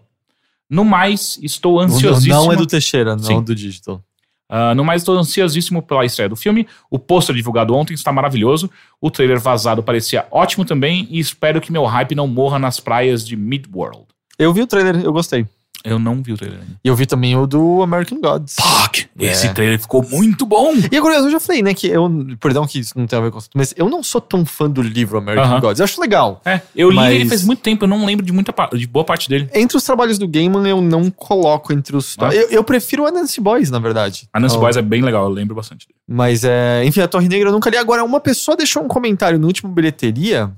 No 0.70 0.86
mais, 0.86 1.40
estou 1.42 1.80
ansiosíssimo. 1.80 2.36
não 2.36 2.52
é 2.54 2.56
do 2.56 2.66
Teixeira, 2.66 3.16
não 3.16 3.24
Sim. 3.24 3.42
do 3.42 3.56
Digital. 3.56 4.04
Ah, 4.50 4.74
no 4.74 4.84
mais, 4.84 5.04
estou 5.04 5.16
ansiosíssimo 5.16 5.84
pela 5.84 6.04
estreia 6.04 6.28
do 6.28 6.36
filme. 6.36 6.68
O 6.90 6.98
pôster 6.98 7.36
divulgado 7.36 7.76
ontem 7.76 7.94
está 7.94 8.12
maravilhoso. 8.12 8.70
O 9.00 9.12
trailer 9.12 9.40
vazado 9.40 9.84
parecia 9.84 10.26
ótimo 10.32 10.66
também. 10.66 11.08
E 11.12 11.20
espero 11.20 11.62
que 11.62 11.72
meu 11.72 11.86
hype 11.86 12.16
não 12.16 12.28
morra 12.28 12.58
nas 12.58 12.80
praias 12.80 13.26
de 13.26 13.36
Midworld. 13.36 14.06
Eu 14.40 14.52
vi 14.52 14.62
o 14.62 14.68
trailer, 14.68 15.04
eu 15.04 15.14
gostei. 15.14 15.46
Eu 15.84 15.98
não 16.00 16.22
vi 16.22 16.34
o 16.34 16.38
trailer 16.38 16.60
ainda. 16.60 16.72
E 16.84 16.88
eu 16.88 16.96
vi 16.96 17.06
também 17.06 17.36
o 17.36 17.46
do 17.48 17.82
American 17.82 18.20
Gods. 18.20 18.56
Fuck! 18.60 19.08
Esse 19.20 19.48
É. 19.48 19.54
trailer 19.54 19.80
ficou 19.80 20.04
muito 20.10 20.46
bom! 20.46 20.74
E 20.92 20.96
é 20.96 21.02
curioso, 21.02 21.28
eu 21.28 21.32
já 21.32 21.40
falei, 21.40 21.62
né, 21.62 21.74
que 21.74 21.88
eu. 21.88 22.10
Perdão 22.40 22.66
que 22.68 22.80
isso 22.80 22.94
não 22.98 23.08
tem 23.08 23.18
a 23.18 23.22
ver 23.22 23.32
com 23.32 23.38
isso, 23.38 23.50
mas 23.56 23.74
eu 23.78 23.90
não 23.90 24.02
sou 24.04 24.20
tão 24.22 24.46
fã 24.46 24.70
do 24.70 24.82
livro 24.82 25.18
American 25.18 25.46
Aham. 25.52 25.60
Gods. 25.62 25.80
Eu 25.80 25.84
acho 25.86 26.00
legal. 26.02 26.42
É, 26.46 26.62
eu 26.76 26.90
li 26.90 26.96
Mas- 26.96 27.16
ele 27.16 27.30
faz 27.30 27.44
muito 27.44 27.62
tempo, 27.62 27.86
eu 27.86 27.88
não 27.90 28.06
lembro 28.06 28.26
de 28.26 28.32
muita 28.32 28.54
de 28.76 28.88
boa 28.88 29.06
parte 29.06 29.30
dele. 29.30 29.50
Entre 29.54 29.78
os 29.78 29.84
trabalhos 29.84 30.18
do 30.18 30.28
Gaiman, 30.28 30.68
eu 30.68 30.82
não 30.82 31.10
coloco 31.10 31.72
entre 31.74 31.96
os. 31.96 32.16
Ah. 32.20 32.34
Eu, 32.34 32.50
eu 32.50 32.64
prefiro 32.64 33.06
a 33.06 33.12
Nancy 33.12 33.40
Boys, 33.42 33.70
na 33.72 33.80
verdade. 33.80 34.28
A 34.34 34.40
Nancy 34.40 34.54
Então, 34.56 34.62
Boys 34.62 34.78
é 34.78 34.82
bem 34.82 35.02
legal, 35.02 35.24
eu 35.24 35.30
lembro 35.30 35.56
bastante 35.56 35.88
dele. 35.88 35.98
Mas, 36.08 36.44
é, 36.44 36.84
enfim, 36.86 37.02
a 37.02 37.08
Torre 37.08 37.28
Negra 37.28 37.50
eu 37.50 37.54
nunca 37.54 37.70
li. 37.70 37.78
Agora, 37.78 38.04
uma 38.04 38.20
pessoa 38.20 38.58
deixou 38.58 38.84
um 38.84 38.88
comentário 38.88 39.38
no 39.40 39.48
último 39.48 39.72
bilheteria 39.72 40.52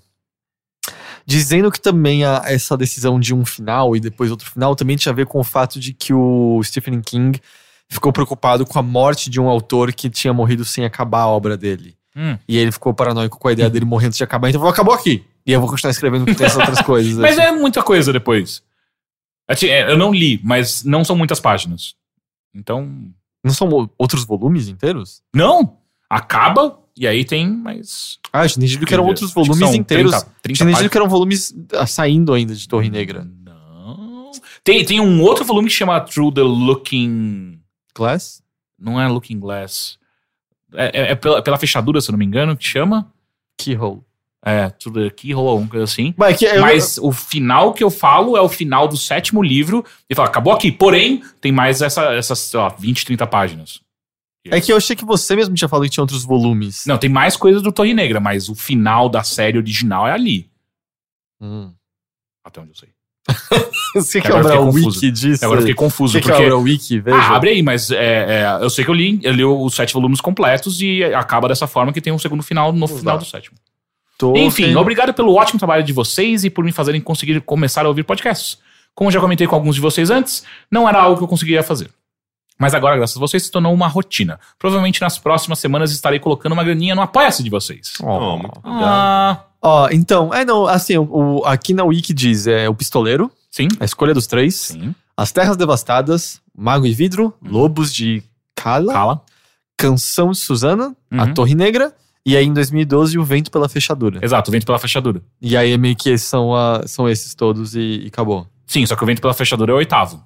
dizendo 1.26 1.72
que 1.72 1.80
também 1.80 2.24
a- 2.24 2.44
essa 2.46 2.76
decisão 2.78 3.20
de 3.20 3.34
um 3.34 3.46
final 3.46 3.96
e 3.96 4.00
depois 4.00 4.32
outro 4.32 4.50
final 4.50 4.76
também 4.76 4.96
tinha 4.98 5.12
a 5.12 5.16
ver 5.16 5.26
com 5.26 5.40
o 5.40 5.44
fato 5.44 5.80
de 5.80 5.94
que 5.94 6.14
o 6.14 6.62
Stephen 6.64 7.02
King 7.02 7.40
ficou 7.90 8.12
preocupado 8.14 8.66
com 8.66 8.80
a 8.80 8.82
morte 8.82 9.30
de 9.30 9.40
um 9.40 9.48
autor 9.50 9.92
que 9.94 10.10
tinha 10.10 10.34
morrido 10.34 10.64
sem 10.64 10.86
acabar 10.86 11.22
a 11.22 11.28
obra 11.28 11.58
dele. 11.58 11.96
Hum. 12.16 12.38
E 12.48 12.58
ele 12.58 12.72
ficou 12.72 12.94
paranoico 12.94 13.38
com 13.40 13.48
a 13.48 13.54
ideia 13.54 13.70
dele 13.70 13.86
morrendo 13.86 14.16
de 14.16 14.24
acabar, 14.24 14.50
então 14.50 14.60
falou, 14.60 14.74
acabou 14.74 14.94
aqui. 14.94 15.24
E 15.46 15.52
eu 15.52 15.60
vou 15.60 15.70
continuar 15.70 15.92
escrevendo 15.92 16.26
com 16.26 16.32
essas 16.44 16.56
outras 16.58 16.82
coisas. 16.82 17.16
Mas 17.18 17.38
assim. 17.38 17.48
é 17.48 17.52
muita 17.52 17.82
coisa 17.82 18.12
depois. 18.14 18.62
Assim, 19.48 19.68
é, 19.68 19.92
Eu 19.92 19.98
não 19.98 20.14
li, 20.14 20.40
mas 20.44 20.84
não 20.84 21.04
são 21.04 21.16
muitas 21.16 21.40
páginas. 21.40 21.96
Então. 22.54 22.90
Não 23.44 23.54
são 23.54 23.90
outros 23.98 24.24
volumes 24.24 24.68
inteiros? 24.68 25.22
Não! 25.34 25.78
Acaba, 26.10 26.78
e 26.96 27.08
aí 27.08 27.24
tem 27.26 27.48
mais. 27.50 28.20
Ah, 28.32 28.46
entendido 28.46 28.86
que 28.86 28.94
eram 28.94 29.06
outros 29.06 29.34
volumes 29.34 29.74
inteiros. 29.74 30.12
30, 30.12 30.26
30 30.42 30.42
tinha 30.42 30.54
entendido 30.54 30.72
páginas. 30.74 30.92
que 30.92 30.98
eram 30.98 31.10
volumes 31.10 31.56
ah, 31.74 31.86
saindo 31.88 32.34
ainda 32.34 32.54
de 32.56 32.68
Torre 32.68 32.90
Negra. 32.90 33.28
Não. 33.44 34.32
Tem, 34.64 34.84
tem 34.86 35.00
um 35.00 35.22
outro 35.22 35.44
volume 35.46 35.68
que 35.70 35.74
chama 35.76 36.00
Through 36.02 36.34
the 36.34 36.42
Looking. 36.42 37.60
Glass? 37.96 38.42
Não 38.80 39.00
é 39.00 39.08
Looking 39.08 39.40
Glass. 39.40 39.98
É, 40.74 40.86
é- 41.02 41.12
é 41.12 41.16
pela, 41.16 41.42
pela 41.42 41.58
fechadura, 41.58 42.00
se 42.02 42.10
eu 42.10 42.14
não 42.14 42.20
me 42.20 42.26
engano, 42.26 42.56
que 42.56 42.66
chama. 42.66 43.12
Keyhole. 43.58 44.02
É, 44.44 44.70
To 44.70 44.92
the 44.92 45.10
Keyhole, 45.12 45.50
alguma 45.50 45.68
coisa 45.70 45.84
assim. 45.84 46.14
Mas, 46.18 46.42
é 46.42 46.58
eu- 46.58 46.62
Mas 46.62 46.98
o 46.98 47.12
final 47.12 47.74
que 47.74 47.84
eu 47.84 47.92
falo 47.92 48.36
é 48.36 48.42
o 48.42 48.50
final 48.50 48.88
do 48.88 48.98
sétimo 48.98 49.44
livro. 49.44 49.86
E 50.10 50.16
fala, 50.16 50.30
acabou 50.30 50.52
aqui. 50.54 50.72
Porém, 50.72 51.22
tem 51.40 51.52
mais 51.52 51.82
essa, 51.82 52.14
essas, 52.14 52.52
lá, 52.54 52.70
20, 52.70 53.06
30 53.06 53.28
páginas. 53.28 53.82
É 54.46 54.60
que 54.60 54.72
eu 54.72 54.78
achei 54.78 54.96
que 54.96 55.06
você 55.06 55.36
mesmo 55.36 55.54
tinha 55.54 55.68
falado 55.68 55.84
que 55.84 55.92
tinha 55.92 56.04
outros 56.04 56.24
volumes. 56.24 56.86
Não, 56.86 56.98
tem 56.98 57.10
mais 57.10 57.36
coisas 57.36 57.62
do 57.62 57.72
Torre 57.72 57.94
Negra, 57.94 58.20
mas 58.20 58.50
o 58.50 58.56
final 58.56 59.08
da 59.08 59.24
série 59.24 59.58
original 59.58 60.08
é 60.08 60.12
ali. 60.12 60.50
Hum. 61.40 61.72
Até 62.44 62.62
onde 62.62 62.72
eu 62.72 62.76
sei. 62.76 62.90
Você 63.94 64.22
quer 64.22 64.32
eu 64.32 64.38
abrir 64.38 64.58
o 64.58 64.72
wiki 64.72 65.12
disso? 65.12 65.44
Agora 65.46 65.60
eu 65.60 65.64
fiquei 65.64 65.76
confuso, 65.76 66.14
Você 66.14 66.22
quer 66.22 66.30
porque. 66.30 66.44
abrir 66.44 66.54
o 66.54 66.62
wiki, 66.62 67.00
veja. 67.00 67.18
Ah, 67.18 67.36
abre 67.36 67.52
aí, 67.52 67.62
mas 67.62 67.92
é, 67.92 68.42
é, 68.42 68.58
eu 68.62 68.70
sei 68.70 68.84
que 68.84 68.90
eu 68.90 68.96
li, 68.96 69.20
eu 69.22 69.34
li 69.34 69.44
os 69.44 69.76
sete 69.76 69.94
volumes 69.94 70.22
completos 70.22 70.82
e 70.82 71.04
acaba 71.04 71.48
dessa 71.48 71.68
forma 71.68 71.94
que 71.94 72.02
tem 72.02 72.12
um 72.12 72.18
segundo 72.18 72.42
final 72.42 72.72
no 72.72 72.88
final 72.88 73.18
do 73.18 73.26
sétimo. 73.26 73.58
Tô 74.18 74.36
Enfim, 74.36 74.76
obrigado 74.76 75.14
pelo 75.14 75.34
ótimo 75.34 75.60
trabalho 75.60 75.84
de 75.84 75.94
vocês 75.94 76.44
e 76.44 76.50
por 76.50 76.64
me 76.64 76.72
fazerem 76.72 77.02
conseguir 77.02 77.42
começar 77.42 77.86
a 77.86 77.90
ouvir 77.90 78.04
podcasts. 78.04 78.60
Como 78.94 79.12
já 79.12 79.20
comentei 79.20 79.48
com 79.48 79.56
alguns 79.56 79.76
de 79.76 79.82
vocês 79.82 80.10
antes, 80.10 80.44
não 80.70 80.88
era 80.88 81.02
algo 81.02 81.18
que 81.18 81.24
eu 81.24 81.28
conseguiria 81.28 81.64
fazer. 81.64 81.90
Mas 82.62 82.74
agora, 82.76 82.96
graças 82.96 83.18
a 83.18 83.20
vocês, 83.20 83.44
se 83.44 83.52
tornou 83.52 83.74
uma 83.74 83.88
rotina. 83.88 84.40
Provavelmente 84.60 85.02
nas 85.02 85.18
próximas 85.18 85.58
semanas 85.60 85.92
estarei 85.92 86.20
colocando 86.20 86.52
uma 86.54 86.64
graninha 86.64 86.94
no 86.96 87.02
Apoia-se 87.02 87.42
de 87.44 87.50
vocês. 87.50 87.94
Oh, 88.02 88.38
muito 88.38 88.58
obrigado. 88.60 88.84
Ah, 88.84 89.46
Ó, 89.64 89.90
então, 89.92 90.34
é 90.34 90.44
não, 90.46 90.66
assim, 90.68 90.98
o, 90.98 91.04
o- 91.40 91.46
aqui 91.46 91.74
na 91.74 91.84
Wiki 91.84 92.14
diz 92.14 92.48
é 92.48 92.68
o 92.70 92.74
pistoleiro, 92.74 93.32
sim, 93.50 93.68
a 93.80 93.86
escolha 93.86 94.12
dos 94.14 94.26
três, 94.26 94.56
sim. 94.56 94.94
as 95.16 95.32
terras 95.32 95.56
devastadas, 95.56 96.42
mago 96.58 96.86
e 96.86 96.94
vidro, 96.94 97.32
lobos 97.44 97.94
de 97.94 98.24
Kala, 98.56 98.92
Cala. 98.94 99.22
canção 99.78 100.32
de 100.32 100.38
Susana, 100.40 100.96
a 101.12 101.26
Uhum. 101.26 101.34
Torre 101.36 101.54
Negra, 101.56 101.94
e 102.26 102.36
aí 102.36 102.46
em 102.46 102.54
2012 102.54 103.18
o 103.20 103.24
vento 103.24 103.52
pela 103.52 103.70
fechadura. 103.70 104.20
Exato, 104.24 104.50
o 104.50 104.52
vento 104.52 104.66
pela 104.66 104.80
fechadura. 104.80 105.22
E 105.42 105.56
aí 105.58 105.74
é 105.74 105.78
meio 105.78 105.96
que 105.96 106.10
esses 106.10 106.28
são, 106.28 106.56
a- 106.56 106.82
são 106.88 107.08
esses 107.10 107.36
todos 107.36 107.76
e, 107.76 108.02
e 108.04 108.08
acabou. 108.08 108.48
Sim, 108.66 108.84
só 108.88 108.96
que 108.96 109.04
o 109.04 109.06
vento 109.08 109.22
pela 109.22 109.34
fechadura 109.34 109.72
é 109.72 109.76
o 109.76 109.78
oitavo. 109.78 110.24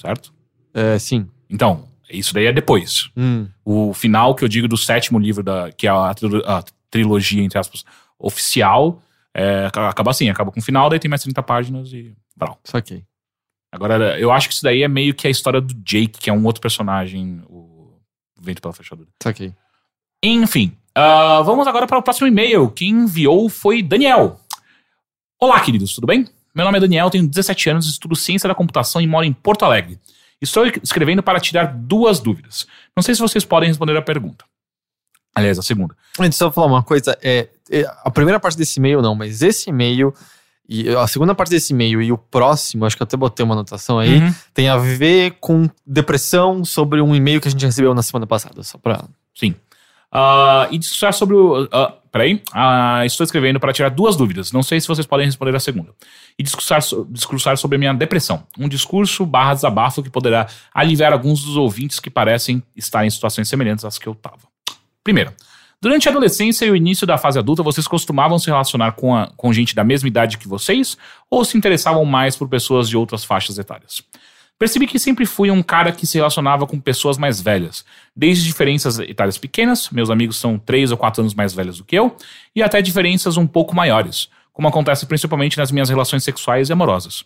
Certo? 0.00 0.32
É, 0.72 0.98
sim. 0.98 1.26
Então, 1.52 1.86
isso 2.10 2.32
daí 2.32 2.46
é 2.46 2.52
depois. 2.52 3.10
Hum, 3.16 3.46
O 3.64 3.92
final 3.92 4.34
que 4.34 4.42
eu 4.42 4.48
digo 4.48 4.66
do 4.66 4.76
sétimo 4.76 5.18
livro, 5.18 5.42
da, 5.42 5.70
que 5.70 5.86
é 5.86 5.90
a, 5.90 6.10
a 6.10 6.64
trilogia, 6.90 7.42
entre 7.42 7.58
aspas, 7.58 7.84
oficial, 8.18 9.02
é, 9.34 9.66
acaba 9.66 10.10
assim, 10.10 10.28
acaba 10.28 10.50
com 10.50 10.60
o 10.60 10.62
final, 10.62 10.88
daí 10.88 10.98
tem 10.98 11.08
mais 11.08 11.22
30 11.22 11.42
páginas 11.42 11.92
e. 11.92 12.14
Brau. 12.36 12.58
saquei. 12.64 13.04
Agora, 13.70 14.18
eu 14.18 14.30
acho 14.30 14.48
que 14.48 14.54
isso 14.54 14.62
daí 14.62 14.82
é 14.82 14.88
meio 14.88 15.14
que 15.14 15.26
a 15.26 15.30
história 15.30 15.60
do 15.60 15.72
Jake, 15.74 16.18
que 16.20 16.28
é 16.28 16.32
um 16.32 16.44
outro 16.44 16.60
personagem, 16.60 17.42
o 17.48 17.98
Vento 18.40 18.60
pela 18.60 18.74
Fechadura. 18.74 19.08
Saquei. 19.22 19.54
Enfim, 20.22 20.76
ah, 20.94 21.40
vamos 21.42 21.66
agora 21.66 21.86
para 21.86 21.98
o 21.98 22.02
próximo 22.02 22.26
e-mail. 22.26 22.70
Quem 22.70 22.90
enviou 22.90 23.48
foi 23.48 23.82
Daniel. 23.82 24.38
Olá, 25.40 25.60
queridos, 25.60 25.94
tudo 25.94 26.06
bem? 26.06 26.26
Meu 26.54 26.66
nome 26.66 26.76
é 26.76 26.80
Daniel, 26.82 27.08
tenho 27.08 27.26
17 27.26 27.70
anos, 27.70 27.86
estudo 27.88 28.14
ciência 28.14 28.46
da 28.46 28.54
computação 28.54 29.00
e 29.00 29.06
moro 29.06 29.24
em 29.24 29.32
Porto 29.32 29.64
Alegre. 29.64 29.98
Estou 30.42 30.66
escrevendo 30.82 31.22
para 31.22 31.38
tirar 31.40 31.66
duas 31.66 32.18
dúvidas. 32.20 32.66
Não 32.96 33.02
sei 33.02 33.14
se 33.14 33.20
vocês 33.20 33.44
podem 33.44 33.68
responder 33.68 33.96
a 33.96 34.02
pergunta. 34.02 34.44
Aliás, 35.34 35.58
a 35.58 35.62
segunda. 35.62 35.96
Antes, 36.18 36.36
só 36.36 36.50
falar 36.52 36.66
uma 36.66 36.82
coisa, 36.82 37.16
é, 37.22 37.48
é, 37.70 37.84
a 38.04 38.10
primeira 38.10 38.38
parte 38.38 38.58
desse 38.58 38.78
e-mail 38.78 39.00
não, 39.00 39.14
mas 39.14 39.40
esse 39.40 39.70
e-mail 39.70 40.12
e 40.68 40.88
a 40.94 41.06
segunda 41.06 41.34
parte 41.34 41.50
desse 41.50 41.72
e-mail 41.72 42.02
e 42.02 42.12
o 42.12 42.18
próximo, 42.18 42.84
acho 42.84 42.96
que 42.96 43.02
eu 43.02 43.04
até 43.04 43.16
botei 43.16 43.42
uma 43.44 43.54
anotação 43.54 43.98
aí, 43.98 44.18
Uhum. 44.18 44.34
tem 44.52 44.68
a 44.68 44.76
ver 44.76 45.36
com 45.40 45.68
depressão 45.86 46.64
sobre 46.64 47.00
um 47.00 47.14
e-mail 47.14 47.40
que 47.40 47.48
a 47.48 47.50
gente 47.50 47.64
recebeu 47.64 47.94
na 47.94 48.02
semana 48.02 48.26
passada, 48.26 48.62
só 48.62 48.76
pra... 48.78 49.04
Sim. 49.34 49.54
Ah, 50.10 50.68
e 50.70 50.76
discursar 50.76 51.14
sobre 51.14 51.34
o. 51.34 51.66
ah, 51.72 51.94
peraí. 52.12 52.40
Ah, 52.52 53.04
estou 53.04 53.24
escrevendo 53.24 53.58
para 53.58 53.72
tirar 53.72 53.88
duas 53.88 54.14
dúvidas. 54.14 54.52
Não 54.52 54.62
sei 54.62 54.80
se 54.80 54.86
vocês 54.86 55.06
podem 55.06 55.26
responder 55.26 55.56
a 55.56 55.58
segunda. 55.60 55.90
E 56.38 56.42
discursar, 56.42 56.80
discursar 57.08 57.56
sobre 57.56 57.76
a 57.76 57.78
minha 57.78 57.92
depressão. 57.94 58.44
Um 58.58 58.68
discurso 58.68 59.26
barra 59.26 59.54
desabafo 59.54 60.02
que 60.02 60.10
poderá 60.10 60.46
aliviar 60.72 61.12
alguns 61.12 61.42
dos 61.42 61.56
ouvintes 61.56 61.98
que 61.98 62.10
parecem 62.10 62.62
estar 62.76 63.04
em 63.04 63.10
situações 63.10 63.48
semelhantes 63.48 63.84
às 63.84 63.98
que 63.98 64.06
eu 64.06 64.12
estava. 64.12 64.38
Primeiro, 65.02 65.32
durante 65.80 66.06
a 66.08 66.12
adolescência 66.12 66.64
e 66.66 66.70
o 66.70 66.76
início 66.76 67.06
da 67.06 67.18
fase 67.18 67.38
adulta, 67.38 67.62
vocês 67.62 67.88
costumavam 67.88 68.38
se 68.38 68.46
relacionar 68.46 68.92
com, 68.92 69.16
a- 69.16 69.30
com 69.36 69.52
gente 69.52 69.74
da 69.74 69.82
mesma 69.82 70.06
idade 70.08 70.38
que 70.38 70.46
vocês 70.46 70.96
ou 71.30 71.44
se 71.44 71.58
interessavam 71.58 72.04
mais 72.04 72.36
por 72.36 72.48
pessoas 72.48 72.88
de 72.88 72.96
outras 72.96 73.24
faixas 73.24 73.58
etárias? 73.58 74.02
Percebi 74.62 74.86
que 74.86 74.96
sempre 74.96 75.26
fui 75.26 75.50
um 75.50 75.60
cara 75.60 75.90
que 75.90 76.06
se 76.06 76.18
relacionava 76.18 76.68
com 76.68 76.78
pessoas 76.78 77.18
mais 77.18 77.40
velhas, 77.40 77.84
desde 78.14 78.44
diferenças 78.44 78.96
etárias 79.00 79.36
pequenas, 79.36 79.90
meus 79.90 80.08
amigos 80.08 80.36
são 80.36 80.56
três 80.56 80.92
ou 80.92 80.96
quatro 80.96 81.20
anos 81.20 81.34
mais 81.34 81.52
velhos 81.52 81.78
do 81.78 81.84
que 81.84 81.96
eu, 81.96 82.16
e 82.54 82.62
até 82.62 82.80
diferenças 82.80 83.36
um 83.36 83.44
pouco 83.44 83.74
maiores, 83.74 84.28
como 84.52 84.68
acontece 84.68 85.04
principalmente 85.04 85.58
nas 85.58 85.72
minhas 85.72 85.88
relações 85.88 86.22
sexuais 86.22 86.68
e 86.68 86.72
amorosas. 86.72 87.24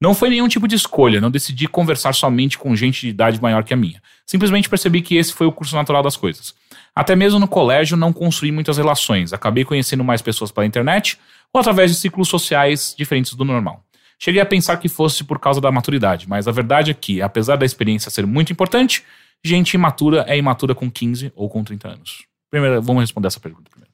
Não 0.00 0.14
foi 0.14 0.30
nenhum 0.30 0.48
tipo 0.48 0.66
de 0.66 0.76
escolha, 0.76 1.20
não 1.20 1.30
decidi 1.30 1.68
conversar 1.68 2.14
somente 2.14 2.56
com 2.56 2.74
gente 2.74 3.02
de 3.02 3.08
idade 3.10 3.38
maior 3.38 3.64
que 3.64 3.74
a 3.74 3.76
minha. 3.76 4.02
Simplesmente 4.24 4.66
percebi 4.66 5.02
que 5.02 5.18
esse 5.18 5.34
foi 5.34 5.46
o 5.46 5.52
curso 5.52 5.76
natural 5.76 6.02
das 6.02 6.16
coisas. 6.16 6.54
Até 6.96 7.14
mesmo 7.14 7.38
no 7.38 7.46
colégio 7.46 7.98
não 7.98 8.14
construí 8.14 8.50
muitas 8.50 8.78
relações, 8.78 9.34
acabei 9.34 9.62
conhecendo 9.62 10.02
mais 10.02 10.22
pessoas 10.22 10.50
pela 10.50 10.64
internet 10.64 11.18
ou 11.52 11.60
através 11.60 11.90
de 11.90 11.98
ciclos 11.98 12.30
sociais 12.30 12.94
diferentes 12.96 13.34
do 13.34 13.44
normal. 13.44 13.84
Cheguei 14.18 14.40
a 14.40 14.46
pensar 14.46 14.76
que 14.78 14.88
fosse 14.88 15.22
por 15.22 15.38
causa 15.38 15.60
da 15.60 15.70
maturidade, 15.70 16.28
mas 16.28 16.48
a 16.48 16.52
verdade 16.52 16.90
é 16.90 16.94
que, 16.94 17.22
apesar 17.22 17.56
da 17.56 17.64
experiência 17.64 18.10
ser 18.10 18.26
muito 18.26 18.52
importante, 18.52 19.04
gente 19.44 19.74
imatura 19.74 20.24
é 20.26 20.36
imatura 20.36 20.74
com 20.74 20.90
15 20.90 21.32
ou 21.36 21.48
com 21.48 21.62
30 21.62 21.88
anos. 21.88 22.26
Primeiro, 22.50 22.82
vamos 22.82 23.02
responder 23.02 23.28
essa 23.28 23.38
pergunta 23.38 23.70
primeiro. 23.70 23.92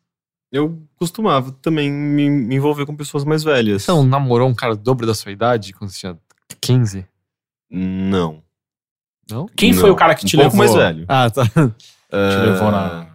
Eu 0.50 0.80
costumava 0.96 1.50
também 1.60 1.90
me, 1.90 2.54
envolver 2.54 2.86
com 2.86 2.96
pessoas 2.96 3.24
mais 3.24 3.42
velhas. 3.42 3.82
Você 3.82 3.90
não 3.90 4.04
namorou 4.04 4.48
um 4.48 4.54
cara 4.54 4.74
dobro 4.74 5.06
da 5.06 5.14
sua 5.14 5.32
idade 5.32 5.72
quando 5.72 5.90
você 5.90 5.98
tinha 5.98 6.18
15? 6.60 7.04
Não. 7.70 8.42
Não? 9.30 9.46
Quem 9.56 9.72
Não. 9.72 9.80
foi 9.80 9.90
o 9.90 9.96
cara 9.96 10.14
que 10.14 10.24
um 10.24 10.28
te 10.28 10.36
pouco 10.36 10.56
levou? 10.56 10.58
mais 10.58 10.74
velho. 10.74 11.04
Ah, 11.08 11.28
tá. 11.30 11.44
Te 12.14 12.46
levou 12.46 12.70
na, 12.70 13.08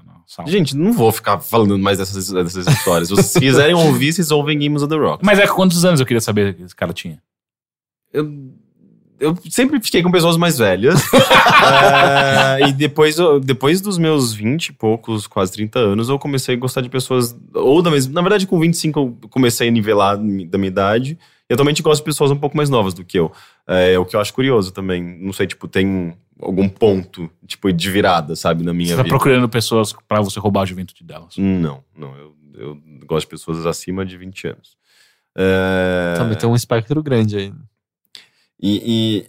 Gente, 0.46 0.78
não 0.78 0.94
vou 0.94 1.12
ficar 1.12 1.40
falando 1.40 1.78
mais 1.80 1.98
dessas, 1.98 2.30
dessas 2.30 2.68
histórias. 2.68 3.08
Se 3.08 3.16
vocês 3.16 3.34
quiserem 3.44 3.74
ouvir, 3.74 4.14
vocês 4.14 4.30
ouvem 4.30 4.60
Games 4.60 4.84
of 4.84 4.90
the 4.90 4.96
Rock. 4.96 5.26
Mas 5.26 5.40
é 5.40 5.48
quantos 5.48 5.84
anos 5.84 6.00
eu 6.00 6.06
queria 6.06 6.22
saber 6.22 6.54
que 6.54 6.64
esse 6.64 6.76
cara 6.76 6.94
tinha? 6.94 7.20
Eu, 8.14 8.32
eu 9.20 9.38
sempre 9.50 9.82
fiquei 9.82 10.04
com 10.04 10.12
pessoas 10.12 10.38
mais 10.38 10.58
velhas. 10.58 11.02
É, 11.62 12.70
e 12.70 12.72
depois, 12.72 13.18
depois 13.44 13.82
dos 13.82 13.98
meus 13.98 14.34
20 14.34 14.68
e 14.68 14.74
poucos, 14.74 15.28
quase 15.28 15.52
30 15.52 15.78
anos, 15.78 16.10
eu 16.10 16.18
comecei 16.18 16.56
a 16.56 16.58
gostar 16.58 16.82
de 16.82 16.90
pessoas. 16.90 17.36
Ou 17.54 17.82
da 17.82 17.92
mesma. 17.92 18.14
Na 18.14 18.22
verdade, 18.22 18.48
com 18.48 18.58
25 18.60 19.18
eu 19.22 19.30
comecei 19.30 19.68
a 19.68 19.72
nivelar 19.72 20.18
da 20.18 20.58
minha 20.58 20.68
idade. 20.68 21.18
E 21.50 21.54
atualmente 21.54 21.82
gosto 21.82 22.02
de 22.02 22.06
pessoas 22.06 22.30
um 22.30 22.38
pouco 22.38 22.56
mais 22.56 22.70
novas 22.70 22.94
do 22.94 23.04
que 23.04 23.18
eu. 23.18 23.32
É, 23.66 23.98
o 23.98 24.06
que 24.06 24.16
eu 24.16 24.20
acho 24.20 24.34
curioso 24.34 24.72
também. 24.72 25.02
Não 25.02 25.34
sei, 25.34 25.48
tipo, 25.48 25.68
tem 25.68 26.16
algum 26.40 26.70
ponto, 26.70 27.30
tipo, 27.48 27.72
de 27.74 27.90
virada, 27.92 28.36
sabe, 28.36 28.64
na 28.64 28.72
minha 28.74 28.90
Você 28.90 28.96
tá 28.98 29.04
vida. 29.04 29.16
procurando 29.16 29.50
pessoas 29.50 29.94
pra 30.08 30.22
você 30.22 30.40
roubar 30.40 30.62
a 30.62 30.66
juventude 30.66 31.04
delas. 31.04 31.36
Não, 31.38 31.84
não. 31.98 32.16
Eu, 32.16 32.36
eu 32.54 32.78
gosto 33.06 33.26
de 33.26 33.32
pessoas 33.32 33.66
acima 33.66 34.06
de 34.06 34.16
20 34.16 34.48
anos. 34.48 34.78
É... 35.36 36.14
Também 36.18 36.38
tem 36.38 36.48
um 36.50 36.56
espectro 36.56 37.02
grande 37.02 37.38
aí. 37.38 37.54
E, 38.62 39.24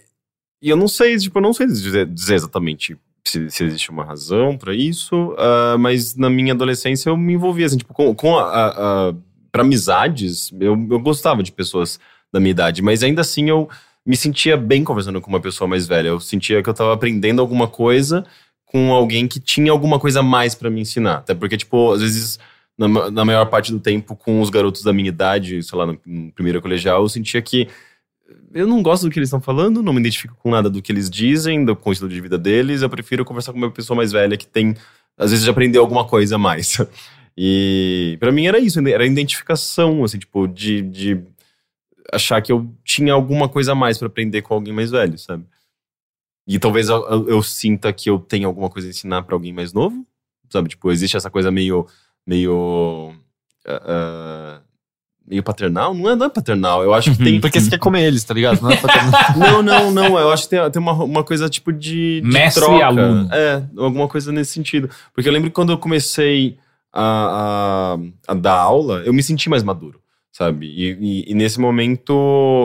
e, 0.62 0.66
e 0.66 0.70
eu 0.70 0.76
não 0.76 0.88
sei, 0.88 1.16
tipo, 1.16 1.38
eu 1.38 1.42
não 1.42 1.52
sei 1.52 1.66
dizer, 1.66 2.06
dizer 2.06 2.34
exatamente 2.34 2.98
se, 3.24 3.48
se 3.50 3.64
existe 3.64 3.90
uma 3.90 4.04
razão 4.04 4.56
pra 4.58 4.74
isso, 4.74 5.34
ah, 5.38 5.76
mas 5.78 6.16
na 6.16 6.28
minha 6.28 6.52
adolescência 6.52 7.10
eu 7.10 7.16
me 7.16 7.34
envolvia, 7.34 7.66
assim, 7.66 7.78
tipo, 7.78 7.94
com, 7.94 8.14
com 8.14 8.36
a, 8.38 8.42
a, 8.44 9.08
a- 9.10 9.14
pra 9.50 9.62
amizades, 9.62 10.52
eu, 10.60 10.74
eu 10.90 11.00
gostava 11.00 11.42
de 11.42 11.52
pessoas 11.52 11.98
da 12.32 12.38
minha 12.38 12.50
idade, 12.50 12.82
mas 12.82 13.02
ainda 13.02 13.20
assim 13.20 13.48
eu 13.48 13.68
me 14.04 14.16
sentia 14.16 14.56
bem 14.56 14.82
conversando 14.84 15.20
com 15.20 15.28
uma 15.28 15.40
pessoa 15.40 15.68
mais 15.68 15.86
velha, 15.86 16.08
eu 16.08 16.20
sentia 16.20 16.62
que 16.62 16.68
eu 16.68 16.74
tava 16.74 16.92
aprendendo 16.92 17.40
alguma 17.40 17.68
coisa 17.68 18.24
com 18.64 18.92
alguém 18.92 19.26
que 19.26 19.40
tinha 19.40 19.72
alguma 19.72 19.98
coisa 19.98 20.22
mais 20.22 20.54
pra 20.54 20.70
me 20.70 20.80
ensinar, 20.80 21.18
até 21.18 21.34
porque, 21.34 21.56
tipo, 21.56 21.92
às 21.92 22.00
vezes... 22.00 22.38
Na, 22.78 23.10
na 23.10 23.26
maior 23.26 23.44
parte 23.44 23.70
do 23.72 23.78
tempo, 23.78 24.16
com 24.16 24.40
os 24.40 24.48
garotos 24.48 24.82
da 24.82 24.90
minha 24.90 25.10
idade, 25.10 25.62
sei 25.62 25.76
lá, 25.78 25.84
no, 25.84 26.00
no 26.06 26.32
primeiro 26.32 26.62
colegial, 26.62 27.02
eu 27.02 27.08
sentia 27.10 27.42
que 27.42 27.68
eu 28.52 28.66
não 28.66 28.82
gosto 28.82 29.04
do 29.04 29.10
que 29.10 29.18
eles 29.18 29.28
estão 29.28 29.40
falando, 29.40 29.82
não 29.82 29.92
me 29.92 30.00
identifico 30.00 30.36
com 30.38 30.50
nada 30.50 30.68
do 30.68 30.82
que 30.82 30.90
eles 30.92 31.08
dizem, 31.08 31.64
do, 31.64 31.74
com 31.76 31.90
o 31.90 31.92
estilo 31.92 32.10
de 32.10 32.20
vida 32.20 32.38
deles. 32.38 32.82
Eu 32.82 32.90
prefiro 32.90 33.24
conversar 33.24 33.52
com 33.52 33.58
uma 33.58 33.70
pessoa 33.70 33.96
mais 33.96 34.12
velha 34.12 34.36
que 34.36 34.46
tem, 34.46 34.76
às 35.16 35.30
vezes, 35.30 35.44
já 35.44 35.52
aprendeu 35.52 35.82
alguma 35.82 36.04
coisa 36.04 36.36
a 36.36 36.38
mais. 36.38 36.78
E 37.36 38.16
pra 38.20 38.30
mim 38.32 38.46
era 38.46 38.58
isso, 38.58 38.78
era 38.86 39.02
a 39.02 39.06
identificação, 39.06 40.04
assim, 40.04 40.18
tipo, 40.18 40.46
de, 40.46 40.82
de 40.82 41.20
achar 42.12 42.40
que 42.42 42.50
eu 42.52 42.70
tinha 42.84 43.12
alguma 43.12 43.48
coisa 43.48 43.72
a 43.72 43.74
mais 43.74 43.96
pra 43.98 44.08
aprender 44.08 44.42
com 44.42 44.54
alguém 44.54 44.72
mais 44.74 44.90
velho, 44.90 45.16
sabe? 45.18 45.44
E 46.46 46.58
talvez 46.58 46.88
eu, 46.88 46.96
eu- 47.08 47.28
eu 47.28 47.42
sinta 47.42 47.92
que 47.92 48.10
eu 48.10 48.18
tenho 48.18 48.46
alguma 48.48 48.68
coisa 48.68 48.88
a 48.88 48.90
ensinar 48.90 49.22
pra 49.22 49.34
alguém 49.36 49.52
mais 49.52 49.72
novo, 49.72 50.04
sabe? 50.50 50.68
Tipo, 50.68 50.90
existe 50.90 51.16
essa 51.16 51.30
coisa 51.30 51.50
meio. 51.50 51.86
meio. 52.26 53.14
ah, 53.66 54.60
meio 55.26 55.42
paternal. 55.42 55.94
Não 55.94 56.10
é, 56.10 56.16
não 56.16 56.26
é 56.26 56.28
paternal, 56.28 56.82
eu 56.82 56.92
acho 56.92 57.12
que 57.12 57.22
tem. 57.22 57.40
Porque 57.40 57.60
você 57.60 57.70
quer 57.70 57.78
comer 57.78 58.04
eles, 58.04 58.24
tá 58.24 58.34
ligado? 58.34 58.60
Não 58.60 58.70
é 58.70 58.76
pra 58.76 58.92
ter- 58.92 59.00
Não, 59.38 59.62
não, 59.62 59.90
não. 59.92 60.18
Eu 60.18 60.30
acho 60.30 60.44
que 60.44 60.50
tem, 60.50 60.70
tem 60.70 60.82
uma, 60.82 60.92
uma 61.04 61.22
coisa 61.24 61.48
tipo 61.48 61.72
de, 61.72 62.20
de 62.20 62.26
Mestre 62.26 62.62
e 62.64 62.66
troca. 62.66 62.84
aluno. 62.86 63.28
É, 63.32 63.62
alguma 63.76 64.08
coisa 64.08 64.32
nesse 64.32 64.52
sentido. 64.52 64.90
Porque 65.14 65.28
eu 65.28 65.32
lembro 65.32 65.48
que 65.50 65.54
quando 65.54 65.70
eu 65.72 65.78
comecei 65.78 66.58
a, 66.92 67.96
a, 68.28 68.32
a 68.32 68.34
dar 68.34 68.54
aula, 68.56 69.02
eu 69.04 69.12
me 69.12 69.22
senti 69.22 69.48
mais 69.48 69.62
maduro, 69.62 70.00
sabe? 70.32 70.66
E, 70.66 70.90
e- 71.00 71.24
e 71.30 71.34
nesse 71.34 71.58
momento, 71.60 72.12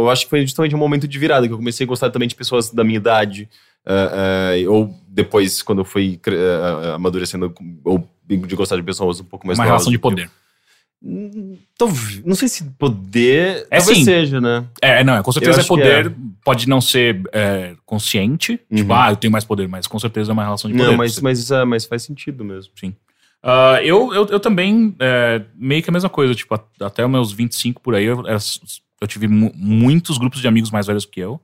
eu 0.03 0.09
acho 0.09 0.23
que 0.25 0.29
foi 0.29 0.41
justamente 0.41 0.75
um 0.75 0.79
momento 0.79 1.07
de 1.07 1.19
virada, 1.19 1.47
que 1.47 1.53
eu 1.53 1.57
comecei 1.57 1.85
a 1.85 1.87
gostar 1.87 2.09
também 2.09 2.27
de 2.27 2.35
pessoas 2.35 2.69
da 2.71 2.83
minha 2.83 2.97
idade. 2.97 3.47
eh, 3.87 4.61
eh, 4.63 4.67
ou 4.69 4.95
depois, 5.07 5.61
quando 5.61 5.79
eu 5.81 5.85
fui 5.85 6.19
eh, 6.27 6.93
amadurecendo, 6.95 7.53
ou 7.83 8.07
de 8.27 8.55
gostar 8.55 8.75
de 8.77 8.81
pessoas 8.83 9.19
um 9.19 9.23
pouco 9.25 9.45
mais 9.45 9.59
Uma 9.59 9.65
novas 9.65 9.83
relação 9.83 9.91
de 9.91 9.97
eu. 9.97 10.01
poder. 10.01 10.29
Hum, 11.03 11.57
talvez- 11.77 12.23
Não 12.25 12.33
sei 12.35 12.47
se 12.47 12.63
poder. 12.79 13.67
É 13.69 13.77
talvez 13.77 13.99
sim. 13.99 14.03
seja, 14.05 14.41
né? 14.41 14.65
É, 14.81 15.03
não, 15.03 15.21
com 15.21 15.31
certeza 15.31 15.59
é 15.59 15.61
que 15.61 15.67
poder. 15.67 16.11
Pode 16.43 16.67
não 16.67 16.81
ser 16.81 17.21
é, 17.31 17.75
consciente. 17.85 18.59
Tipo, 18.73 18.91
Uhum. 18.91 18.99
ah, 18.99 19.11
eu 19.11 19.15
tenho 19.15 19.31
mais 19.31 19.43
poder, 19.43 19.67
mas 19.67 19.85
com 19.85 19.99
certeza 19.99 20.31
é 20.31 20.33
uma 20.33 20.43
relação 20.43 20.69
de 20.71 20.75
poder. 20.75 20.89
Não, 20.89 20.97
mas, 20.97 21.19
mas, 21.21 21.51
é, 21.51 21.63
mas 21.63 21.85
faz 21.85 22.01
sentido 22.01 22.43
mesmo. 22.43 22.71
Ah, 23.47 23.79
eu, 23.83 24.11
eu, 24.11 24.25
eu 24.25 24.39
também, 24.39 24.95
é, 24.99 25.45
meio 25.53 25.83
que 25.83 25.89
a 25.89 25.93
mesma 25.93 26.09
coisa, 26.09 26.33
tipo, 26.33 26.55
até 26.81 27.05
os 27.05 27.11
meus 27.11 27.31
25 27.31 27.79
por 27.79 27.93
aí, 27.93 28.05
eu, 28.05 28.25
era- 28.25 28.39
eu 28.99 29.07
tive 29.07 29.27
mu- 29.27 29.51
muitos 29.55 30.17
grupos 30.17 30.41
de 30.41 30.47
amigos 30.47 30.71
mais 30.71 30.87
velhos 30.87 31.05
que 31.05 31.19
eu. 31.19 31.39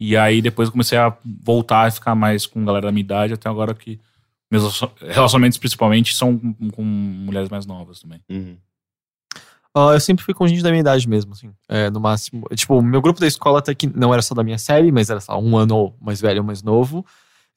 E 0.00 0.16
aí 0.16 0.42
depois 0.42 0.66
eu 0.68 0.72
comecei 0.72 0.98
a 0.98 1.16
voltar 1.44 1.86
a 1.86 1.90
ficar 1.92 2.14
mais 2.16 2.44
com 2.44 2.64
galera 2.64 2.86
da 2.86 2.92
minha 2.92 3.02
idade, 3.04 3.34
até 3.34 3.48
agora 3.48 3.72
que 3.72 4.00
meus 4.50 4.62
relacion- 4.64 4.90
relacionamentos 5.00 5.58
principalmente 5.58 6.16
são 6.16 6.36
com, 6.38 6.70
com 6.70 6.82
mulheres 6.82 7.48
mais 7.48 7.66
novas 7.66 8.00
também. 8.00 8.20
Uhum. 8.28 8.56
Ah, 9.74 9.92
eu 9.92 10.00
sempre 10.00 10.24
fui 10.24 10.34
com 10.34 10.48
gente 10.48 10.62
da 10.62 10.70
minha 10.70 10.80
idade 10.80 11.08
mesmo, 11.08 11.32
assim. 11.34 11.52
É, 11.68 11.88
no 11.90 12.00
máximo. 12.00 12.46
Tipo, 12.54 12.78
o 12.78 12.82
meu 12.82 13.00
grupo 13.00 13.20
da 13.20 13.26
escola 13.28 13.60
até 13.60 13.74
que 13.74 13.86
não 13.86 14.12
era 14.12 14.22
só 14.22 14.34
da 14.34 14.42
minha 14.42 14.58
série, 14.58 14.90
mas 14.90 15.08
era 15.10 15.20
só 15.20 15.38
um 15.38 15.56
ano 15.56 15.76
ou 15.76 15.96
mais 16.00 16.20
velho 16.20 16.40
ou 16.40 16.46
mais 16.46 16.62
novo. 16.62 17.04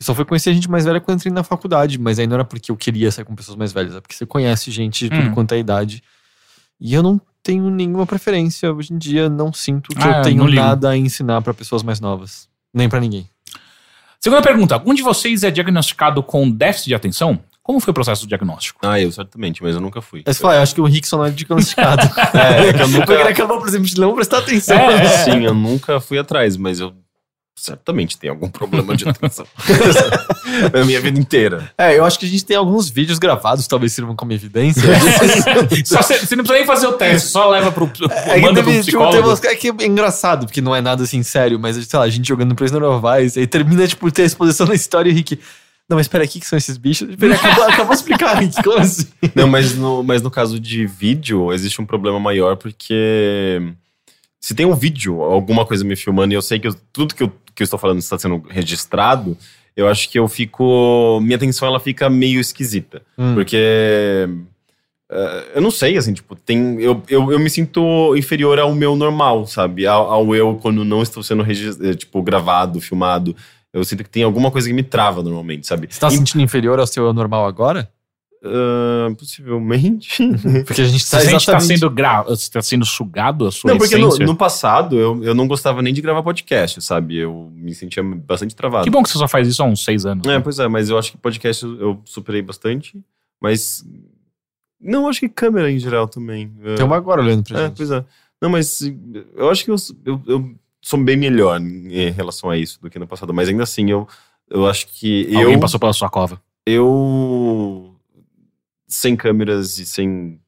Eu 0.01 0.05
só 0.05 0.15
fui 0.15 0.25
conhecer 0.25 0.51
gente 0.53 0.67
mais 0.67 0.83
velha 0.83 0.99
quando 0.99 1.19
entrei 1.19 1.31
na 1.31 1.43
faculdade, 1.43 1.99
mas 1.99 2.17
aí 2.17 2.25
não 2.25 2.33
era 2.33 2.43
porque 2.43 2.71
eu 2.71 2.75
queria 2.75 3.11
sair 3.11 3.23
com 3.23 3.35
pessoas 3.35 3.55
mais 3.55 3.71
velhas, 3.71 3.95
é 3.95 4.01
porque 4.01 4.15
você 4.15 4.25
conhece 4.25 4.71
gente 4.71 5.05
de 5.07 5.09
tudo 5.15 5.27
Hum. 5.29 5.31
quanto 5.35 5.53
é 5.53 5.59
idade. 5.59 6.01
E 6.79 6.91
eu 6.95 7.03
não 7.03 7.21
tenho 7.43 7.69
nenhuma 7.69 8.07
preferência. 8.07 8.73
Hoje 8.73 8.91
em 8.93 8.97
dia, 8.97 9.29
não 9.29 9.53
sinto 9.53 9.89
que 9.95 10.03
Ah, 10.03 10.17
eu 10.17 10.21
tenho 10.23 10.43
nada 10.49 10.89
a 10.89 10.97
ensinar 10.97 11.39
pra 11.43 11.53
pessoas 11.53 11.83
mais 11.83 11.99
novas. 11.99 12.49
Nem 12.73 12.89
pra 12.89 12.99
ninguém. 12.99 13.29
Segunda 14.19 14.41
pergunta: 14.41 14.73
algum 14.73 14.93
de 14.93 15.03
vocês 15.03 15.43
é 15.43 15.51
diagnosticado 15.51 16.23
com 16.23 16.49
déficit 16.49 16.87
de 16.87 16.95
atenção? 16.95 17.39
Como 17.61 17.79
foi 17.79 17.91
o 17.91 17.93
processo 17.93 18.25
do 18.25 18.27
diagnóstico? 18.27 18.79
Ah, 18.83 18.99
eu 18.99 19.11
certamente, 19.11 19.61
mas 19.61 19.75
eu 19.75 19.81
nunca 19.81 20.01
fui. 20.01 20.23
Aí 20.25 20.33
você 20.33 20.39
fala, 20.41 20.55
"Ah, 20.55 20.57
eu 20.57 20.61
acho 20.63 20.73
que 20.73 20.81
o 20.81 20.85
Rickson 20.85 21.17
não 21.17 21.25
é 21.25 21.29
diagnosticado. 21.29 22.01
É, 22.33 22.69
é 22.69 22.73
que 22.73 22.81
eu 22.81 22.87
nunca- 22.87 23.05
Porque 23.05 23.21
ele 23.21 23.29
acabou, 23.29 23.59
por 23.59 23.67
exemplo, 23.67 23.85
de 23.85 23.99
não 24.01 24.15
prestar 24.15 24.39
atenção. 24.39 24.75
É. 24.75 25.05
Sim, 25.25 25.45
eu 25.45 25.53
nunca 25.53 25.99
fui 25.99 26.17
atrás, 26.17 26.57
mas 26.57 26.79
eu 26.79 26.91
certamente 27.61 28.17
tenho 28.17 28.33
algum 28.33 28.49
problema 28.49 28.95
de 28.95 29.07
atenção. 29.07 29.45
Na 30.73 30.83
minha 30.83 30.99
vida 30.99 31.19
inteira. 31.19 31.71
É, 31.77 31.97
eu 31.97 32.03
acho 32.03 32.17
que 32.17 32.25
a 32.25 32.29
gente 32.29 32.43
tem 32.43 32.57
alguns 32.57 32.89
vídeos 32.89 33.19
gravados, 33.19 33.67
talvez 33.67 33.93
sirvam 33.93 34.15
como 34.15 34.33
evidência. 34.33 34.81
Só 35.85 36.01
você, 36.01 36.17
você 36.19 36.35
não 36.35 36.43
precisa 36.43 36.53
nem 36.53 36.65
fazer 36.65 36.87
o 36.87 36.93
teste, 36.93 37.29
só 37.29 37.47
leva 37.49 37.71
pro. 37.71 37.89
É 38.25 38.39
manda 38.39 38.63
pro 38.63 38.71
tipo, 38.71 38.83
psicólogo. 38.83 39.11
tem 39.13 39.21
umas- 39.21 39.43
é 39.43 39.55
que 39.55 39.67
é 39.69 39.85
engraçado, 39.85 40.45
porque 40.47 40.61
não 40.61 40.75
é 40.75 40.81
nada 40.81 41.03
assim 41.03 41.21
sério, 41.23 41.59
mas 41.59 41.75
sei 41.75 41.99
lá, 41.99 42.05
a 42.05 42.09
gente 42.09 42.27
jogando 42.27 42.55
Prisoner 42.55 42.89
of 42.89 43.05
Vice, 43.23 43.39
aí 43.39 43.45
termina, 43.47 43.87
tipo, 43.87 44.11
ter 44.11 44.23
a 44.23 44.25
exposição 44.25 44.65
na 44.65 44.73
história 44.73 45.09
e 45.09 45.13
o 45.13 45.15
Rick. 45.15 45.39
Não, 45.89 45.97
mas 45.97 46.07
peraí, 46.07 46.25
o 46.25 46.29
que 46.29 46.39
que 46.39 46.47
são 46.47 46.57
esses 46.57 46.77
bichos? 46.77 47.09
Ele 47.21 47.33
acabou, 47.33 47.63
acabou 47.65 47.89
de 47.93 47.95
explicar, 47.95 48.37
Rick, 48.39 48.63
como 48.63 48.77
assim? 48.79 49.05
Não, 49.35 49.47
mas 49.47 49.75
no, 49.75 50.01
mas 50.03 50.21
no 50.21 50.31
caso 50.31 50.59
de 50.59 50.85
vídeo, 50.87 51.51
existe 51.53 51.81
um 51.81 51.85
problema 51.85 52.19
maior, 52.19 52.55
porque 52.55 53.61
se 54.39 54.55
tem 54.55 54.65
um 54.65 54.73
vídeo, 54.73 55.21
alguma 55.21 55.65
coisa 55.65 55.83
me 55.83 55.95
filmando, 55.95 56.33
e 56.33 56.35
eu 56.35 56.41
sei 56.41 56.59
que 56.59 56.67
eu- 56.67 56.75
tudo 56.93 57.13
que 57.13 57.21
eu, 57.23 57.31
que 57.55 57.63
eu 57.63 57.65
estou 57.65 57.79
falando 57.79 57.99
está 57.99 58.17
sendo 58.17 58.43
registrado, 58.49 59.37
eu 59.75 59.87
acho 59.87 60.09
que 60.09 60.19
eu 60.19 60.27
fico. 60.27 61.19
Minha 61.21 61.37
atenção 61.37 61.67
ela 61.67 61.79
fica 61.79 62.09
meio 62.09 62.39
esquisita. 62.39 63.01
Hum. 63.17 63.33
Porque. 63.33 64.27
eh, 65.09 65.51
eu 65.55 65.61
não 65.61 65.71
sei, 65.71 65.97
assim, 65.97 66.13
tipo, 66.13 66.35
tem. 66.35 66.79
Eu, 66.81 67.01
eu, 67.07 67.31
eu 67.31 67.39
me 67.39 67.49
sinto 67.49 68.15
inferior 68.15 68.59
ao 68.59 68.73
meu 68.75 68.95
normal, 68.95 69.45
sabe? 69.47 69.87
Ao, 69.87 70.11
ao 70.11 70.35
eu 70.35 70.55
quando 70.61 70.83
não 70.83 71.01
estou 71.01 71.23
sendo 71.23 71.43
eh, 71.43 71.93
tipo, 71.93 72.21
gravado, 72.21 72.81
filmado. 72.81 73.35
Eu 73.73 73.85
sinto 73.85 74.03
que 74.03 74.09
tem 74.09 74.23
alguma 74.23 74.51
coisa 74.51 74.67
que 74.67 74.73
me 74.73 74.83
trava 74.83 75.23
normalmente, 75.23 75.65
sabe? 75.65 75.87
Você 75.89 75.99
tá 75.99 76.09
se 76.09 76.17
sentindo 76.17 76.41
inferior 76.41 76.77
ao 76.77 76.87
seu 76.87 77.13
normal 77.13 77.45
agora? 77.45 77.89
Ah, 78.43 79.13
possivelmente. 79.17 80.27
Porque 80.65 80.81
a 80.81 80.85
gente 80.85 81.03
Você 81.03 81.31
tá 81.31 81.53
tá 81.53 81.59
sendo, 81.59 81.89
gra... 81.89 82.23
tá 82.51 82.61
sendo 82.61 82.85
sugado 82.85 83.45
a 83.47 83.51
sua 83.51 83.71
Não, 83.71 83.77
porque 83.77 83.95
no, 83.97 84.09
no 84.17 84.35
passado 84.35 84.97
eu, 84.99 85.23
eu 85.23 85.35
não 85.35 85.47
gostava 85.47 85.81
nem 85.81 85.93
de 85.93 86.01
gravar 86.01 86.23
podcast, 86.23 86.81
sabe? 86.81 87.17
Eu 87.17 87.51
me 87.53 87.73
sentia 87.75 88.01
bastante 88.03 88.55
travado. 88.55 88.83
Que 88.83 88.89
bom 88.89 89.03
que 89.03 89.09
você 89.09 89.17
só 89.19 89.27
faz 89.27 89.47
isso 89.47 89.61
há 89.61 89.65
uns 89.65 89.83
seis 89.83 90.05
anos. 90.05 90.25
É, 90.25 90.29
né? 90.29 90.39
pois 90.39 90.57
é, 90.57 90.67
mas 90.67 90.89
eu 90.89 90.97
acho 90.97 91.11
que 91.11 91.17
podcast 91.19 91.63
eu, 91.63 91.79
eu 91.79 92.01
superei 92.03 92.41
bastante. 92.41 92.99
Mas. 93.39 93.85
Não, 94.79 95.07
acho 95.07 95.19
que 95.19 95.29
câmera 95.29 95.69
em 95.71 95.77
geral 95.77 96.07
também. 96.07 96.51
É, 96.63 96.75
Tem 96.75 96.85
uma 96.85 96.95
agora 96.97 97.21
olhando 97.21 97.43
pra 97.43 97.59
É, 97.59 97.63
gente. 97.67 97.77
pois 97.77 97.91
é. 97.91 98.03
Não, 98.41 98.49
mas 98.49 98.81
eu 99.35 99.51
acho 99.51 99.63
que 99.63 99.69
eu, 99.69 99.75
eu, 100.03 100.21
eu 100.25 100.55
sou 100.81 100.99
bem 100.99 101.15
melhor 101.15 101.61
em 101.61 102.09
relação 102.09 102.49
a 102.49 102.57
isso 102.57 102.81
do 102.81 102.89
que 102.89 102.97
no 102.97 103.05
passado. 103.05 103.31
Mas 103.31 103.47
ainda 103.49 103.61
assim, 103.61 103.91
eu, 103.91 104.07
eu 104.49 104.67
acho 104.67 104.87
que 104.87 105.27
Alguém 105.35 105.53
eu. 105.53 105.59
passou 105.59 105.79
pela 105.79 105.93
sua 105.93 106.09
cova. 106.09 106.41
Eu. 106.65 107.90
Sem 108.91 109.15
câmeras 109.15 109.77
e 109.77 109.85
sem 109.85 110.39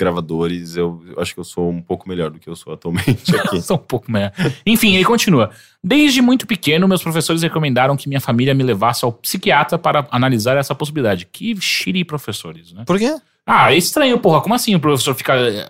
gravadores, 0.00 0.76
eu, 0.76 1.02
eu 1.14 1.20
acho 1.20 1.34
que 1.34 1.40
eu 1.40 1.44
sou 1.44 1.68
um 1.68 1.82
pouco 1.82 2.08
melhor 2.08 2.30
do 2.30 2.38
que 2.38 2.48
eu 2.48 2.56
sou 2.56 2.72
atualmente 2.72 3.36
aqui. 3.36 3.60
Só 3.62 3.74
um 3.74 3.78
pouco, 3.78 4.10
né? 4.10 4.32
Enfim, 4.64 4.94
ele 4.94 5.04
continua. 5.04 5.50
Desde 5.84 6.22
muito 6.22 6.46
pequeno, 6.46 6.88
meus 6.88 7.02
professores 7.02 7.42
recomendaram 7.42 7.94
que 7.98 8.08
minha 8.08 8.20
família 8.20 8.54
me 8.54 8.62
levasse 8.62 9.04
ao 9.04 9.12
psiquiatra 9.12 9.78
para 9.78 10.08
analisar 10.10 10.56
essa 10.56 10.74
possibilidade. 10.74 11.26
Que 11.26 11.54
xiri 11.60 12.02
professores, 12.02 12.72
né? 12.72 12.84
Por 12.86 12.98
quê? 12.98 13.14
Ah, 13.52 13.72
é 13.74 13.76
estranho, 13.76 14.16
porra. 14.18 14.40
Como 14.40 14.54
assim 14.54 14.74
o 14.74 14.80
professor 14.80 15.14
fica 15.14 15.34
é, 15.34 15.66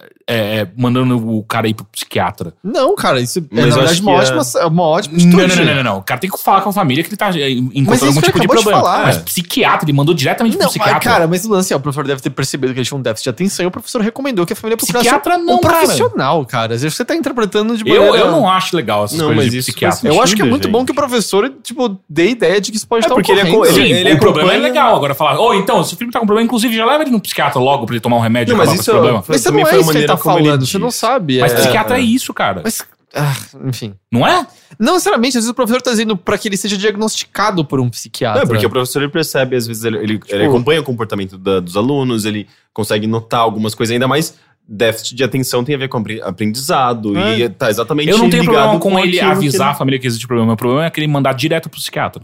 é, 0.61 0.69
mandando 0.77 1.17
o 1.17 1.43
cara 1.45 1.67
ir 1.67 1.75
pro 1.75 1.85
psiquiatra? 1.87 2.53
Não, 2.63 2.95
cara, 2.95 3.21
isso 3.21 3.39
é, 3.39 3.43
Mas 3.51 3.61
na 3.61 3.71
eu 3.71 3.75
verdade, 3.75 4.03
uma 4.03 4.13
que 4.13 4.19
ótima, 4.33 4.67
uma 4.69 4.83
ótima 4.83 5.19
Não, 5.19 5.49
não, 5.49 5.57
não, 5.57 5.75
não, 5.77 5.83
não. 5.83 5.99
O 5.99 6.03
cara 6.03 6.21
tem 6.21 6.29
que 6.31 6.39
falar 6.39 6.61
com 6.61 6.69
a 6.69 6.73
família 6.73 7.03
que 7.03 7.09
ele 7.11 7.17
tá 7.17 7.31
é, 7.37 7.51
encontrando 7.51 8.07
algum 8.07 8.21
tipo 8.21 8.39
de 8.39 8.45
acabou 8.45 8.57
de 8.57 8.63
problema. 8.63 8.81
falar. 8.83 9.03
Mas 9.07 9.17
psiquiatra, 9.19 9.85
ele 9.87 9.93
mandou 9.97 10.15
diretamente 10.15 10.57
pro 10.57 10.65
Não, 10.67 10.67
mas, 10.71 10.77
psiquiatra. 10.79 11.11
cara, 11.11 11.27
mas 11.27 11.45
o 11.47 11.51
lance 11.51 11.73
é, 11.73 11.77
o 11.77 11.81
professor 11.81 12.07
deve 12.07 12.21
ter 12.21 12.31
percebido 12.31 12.73
que 12.75 12.81
ele 12.81 12.87
tinha 12.87 12.99
um 12.99 13.03
déficit 13.03 13.25
de 13.25 13.31
atenção 13.31 13.65
e 13.65 13.67
o 13.67 13.71
professor 13.71 14.03
recomendou 14.03 14.45
que 14.45 14.53
a 14.53 14.57
família 14.57 14.77
procurasse 14.77 15.05
Psiquiatra 15.09 15.39
um 15.39 15.45
não, 15.45 15.61
cara. 15.61 15.79
profissional, 15.79 16.45
cara. 16.45 16.75
Às 16.75 16.83
vezes 16.83 16.97
Você 16.97 17.05
tá 17.05 17.17
interpretando 17.17 17.77
de 17.77 17.89
eu, 17.91 18.03
maneira... 18.05 18.27
eu 18.27 18.31
não 18.31 18.49
acho 18.49 18.77
legal 18.77 19.05
essas 19.05 19.17
Não, 19.19 19.27
coisas 19.29 19.45
mas 19.45 19.53
de 19.53 19.59
isso 19.59 19.71
psiquiatra. 19.71 20.07
Eu 20.09 20.23
acho 20.23 20.37
que 20.37 20.43
é 20.43 20.45
muito 20.45 20.69
bom 20.69 20.81
gente. 20.81 20.87
que 20.89 20.93
o 20.93 20.95
professor, 20.95 21.51
tipo, 21.63 21.99
dê 22.09 22.29
ideia 22.31 22.61
de 22.61 22.71
que 22.71 22.77
isso 22.77 22.87
pode 22.87 23.05
É, 23.05 23.07
estar 23.07 23.15
porque 23.15 23.33
ele 23.33 23.41
é 23.41 23.45
ocorrendo. 23.45 23.75
Sim, 23.75 23.83
ele- 23.83 24.01
ele 24.11 24.13
o 24.15 24.19
problema 24.19 24.53
é 24.53 24.59
legal. 24.59 24.95
Agora 24.95 25.15
falar, 25.15 25.41
ô, 25.41 25.55
então, 25.55 25.83
se 25.83 25.95
o 25.95 25.97
filho 25.97 26.11
tá 26.11 26.21
com 26.21 26.27
problema, 26.27 26.45
inclusive 26.45 26.77
já 26.77 26.85
leva 26.85 27.03
ele 27.03 27.11
no 27.11 27.21
psiquiatra 27.21 27.59
logo 27.61 27.70
pra 27.79 27.95
ele 27.95 28.01
tomar 28.01 28.17
um 28.17 28.21
remédio 28.21 28.55
Não, 28.55 28.63
e 28.63 28.67
mas 28.67 28.69
com 28.69 28.75
isso 28.75 28.83
esse 28.83 28.91
problema. 28.91 29.25
Mas 29.27 29.41
você 29.41 29.49
também 29.49 29.65
não 29.65 29.71
é 29.71 29.79
isso 29.79 29.91
que 29.91 29.97
ele 29.99 30.07
tá 30.07 30.15
maneira 30.15 30.23
como 30.23 30.39
ele 30.39 30.45
falando, 30.47 30.67
você 30.67 30.79
não 30.79 30.91
sabe. 30.91 31.41
Mas 31.41 31.53
é... 31.53 31.57
psiquiatra 31.57 31.99
é 31.99 32.01
é. 32.01 32.05
isso, 32.05 32.33
cara. 32.35 32.61
Mas, 32.65 32.83
ah, 33.15 33.37
enfim. 33.67 33.95
Não 34.11 34.27
é? 34.27 34.47
Não 34.79 34.95
necessariamente, 34.95 35.37
às 35.37 35.45
vezes 35.45 35.51
o 35.51 35.55
professor 35.55 35.83
tá 35.83 35.91
dizendo 35.91 36.17
pra 36.17 36.39
que 36.39 36.49
ele 36.49 36.57
seja 36.57 36.77
diagnosticado 36.77 37.65
por 37.65 37.81
um 37.81 37.91
psiquiatra. 37.91 38.41
Não, 38.43 38.49
porque 38.49 38.65
o 38.65 38.71
professor 38.71 39.03
ele 39.03 39.11
percebe, 39.11 39.57
às 39.57 39.67
vezes, 39.67 39.85
ele, 39.85 39.99
ele, 39.99 40.19
Tipo- 40.19 40.35
ele 40.35 40.47
acompanha 40.47 40.81
o 40.81 40.85
comportamento 40.85 41.37
da- 41.37 41.61
dos 41.61 41.77
alunos, 41.77 42.25
ele 42.25 42.47
consegue 42.73 43.07
notar 43.07 43.41
algumas 43.41 43.75
coisas, 43.75 43.93
ainda 43.93 44.07
mais 44.07 44.35
déficit 44.73 45.17
de 45.17 45.25
atenção 45.25 45.65
tem 45.65 45.75
a 45.75 45.79
ver 45.79 45.89
com 45.89 45.99
apre- 45.99 46.23
aprendizado 46.23 47.17
É. 47.19 47.39
e 47.41 47.49
tá 47.49 47.69
exatamente 47.69 48.09
Eu 48.09 48.19
não 48.19 48.31
tenho 48.31 48.45
ligado 48.45 48.79
problema 48.79 48.81
com 48.81 48.99
ele 49.01 49.19
aquilo 49.19 49.33
que 49.33 49.37
avisar 49.49 49.71
a 49.71 49.75
família 49.75 49.99
que 49.99 50.07
existe 50.07 50.29
problema. 50.29 50.53
O 50.53 50.57
problema 50.57 50.85
é 50.87 50.91
que 50.91 51.01
ele 51.01 51.09
mandar 51.09 51.33
direto 51.33 51.69
pro 51.69 51.81
psiquiatra. 51.81 52.23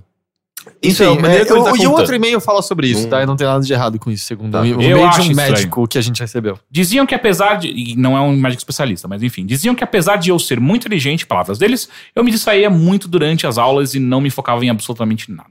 Isso 0.83 1.03
é 1.03 1.07
maneira 1.15 1.43
é, 1.43 1.45
que 1.47 1.53
o- 1.53 1.63
tá 1.65 1.71
e 1.71 1.73
o 1.73 1.77
contando. 1.77 1.93
outro 1.99 2.15
e-mail 2.15 2.41
fala 2.41 2.61
sobre 2.63 2.89
isso, 2.89 3.07
Hum. 3.07 3.11
tá? 3.11 3.23
E 3.23 3.27
não 3.27 3.37
tem 3.37 3.47
nada 3.47 3.65
de 3.65 3.73
errado 3.73 3.99
com 3.99 4.11
isso, 4.11 4.25
segundo 4.25 4.53
Tá. 4.53 4.61
o 4.61 4.67
Eu 4.67 4.75
e-mail 4.75 4.97
de 4.99 5.03
acho 5.05 5.21
um 5.23 5.31
estranho. 5.31 5.53
médico 5.53 5.89
que 5.89 5.99
a 5.99 6.01
gente 6.01 6.21
recebeu. 6.21 6.59
Diziam 6.71 7.07
que 7.07 7.15
apesar 7.15 7.57
de. 7.57 7.69
e 7.69 7.97
não 7.97 8.17
é 8.17 8.21
um 8.21 8.37
médico 8.37 8.61
especialista, 8.61 9.07
mas 9.09 9.23
enfim. 9.23 9.45
Diziam 9.47 9.75
que 9.75 9.83
apesar 9.85 10.17
de 10.17 10.31
eu 10.31 10.39
ser 10.39 10.61
muito 10.61 10.83
inteligente, 10.87 11.27
palavras 11.27 11.59
deles, 11.59 11.89
eu 12.15 12.23
me 12.23 12.31
distraía 12.31 12.69
muito 12.71 13.09
durante 13.09 13.47
as 13.47 13.59
aulas 13.59 13.95
e 13.95 13.99
não 14.01 14.21
me 14.21 14.31
focava 14.31 14.65
em 14.65 14.71
absolutamente 14.71 15.31
nada. 15.33 15.51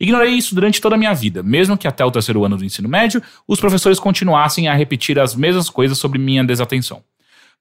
Ignorei 0.00 0.32
isso 0.32 0.54
durante 0.54 0.80
toda 0.80 0.96
a 0.96 0.98
minha 0.98 1.14
vida, 1.14 1.42
mesmo 1.42 1.76
que 1.78 1.86
até 1.86 2.04
o 2.04 2.10
terceiro 2.10 2.44
ano 2.44 2.56
do 2.56 2.64
ensino 2.64 2.88
médio, 2.88 3.22
os 3.46 3.60
professores 3.60 3.98
continuassem 4.00 4.66
a 4.68 4.74
repetir 4.74 5.18
as 5.18 5.34
mesmas 5.36 5.70
coisas 5.70 5.98
sobre 5.98 6.18
minha 6.18 6.42
desatenção. 6.44 7.02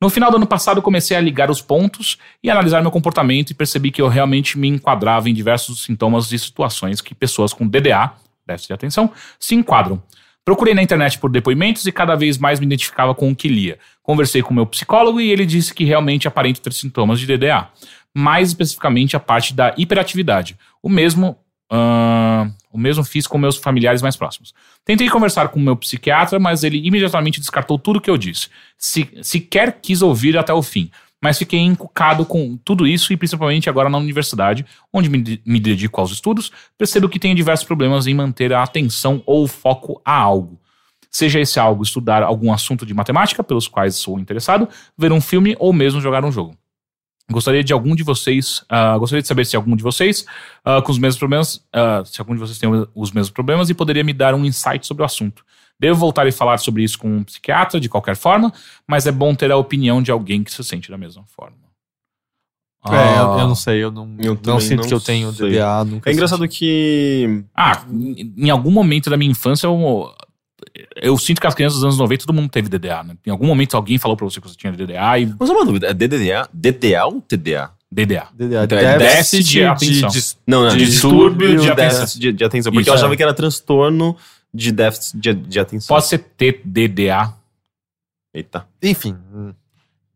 No 0.03 0.09
final 0.09 0.29
do 0.29 0.35
ano 0.35 0.45
passado, 0.45 0.81
comecei 0.81 1.15
a 1.15 1.21
ligar 1.21 1.49
os 1.49 1.61
pontos 1.61 2.17
e 2.43 2.49
analisar 2.49 2.81
meu 2.81 2.91
comportamento 2.91 3.51
e 3.51 3.53
percebi 3.53 3.89
que 3.89 4.01
eu 4.01 4.09
realmente 4.09 4.59
me 4.59 4.67
enquadrava 4.67 5.29
em 5.29 5.33
diversos 5.33 5.81
sintomas 5.81 6.29
e 6.33 6.37
situações 6.37 6.99
que 6.99 7.15
pessoas 7.15 7.53
com 7.53 7.65
DDA, 7.65 8.11
déficit 8.45 8.67
de 8.67 8.73
atenção, 8.73 9.09
se 9.39 9.55
enquadram. 9.55 10.03
Procurei 10.43 10.73
na 10.73 10.83
internet 10.83 11.17
por 11.17 11.31
depoimentos 11.31 11.85
e 11.85 11.91
cada 11.93 12.15
vez 12.15 12.37
mais 12.37 12.59
me 12.59 12.65
identificava 12.65 13.15
com 13.15 13.31
o 13.31 13.35
que 13.35 13.47
lia. 13.47 13.79
Conversei 14.01 14.41
com 14.41 14.53
meu 14.53 14.65
psicólogo 14.65 15.21
e 15.21 15.31
ele 15.31 15.45
disse 15.45 15.73
que 15.73 15.85
realmente 15.85 16.27
aparento 16.27 16.59
ter 16.59 16.73
sintomas 16.73 17.17
de 17.17 17.25
DDA. 17.25 17.69
Mais 18.13 18.49
especificamente 18.49 19.15
a 19.15 19.21
parte 19.21 19.53
da 19.53 19.73
hiperatividade. 19.77 20.57
O 20.81 20.89
mesmo 20.89 21.37
Ah, 21.75 22.51
o 22.71 22.77
mesmo 22.77 23.03
fiz 23.03 23.25
com 23.25 23.35
meus 23.35 23.57
familiares 23.57 23.99
mais 23.99 24.15
próximos. 24.15 24.53
Tentei 24.85 25.09
conversar 25.09 25.47
com 25.47 25.59
meu 25.59 25.75
psiquiatra, 25.75 26.37
mas 26.37 26.63
ele 26.63 26.77
imediatamente 26.85 27.39
descartou 27.39 27.79
tudo 27.79 27.99
que 27.99 28.11
eu 28.11 28.17
disse. 28.17 28.47
Se, 28.77 29.09
sequer 29.23 29.79
quis 29.81 30.03
ouvir 30.03 30.37
até 30.37 30.53
o 30.53 30.61
fim. 30.61 30.91
Mas 31.19 31.39
fiquei 31.39 31.59
encucado 31.59 32.25
com 32.25 32.57
tudo 32.57 32.85
isso 32.85 33.11
e 33.11 33.17
principalmente 33.17 33.71
agora 33.71 33.89
na 33.89 33.97
universidade, 33.97 34.63
onde 34.91 35.09
me, 35.09 35.41
me 35.43 35.59
dedico 35.59 35.99
aos 35.99 36.11
estudos, 36.11 36.51
percebo 36.77 37.09
que 37.09 37.17
tenho 37.17 37.33
diversos 37.33 37.65
problemas 37.65 38.05
em 38.05 38.13
manter 38.13 38.53
a 38.53 38.61
atenção 38.61 39.23
ou 39.25 39.45
o 39.45 39.47
foco 39.47 39.99
a 40.05 40.15
algo. 40.15 40.59
Seja 41.09 41.39
esse 41.39 41.59
algo 41.59 41.81
estudar 41.81 42.21
algum 42.21 42.53
assunto 42.53 42.85
de 42.85 42.93
matemática 42.93 43.43
pelos 43.43 43.67
quais 43.67 43.95
sou 43.95 44.19
interessado, 44.19 44.69
ver 44.95 45.11
um 45.11 45.21
filme 45.21 45.55
ou 45.57 45.73
mesmo 45.73 45.99
jogar 45.99 46.23
um 46.23 46.31
jogo. 46.31 46.55
Gostaria 47.31 47.63
de 47.63 47.71
algum 47.71 47.95
de 47.95 48.03
vocês, 48.03 48.63
ah, 48.67 48.97
gostaria 48.97 49.21
de 49.21 49.27
saber 49.27 49.45
se 49.45 49.55
algum 49.55 49.75
de 49.75 49.83
vocês 49.83 50.25
ah, 50.65 50.81
com 50.81 50.91
os 50.91 50.99
mesmos 50.99 51.17
problemas, 51.17 51.65
ah, 51.71 52.03
se 52.05 52.19
algum 52.19 52.33
de 52.33 52.39
vocês 52.39 52.57
tem 52.59 52.69
os 52.93 53.11
mesmos 53.11 53.29
problemas 53.31 53.69
e 53.69 53.73
poderia 53.73 54.03
me 54.03 54.11
dar 54.13 54.33
um 54.35 54.43
insight 54.43 54.85
sobre 54.85 55.03
o 55.03 55.05
assunto. 55.05 55.43
Devo 55.79 55.99
voltar 55.99 56.27
e 56.27 56.31
falar 56.31 56.57
sobre 56.59 56.83
isso 56.83 56.99
com 56.99 57.09
um 57.17 57.23
psiquiatra 57.23 57.79
de 57.79 57.89
qualquer 57.89 58.15
forma, 58.15 58.51
mas 58.87 59.07
é 59.07 59.11
bom 59.11 59.33
ter 59.33 59.51
a 59.51 59.57
opinião 59.57 60.01
de 60.01 60.11
alguém 60.11 60.43
que 60.43 60.51
se 60.51 60.63
sente 60.63 60.91
da 60.91 60.97
mesma 60.97 61.23
forma. 61.27 61.57
É, 62.85 62.95
Ah. 62.95 63.15
eu, 63.17 63.39
eu 63.39 63.47
não 63.47 63.55
sei, 63.55 63.83
eu 63.83 63.89
não, 63.91 64.17
Eu 64.19 64.37
não 64.45 64.59
sinto 64.59 64.81
não 64.81 64.87
que 64.87 64.93
eu 64.93 64.99
tenho. 64.99 65.31
Nunca 65.85 66.09
É 66.09 66.13
engraçado 66.13 66.45
que. 66.49 67.43
Ah, 67.55 67.81
em 67.89 68.33
em 68.37 68.49
algum 68.49 68.71
momento 68.71 69.09
da 69.09 69.15
minha 69.15 69.31
infância 69.31 69.65
eu, 69.65 70.13
eu 70.95 71.17
sinto 71.17 71.39
que 71.39 71.47
as 71.47 71.53
crianças 71.53 71.75
dos 71.77 71.83
anos 71.83 71.97
90 71.97 72.25
todo 72.25 72.35
mundo 72.35 72.49
teve 72.49 72.69
DDA, 72.69 73.03
né? 73.03 73.15
Em 73.25 73.31
algum 73.31 73.47
momento 73.47 73.75
alguém 73.75 73.97
falou 73.97 74.17
pra 74.17 74.25
você 74.25 74.39
que 74.39 74.47
você 74.47 74.55
tinha 74.55 74.71
DDA 74.71 75.19
e 75.19 75.33
Mas 75.39 75.49
uma 75.49 75.65
dúvida, 75.65 75.87
é 75.87 75.93
DDA? 75.93 76.47
DDA 76.53 77.05
ou 77.05 77.21
TDA? 77.21 77.71
DDA. 77.91 78.27
DDA. 78.33 78.63
Então 78.63 78.77
é 78.77 78.97
déficit 78.97 79.43
de 79.43 79.63
atenção. 79.63 80.09
Não, 80.47 80.63
não, 80.63 80.75
Distúrbio 80.75 81.47
distúrbio 81.47 81.57
de 81.57 81.63
de, 81.63 81.71
atenção. 81.71 82.19
de, 82.19 82.33
de 82.33 82.43
atenção. 82.43 82.71
Porque 82.71 82.81
Isso, 82.81 82.89
eu 82.89 82.95
achava 82.95 83.13
é. 83.13 83.17
que 83.17 83.23
era 83.23 83.33
transtorno 83.33 84.17
de 84.53 84.71
déficit 84.71 85.19
de, 85.19 85.33
de 85.33 85.59
atenção. 85.59 85.95
Pode 85.95 86.07
ser 86.07 86.17
TDDA, 86.19 87.33
Eita. 88.33 88.65
Enfim. 88.81 89.15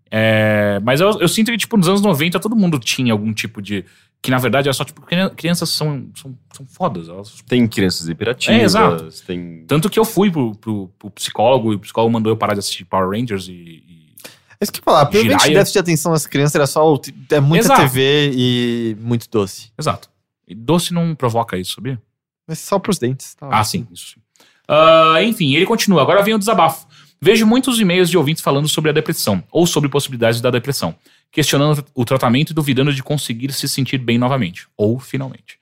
É, 0.09 0.79
mas 0.83 0.99
eu, 0.99 1.19
eu 1.19 1.27
sinto 1.27 1.51
que, 1.51 1.57
tipo, 1.57 1.77
nos 1.77 1.87
anos 1.87 2.01
90 2.01 2.39
todo 2.39 2.55
mundo 2.55 2.79
tinha 2.79 3.13
algum 3.13 3.31
tipo 3.31 3.61
de. 3.61 3.85
Que 4.21 4.31
na 4.31 4.37
verdade 4.39 4.67
era 4.67 4.73
só, 4.73 4.83
tipo, 4.83 5.01
crian- 5.01 5.29
crianças 5.29 5.69
são, 5.69 6.09
são, 6.15 6.37
são 6.53 6.65
fodas. 6.65 7.07
Elas, 7.07 7.41
Tem 7.47 7.67
crianças 7.67 8.09
hiperativas. 8.09 8.59
É, 8.59 8.63
exato. 8.63 9.09
Tem. 9.25 9.63
tanto 9.67 9.89
que 9.89 9.99
eu 9.99 10.03
fui 10.05 10.29
pro, 10.31 10.55
pro, 10.55 10.87
pro 10.99 11.09
psicólogo 11.11 11.71
e 11.71 11.75
o 11.75 11.79
psicólogo 11.79 12.11
mandou 12.11 12.31
eu 12.31 12.37
parar 12.37 12.53
de 12.53 12.59
assistir 12.59 12.83
Power 12.85 13.09
Rangers 13.09 13.47
e. 13.47 13.51
e- 13.53 14.13
É 14.59 14.63
isso 14.63 14.71
que 14.71 14.79
eu 14.79 14.81
ia 14.81 14.85
falar. 14.85 15.05
Provavelmente 15.05 15.39
Jiraiya. 15.41 15.59
déficit 15.59 15.73
de 15.73 15.79
atenção 15.79 16.11
das 16.11 16.25
crianças 16.25 16.55
era 16.55 16.67
só. 16.67 16.99
É 17.31 17.39
muita 17.39 17.65
Exato. 17.65 17.81
TV 17.83 18.31
e 18.33 18.97
muito 18.99 19.29
doce. 19.29 19.71
Exato. 19.77 20.09
E 20.47 20.55
doce 20.55 20.93
não 20.93 21.13
provoca 21.13 21.57
isso, 21.57 21.75
sabia? 21.75 22.01
Mas 22.47 22.59
só 22.59 22.79
pros 22.79 22.97
dentes. 22.97 23.35
Tá 23.35 23.47
Ah, 23.51 23.63
sim, 23.63 23.85
isso 23.91 24.13
sim. 24.15 24.21
Ah, 24.67 25.21
enfim, 25.23 25.53
ele 25.55 25.65
continua. 25.65 26.01
Agora 26.01 26.23
vem 26.23 26.33
o 26.33 26.39
desabafo. 26.39 26.87
Vejo 27.21 27.45
muitos 27.47 27.79
e-mails 27.79 28.09
de 28.09 28.17
ouvintes 28.17 28.43
falando 28.43 28.67
sobre 28.67 28.89
a 28.89 28.93
depressão, 28.93 29.43
ou 29.51 29.65
sobre 29.65 29.89
possibilidades 29.89 30.39
da 30.39 30.49
depressão, 30.51 30.93
questionando 31.31 31.85
o 31.93 32.05
tratamento 32.05 32.51
e 32.51 32.53
duvidando 32.53 32.93
de 32.93 33.03
conseguir 33.03 33.51
se 33.51 33.67
sentir 33.67 33.97
bem 33.97 34.17
novamente, 34.17 34.67
ou 34.75 34.99
finalmente. 34.99 35.59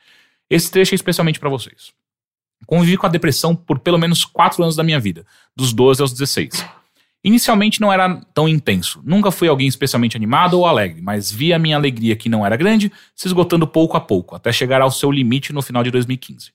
Esse 0.50 0.72
trecho 0.72 0.94
é 0.94 0.96
especialmente 0.96 1.40
para 1.40 1.50
vocês. 1.50 1.92
Convivi 2.66 2.98
com 2.98 3.06
a 3.06 3.10
depressão 3.10 3.56
por 3.56 3.80
pelo 3.80 3.98
menos 3.98 4.26
4 4.26 4.64
anos 4.64 4.76
da 4.76 4.84
minha 4.84 5.00
vida, 5.00 5.26
dos 5.56 5.74
12 5.74 6.02
aos 6.02 6.14
16. 6.14 6.66
Inicialmente 7.24 7.82
não 7.82 7.92
era 7.92 8.22
tão 8.34 8.48
intenso, 8.48 9.02
nunca 9.04 9.32
fui 9.32 9.48
alguém 9.48 9.68
especialmente 9.68 10.16
animado 10.16 10.60
ou 10.60 10.66
alegre, 10.66 11.02
mas 11.02 11.32
vi 11.32 11.52
a 11.52 11.58
minha 11.58 11.76
alegria, 11.76 12.16
que 12.16 12.30
não 12.30 12.46
era 12.46 12.56
grande, 12.56 12.92
se 13.16 13.28
esgotando 13.28 13.66
pouco 13.66 13.98
a 13.98 14.00
pouco, 14.02 14.36
até 14.36 14.52
chegar 14.54 14.80
ao 14.80 14.92
seu 14.92 15.12
limite 15.12 15.52
no 15.52 15.64
final 15.64 15.84
de 15.84 15.90
2015. 15.90 16.52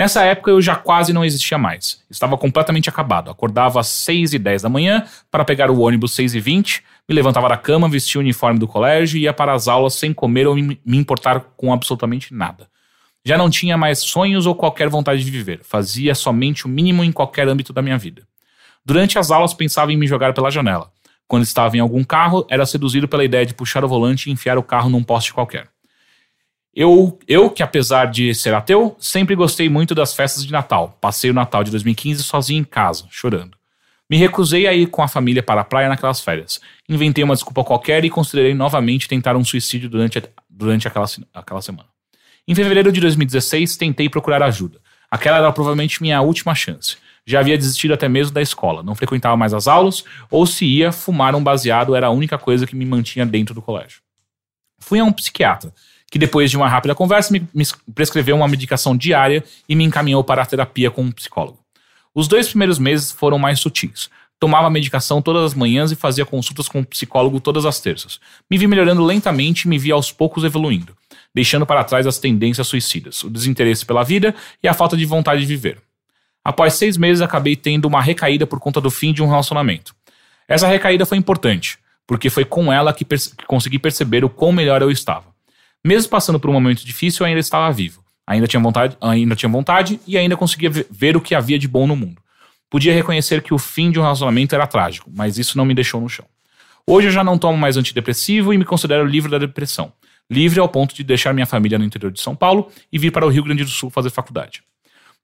Nessa 0.00 0.24
época 0.24 0.50
eu 0.50 0.62
já 0.62 0.74
quase 0.74 1.12
não 1.12 1.22
existia 1.22 1.58
mais. 1.58 2.02
Estava 2.08 2.38
completamente 2.38 2.88
acabado. 2.88 3.30
Acordava 3.30 3.80
às 3.80 3.88
6 3.88 4.32
e 4.32 4.38
10 4.38 4.62
da 4.62 4.68
manhã 4.70 5.04
para 5.30 5.44
pegar 5.44 5.70
o 5.70 5.78
ônibus 5.80 6.14
6 6.14 6.36
e 6.36 6.40
20, 6.40 6.82
me 7.10 7.16
levantava 7.16 7.48
da 7.48 7.56
cama, 7.56 7.88
vestia 7.88 8.20
o 8.20 8.22
uniforme 8.22 8.60
do 8.60 8.68
colégio 8.68 9.18
e 9.18 9.22
ia 9.22 9.32
para 9.32 9.52
as 9.52 9.66
aulas 9.66 9.94
sem 9.94 10.14
comer 10.14 10.46
ou 10.46 10.54
me 10.54 10.78
importar 10.86 11.40
com 11.56 11.72
absolutamente 11.72 12.32
nada. 12.32 12.68
Já 13.24 13.36
não 13.36 13.50
tinha 13.50 13.76
mais 13.76 13.98
sonhos 13.98 14.46
ou 14.46 14.54
qualquer 14.54 14.88
vontade 14.88 15.24
de 15.24 15.30
viver. 15.30 15.60
Fazia 15.64 16.14
somente 16.14 16.66
o 16.66 16.68
mínimo 16.68 17.02
em 17.02 17.10
qualquer 17.10 17.48
âmbito 17.48 17.72
da 17.72 17.82
minha 17.82 17.98
vida. 17.98 18.22
Durante 18.86 19.18
as 19.18 19.32
aulas 19.32 19.52
pensava 19.52 19.92
em 19.92 19.96
me 19.96 20.06
jogar 20.06 20.32
pela 20.32 20.52
janela. 20.52 20.88
Quando 21.26 21.42
estava 21.42 21.76
em 21.76 21.80
algum 21.80 22.04
carro, 22.04 22.46
era 22.48 22.64
seduzido 22.64 23.08
pela 23.08 23.24
ideia 23.24 23.44
de 23.44 23.54
puxar 23.54 23.84
o 23.84 23.88
volante 23.88 24.30
e 24.30 24.32
enfiar 24.32 24.56
o 24.56 24.62
carro 24.62 24.88
num 24.88 25.02
poste 25.02 25.34
qualquer. 25.34 25.68
Eu, 26.72 27.18
eu, 27.26 27.50
que 27.50 27.64
apesar 27.64 28.06
de 28.06 28.32
ser 28.36 28.54
ateu, 28.54 28.96
sempre 29.00 29.34
gostei 29.34 29.68
muito 29.68 29.96
das 29.96 30.14
festas 30.14 30.46
de 30.46 30.52
Natal. 30.52 30.96
Passei 31.00 31.28
o 31.28 31.34
Natal 31.34 31.64
de 31.64 31.72
2015 31.72 32.22
sozinho 32.22 32.60
em 32.60 32.64
casa, 32.64 33.06
chorando. 33.10 33.59
Me 34.10 34.16
recusei 34.16 34.66
a 34.66 34.74
ir 34.74 34.88
com 34.88 35.04
a 35.04 35.08
família 35.08 35.40
para 35.40 35.60
a 35.60 35.64
praia 35.64 35.88
naquelas 35.88 36.20
férias. 36.20 36.60
Inventei 36.88 37.22
uma 37.22 37.34
desculpa 37.34 37.62
qualquer 37.62 38.04
e 38.04 38.10
considerei 38.10 38.52
novamente 38.52 39.06
tentar 39.06 39.36
um 39.36 39.44
suicídio 39.44 39.88
durante, 39.88 40.20
durante 40.48 40.88
aquela, 40.88 41.06
aquela 41.32 41.62
semana. 41.62 41.88
Em 42.48 42.52
fevereiro 42.52 42.90
de 42.90 43.00
2016, 43.00 43.76
tentei 43.76 44.08
procurar 44.08 44.42
ajuda. 44.42 44.80
Aquela 45.08 45.36
era 45.36 45.52
provavelmente 45.52 46.02
minha 46.02 46.20
última 46.20 46.56
chance. 46.56 46.96
Já 47.24 47.38
havia 47.38 47.56
desistido 47.56 47.94
até 47.94 48.08
mesmo 48.08 48.34
da 48.34 48.42
escola, 48.42 48.82
não 48.82 48.96
frequentava 48.96 49.36
mais 49.36 49.54
as 49.54 49.68
aulas, 49.68 50.02
ou 50.28 50.44
se 50.44 50.64
ia, 50.64 50.90
fumar 50.90 51.36
um 51.36 51.44
baseado 51.44 51.94
era 51.94 52.08
a 52.08 52.10
única 52.10 52.36
coisa 52.36 52.66
que 52.66 52.74
me 52.74 52.84
mantinha 52.84 53.24
dentro 53.24 53.54
do 53.54 53.62
colégio. 53.62 54.00
Fui 54.80 54.98
a 54.98 55.04
um 55.04 55.12
psiquiatra, 55.12 55.72
que 56.10 56.18
depois 56.18 56.50
de 56.50 56.56
uma 56.56 56.68
rápida 56.68 56.96
conversa 56.96 57.32
me 57.32 57.46
prescreveu 57.94 58.34
uma 58.34 58.48
medicação 58.48 58.96
diária 58.96 59.44
e 59.68 59.76
me 59.76 59.84
encaminhou 59.84 60.24
para 60.24 60.42
a 60.42 60.46
terapia 60.46 60.90
com 60.90 61.02
um 61.02 61.12
psicólogo. 61.12 61.59
Os 62.14 62.26
dois 62.28 62.48
primeiros 62.48 62.78
meses 62.78 63.10
foram 63.12 63.38
mais 63.38 63.60
sutis. 63.60 64.10
Tomava 64.38 64.70
medicação 64.70 65.20
todas 65.20 65.44
as 65.44 65.54
manhãs 65.54 65.92
e 65.92 65.96
fazia 65.96 66.24
consultas 66.24 66.66
com 66.66 66.80
o 66.80 66.86
psicólogo 66.86 67.40
todas 67.40 67.66
as 67.66 67.78
terças. 67.78 68.18
Me 68.50 68.56
vi 68.56 68.66
melhorando 68.66 69.04
lentamente 69.04 69.62
e 69.64 69.68
me 69.68 69.78
vi 69.78 69.92
aos 69.92 70.10
poucos 70.10 70.44
evoluindo, 70.44 70.96
deixando 71.34 71.66
para 71.66 71.84
trás 71.84 72.06
as 72.06 72.18
tendências 72.18 72.66
suicidas, 72.66 73.22
o 73.22 73.28
desinteresse 73.28 73.84
pela 73.84 74.02
vida 74.02 74.34
e 74.62 74.66
a 74.66 74.72
falta 74.72 74.96
de 74.96 75.04
vontade 75.04 75.42
de 75.42 75.46
viver. 75.46 75.78
Após 76.42 76.72
seis 76.72 76.96
meses, 76.96 77.20
acabei 77.20 77.54
tendo 77.54 77.84
uma 77.86 78.00
recaída 78.00 78.46
por 78.46 78.58
conta 78.58 78.80
do 78.80 78.90
fim 78.90 79.12
de 79.12 79.22
um 79.22 79.28
relacionamento. 79.28 79.94
Essa 80.48 80.66
recaída 80.66 81.04
foi 81.04 81.18
importante, 81.18 81.78
porque 82.06 82.30
foi 82.30 82.46
com 82.46 82.72
ela 82.72 82.94
que, 82.94 83.04
perce- 83.04 83.36
que 83.36 83.44
consegui 83.44 83.78
perceber 83.78 84.24
o 84.24 84.30
quão 84.30 84.50
melhor 84.52 84.80
eu 84.80 84.90
estava. 84.90 85.26
Mesmo 85.84 86.10
passando 86.10 86.40
por 86.40 86.48
um 86.48 86.54
momento 86.54 86.84
difícil, 86.84 87.24
eu 87.24 87.28
ainda 87.28 87.40
estava 87.40 87.70
vivo. 87.70 87.99
Ainda 88.30 88.46
tinha 88.46 88.60
vontade, 88.60 88.96
ainda 89.00 89.34
tinha 89.34 89.48
vontade 89.50 89.98
e 90.06 90.16
ainda 90.16 90.36
conseguia 90.36 90.70
ve- 90.70 90.86
ver 90.88 91.16
o 91.16 91.20
que 91.20 91.34
havia 91.34 91.58
de 91.58 91.66
bom 91.66 91.84
no 91.84 91.96
mundo. 91.96 92.22
Podia 92.70 92.94
reconhecer 92.94 93.42
que 93.42 93.52
o 93.52 93.58
fim 93.58 93.90
de 93.90 93.98
um 93.98 94.02
relacionamento 94.02 94.54
era 94.54 94.68
trágico, 94.68 95.10
mas 95.12 95.36
isso 95.36 95.58
não 95.58 95.64
me 95.64 95.74
deixou 95.74 96.00
no 96.00 96.08
chão. 96.08 96.24
Hoje 96.86 97.08
eu 97.08 97.10
já 97.10 97.24
não 97.24 97.36
tomo 97.36 97.58
mais 97.58 97.76
antidepressivo 97.76 98.54
e 98.54 98.58
me 98.58 98.64
considero 98.64 99.04
livre 99.04 99.28
da 99.28 99.36
depressão. 99.38 99.92
Livre 100.30 100.60
ao 100.60 100.68
ponto 100.68 100.94
de 100.94 101.02
deixar 101.02 101.34
minha 101.34 101.44
família 101.44 101.76
no 101.76 101.84
interior 101.84 102.12
de 102.12 102.20
São 102.20 102.36
Paulo 102.36 102.70
e 102.92 102.98
vir 103.00 103.10
para 103.10 103.26
o 103.26 103.28
Rio 103.28 103.42
Grande 103.42 103.64
do 103.64 103.70
Sul 103.70 103.90
fazer 103.90 104.10
faculdade. 104.10 104.62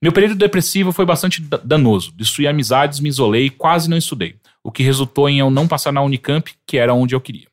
Meu 0.03 0.11
período 0.11 0.35
depressivo 0.35 0.91
foi 0.91 1.07
bastante 1.07 1.41
da- 1.41 1.61
danoso. 1.62 2.12
Destruí 2.16 2.49
amizades, 2.49 2.99
me 2.99 3.09
isolei 3.09 3.47
e 3.47 3.51
quase 3.51 3.89
não 3.89 3.97
estudei, 3.97 4.35
o 4.65 4.73
que 4.73 4.83
resultou 4.83 5.28
em 5.28 5.39
eu 5.39 5.49
não 5.49 5.69
passar 5.69 5.93
na 5.93 6.03
Unicamp, 6.03 6.53
que 6.66 6.77
era 6.77 6.93
onde 6.93 7.15
eu 7.15 7.20
queria. 7.20 7.47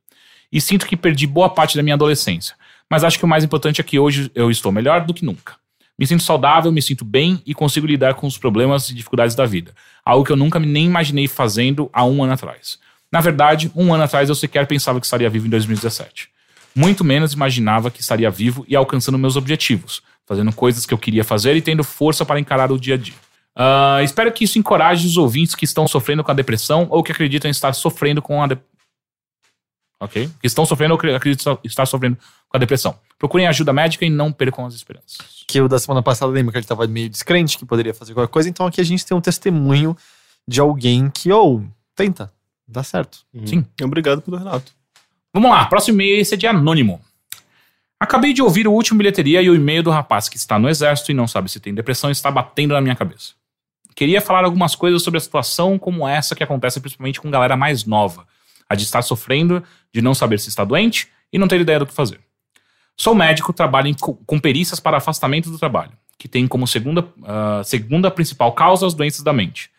E 0.51 0.59
sinto 0.59 0.87
que 0.87 0.97
perdi 0.97 1.27
boa 1.27 1.47
parte 1.49 1.77
da 1.77 1.83
minha 1.83 1.93
adolescência. 1.93 2.55
Mas 2.93 3.03
acho 3.03 3.17
que 3.17 3.25
o 3.25 3.27
mais 3.27 3.43
importante 3.43 3.81
é 3.81 3.83
que 3.83 3.97
hoje 3.97 4.29
eu 4.35 4.51
estou 4.51 4.71
melhor 4.71 5.03
do 5.03 5.15
que 5.15 5.25
nunca. 5.25 5.55
Me 5.97 6.05
sinto 6.05 6.21
saudável, 6.21 6.71
me 6.71 6.79
sinto 6.79 7.03
bem 7.03 7.41
e 7.43 7.51
consigo 7.51 7.87
lidar 7.87 8.13
com 8.13 8.27
os 8.27 8.37
problemas 8.37 8.87
e 8.87 8.93
dificuldades 8.93 9.35
da 9.35 9.47
vida. 9.47 9.73
Algo 10.05 10.23
que 10.23 10.31
eu 10.31 10.35
nunca 10.35 10.59
nem 10.59 10.85
imaginei 10.85 11.27
fazendo 11.27 11.89
há 11.91 12.05
um 12.05 12.23
ano 12.23 12.33
atrás. 12.33 12.77
Na 13.11 13.19
verdade, 13.19 13.71
um 13.75 13.91
ano 13.95 14.03
atrás 14.03 14.29
eu 14.29 14.35
sequer 14.35 14.67
pensava 14.67 14.99
que 14.99 15.07
estaria 15.07 15.27
vivo 15.27 15.47
em 15.47 15.49
2017. 15.49 16.29
Muito 16.75 17.03
menos 17.03 17.33
imaginava 17.33 17.89
que 17.89 17.99
estaria 17.99 18.29
vivo 18.29 18.63
e 18.67 18.75
alcançando 18.75 19.17
meus 19.17 19.35
objetivos, 19.35 20.03
fazendo 20.27 20.53
coisas 20.53 20.85
que 20.85 20.93
eu 20.93 20.97
queria 20.99 21.23
fazer 21.23 21.55
e 21.55 21.63
tendo 21.63 21.83
força 21.83 22.23
para 22.23 22.39
encarar 22.39 22.71
o 22.71 22.79
dia 22.79 22.93
a 22.93 22.97
dia. 22.97 23.15
Ah, 23.55 24.01
espero 24.03 24.31
que 24.31 24.43
isso 24.43 24.59
encoraje 24.59 25.07
os 25.07 25.17
ouvintes 25.17 25.55
que 25.55 25.65
estão 25.65 25.87
sofrendo 25.87 26.23
com 26.23 26.29
a 26.29 26.35
depressão 26.35 26.85
ou 26.91 27.01
que 27.01 27.11
acreditam 27.11 27.49
estar 27.49 27.73
sofrendo 27.73 28.21
com 28.21 28.43
a 28.43 28.45
depressão. 28.45 28.71
Ok? 29.99 30.29
Que 30.39 30.47
estão 30.47 30.63
sofrendo 30.63 30.93
ou 30.93 31.15
acreditam 31.15 31.57
estar 31.63 31.85
sofrendo 31.87 32.17
com 32.53 32.57
a 32.57 32.59
depressão. 32.59 32.95
Procurem 33.17 33.47
ajuda 33.47 33.73
médica 33.73 34.05
e 34.05 34.09
não 34.11 34.31
percam 34.31 34.65
as 34.65 34.75
esperanças. 34.75 35.17
Que 35.47 35.59
o 35.59 35.67
da 35.67 35.79
semana 35.79 36.03
passada 36.03 36.31
lembra 36.31 36.51
que 36.51 36.59
ele 36.59 36.65
tava 36.65 36.85
meio 36.85 37.09
descrente, 37.09 37.57
que 37.57 37.65
poderia 37.65 37.93
fazer 37.93 38.13
qualquer 38.13 38.31
coisa. 38.31 38.47
Então 38.47 38.67
aqui 38.67 38.79
a 38.79 38.83
gente 38.83 39.03
tem 39.03 39.17
um 39.17 39.21
testemunho 39.21 39.97
de 40.47 40.61
alguém 40.61 41.09
que, 41.09 41.31
ou, 41.31 41.65
tenta, 41.95 42.31
dá 42.67 42.83
certo. 42.83 43.25
Sim. 43.43 43.65
Obrigado 43.81 44.21
pelo 44.21 44.37
relato. 44.37 44.71
Vamos 45.33 45.49
lá, 45.49 45.65
próximo 45.65 45.95
e-mail 45.95 46.21
esse 46.21 46.35
é 46.35 46.37
de 46.37 46.45
anônimo. 46.45 47.01
Acabei 47.99 48.33
de 48.33 48.41
ouvir 48.41 48.67
o 48.67 48.71
último 48.71 48.99
bilheteria 48.99 49.41
e 49.41 49.49
o 49.49 49.55
e-mail 49.55 49.81
do 49.81 49.89
rapaz 49.89 50.29
que 50.29 50.37
está 50.37 50.59
no 50.59 50.69
exército 50.69 51.09
e 51.09 51.15
não 51.15 51.27
sabe 51.27 51.49
se 51.49 51.59
tem 51.59 51.73
depressão 51.73 52.11
está 52.11 52.29
batendo 52.29 52.73
na 52.73 52.81
minha 52.81 52.95
cabeça. 52.95 53.33
Queria 53.95 54.21
falar 54.21 54.43
algumas 54.43 54.75
coisas 54.75 55.01
sobre 55.01 55.17
a 55.17 55.21
situação 55.21 55.79
como 55.79 56.07
essa 56.07 56.35
que 56.35 56.43
acontece 56.43 56.79
principalmente 56.79 57.19
com 57.19 57.31
galera 57.31 57.55
mais 57.55 57.85
nova, 57.85 58.27
a 58.69 58.75
de 58.75 58.83
estar 58.83 59.01
sofrendo, 59.01 59.63
de 59.91 60.01
não 60.01 60.13
saber 60.13 60.39
se 60.39 60.49
está 60.49 60.63
doente 60.63 61.07
e 61.31 61.39
não 61.39 61.47
ter 61.47 61.59
ideia 61.61 61.79
do 61.79 61.87
que 61.87 61.93
fazer. 61.93 62.19
Sou 62.97 63.15
médico, 63.15 63.51
trabalho 63.53 63.87
em- 63.87 63.95
com 63.95 64.39
perícias 64.39 64.79
para 64.79 64.97
afastamento 64.97 65.49
do 65.49 65.57
trabalho, 65.57 65.91
que 66.17 66.27
tem 66.27 66.47
como 66.47 66.67
segunda, 66.67 67.07
ah, 67.25 67.61
segunda 67.63 68.09
principal 68.11 68.51
causa 68.53 68.85
as 68.85 68.93
doenças 68.93 69.23
da 69.23 69.33
mente. 69.33 69.69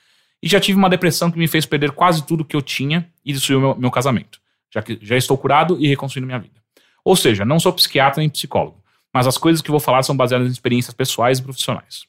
E 0.42 0.48
já 0.48 0.60
tive 0.60 0.76
uma 0.78 0.90
depressão 0.90 1.30
que 1.30 1.38
me 1.38 1.48
fez 1.48 1.64
perder 1.64 1.92
quase 1.92 2.26
tudo 2.26 2.44
que 2.44 2.54
eu 2.54 2.60
tinha 2.60 3.08
e 3.24 3.32
destruiu 3.32 3.60
meu, 3.60 3.76
meu 3.76 3.90
casamento, 3.90 4.40
já 4.72 4.82
que 4.82 4.98
já 5.00 5.16
estou 5.16 5.38
curado 5.38 5.78
e 5.80 5.86
reconstruindo 5.88 6.26
minha 6.26 6.38
vida. 6.38 6.60
Ou 7.04 7.16
seja, 7.16 7.44
não 7.44 7.58
sou 7.60 7.72
psiquiatra 7.72 8.20
nem 8.20 8.28
psicólogo, 8.28 8.82
mas 9.12 9.26
as 9.26 9.38
coisas 9.38 9.62
que 9.62 9.70
vou 9.70 9.80
falar 9.80 10.02
são 10.02 10.16
baseadas 10.16 10.48
em 10.48 10.52
experiências 10.52 10.92
pessoais 10.92 11.38
e 11.38 11.42
profissionais. 11.42 12.04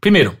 Primeiro, 0.00 0.38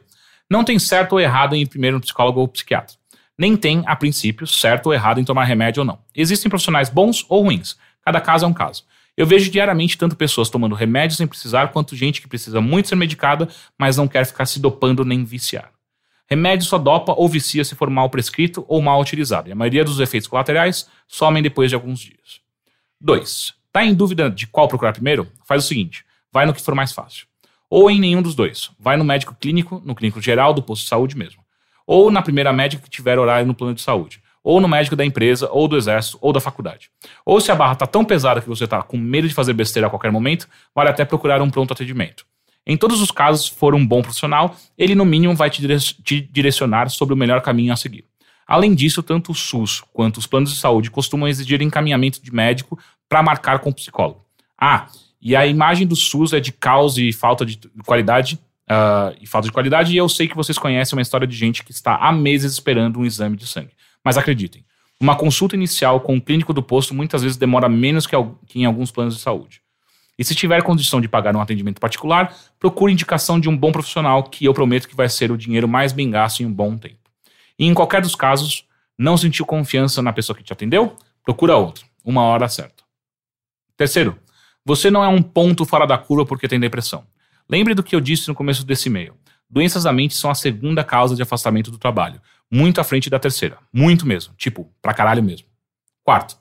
não 0.48 0.64
tem 0.64 0.78
certo 0.78 1.14
ou 1.14 1.20
errado 1.20 1.54
em 1.54 1.62
ir 1.62 1.66
primeiro 1.66 1.96
no 1.96 2.00
psicólogo 2.00 2.40
ou 2.40 2.48
psiquiatra. 2.48 2.96
Nem 3.36 3.56
tem, 3.56 3.82
a 3.86 3.96
princípio, 3.96 4.46
certo 4.46 4.86
ou 4.86 4.94
errado 4.94 5.18
em 5.18 5.24
tomar 5.24 5.44
remédio 5.44 5.80
ou 5.80 5.84
não. 5.86 5.98
Existem 6.14 6.48
profissionais 6.48 6.88
bons 6.88 7.24
ou 7.28 7.42
ruins. 7.42 7.76
Cada 8.04 8.20
caso 8.20 8.44
é 8.44 8.48
um 8.48 8.52
caso. 8.52 8.84
Eu 9.16 9.26
vejo 9.26 9.50
diariamente 9.50 9.98
tanto 9.98 10.16
pessoas 10.16 10.48
tomando 10.48 10.74
remédio 10.74 11.16
sem 11.16 11.26
precisar, 11.26 11.68
quanto 11.68 11.94
gente 11.94 12.20
que 12.20 12.28
precisa 12.28 12.60
muito 12.60 12.88
ser 12.88 12.96
medicada, 12.96 13.48
mas 13.78 13.96
não 13.96 14.08
quer 14.08 14.24
ficar 14.24 14.46
se 14.46 14.58
dopando 14.58 15.04
nem 15.04 15.22
viciar. 15.22 15.70
Remédio 16.26 16.66
só 16.66 16.78
dopa 16.78 17.12
ou 17.12 17.28
vicia 17.28 17.62
se 17.62 17.74
for 17.74 17.90
mal 17.90 18.08
prescrito 18.08 18.64
ou 18.66 18.80
mal 18.80 19.00
utilizado, 19.00 19.50
e 19.50 19.52
a 19.52 19.54
maioria 19.54 19.84
dos 19.84 20.00
efeitos 20.00 20.26
colaterais 20.26 20.88
somem 21.06 21.42
depois 21.42 21.70
de 21.70 21.74
alguns 21.74 22.00
dias. 22.00 22.40
2. 23.00 23.54
Tá 23.70 23.84
em 23.84 23.92
dúvida 23.92 24.30
de 24.30 24.46
qual 24.46 24.68
procurar 24.68 24.92
primeiro? 24.92 25.30
Faz 25.44 25.64
o 25.64 25.68
seguinte: 25.68 26.04
vai 26.32 26.46
no 26.46 26.54
que 26.54 26.62
for 26.62 26.74
mais 26.74 26.92
fácil. 26.92 27.26
Ou 27.68 27.90
em 27.90 27.98
nenhum 27.98 28.22
dos 28.22 28.34
dois. 28.34 28.70
Vai 28.78 28.96
no 28.96 29.04
médico 29.04 29.34
clínico, 29.34 29.82
no 29.84 29.94
clínico 29.94 30.20
geral 30.20 30.54
do 30.54 30.62
posto 30.62 30.82
de 30.82 30.88
saúde 30.88 31.16
mesmo. 31.16 31.42
Ou 31.86 32.10
na 32.10 32.22
primeira 32.22 32.52
médica 32.52 32.82
que 32.82 32.90
tiver 32.90 33.18
horário 33.18 33.46
no 33.46 33.54
plano 33.54 33.74
de 33.74 33.80
saúde. 33.82 34.21
Ou 34.44 34.60
no 34.60 34.66
médico 34.68 34.96
da 34.96 35.04
empresa, 35.04 35.48
ou 35.50 35.68
do 35.68 35.76
exército, 35.76 36.18
ou 36.20 36.32
da 36.32 36.40
faculdade. 36.40 36.90
Ou 37.24 37.40
se 37.40 37.52
a 37.52 37.54
barra 37.54 37.76
tá 37.76 37.86
tão 37.86 38.04
pesada 38.04 38.40
que 38.40 38.48
você 38.48 38.66
tá 38.66 38.82
com 38.82 38.96
medo 38.96 39.28
de 39.28 39.34
fazer 39.34 39.52
besteira 39.52 39.86
a 39.86 39.90
qualquer 39.90 40.10
momento, 40.10 40.48
vale 40.74 40.90
até 40.90 41.04
procurar 41.04 41.40
um 41.40 41.50
pronto 41.50 41.72
atendimento. 41.72 42.26
Em 42.66 42.76
todos 42.76 43.00
os 43.00 43.10
casos, 43.10 43.46
se 43.46 43.52
for 43.52 43.74
um 43.74 43.84
bom 43.86 44.02
profissional, 44.02 44.56
ele 44.76 44.94
no 44.94 45.04
mínimo 45.04 45.34
vai 45.34 45.50
te 45.50 45.60
dire- 45.60 45.78
te 45.78 46.20
direcionar 46.20 46.90
sobre 46.90 47.14
o 47.14 47.16
melhor 47.16 47.40
caminho 47.40 47.72
a 47.72 47.76
seguir. 47.76 48.04
Além 48.46 48.74
disso, 48.74 49.02
tanto 49.02 49.32
o 49.32 49.34
SUS 49.34 49.82
quanto 49.92 50.18
os 50.18 50.26
planos 50.26 50.52
de 50.52 50.58
saúde 50.58 50.90
costumam 50.90 51.28
exigir 51.28 51.62
encaminhamento 51.62 52.22
de 52.22 52.34
médico 52.34 52.78
para 53.08 53.22
marcar 53.22 53.60
com 53.60 53.70
o 53.70 53.74
psicólogo. 53.74 54.24
Ah, 54.60 54.88
e 55.20 55.34
a 55.36 55.46
imagem 55.46 55.86
do 55.86 55.94
SUS 55.94 56.32
é 56.32 56.40
de 56.40 56.52
caos 56.52 56.98
e 56.98 57.12
falta 57.12 57.46
de 57.46 57.58
qualidade. 57.86 58.38
ah, 58.68 59.12
e 59.20 59.26
falta 59.26 59.48
de 59.48 59.52
qualidade, 59.52 59.92
e 59.92 59.96
eu 59.96 60.08
sei 60.08 60.26
que 60.28 60.36
vocês 60.36 60.56
conhecem 60.56 60.96
uma 60.96 61.02
história 61.02 61.26
de 61.26 61.36
gente 61.36 61.62
que 61.64 61.72
está 61.72 61.96
há 61.96 62.12
meses 62.12 62.52
esperando 62.52 63.00
um 63.00 63.04
exame 63.04 63.36
de 63.36 63.46
sangue. 63.46 63.70
Mas 64.04 64.18
acreditem, 64.18 64.64
uma 65.00 65.16
consulta 65.16 65.56
inicial 65.56 66.00
com 66.00 66.16
o 66.16 66.20
clínico 66.20 66.52
do 66.52 66.62
posto 66.62 66.94
muitas 66.94 67.22
vezes 67.22 67.36
demora 67.36 67.68
menos 67.68 68.06
que 68.06 68.16
em 68.54 68.64
alguns 68.64 68.90
planos 68.90 69.16
de 69.16 69.20
saúde. 69.20 69.62
E 70.18 70.24
se 70.24 70.34
tiver 70.34 70.62
condição 70.62 71.00
de 71.00 71.08
pagar 71.08 71.34
um 71.34 71.40
atendimento 71.40 71.80
particular, 71.80 72.36
procure 72.60 72.92
indicação 72.92 73.40
de 73.40 73.48
um 73.48 73.56
bom 73.56 73.72
profissional 73.72 74.22
que 74.22 74.44
eu 74.44 74.54
prometo 74.54 74.88
que 74.88 74.94
vai 74.94 75.08
ser 75.08 75.32
o 75.32 75.38
dinheiro 75.38 75.66
mais 75.66 75.92
bem 75.92 76.10
gasto 76.10 76.40
em 76.40 76.46
um 76.46 76.52
bom 76.52 76.76
tempo. 76.76 77.10
E 77.58 77.66
em 77.66 77.74
qualquer 77.74 78.02
dos 78.02 78.14
casos, 78.14 78.64
não 78.96 79.16
sentiu 79.16 79.44
confiança 79.44 80.02
na 80.02 80.12
pessoa 80.12 80.36
que 80.36 80.44
te 80.44 80.52
atendeu? 80.52 80.96
Procura 81.24 81.56
outro. 81.56 81.84
Uma 82.04 82.22
hora 82.22 82.48
certa. 82.48 82.84
Terceiro, 83.76 84.16
você 84.64 84.90
não 84.90 85.02
é 85.02 85.08
um 85.08 85.22
ponto 85.22 85.64
fora 85.64 85.86
da 85.86 85.98
curva 85.98 86.24
porque 86.24 86.46
tem 86.46 86.60
depressão. 86.60 87.04
Lembre 87.48 87.74
do 87.74 87.82
que 87.82 87.96
eu 87.96 88.00
disse 88.00 88.28
no 88.28 88.34
começo 88.34 88.64
desse 88.64 88.88
e-mail. 88.88 89.16
Doenças 89.50 89.82
da 89.82 89.92
mente 89.92 90.14
são 90.14 90.30
a 90.30 90.34
segunda 90.34 90.84
causa 90.84 91.16
de 91.16 91.22
afastamento 91.22 91.70
do 91.70 91.78
trabalho. 91.78 92.20
Muito 92.52 92.82
à 92.82 92.84
frente 92.84 93.08
da 93.08 93.18
terceira. 93.18 93.56
Muito 93.72 94.06
mesmo. 94.06 94.34
Tipo, 94.36 94.70
pra 94.82 94.92
caralho 94.92 95.22
mesmo. 95.22 95.46
Quarto, 96.04 96.36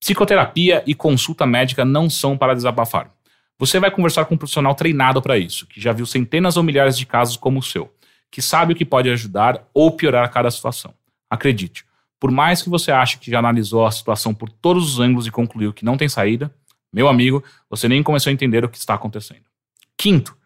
psicoterapia 0.00 0.82
e 0.86 0.94
consulta 0.94 1.44
médica 1.44 1.84
não 1.84 2.08
são 2.08 2.38
para 2.38 2.54
desabafar. 2.54 3.10
Você 3.58 3.78
vai 3.78 3.90
conversar 3.90 4.24
com 4.24 4.34
um 4.34 4.38
profissional 4.38 4.74
treinado 4.74 5.20
para 5.20 5.36
isso, 5.36 5.66
que 5.66 5.80
já 5.80 5.92
viu 5.92 6.06
centenas 6.06 6.56
ou 6.56 6.62
milhares 6.62 6.96
de 6.96 7.04
casos 7.04 7.36
como 7.36 7.58
o 7.58 7.62
seu, 7.62 7.94
que 8.30 8.40
sabe 8.40 8.72
o 8.72 8.76
que 8.76 8.84
pode 8.84 9.10
ajudar 9.10 9.68
ou 9.74 9.92
piorar 9.92 10.30
cada 10.30 10.50
situação. 10.50 10.94
Acredite, 11.28 11.84
por 12.18 12.30
mais 12.30 12.62
que 12.62 12.70
você 12.70 12.90
ache 12.90 13.18
que 13.18 13.30
já 13.30 13.38
analisou 13.38 13.84
a 13.84 13.90
situação 13.90 14.34
por 14.34 14.48
todos 14.48 14.94
os 14.94 15.00
ângulos 15.00 15.26
e 15.26 15.30
concluiu 15.30 15.72
que 15.72 15.84
não 15.84 15.96
tem 15.96 16.08
saída, 16.08 16.52
meu 16.92 17.08
amigo, 17.08 17.44
você 17.68 17.88
nem 17.88 18.02
começou 18.02 18.30
a 18.30 18.32
entender 18.32 18.64
o 18.64 18.68
que 18.68 18.78
está 18.78 18.94
acontecendo. 18.94 19.44
Quinto, 19.96 20.36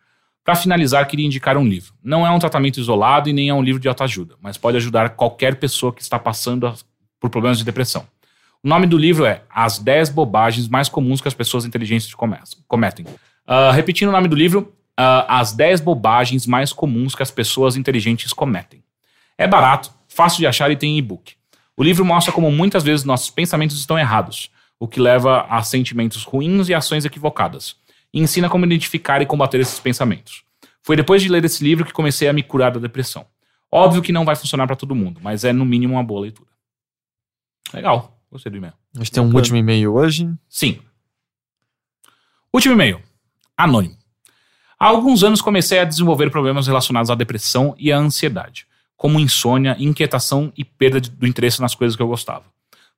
para 0.46 0.54
finalizar, 0.54 1.06
queria 1.08 1.26
indicar 1.26 1.56
um 1.56 1.66
livro. 1.66 1.92
Não 2.02 2.24
é 2.24 2.30
um 2.30 2.38
tratamento 2.38 2.78
isolado 2.80 3.28
e 3.28 3.32
nem 3.32 3.48
é 3.48 3.54
um 3.54 3.62
livro 3.62 3.80
de 3.80 3.88
autoajuda, 3.88 4.36
mas 4.40 4.56
pode 4.56 4.76
ajudar 4.76 5.10
qualquer 5.10 5.56
pessoa 5.56 5.92
que 5.92 6.00
está 6.00 6.18
passando 6.18 6.72
por 7.20 7.28
problemas 7.28 7.58
de 7.58 7.64
depressão. 7.64 8.06
O 8.62 8.68
nome 8.68 8.86
do 8.86 8.96
livro 8.96 9.24
é 9.24 9.42
As 9.50 9.78
10 9.80 10.08
Bobagens 10.10 10.68
Mais 10.68 10.88
Comuns 10.88 11.20
que 11.20 11.28
as 11.28 11.34
Pessoas 11.34 11.64
Inteligentes 11.64 12.14
come- 12.14 12.38
Cometem. 12.68 13.04
Ah, 13.46 13.72
repetindo 13.72 14.08
o 14.08 14.12
nome 14.12 14.28
do 14.28 14.36
livro, 14.36 14.72
ah, 14.96 15.38
As 15.40 15.52
10 15.52 15.80
Bobagens 15.80 16.46
Mais 16.46 16.72
Comuns 16.72 17.14
que 17.14 17.22
as 17.22 17.30
Pessoas 17.30 17.76
Inteligentes 17.76 18.32
Cometem. 18.32 18.82
É 19.36 19.46
barato, 19.48 19.90
fácil 20.08 20.38
de 20.38 20.46
achar 20.46 20.70
e 20.70 20.76
tem 20.76 20.96
e-book. 20.96 21.34
O 21.76 21.82
livro 21.82 22.04
mostra 22.04 22.32
como 22.32 22.50
muitas 22.52 22.82
vezes 22.84 23.04
nossos 23.04 23.30
pensamentos 23.30 23.78
estão 23.78 23.98
errados, 23.98 24.50
o 24.78 24.86
que 24.88 25.00
leva 25.00 25.44
a 25.50 25.62
sentimentos 25.62 26.22
ruins 26.24 26.68
e 26.68 26.74
ações 26.74 27.04
equivocadas, 27.04 27.76
e 28.12 28.20
ensina 28.20 28.48
como 28.48 28.64
identificar 28.64 29.20
e 29.22 29.26
combater 29.26 29.60
esses 29.60 29.78
pensamentos. 29.80 30.42
Foi 30.82 30.96
depois 30.96 31.20
de 31.22 31.28
ler 31.28 31.44
esse 31.44 31.62
livro 31.64 31.84
que 31.84 31.92
comecei 31.92 32.28
a 32.28 32.32
me 32.32 32.42
curar 32.42 32.70
da 32.72 32.80
depressão. 32.80 33.26
Óbvio 33.70 34.00
que 34.02 34.12
não 34.12 34.24
vai 34.24 34.36
funcionar 34.36 34.66
para 34.66 34.76
todo 34.76 34.94
mundo, 34.94 35.20
mas 35.22 35.44
é 35.44 35.52
no 35.52 35.64
mínimo 35.64 35.94
uma 35.94 36.04
boa 36.04 36.20
leitura. 36.22 36.50
Legal, 37.74 38.16
gostei 38.30 38.50
do 38.50 38.58
e-mail. 38.58 38.74
A 38.94 38.98
gente 39.00 39.10
tem 39.12 39.22
um 39.22 39.34
último 39.34 39.56
e-mail 39.56 39.92
hoje. 39.94 40.30
Sim. 40.48 40.80
Último 42.52 42.74
e-mail. 42.74 43.02
Anônimo. 43.56 43.96
Há 44.78 44.86
alguns 44.86 45.24
anos 45.24 45.40
comecei 45.40 45.78
a 45.78 45.84
desenvolver 45.84 46.30
problemas 46.30 46.66
relacionados 46.66 47.10
à 47.10 47.14
depressão 47.14 47.74
e 47.78 47.90
à 47.90 47.96
ansiedade, 47.98 48.66
como 48.96 49.18
insônia, 49.18 49.74
inquietação 49.78 50.52
e 50.56 50.64
perda 50.64 51.00
de- 51.00 51.10
do 51.10 51.26
interesse 51.26 51.60
nas 51.60 51.74
coisas 51.74 51.96
que 51.96 52.02
eu 52.02 52.08
gostava. 52.08 52.44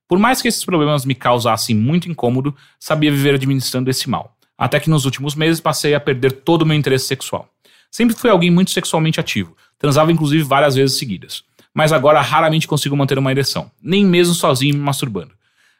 Por 0.07 0.19
mais 0.19 0.41
que 0.41 0.47
esses 0.47 0.65
problemas 0.65 1.05
me 1.05 1.15
causassem 1.15 1.75
muito 1.75 2.09
incômodo, 2.09 2.55
sabia 2.79 3.11
viver 3.11 3.35
administrando 3.35 3.89
esse 3.89 4.09
mal. 4.09 4.35
Até 4.59 4.77
que 4.77 4.89
nos 4.89 5.05
últimos 5.05 5.35
meses 5.35 5.61
passei 5.61 5.95
a 5.95 5.99
perder 6.01 6.33
todo 6.33 6.63
o 6.63 6.65
meu 6.65 6.75
interesse 6.75 7.05
sexual. 7.05 7.49
Sempre 7.89 8.13
fui 8.13 8.29
alguém 8.29 8.51
muito 8.51 8.71
sexualmente 8.71 9.17
ativo, 9.17 9.55
transava 9.77 10.11
inclusive 10.11 10.43
várias 10.43 10.75
vezes 10.75 10.97
seguidas. 10.99 11.43
Mas 11.73 11.93
agora 11.93 12.19
raramente 12.19 12.67
consigo 12.67 12.97
manter 12.97 13.17
uma 13.17 13.31
ereção, 13.31 13.71
nem 13.81 14.05
mesmo 14.05 14.33
sozinho 14.33 14.75
me 14.75 14.81
masturbando. 14.81 15.31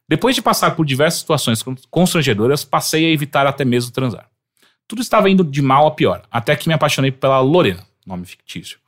Depois 0.07 0.33
de 0.33 0.41
passar 0.41 0.71
por 0.71 0.85
diversas 0.85 1.19
situações 1.19 1.61
con- 1.61 1.75
constrangedoras, 1.91 2.63
passei 2.63 3.05
a 3.05 3.11
evitar 3.11 3.45
até 3.45 3.65
mesmo 3.65 3.91
transar. 3.91 4.27
Tudo 4.87 5.01
estava 5.01 5.29
indo 5.29 5.43
de 5.43 5.61
mal 5.61 5.85
a 5.85 5.91
pior, 5.91 6.23
até 6.31 6.55
que 6.55 6.67
me 6.67 6.73
apaixonei 6.73 7.11
pela 7.11 7.41
Lorena, 7.41 7.85
nome 8.05 8.25
fictício. 8.25 8.79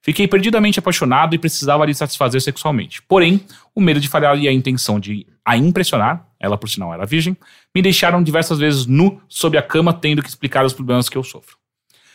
Fiquei 0.00 0.26
perdidamente 0.26 0.78
apaixonado 0.78 1.34
e 1.34 1.38
precisava 1.38 1.84
lhe 1.84 1.92
satisfazer 1.92 2.40
sexualmente. 2.40 3.02
Porém, 3.02 3.44
o 3.74 3.80
medo 3.80 4.00
de 4.00 4.08
falhar 4.08 4.38
e 4.38 4.48
a 4.48 4.52
intenção 4.52 4.98
de 4.98 5.26
a 5.44 5.56
impressionar, 5.56 6.26
ela 6.40 6.56
por 6.56 6.68
sinal 6.68 6.92
era 6.92 7.04
virgem, 7.04 7.36
me 7.74 7.82
deixaram 7.82 8.22
diversas 8.22 8.58
vezes 8.58 8.86
nu 8.86 9.20
sob 9.28 9.58
a 9.58 9.62
cama 9.62 9.92
tendo 9.92 10.22
que 10.22 10.28
explicar 10.28 10.64
os 10.64 10.72
problemas 10.72 11.08
que 11.08 11.18
eu 11.18 11.22
sofro. 11.22 11.56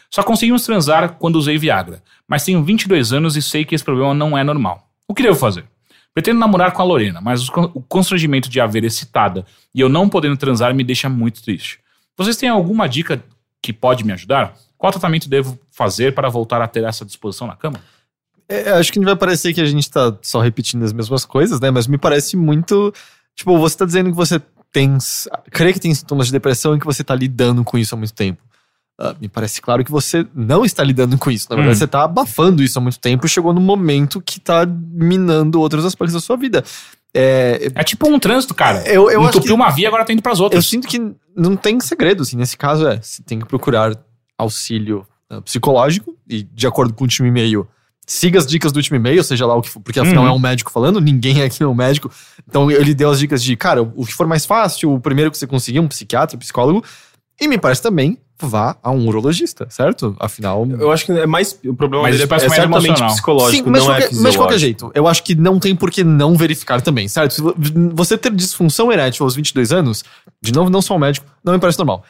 Só 0.09 0.23
conseguimos 0.23 0.65
transar 0.65 1.15
quando 1.19 1.35
usei 1.35 1.57
Viagra, 1.57 2.01
mas 2.27 2.43
tenho 2.43 2.63
22 2.63 3.13
anos 3.13 3.35
e 3.35 3.41
sei 3.41 3.63
que 3.63 3.75
esse 3.75 3.83
problema 3.83 4.13
não 4.13 4.37
é 4.37 4.43
normal. 4.43 4.89
O 5.07 5.13
que 5.13 5.21
devo 5.21 5.35
fazer? 5.35 5.65
Pretendo 6.13 6.39
namorar 6.39 6.71
com 6.71 6.81
a 6.81 6.85
Lorena, 6.85 7.19
mas 7.21 7.47
o 7.49 7.81
constrangimento 7.81 8.49
de 8.49 8.59
a 8.59 8.65
ver 8.65 8.83
excitada 8.85 9.45
e 9.73 9.81
eu 9.81 9.89
não 9.89 10.07
podendo 10.09 10.37
transar 10.37 10.73
me 10.73 10.83
deixa 10.83 11.09
muito 11.09 11.43
triste. 11.43 11.79
Vocês 12.17 12.37
têm 12.37 12.47
alguma 12.49 12.87
dica 12.87 13.23
que 13.61 13.73
pode 13.73 14.05
me 14.05 14.13
ajudar? 14.13 14.55
Qual 14.77 14.91
tratamento 14.91 15.27
devo 15.27 15.59
fazer 15.69 16.15
para 16.15 16.29
voltar 16.29 16.61
a 16.61 16.67
ter 16.67 16.83
essa 16.83 17.03
disposição 17.03 17.47
na 17.47 17.55
cama? 17.55 17.79
É, 18.47 18.71
acho 18.71 18.93
que 18.93 18.99
não 18.99 19.05
vai 19.05 19.15
parecer 19.15 19.53
que 19.53 19.61
a 19.61 19.65
gente 19.65 19.89
tá 19.89 20.15
só 20.21 20.39
repetindo 20.39 20.83
as 20.83 20.93
mesmas 20.93 21.25
coisas, 21.25 21.59
né? 21.59 21.71
Mas 21.71 21.87
me 21.87 21.97
parece 21.97 22.37
muito. 22.37 22.93
Tipo, 23.35 23.57
você 23.57 23.77
tá 23.77 23.85
dizendo 23.85 24.09
que 24.09 24.15
você 24.15 24.39
tem. 24.71 24.97
crê 25.51 25.73
que 25.73 25.79
tem 25.79 25.93
sintomas 25.93 26.27
de 26.27 26.31
depressão 26.33 26.75
e 26.75 26.79
que 26.79 26.85
você 26.85 27.03
tá 27.03 27.13
lidando 27.15 27.63
com 27.63 27.77
isso 27.77 27.93
há 27.95 27.97
muito 27.97 28.13
tempo. 28.13 28.41
Ah, 28.99 29.13
me 29.19 29.27
parece 29.27 29.61
claro 29.61 29.83
que 29.83 29.91
você 29.91 30.25
não 30.33 30.63
está 30.63 30.81
lidando 30.83 31.17
com 31.17 31.29
isso. 31.29 31.47
Na 31.49 31.55
verdade, 31.57 31.75
Hum. 31.75 31.79
você 31.79 31.87
tá 31.87 32.03
abafando 32.03 32.63
isso 32.63 32.79
há 32.79 32.81
muito 32.81 32.97
tempo 32.99 33.25
e 33.25 33.29
chegou 33.29 33.53
num 33.53 33.59
momento 33.61 34.21
que 34.21 34.39
tá 34.39 34.65
minando 34.65 35.59
outros 35.59 35.83
aspectos 35.83 36.13
da 36.13 36.21
sua 36.21 36.37
vida. 36.37 36.63
É, 37.13 37.71
É 37.75 37.83
tipo 37.83 38.07
um 38.09 38.17
trânsito, 38.19 38.53
cara. 38.53 38.87
Eu- 38.87 39.09
eu 39.09 39.19
acho 39.21 39.29
Entupiu 39.37 39.47
que- 39.47 39.53
uma 39.53 39.69
via, 39.69 39.87
agora 39.89 40.05
tá 40.05 40.13
indo 40.13 40.21
pras 40.21 40.39
eu 40.39 40.45
outras. 40.45 40.65
sinto 40.65 40.87
que 40.87 40.99
não 41.35 41.55
tem 41.57 41.79
segredo, 41.81 42.23
assim. 42.23 42.37
Nesse 42.37 42.55
caso, 42.57 42.87
é. 42.87 43.01
Você 43.01 43.21
tem 43.23 43.39
que 43.39 43.45
procurar 43.45 43.97
auxílio 44.37 45.05
ah, 45.29 45.41
psicológico 45.41 46.15
e, 46.29 46.43
de 46.43 46.67
acordo 46.67 46.93
com 46.93 47.03
o 47.03 47.05
último 47.05 47.27
e-mail, 47.27 47.67
siga 48.05 48.37
as 48.39 48.45
dicas 48.45 48.71
do 48.71 48.77
último 48.77 48.97
e-mail, 48.97 49.23
seja 49.23 49.45
lá 49.45 49.55
o 49.55 49.61
que 49.61 49.69
for, 49.69 49.79
porque 49.79 49.99
afinal 49.99 50.23
Uhum. 50.23 50.29
é 50.29 50.33
um 50.33 50.39
médico 50.39 50.71
falando, 50.71 51.01
ninguém 51.01 51.41
aqui 51.41 51.63
é 51.63 51.67
um 51.67 51.73
médico. 51.75 52.11
Então 52.47 52.69
ele 52.69 52.93
deu 52.93 53.09
as 53.09 53.19
dicas 53.19 53.43
de, 53.43 53.55
cara, 53.55 53.81
o 53.81 54.05
que 54.05 54.13
for 54.13 54.27
mais 54.27 54.45
fácil, 54.45 54.93
o 54.93 54.99
primeiro 54.99 55.31
que 55.31 55.37
você 55.37 55.47
conseguir, 55.47 55.79
um 55.79 55.87
psiquiatra, 55.87 56.35
um 56.35 56.39
psicólogo. 56.39 56.83
E 57.39 57.47
me 57.47 57.57
parece 57.57 57.81
também 57.81 58.17
vá 58.39 58.75
a 58.83 58.91
um 58.91 59.07
urologista, 59.07 59.65
certo? 59.69 60.15
Afinal. 60.19 60.67
Eu 60.79 60.91
acho 60.91 61.05
que 61.05 61.11
é 61.13 61.25
mais. 61.25 61.57
O 61.65 61.73
problema 61.73 62.03
Mas 62.03 62.17
dele 62.17 62.23
é 62.23 62.27
mais 62.29 62.43
certamente 62.43 62.85
emocional. 62.87 63.11
psicológico, 63.13 63.69
mas, 63.69 63.83
não 63.83 63.91
de 63.91 63.97
é 63.97 64.01
qualquer, 64.01 64.21
mas 64.21 64.31
de 64.33 64.37
qualquer 64.37 64.57
jeito, 64.59 64.91
eu 64.93 65.07
acho 65.07 65.23
que 65.23 65.35
não 65.35 65.57
tem 65.59 65.75
por 65.75 65.89
que 65.89 66.03
não 66.03 66.35
verificar 66.35 66.81
também, 66.81 67.07
certo? 67.07 67.55
Você 67.93 68.17
ter 68.17 68.31
disfunção 68.33 68.91
erétil 68.91 69.23
aos 69.25 69.35
22 69.35 69.71
anos, 69.71 70.03
de 70.41 70.53
novo, 70.53 70.69
não 70.69 70.81
sou 70.81 70.97
um 70.97 70.99
médico, 70.99 71.25
não 71.43 71.53
me 71.53 71.59
parece 71.59 71.77
normal. 71.79 72.03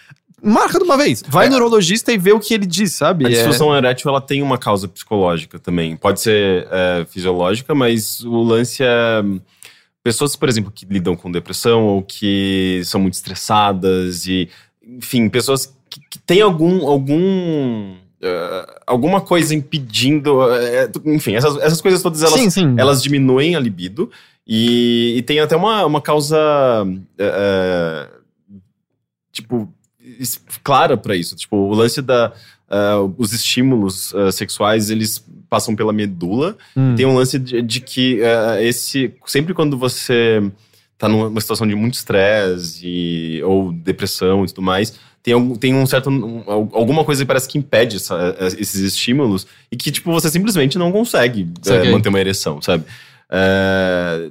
Marca 0.44 0.78
de 0.78 0.84
uma 0.84 0.98
vez, 0.98 1.24
vai 1.28 1.48
É. 1.48 1.50
no 1.50 1.56
urologista 1.56 2.12
e 2.12 2.18
vê 2.18 2.32
o 2.34 2.40
que 2.40 2.54
ele 2.54 2.66
diz, 2.66 2.94
sabe? 2.94 3.26
A 3.26 3.30
É- 3.30 3.32
disfunção 3.32 3.76
erétil 3.76 4.10
ela 4.10 4.22
tem 4.22 4.42
uma 4.42 4.58
causa 4.58 4.88
psicológica 4.88 5.58
também. 5.58 5.96
Pode 5.96 6.20
ser 6.22 6.68
é, 6.72 7.06
fisiológica, 7.10 7.74
mas 7.74 8.20
o 8.22 8.44
lance 8.44 8.84
é. 8.84 9.24
Pessoas, 10.04 10.36
por 10.36 10.48
exemplo, 10.48 10.72
que 10.74 10.86
lidam 10.86 11.16
com 11.16 11.32
depressão 11.32 11.84
ou 11.86 12.04
que 12.04 12.82
são 12.86 13.00
muito 13.02 13.16
estressadas 13.16 14.28
e. 14.28 14.50
Enfim, 14.88 15.28
pessoas 15.30 15.74
que, 15.90 16.00
que 16.12 16.20
têm 16.20 16.42
algum. 16.42 16.86
algum 16.88 17.96
é, 18.22 18.68
alguma 18.86 19.22
coisa 19.22 19.56
impedindo. 19.56 20.44
é, 20.54 20.90
enfim, 21.06 21.36
essas, 21.36 21.58
essas 21.58 21.82
coisas 21.82 22.02
todas 22.04 22.22
elas, 22.22 22.34
sim, 22.40 22.50
sim. 22.50 22.76
elas 22.78 23.02
diminuem 23.02 23.56
a 23.56 23.60
libido 23.60 24.12
e, 24.46 25.16
e 25.18 25.22
tem 25.24 25.40
até 25.40 25.56
uma, 25.56 25.86
uma 25.86 26.02
causa 26.02 26.38
é, 27.18 27.24
é, 27.24 28.08
tipo 29.32 29.72
clara 30.64 30.96
pra 30.98 31.16
isso. 31.16 31.36
Tipo 31.36 31.56
o 31.58 31.74
lance 31.74 32.02
da 32.02 32.32
ah, 32.70 32.98
os 33.18 33.34
estímulos 33.34 34.14
ah, 34.16 34.32
sexuais 34.32 34.90
eles 34.90 35.24
passam 35.50 35.76
pela 35.76 35.94
medula. 35.94 36.58
Hum. 36.76 36.96
tem 36.96 37.06
um 37.06 37.16
lance 37.16 37.38
de, 37.40 37.62
de 37.62 37.80
que 37.80 38.22
ah, 38.24 38.62
esse 38.62 39.14
sempre 39.26 39.54
quando 39.54 39.78
você 39.78 40.42
tá 40.98 41.08
numa 41.10 41.42
situação 41.42 41.68
de 41.68 41.76
muito 41.76 41.96
estresse 41.96 43.42
ou 43.44 43.72
depressão 43.74 44.44
e 44.46 44.48
tudo 44.48 44.62
mais 44.62 44.94
tem, 45.22 45.56
tem 45.58 45.76
um 45.76 45.86
certo 45.86 46.10
um, 46.10 46.44
al- 46.48 46.70
alguma 46.72 47.04
coisa 47.04 47.22
que 47.24 47.28
parece 47.28 47.50
que 47.50 47.58
impede 47.58 47.98
essa- 47.98 48.36
esses 48.58 48.76
estímulos 48.80 49.46
e 49.72 49.76
que 49.76 49.92
tipo 49.92 50.12
você 50.12 50.30
simplesmente 50.30 50.78
não 50.78 50.92
consegue 50.94 51.50
eh, 51.88 51.92
manter 51.92 52.10
uma 52.10 52.20
ereção 52.20 52.62
sabe? 52.62 52.86
É, 53.30 54.30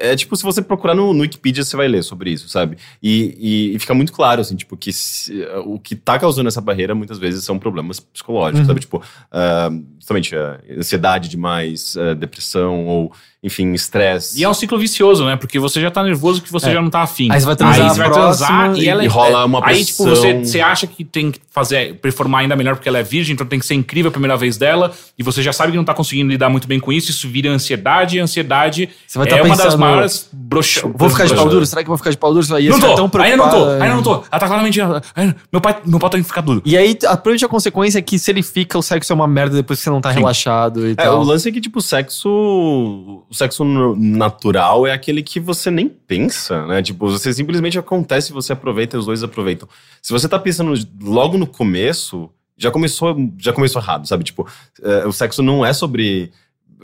é 0.00 0.16
tipo, 0.16 0.34
se 0.36 0.42
você 0.42 0.60
procurar 0.62 0.94
no, 0.94 1.12
no 1.12 1.20
Wikipedia, 1.22 1.62
você 1.64 1.76
vai 1.76 1.88
ler 1.88 2.02
sobre 2.02 2.30
isso, 2.30 2.48
sabe? 2.48 2.76
E, 3.02 3.36
e- 3.72 3.76
e 3.76 3.78
fica 3.78 3.94
muito 3.94 4.12
claro, 4.12 4.40
assim, 4.40 4.56
tipo, 4.56 4.76
que 4.76 4.92
se- 4.92 5.46
o 5.64 5.78
que 5.78 5.94
tá 5.94 6.18
causando 6.18 6.48
essa 6.48 6.60
barreira 6.60 6.94
muitas 6.94 7.18
vezes 7.18 7.44
são 7.44 7.58
problemas 7.58 8.00
psicológicos, 8.00 8.60
Uhum. 8.60 8.66
sabe? 8.66 8.80
Tipo, 8.80 9.02
ah, 9.30 9.70
justamente, 10.08 10.34
ah, 10.34 10.58
ansiedade 10.78 11.28
demais, 11.28 11.94
ah, 11.98 12.14
depressão, 12.14 12.86
ou, 12.86 13.12
enfim, 13.42 13.72
estresse. 13.74 14.40
E 14.40 14.44
é 14.44 14.48
um 14.48 14.54
ciclo 14.54 14.78
vicioso, 14.78 15.24
né? 15.24 15.36
Porque 15.36 15.58
você 15.58 15.80
já 15.80 15.90
tá 15.90 16.02
nervoso 16.02 16.40
que 16.42 16.50
você 16.50 16.70
É. 16.70 16.72
já 16.72 16.82
não 16.82 16.88
tá 16.90 17.02
afim. 17.02 17.28
Aí 17.30 17.38
você 17.38 17.46
vai 17.46 17.56
transar 17.56 17.90
você 17.90 18.00
a 18.00 18.04
vai 18.04 18.10
transar 18.12 18.76
e 18.78 18.88
ela 18.88 19.02
e 19.02 19.06
é- 19.06 19.08
rola 19.08 19.44
uma 19.44 19.64
Aí, 19.66 19.84
tipo, 19.84 20.02
pressão. 20.04 20.22
você, 20.22 20.44
você 20.44 20.60
acha 20.60 20.86
que 20.86 21.04
tem 21.04 21.30
que 21.30 21.38
fazer, 21.50 21.94
performar 21.96 22.40
ainda 22.40 22.56
melhor 22.56 22.74
porque 22.76 22.88
ela 22.88 22.98
é 22.98 23.02
virgem, 23.02 23.34
então 23.34 23.46
tem 23.46 23.58
que 23.58 23.66
ser 23.66 23.74
incrível 23.74 24.08
a 24.08 24.12
primeira 24.12 24.36
vez 24.36 24.56
dela, 24.56 24.92
e 25.18 25.22
você 25.22 25.42
já 25.42 25.52
sabe 25.52 25.72
que 25.72 25.76
não 25.76 25.84
tá 25.84 25.92
conseguindo 25.94 26.30
lidar 26.30 26.48
muito 26.48 26.66
bem 26.66 26.78
com 26.80 26.92
isso, 26.92 27.10
isso 27.10 27.28
vira 27.28 27.50
ansiedade, 27.50 28.16
e 28.16 28.20
ansiedade 28.20 28.88
Você 29.06 29.18
vai 29.18 29.26
é 29.28 29.36
tá 29.36 29.42
uma 29.42 29.56
das 29.56 29.74
maiores 29.74 30.28
broxa... 30.32 30.82
Vou 30.94 31.10
ficar 31.10 31.26
de 31.26 31.34
pau 31.34 31.48
duro? 31.48 31.66
Será 31.66 31.82
que 31.82 31.86
eu 31.88 31.90
vou 31.90 31.98
ficar 31.98 32.10
de 32.10 32.16
pau 32.16 32.32
duro? 32.32 32.44
Você 32.46 32.68
Não 32.68 32.80
tô, 32.80 33.08
tão 33.08 33.20
ainda 33.22 33.36
não 33.36 33.50
tô, 33.50 33.68
ainda 33.68 33.94
não 33.94 34.02
tô. 34.02 34.14
Ela 34.14 34.40
tá 34.40 34.46
claramente. 34.46 34.80
ai, 34.80 35.34
Meu 35.52 35.60
pai, 35.60 35.76
meu 35.84 35.98
pau 35.98 36.08
tem 36.10 36.22
que 36.22 36.28
ficar 36.28 36.40
duro. 36.40 36.62
E 36.64 36.76
aí, 36.76 36.92
a, 37.04 37.16
provavelmente 37.16 37.44
a 37.44 37.48
consequência 37.48 37.98
é 37.98 38.02
que 38.02 38.18
se 38.18 38.30
ele 38.30 38.42
fica, 38.42 38.78
o 38.78 38.82
sexo 38.82 39.12
é 39.12 39.14
uma 39.14 39.26
merda 39.28 39.56
depois 39.56 39.78
que 39.80 39.84
você 39.84 39.90
não 39.90 39.97
tá 40.00 40.10
Sim. 40.12 40.18
relaxado 40.18 40.86
e 40.86 40.92
É, 40.92 40.94
tal. 40.94 41.20
o 41.20 41.24
lance 41.24 41.48
é 41.48 41.52
que, 41.52 41.60
tipo, 41.60 41.78
o 41.78 41.82
sexo. 41.82 42.28
O 42.28 43.34
sexo 43.34 43.64
natural 43.96 44.86
é 44.86 44.92
aquele 44.92 45.22
que 45.22 45.38
você 45.40 45.70
nem 45.70 45.88
pensa, 45.88 46.66
né? 46.66 46.82
Tipo, 46.82 47.08
você 47.10 47.32
simplesmente 47.32 47.78
acontece, 47.78 48.32
você 48.32 48.52
aproveita 48.52 48.96
e 48.96 48.98
os 48.98 49.06
dois 49.06 49.22
aproveitam. 49.22 49.68
Se 50.02 50.12
você 50.12 50.28
tá 50.28 50.38
pensando 50.38 50.74
logo 51.02 51.36
no 51.38 51.46
começo, 51.46 52.30
já 52.56 52.70
começou, 52.70 53.16
já 53.38 53.52
começou 53.52 53.80
errado, 53.80 54.06
sabe? 54.06 54.24
Tipo, 54.24 54.46
é, 54.82 55.06
o 55.06 55.12
sexo 55.12 55.42
não 55.42 55.64
é 55.64 55.72
sobre 55.72 56.32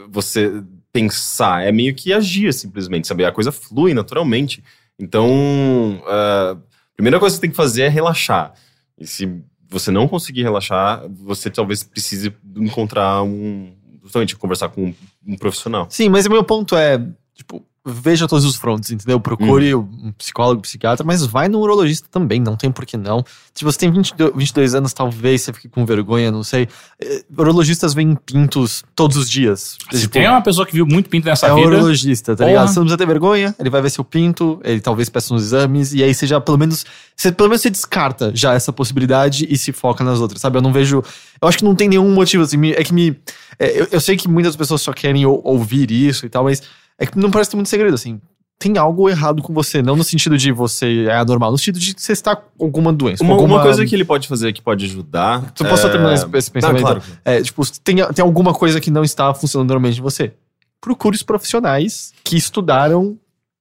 você 0.09 0.63
pensar, 0.91 1.65
é 1.65 1.71
meio 1.71 1.93
que 1.93 2.13
agir 2.13 2.53
simplesmente, 2.53 3.07
sabe? 3.07 3.25
A 3.25 3.31
coisa 3.31 3.51
flui 3.51 3.93
naturalmente. 3.93 4.63
Então, 4.97 6.01
a 6.07 6.55
primeira 6.95 7.19
coisa 7.19 7.33
que 7.33 7.37
você 7.37 7.41
tem 7.41 7.49
que 7.49 7.55
fazer 7.57 7.83
é 7.83 7.89
relaxar. 7.89 8.53
E 8.97 9.05
se 9.05 9.43
você 9.75 9.91
não 9.91 10.07
conseguir 10.07 10.43
relaxar, 10.43 11.03
você 11.09 11.49
talvez 11.49 11.83
precise 11.83 12.33
encontrar 12.55 13.21
um. 13.23 13.73
Justamente 14.01 14.35
conversar 14.37 14.69
com 14.69 14.93
um, 15.27 15.35
profissional. 15.35 15.87
Sim, 15.89 16.09
mas 16.09 16.27
o 16.27 16.29
meu 16.29 16.43
ponto 16.43 16.77
é, 16.77 17.03
tipo, 17.33 17.65
veja 17.87 18.27
todos 18.27 18.43
os 18.45 18.55
frontes, 18.55 18.89
entendeu? 18.89 19.19
Procure 19.19 19.75
um 19.75 20.11
psicólogo, 20.17 20.61
psiquiatra, 20.61 21.05
mas 21.05 21.23
vai 21.25 21.47
no 21.47 21.59
urologista 21.59 22.07
também, 22.11 22.39
não 22.41 22.55
tem 22.55 22.71
por 22.71 22.83
que 22.85 22.97
não. 22.97 23.23
Se 23.53 23.63
você 23.63 23.77
tem 23.77 23.91
22, 23.91 24.31
22 24.35 24.73
anos, 24.75 24.91
talvez 24.91 25.43
você 25.43 25.53
fique 25.53 25.69
com 25.69 25.85
vergonha, 25.85 26.31
não 26.31 26.43
sei. 26.43 26.67
Eh, 26.99 27.23
Urologistas 27.37 27.93
veem 27.93 28.15
pintos 28.15 28.83
todos 28.95 29.15
os 29.17 29.29
dias. 29.29 29.77
Se 29.91 29.99
Tipo, 30.01 30.13
tem 30.13 30.27
uma 30.27 30.41
pessoa 30.41 30.65
que 30.65 30.73
viu 30.73 30.85
muito 30.85 31.09
pinto 31.09 31.25
nessa 31.27 31.47
é 31.47 31.53
um 31.53 31.57
vida. 31.57 31.67
urologista, 31.67 32.33
tá 32.35 32.37
Porra. 32.43 32.47
ligado? 32.49 32.67
Você 32.69 32.79
não 32.79 32.85
precisa 32.85 32.97
ter 32.97 33.05
vergonha, 33.05 33.55
ele 33.59 33.69
vai 33.69 33.81
ver 33.81 33.89
seu 33.91 34.03
pinto, 34.03 34.59
ele 34.63 34.81
talvez 34.81 35.07
peça 35.07 35.33
uns 35.33 35.43
exames, 35.43 35.93
e 35.93 36.03
aí 36.03 36.13
você 36.13 36.25
já, 36.25 36.41
pelo 36.41 36.57
menos, 36.57 36.85
você, 37.15 37.31
pelo 37.31 37.49
menos 37.49 37.61
você 37.61 37.69
descarta 37.69 38.31
já 38.33 38.53
essa 38.55 38.73
possibilidade 38.73 39.45
e 39.47 39.57
se 39.57 39.71
foca 39.71 40.03
nas 40.03 40.19
outras, 40.19 40.41
sabe? 40.41 40.57
Eu 40.57 40.61
não 40.63 40.73
vejo. 40.73 41.03
Eu 41.41 41.47
acho 41.47 41.59
que 41.59 41.63
não 41.63 41.75
tem 41.75 41.87
nenhum 41.87 42.11
motivo, 42.13 42.43
assim, 42.43 42.71
é 42.71 42.83
que 42.83 42.93
me. 42.93 43.15
é, 43.59 43.79
eu, 43.81 43.87
eu 43.91 44.01
sei 44.01 44.17
que 44.17 44.27
muitas 44.27 44.55
pessoas 44.55 44.81
só 44.81 44.91
querem 44.91 45.25
ou- 45.25 45.39
ouvir 45.43 45.91
isso 45.91 46.25
e 46.25 46.29
tal, 46.29 46.45
mas 46.45 46.63
é 46.99 47.05
que 47.05 47.17
não 47.17 47.29
parece 47.31 47.51
ter 47.51 47.57
muito 47.57 47.69
segredo, 47.69 47.93
assim. 47.95 48.19
Tem 48.57 48.77
algo 48.77 49.09
errado 49.09 49.43
com 49.43 49.53
você, 49.53 49.81
não 49.81 49.97
no 49.97 50.03
sentido 50.03 50.37
de 50.37 50.49
você 50.51 51.05
é 51.09 51.15
anormal, 51.17 51.51
no 51.51 51.57
sentido 51.57 51.77
de 51.77 51.93
que 51.93 52.01
você 52.01 52.13
está 52.13 52.35
com 52.37 52.63
alguma 52.65 52.93
doença. 52.93 53.17
com 53.17 53.25
Uma, 53.25 53.33
alguma... 53.33 53.55
uma 53.55 53.61
coisa 53.63 53.85
que 53.85 53.93
ele 53.93 54.05
pode 54.05 54.27
fazer 54.29 54.53
que 54.53 54.61
pode 54.61 54.85
ajudar. 54.85 55.51
Tu 55.51 55.65
posso 55.65 55.81
só 55.81 55.89
terminar 55.89 56.13
esse, 56.13 56.25
esse 56.33 56.49
Ah, 56.49 56.53
pensamento? 56.53 56.81
claro. 56.81 57.03
É, 57.25 57.41
tipo, 57.41 57.61
tem, 57.81 57.97
tem 58.13 58.23
alguma 58.23 58.53
coisa 58.53 58.79
que 58.79 58.89
não 58.89 59.03
está 59.03 59.33
funcionando 59.33 59.67
normalmente 59.67 59.99
em 59.99 60.01
você. 60.01 60.31
Procure 60.79 61.15
os 61.17 61.23
profissionais 61.23 62.13
que 62.23 62.37
estudaram 62.37 63.17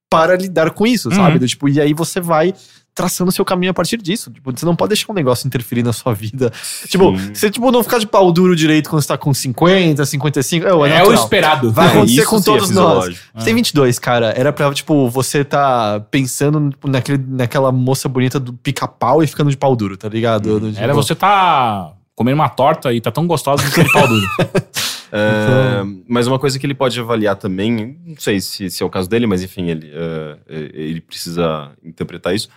para 0.09 0.37
lidar 0.37 0.71
com 0.71 0.87
isso, 0.87 1.09
Uhum. 1.09 1.17
sabe? 1.17 1.41
Do 1.41 1.49
tipo, 1.49 1.69
e 1.69 1.81
aí 1.81 1.93
você 1.93 2.21
vai 2.21 2.55
traçando 2.95 3.33
seu 3.33 3.45
caminho 3.45 3.71
a 3.71 3.75
partir 3.75 3.97
disso. 3.97 4.31
Tipo, 4.31 4.53
você 4.57 4.65
não 4.65 4.77
pode 4.77 4.91
deixar 4.91 5.11
um 5.11 5.15
negócio 5.15 5.47
interferir 5.47 5.83
na 5.83 5.93
sua 5.93 6.15
vida. 6.15 6.53
Tipo, 6.89 7.19
Sim. 7.19 7.35
você 7.35 7.51
tipo, 7.51 7.71
não 7.73 7.83
ficar 7.83 7.99
de 7.99 8.07
pau 8.07 8.31
duro 8.31 8.55
direito 8.55 8.89
quando 8.89 9.03
você 9.03 9.09
tá 9.09 9.19
com 9.19 9.35
50, 9.35 10.05
55. 10.07 10.67
É, 10.67 10.69
é, 10.91 10.97
É 10.99 11.03
o 11.03 11.13
esperado. 11.13 11.73
Vai 11.73 11.89
É, 11.89 11.91
acontecer 11.91 12.25
com 12.27 12.37
é 12.39 12.43
todos 12.43 12.71
nós. 12.71 12.87
fisiológico. 12.87 13.25
Você 13.35 13.45
tem 13.45 13.55
22, 13.55 13.99
cara. 13.99 14.33
Era 14.37 14.53
pra, 14.53 14.73
tipo, 14.73 15.09
você 15.11 15.45
tá 15.45 16.01
pensando 16.11 16.71
tipo, 16.71 16.89
naquele, 16.89 17.19
naquela 17.29 17.73
moça 17.73 18.09
bonita 18.09 18.39
do 18.39 18.53
pica-pau 18.53 19.23
e 19.23 19.27
ficando 19.27 19.51
de 19.51 19.57
pau 19.57 19.75
duro, 19.75 19.97
tá 19.97 20.09
ligado? 20.09 20.61
Do, 20.61 20.69
tipo, 20.71 20.83
Era 20.83 20.95
você 20.95 21.15
tá 21.17 21.93
comendo 22.15 22.37
uma 22.37 22.49
torta 22.49 22.93
e 22.93 23.01
tá 23.01 23.11
tão 23.11 23.27
gostosa 23.27 23.63
que 23.65 23.75
tem 23.75 23.91
pau 23.93 24.07
duro. 24.07 24.27
É, 25.17 25.85
mas 26.09 26.27
uma 26.27 26.41
coisa 26.41 26.59
que 26.59 26.67
ele 26.67 26.75
pode 26.75 26.99
avaliar 26.99 27.37
também, 27.37 27.97
não 28.05 28.17
sei 28.19 28.41
se, 28.41 28.69
se 28.69 28.83
é 28.83 28.87
o 28.87 28.91
caso 28.91 29.09
dele, 29.09 29.29
mas 29.29 29.45
enfim, 29.45 29.69
ele, 29.71 29.89
é, 29.95 30.37
é, 30.49 30.71
ele 30.75 31.01
precisa 31.01 31.71
interpretar 31.85 32.35
isso. 32.35 32.49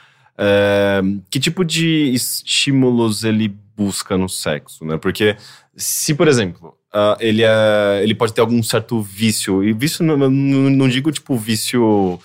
Que 1.30 1.40
tipo 1.40 1.66
de 1.66 2.12
estímulos 2.14 3.24
ele 3.24 3.56
busca 3.76 4.18
no 4.18 4.28
sexo, 4.28 4.86
né? 4.86 4.98
Porque 4.98 5.38
se, 5.76 6.14
por 6.16 6.28
exemplo, 6.28 6.76
ah, 6.94 7.16
ele, 7.20 7.44
é, 7.44 8.02
ele 8.02 8.16
pode 8.16 8.34
ter 8.34 8.42
algum 8.42 8.62
certo 8.64 9.02
vício, 9.02 9.64
e 9.64 9.72
vício 9.74 10.04
não, 10.04 10.18
não, 10.18 10.30
não 10.30 10.90
digo 10.90 11.12
tipo 11.12 11.38
vício. 11.38 12.20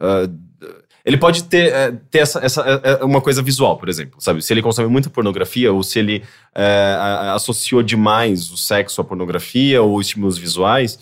ah, 0.00 0.28
ele 1.04 1.16
pode 1.16 1.44
ter, 1.44 1.72
é, 1.72 1.92
ter 2.10 2.18
essa, 2.18 2.40
essa, 2.44 2.62
é, 2.62 3.00
é, 3.00 3.04
uma 3.04 3.20
coisa 3.20 3.40
visual, 3.40 3.78
por 3.78 3.88
exemplo, 3.88 4.20
sabe? 4.20 4.42
Se 4.42 4.52
ele 4.52 4.60
consome 4.60 4.88
muita 4.88 5.08
pornografia 5.08 5.72
ou 5.72 5.80
se 5.84 6.00
ele 6.00 6.24
é, 6.52 6.96
associou 7.32 7.80
demais 7.80 8.50
o 8.50 8.56
sexo 8.56 9.00
à 9.00 9.04
pornografia 9.04 9.80
ou 9.80 10.00
estímulos 10.00 10.36
visuais, 10.36 10.98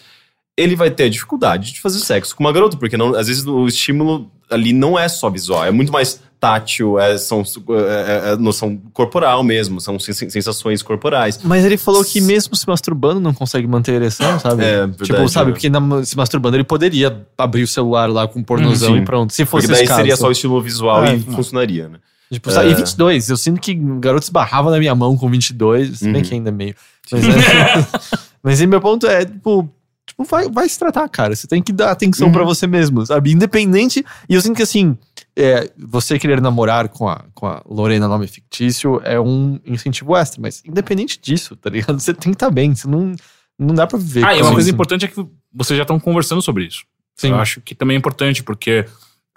ele 0.56 0.76
vai 0.76 0.90
ter 0.90 1.08
dificuldade 1.10 1.72
de 1.72 1.80
fazer 1.80 1.98
sexo 2.00 2.34
com 2.36 2.44
uma 2.44 2.52
garota, 2.52 2.76
porque 2.76 2.96
não, 2.96 3.14
às 3.14 3.26
vezes 3.26 3.44
o 3.46 3.66
estímulo 3.66 4.30
ali 4.50 4.72
não 4.72 4.98
é 4.98 5.08
só 5.08 5.28
visual, 5.30 5.64
é 5.64 5.70
muito 5.70 5.92
mais 5.92 6.20
tátil, 6.38 6.98
é, 7.00 7.16
são, 7.16 7.40
é, 7.40 8.28
é- 8.28 8.32
é 8.32 8.36
noção 8.36 8.76
corporal 8.92 9.42
mesmo, 9.42 9.80
são 9.80 9.98
sen- 9.98 10.28
sensações 10.28 10.82
corporais. 10.82 11.40
Mas 11.42 11.64
ele 11.64 11.78
falou 11.78 12.04
que 12.04 12.20
mesmo 12.20 12.54
se 12.54 12.68
masturbando 12.68 13.18
não 13.18 13.32
consegue 13.32 13.66
manter 13.66 13.92
a 13.92 13.94
ereção, 13.94 14.38
sabe? 14.38 14.62
É, 14.62 14.86
tipo, 14.86 15.04
verdade, 15.06 15.32
sabe? 15.32 15.46
né? 15.46 15.52
Porque 15.52 15.70
na- 15.70 16.04
se 16.04 16.14
masturbando 16.16 16.56
ele 16.56 16.64
poderia 16.64 17.26
abrir 17.38 17.62
o 17.62 17.66
celular 17.66 18.10
lá 18.10 18.28
com 18.28 18.40
um 18.40 18.42
pornozão 18.44 18.90
Hum, 18.92 18.96
sim. 18.96 19.02
e 19.02 19.04
pronto. 19.04 19.32
Se 19.32 19.46
fosse 19.46 19.66
Porque 19.66 19.78
daí 19.78 19.88
caso. 19.88 20.00
seria 20.00 20.16
só 20.16 20.28
o 20.28 20.32
estímulo 20.32 20.60
visual 20.60 21.02
Ah, 21.02 21.14
e 21.14 21.20
funcionaria, 21.20 21.88
né? 21.88 21.98
Tipo, 22.30 22.50
sabe? 22.50 22.68
E 22.68 22.72
É. 22.72 22.74
22, 22.74 23.30
eu 23.30 23.36
sinto 23.38 23.58
que 23.60 23.72
o 23.72 23.98
garoto 23.98 24.24
esbarrava 24.24 24.70
na 24.70 24.78
minha 24.78 24.94
mão 24.94 25.16
com 25.16 25.28
22, 25.30 25.98
se 26.00 26.04
bem 26.04 26.16
Uhum. 26.16 26.22
que 26.28 26.34
ainda 26.34 26.50
é 26.50 26.52
meio. 26.52 26.74
Mas, 27.10 27.24
é, 27.24 27.28
mas 28.42 28.60
meu 28.66 28.80
ponto 28.82 29.06
é, 29.06 29.24
tipo, 29.24 29.68
tipo 30.06 30.24
vai, 30.24 30.48
vai 30.48 30.68
se 30.68 30.78
tratar, 30.78 31.08
cara. 31.08 31.34
Você 31.34 31.46
tem 31.46 31.62
que 31.62 31.72
dar 31.72 31.90
atenção 31.90 32.26
Uhum. 32.28 32.32
pra 32.32 32.44
você 32.44 32.66
mesmo, 32.66 33.04
sabe? 33.06 33.32
Independente. 33.32 34.04
E 34.28 34.34
eu 34.34 34.40
sinto 34.40 34.56
que 34.56 34.62
assim, 34.62 34.96
é, 35.36 35.70
você 35.78 36.18
querer 36.18 36.40
namorar 36.40 36.88
com 36.88 37.08
a, 37.08 37.24
com 37.34 37.46
a 37.46 37.62
Lorena, 37.68 38.06
nome 38.08 38.26
fictício, 38.26 39.00
é 39.04 39.18
um 39.20 39.58
incentivo 39.64 40.16
extra, 40.16 40.40
mas 40.40 40.62
independente 40.64 41.18
disso, 41.20 41.56
tá 41.56 41.70
ligado? 41.70 41.98
Você 42.00 42.12
tem 42.14 42.32
que 42.32 42.36
estar 42.36 42.50
bem, 42.50 42.74
você 42.74 42.86
não, 42.86 43.14
não 43.58 43.74
dá 43.74 43.86
pra 43.86 43.98
viver. 43.98 44.24
Ah, 44.24 44.34
e 44.36 44.40
uma 44.42 44.52
coisa 44.52 44.68
isso. 44.68 44.74
importante 44.74 45.04
é 45.04 45.08
que 45.08 45.26
vocês 45.52 45.76
já 45.76 45.82
estão 45.82 45.98
conversando 45.98 46.40
sobre 46.42 46.64
isso. 46.66 46.84
Sim. 47.16 47.30
Eu 47.30 47.36
acho 47.36 47.60
que 47.60 47.74
também 47.74 47.94
é 47.96 47.98
importante, 47.98 48.42
porque 48.42 48.84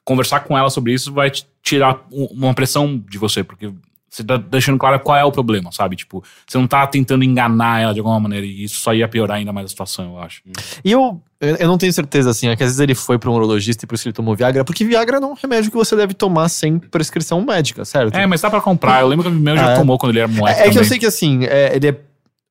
conversar 0.03 0.39
com 0.41 0.57
ela 0.57 0.69
sobre 0.69 0.93
isso 0.93 1.11
vai 1.13 1.31
tirar 1.61 2.05
um- 2.11 2.25
uma 2.31 2.53
pressão 2.53 2.97
de 3.09 3.17
você, 3.17 3.43
porque 3.43 3.71
Você 4.09 4.23
tá 4.23 4.37
deixando 4.37 4.77
claro 4.77 4.99
qual 5.01 5.17
é 5.17 5.23
o 5.23 5.31
problema, 5.31 5.71
sabe? 5.71 5.95
Tipo, 5.95 6.23
você 6.47 6.57
não 6.57 6.65
tá 6.65 6.87
tentando 6.87 7.23
enganar 7.23 7.81
ela 7.81 7.93
de 7.93 7.99
alguma 7.99 8.19
maneira 8.19 8.45
e 8.45 8.63
isso 8.63 8.79
só 8.79 8.93
ia 8.93 9.07
piorar 9.07 9.37
ainda 9.37 9.51
mais 9.51 9.65
a 9.65 9.69
situação, 9.69 10.13
eu 10.15 10.19
acho. 10.19 10.41
E 10.83 10.91
eu, 10.91 11.21
eu 11.41 11.67
não 11.67 11.77
tenho 11.77 11.91
certeza, 11.91 12.29
assim, 12.29 12.47
é 12.47 12.55
que 12.55 12.63
às 12.63 12.69
vezes 12.69 12.79
ele 12.79 12.95
foi 12.95 13.19
pra 13.19 13.29
um 13.29 13.33
urologista 13.33 13.83
e 13.83 13.87
por 13.87 13.95
isso 13.95 14.07
ele 14.07 14.13
tomou 14.13 14.33
Viagra, 14.35 14.63
porque 14.63 14.85
Viagra 14.85 15.19
não 15.19 15.29
é 15.29 15.31
um 15.33 15.35
remédio 15.35 15.69
que 15.69 15.75
você 15.77 15.95
deve 15.95 16.13
tomar 16.13 16.47
sem 16.49 16.79
prescrição 16.79 17.41
médica, 17.41 17.83
certo? 17.83 18.15
É, 18.15 18.25
mas 18.25 18.39
dá 18.41 18.49
pra 18.49 18.61
comprar. 18.61 19.01
Eu 19.01 19.07
lembro 19.07 19.29
que 19.29 19.35
o 19.35 19.39
meu 19.39 19.57
já 19.57 19.71
É. 19.71 19.75
tomou 19.75 19.97
quando 19.97 20.11
ele 20.13 20.19
era 20.19 20.27
moleque. 20.27 20.61
É, 20.61 20.67
é 20.67 20.71
que 20.71 20.79
eu 20.79 20.85
sei 20.85 20.97
que 20.97 21.05
assim, 21.05 21.43
é, 21.43 21.75
ele 21.75 21.87
é. 21.89 21.97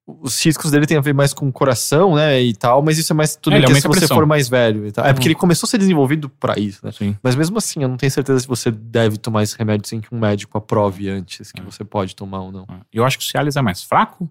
Os 0.09 0.41
riscos 0.45 0.71
dele 0.71 0.87
têm 0.87 0.97
a 0.97 1.01
ver 1.01 1.13
mais 1.13 1.35
com 1.35 1.49
o 1.49 1.53
coração, 1.53 2.15
né? 2.15 2.41
E 2.41 2.55
tal, 2.55 2.81
mas 2.81 2.97
isso 2.97 3.13
é 3.13 3.17
mais 3.17 3.35
tudo 3.35 3.57
É, 3.57 3.59
bem 3.59 3.67
que 3.69 3.75
se 3.81 3.89
você 3.89 3.99
pressão. 4.01 4.17
for 4.17 4.25
mais 4.25 4.49
velho 4.49 4.87
e 4.87 4.93
tal. 4.93 5.05
É 5.05 5.13
porque 5.13 5.27
ele 5.27 5.35
começou 5.35 5.67
a 5.67 5.71
ser 5.71 5.79
desenvolvido 5.79 6.29
pra 6.29 6.57
isso, 6.57 6.85
né? 6.87 6.93
Sim. 6.93 7.17
Mas 7.21 7.35
mesmo 7.35 7.59
assim, 7.59 7.83
eu 7.83 7.89
não 7.89 7.97
tenho 7.97 8.13
certeza 8.13 8.39
se 8.39 8.47
você 8.47 8.71
deve 8.71 9.17
tomar 9.19 9.43
esse 9.43 9.59
remédio 9.59 9.89
sem 9.89 10.01
que 10.01 10.15
um 10.15 10.19
médico 10.21 10.57
aprove 10.57 11.09
antes 11.09 11.51
que 11.51 11.61
É. 11.61 11.65
você 11.65 11.83
pode 11.85 12.15
tomar 12.15 12.41
ou 12.41 12.53
não. 12.53 12.67
Eu 12.93 13.05
acho 13.05 13.19
que 13.19 13.25
o 13.25 13.27
Cialis 13.27 13.57
é 13.57 13.63
mais 13.63 13.83
fraco. 13.83 14.31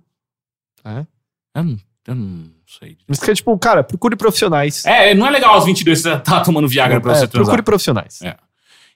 É? 0.86 1.06
Eu 1.54 1.64
não, 1.66 1.78
eu 2.08 2.16
não 2.16 2.46
sei. 2.66 2.98
Mas 3.06 3.20
que 3.20 3.30
é 3.32 3.34
tipo, 3.34 3.58
cara, 3.60 3.84
procure 3.84 4.16
profissionais. 4.16 4.86
É, 4.86 5.14
não 5.14 5.28
é 5.28 5.30
legal 5.30 5.56
aos 5.56 5.66
22 5.66 6.02
você 6.02 6.18
tá 6.20 6.40
tomando 6.40 6.70
Viagra 6.70 7.02
pra 7.02 7.12
É, 7.12 7.16
você 7.16 7.28
transar. 7.28 7.48
procure 7.48 7.62
profissionais. 7.64 8.22
É. 8.22 8.38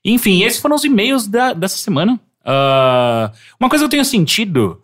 Enfim, 0.05 0.43
esses 0.43 0.61
foram 0.61 0.77
os 0.77 0.85
e-mails 0.85 1.27
da- 1.27 1.51
dessa 1.51 1.77
semana. 1.77 2.17
Ah, 2.45 3.33
uma 3.59 3.69
coisa 3.69 3.83
que 3.83 3.85
eu 3.87 3.89
tenho 3.89 4.05
sentido 4.05 4.81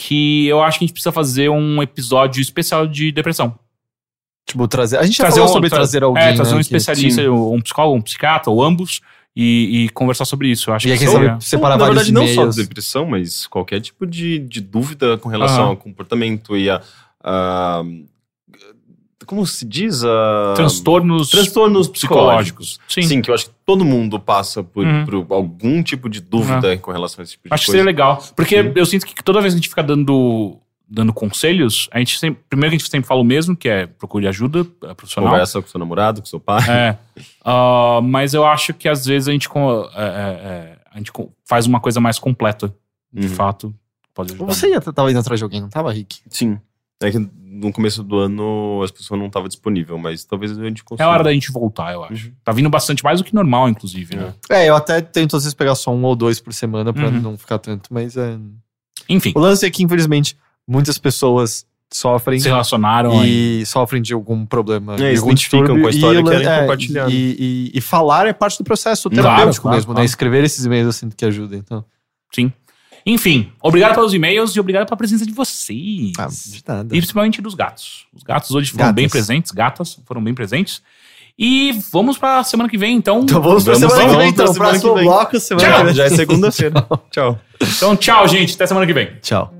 que 0.00 0.46
eu 0.46 0.62
acho 0.62 0.78
que 0.78 0.84
a 0.84 0.86
gente 0.86 0.92
precisa 0.94 1.10
fazer 1.10 1.48
um 1.48 1.82
episódio 1.82 2.40
especial 2.40 2.86
de 2.86 3.10
depressão. 3.10 3.58
Tipo, 4.46 4.68
trazer. 4.68 4.96
A 4.96 5.02
gente 5.02 5.16
já 5.16 5.24
Trazer 5.24 5.40
falou 5.40 5.50
um- 5.50 5.52
sobre 5.54 5.68
tra- 5.68 5.78
trazer 5.78 6.02
alguém. 6.04 6.22
É, 6.22 6.32
trazer 6.34 6.50
né, 6.52 6.54
um 6.56 6.58
que- 6.58 6.62
especialista, 6.62 7.22
um 7.32 7.60
psicólogo, 7.60 7.96
um 7.96 8.00
psiquiatra, 8.00 8.50
ou 8.50 8.62
ambos, 8.62 9.00
e, 9.36 9.84
e 9.84 9.88
conversar 9.90 10.24
sobre 10.24 10.48
isso. 10.50 10.70
Eu 10.70 10.74
acho 10.74 10.86
E 10.88 10.92
que 10.92 10.98
quem 10.98 11.08
seria- 11.08 11.28
sabe 11.30 11.44
separar 11.44 11.76
na 11.76 11.84
vários 11.86 12.06
verdade, 12.08 12.34
não 12.36 12.52
só 12.52 12.62
depressão, 12.62 13.06
mas 13.06 13.46
qualquer 13.48 13.80
tipo 13.80 14.06
de, 14.06 14.38
de 14.38 14.60
dúvida 14.60 15.18
com 15.18 15.28
relação 15.28 15.62
Aham. 15.62 15.68
ao 15.70 15.76
comportamento 15.76 16.56
e 16.56 16.70
a. 16.70 16.80
a- 17.22 17.82
como 19.28 19.46
se 19.46 19.64
diz? 19.64 20.02
A, 20.02 20.54
transtornos, 20.56 21.28
transtornos 21.30 21.86
psicológicos. 21.88 22.78
psicológicos. 22.78 22.80
Sim. 22.88 23.02
Sim, 23.02 23.22
que 23.22 23.30
eu 23.30 23.34
acho 23.34 23.46
que 23.46 23.52
todo 23.64 23.84
mundo 23.84 24.18
passa 24.18 24.62
por, 24.64 24.84
Uhum. 24.86 25.04
por 25.04 25.34
algum 25.34 25.82
tipo 25.82 26.08
de 26.08 26.20
dúvida 26.20 26.76
com 26.78 26.90
relação 26.90 27.20
a 27.20 27.24
esse 27.24 27.32
tipo 27.32 27.48
de 27.48 27.54
Acho 27.54 27.62
que 27.64 27.66
coisa. 27.66 27.78
seria 27.78 27.84
legal. 27.84 28.22
Porque 28.34 28.62
Sim. 28.62 28.72
eu 28.74 28.86
sinto 28.86 29.06
que 29.06 29.22
toda 29.22 29.40
vez 29.40 29.52
que 29.52 29.58
a 29.58 29.60
gente 29.60 29.68
fica 29.68 29.82
dando, 29.82 30.56
dando 30.88 31.12
conselhos, 31.12 31.88
a 31.92 31.98
gente 31.98 32.18
sempre. 32.18 32.42
Primeiro 32.48 32.70
que 32.72 32.76
a 32.76 32.78
gente 32.78 32.90
sempre 32.90 33.06
fala 33.06 33.20
o 33.20 33.24
mesmo, 33.24 33.54
que 33.54 33.68
é 33.68 33.86
procure 33.86 34.26
ajuda 34.26 34.66
eh, 34.84 34.94
profissional. 34.94 35.30
Conversa 35.30 35.60
com 35.62 35.68
seu 35.68 35.78
namorado, 35.78 36.20
com 36.22 36.26
seu 36.26 36.40
pai. 36.40 36.62
É. 36.68 36.96
Ah, 37.44 38.00
mas 38.02 38.32
eu 38.34 38.44
acho 38.46 38.72
que 38.74 38.88
às 38.88 39.04
vezes 39.06 39.28
a 39.28 39.32
gente, 39.32 39.48
é, 39.94 40.02
é, 40.02 40.78
a 40.90 40.96
gente 40.98 41.12
faz 41.44 41.66
uma 41.66 41.78
coisa 41.80 42.00
mais 42.00 42.18
completa. 42.18 42.74
De 43.12 43.26
Uhum. 43.26 43.34
fato, 43.34 43.74
pode 44.14 44.34
ajudar. 44.34 44.52
Você 44.54 44.68
ia, 44.68 44.76
indo 44.76 45.18
atrás 45.18 45.40
de 45.40 45.42
alguém, 45.44 45.60
não 45.62 45.70
tava, 45.70 45.90
Rick? 45.90 46.18
Sim. 46.28 46.58
É 47.00 47.10
que 47.10 47.28
no 47.60 47.72
começo 47.72 48.02
do 48.02 48.18
ano 48.18 48.80
as 48.84 48.90
pessoas 48.90 49.18
não 49.18 49.26
estavam 49.26 49.48
disponíveis, 49.48 50.00
mas 50.00 50.24
talvez 50.24 50.56
a 50.56 50.62
gente 50.64 50.80
É 50.80 50.84
consiga. 50.84 51.08
hora 51.08 51.24
da 51.24 51.32
gente 51.32 51.50
voltar, 51.52 51.92
eu 51.92 52.04
acho. 52.04 52.28
Uhum. 52.28 52.32
Tá 52.44 52.52
vindo 52.52 52.70
bastante 52.70 53.02
mais 53.04 53.20
do 53.20 53.24
que 53.24 53.34
normal, 53.34 53.68
inclusive, 53.68 54.16
né? 54.16 54.34
É, 54.50 54.68
eu 54.68 54.76
até 54.76 55.00
tento 55.00 55.36
às 55.36 55.42
vezes 55.42 55.54
pegar 55.54 55.74
só 55.74 55.90
um 55.92 56.02
ou 56.04 56.14
dois 56.16 56.40
por 56.40 56.52
semana 56.52 56.92
pra 56.92 57.06
Uhum. 57.06 57.20
não 57.20 57.36
ficar 57.38 57.58
tanto, 57.58 57.92
mas 57.92 58.16
é. 58.16 58.38
Enfim, 59.08 59.32
O 59.34 59.38
lance 59.40 59.64
é 59.66 59.70
que, 59.70 59.82
infelizmente, 59.82 60.36
muitas 60.66 60.98
pessoas 60.98 61.66
sofrem 61.90 62.38
se 62.38 62.46
relacionaram 62.48 63.20
aí. 63.20 63.60
e 63.62 63.66
sofrem 63.66 64.02
de 64.02 64.12
algum 64.12 64.44
problema. 64.44 64.94
É, 64.96 65.16
algum 65.16 65.28
identificam 65.28 65.74
distúrbio, 65.76 65.82
com 65.82 65.86
a 65.86 65.90
história 65.90 66.18
e 66.18 66.20
e 66.20 66.24
lan- 66.24 66.30
querem 66.42 66.60
compartilhar, 66.60 67.06
né? 67.06 67.12
E, 67.14 67.36
e- 67.74 67.78
e 67.78 67.80
falar 67.80 68.26
é 68.26 68.32
parte 68.34 68.58
do 68.58 68.64
processo 68.64 69.08
Claro, 69.08 69.22
terapêutico 69.22 69.62
claro, 69.62 69.76
mesmo, 69.76 69.86
claro. 69.92 70.00
né? 70.00 70.04
Escrever 70.04 70.44
esses 70.44 70.64
e-mails 70.66 70.96
sinto 70.96 71.16
que 71.16 71.24
ajuda, 71.24 71.56
então. 71.56 71.82
Sim. 72.34 72.52
Enfim, 73.06 73.50
obrigado 73.62 73.94
pelos 73.94 74.12
e-mails 74.12 74.54
e 74.54 74.60
obrigado 74.60 74.86
pela 74.86 74.96
presença 74.96 75.24
de 75.26 75.32
vocês. 75.32 76.12
Ah, 76.18 76.26
de 76.28 76.62
nada. 76.66 76.94
E 76.96 76.98
principalmente 76.98 77.40
dos 77.40 77.54
gatos. 77.54 78.06
Os 78.14 78.22
gatos 78.22 78.50
hoje 78.50 78.70
foram 78.70 78.84
Gatas. 78.86 78.94
bem 78.94 79.08
presentes, 79.08 79.50
gatas 79.52 80.00
foram 80.06 80.22
bem 80.22 80.34
presentes. 80.34 80.82
E 81.40 81.72
vamos 81.92 82.18
pra 82.18 82.42
semana 82.42 82.68
que 82.68 82.76
vem, 82.76 82.96
então. 82.96 83.20
Então 83.22 83.40
vamos 83.40 83.62
pra 83.62 83.74
Vamos- 83.74 83.92
semana 83.92 84.10
que 84.10 84.16
vem, 84.18 84.32
pra 84.34 84.42
então. 84.44 84.52
semana 84.52 84.70
Próximo 84.72 84.92
que 84.94 84.98
vem. 85.00 85.08
bloco, 85.08 85.40
semana 85.40 85.68
Tchau. 85.68 85.78
que 85.78 85.84
vem. 85.86 85.94
Já 85.94 86.04
é 86.04 86.10
segunda-feira. 86.10 86.86
Tchau. 87.12 87.40
Então, 87.76 87.96
tchau, 87.96 88.26
gente. 88.28 88.54
Até 88.56 88.66
semana 88.66 88.86
que 88.86 88.92
vem. 88.92 89.08
Tchau. 89.22 89.54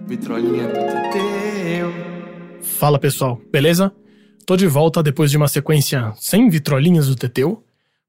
Fala 2.63 2.99
pessoal, 2.99 3.41
beleza? 3.51 3.93
Tô 4.47 4.57
de 4.57 4.67
volta 4.67 5.03
depois 5.03 5.31
de 5.31 5.37
uma 5.37 5.49
sequência 5.49 6.13
sem 6.19 6.49
vitrolinhas 6.49 7.07
do 7.09 7.15
Teteu, 7.17 7.63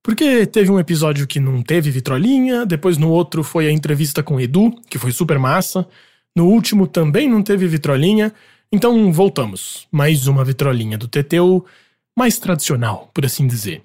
porque 0.04 0.46
teve 0.46 0.72
um 0.72 0.80
episódio 0.80 1.28
que 1.28 1.40
não 1.40 1.62
teve 1.62 1.92
vitrolinha, 1.92 2.66
depois 2.66 2.98
no 2.98 3.10
outro 3.10 3.44
foi 3.44 3.68
a 3.68 3.72
entrevista 3.72 4.24
com 4.24 4.40
Edu, 4.40 4.72
que 4.90 4.98
foi 4.98 5.12
super 5.12 5.38
massa, 5.38 5.88
no 6.36 6.48
último 6.48 6.88
também 6.88 7.30
não 7.30 7.44
teve 7.44 7.68
vitrolinha, 7.68 8.34
então 8.72 9.12
voltamos. 9.12 9.88
Mais 9.92 10.28
uma 10.28 10.44
vitrolinha 10.46 10.98
do 10.98 11.08
Teteu, 11.08 11.66
mais 12.18 12.40
tradicional, 12.40 13.10
por 13.14 13.26
assim 13.26 13.48
dizer. 13.48 13.82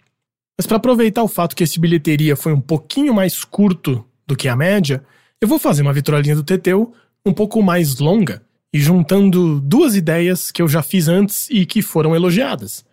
Mas 0.57 0.67
para 0.67 0.77
aproveitar 0.77 1.23
o 1.23 1.29
fato 1.29 1.57
que 1.57 1.65
esse 1.65 1.81
bilheteria 1.81 2.37
foi 2.37 2.53
um 2.53 2.61
pouquinho 2.61 3.13
mais 3.13 3.43
curto 3.43 4.05
do 4.27 4.37
que 4.37 4.49
a 4.49 4.55
média, 4.55 5.05
eu 5.41 5.49
vou 5.49 5.59
fazer 5.59 5.83
uma 5.83 5.93
vitrolinha 5.93 6.37
do 6.37 6.45
Teteu 6.45 6.93
um 7.27 7.33
pouco 7.33 7.63
mais 7.63 7.99
longa 7.99 8.43
e 8.73 8.79
juntando 8.79 9.61
duas 9.61 9.97
ideias 9.97 10.51
que 10.51 10.63
eu 10.63 10.69
já 10.69 10.83
fiz 10.83 11.09
antes 11.09 11.49
e 11.51 11.65
que 11.67 11.83
foram 11.83 12.15
elogiadas. 12.15 12.85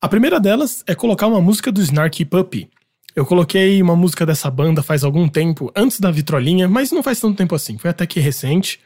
A 0.00 0.08
primeira 0.08 0.38
delas 0.38 0.84
é 0.86 0.94
colocar 0.94 1.26
uma 1.26 1.40
música 1.40 1.72
do 1.72 1.80
Snarky 1.80 2.24
Puppy. 2.24 2.70
Eu 3.16 3.26
coloquei 3.26 3.82
uma 3.82 3.96
música 3.96 4.24
dessa 4.24 4.48
banda 4.48 4.80
faz 4.80 5.02
algum 5.02 5.28
tempo, 5.28 5.72
antes 5.74 5.98
da 5.98 6.08
vitrolinha, 6.08 6.68
mas 6.68 6.92
não 6.92 7.02
faz 7.02 7.18
tanto 7.18 7.36
tempo 7.36 7.52
assim, 7.52 7.76
foi 7.76 7.90
até 7.90 8.06
que 8.06 8.20
recente. 8.20 8.78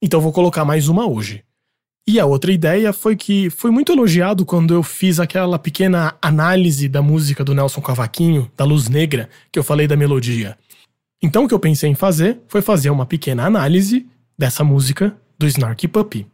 Então 0.00 0.20
vou 0.20 0.32
colocar 0.32 0.64
mais 0.64 0.86
uma 0.86 1.04
hoje. 1.04 1.42
E 2.06 2.20
a 2.20 2.26
outra 2.26 2.52
ideia 2.52 2.92
foi 2.92 3.16
que 3.16 3.50
foi 3.50 3.72
muito 3.72 3.90
elogiado 3.90 4.46
quando 4.46 4.72
eu 4.72 4.84
fiz 4.84 5.18
aquela 5.18 5.58
pequena 5.58 6.14
análise 6.22 6.88
da 6.88 7.02
música 7.02 7.42
do 7.42 7.54
Nelson 7.54 7.80
Cavaquinho, 7.80 8.48
da 8.56 8.64
Luz 8.64 8.88
Negra, 8.88 9.28
que 9.50 9.58
eu 9.58 9.64
falei 9.64 9.88
da 9.88 9.96
melodia. 9.96 10.56
Então 11.20 11.44
o 11.44 11.48
que 11.48 11.54
eu 11.54 11.60
pensei 11.60 11.90
em 11.90 11.96
fazer 11.96 12.38
foi 12.46 12.62
fazer 12.62 12.90
uma 12.90 13.04
pequena 13.04 13.44
análise 13.44 14.06
dessa 14.38 14.62
música 14.62 15.12
do 15.36 15.44
Snarky 15.44 15.88
Puppy, 15.88 16.24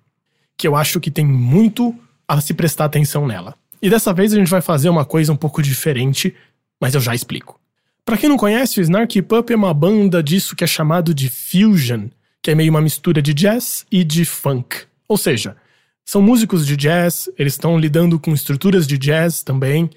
que 0.54 0.68
eu 0.68 0.76
acho 0.76 1.00
que 1.00 1.10
tem 1.10 1.24
muito 1.24 1.94
a 2.26 2.42
se 2.42 2.52
prestar 2.52 2.84
atenção 2.84 3.26
nela. 3.26 3.56
E 3.80 3.88
dessa 3.88 4.12
vez 4.12 4.32
a 4.32 4.36
gente 4.36 4.50
vai 4.50 4.60
fazer 4.60 4.88
uma 4.88 5.04
coisa 5.04 5.32
um 5.32 5.36
pouco 5.36 5.62
diferente, 5.62 6.34
mas 6.80 6.94
eu 6.94 7.00
já 7.00 7.14
explico. 7.14 7.60
Pra 8.04 8.16
quem 8.16 8.28
não 8.28 8.36
conhece, 8.36 8.80
o 8.80 8.82
Snarky 8.82 9.22
Puppy 9.22 9.52
é 9.52 9.56
uma 9.56 9.74
banda 9.74 10.22
disso 10.22 10.56
que 10.56 10.64
é 10.64 10.66
chamado 10.66 11.14
de 11.14 11.28
fusion, 11.28 12.08
que 12.42 12.50
é 12.50 12.54
meio 12.54 12.70
uma 12.70 12.80
mistura 12.80 13.20
de 13.20 13.34
jazz 13.34 13.84
e 13.90 14.02
de 14.02 14.24
funk. 14.24 14.78
Ou 15.06 15.16
seja, 15.16 15.56
são 16.04 16.22
músicos 16.22 16.66
de 16.66 16.76
jazz, 16.76 17.28
eles 17.38 17.52
estão 17.52 17.78
lidando 17.78 18.18
com 18.18 18.32
estruturas 18.32 18.86
de 18.86 18.96
jazz 18.96 19.42
também, 19.42 19.90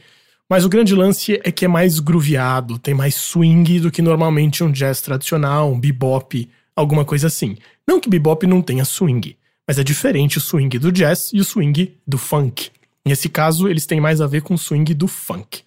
mas 0.49 0.65
o 0.65 0.69
grande 0.69 0.93
lance 0.93 1.39
é 1.41 1.51
que 1.51 1.63
é 1.63 1.67
mais 1.69 1.99
grooveado, 1.99 2.77
tem 2.77 2.93
mais 2.93 3.15
swing 3.15 3.79
do 3.79 3.89
que 3.89 4.01
normalmente 4.01 4.63
um 4.63 4.71
jazz 4.71 5.01
tradicional, 5.01 5.71
um 5.71 5.79
bebop, 5.79 6.49
alguma 6.75 7.05
coisa 7.05 7.27
assim. 7.27 7.55
Não 7.87 8.01
que 8.01 8.09
bebop 8.09 8.45
não 8.45 8.61
tenha 8.61 8.83
swing, 8.83 9.37
mas 9.65 9.79
é 9.79 9.83
diferente 9.85 10.37
o 10.37 10.41
swing 10.41 10.77
do 10.77 10.91
jazz 10.91 11.31
e 11.33 11.39
o 11.39 11.45
swing 11.45 11.97
do 12.05 12.17
funk. 12.17 12.69
Nesse 13.05 13.29
caso, 13.29 13.67
eles 13.67 13.85
têm 13.85 13.99
mais 13.99 14.21
a 14.21 14.27
ver 14.27 14.41
com 14.41 14.53
o 14.53 14.57
swing 14.57 14.93
do 14.93 15.07
funk. 15.07 15.63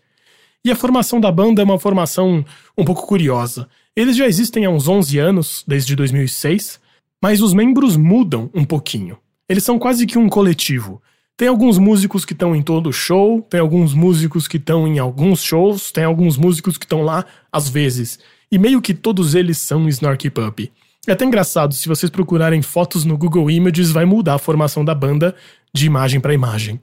E 0.65 0.71
a 0.71 0.77
formação 0.77 1.21
da 1.21 1.31
banda 1.31 1.61
é 1.61 1.65
uma 1.65 1.79
formação 1.79 2.45
um 2.77 2.85
pouco 2.85 3.07
curiosa. 3.07 3.69
Eles 3.95 4.17
já 4.17 4.27
existem 4.27 4.65
há 4.65 4.71
uns 4.71 4.89
11 4.89 5.19
anos, 5.19 5.65
desde 5.67 5.95
2006, 5.95 6.81
mas 7.23 7.43
os 7.43 7.53
membros 7.53 7.97
mudam 7.97 8.51
um 8.55 8.65
pouquinho. 8.65 9.19
Eles 9.49 9.63
são 9.63 9.79
quase 9.79 10.07
que 10.07 10.19
um 10.19 10.29
coletivo. 10.29 11.03
Tem 11.37 11.49
alguns 11.49 11.79
músicos 11.79 12.25
que 12.25 12.33
estão 12.33 12.55
em 12.55 12.63
todo 12.63 12.93
show, 12.93 13.43
tem 13.43 13.61
alguns 13.61 13.93
músicos 13.93 14.47
que 14.47 14.57
estão 14.57 14.87
em 14.87 14.99
alguns 14.99 15.43
shows, 15.43 15.91
tem 15.91 16.05
alguns 16.05 16.37
músicos 16.37 16.79
que 16.79 16.85
estão 16.85 17.03
lá 17.03 17.25
às 17.53 17.69
vezes. 17.69 18.19
E 18.51 18.57
meio 18.57 18.81
que 18.81 18.95
todos 18.95 19.35
eles 19.35 19.59
são 19.59 19.89
Snarky 19.89 20.31
Puppy. 20.31 20.73
É 21.07 21.13
até 21.13 21.25
engraçado, 21.25 21.75
se 21.75 21.89
vocês 21.89 22.09
procurarem 22.09 22.63
fotos 22.63 23.05
no 23.05 23.19
Google 23.19 23.51
Images, 23.51 23.91
vai 23.91 24.05
mudar 24.05 24.35
a 24.35 24.39
formação 24.39 24.85
da 24.85 24.95
banda 24.95 25.35
de 25.73 25.87
imagem 25.87 26.21
para 26.21 26.33
imagem. 26.33 26.81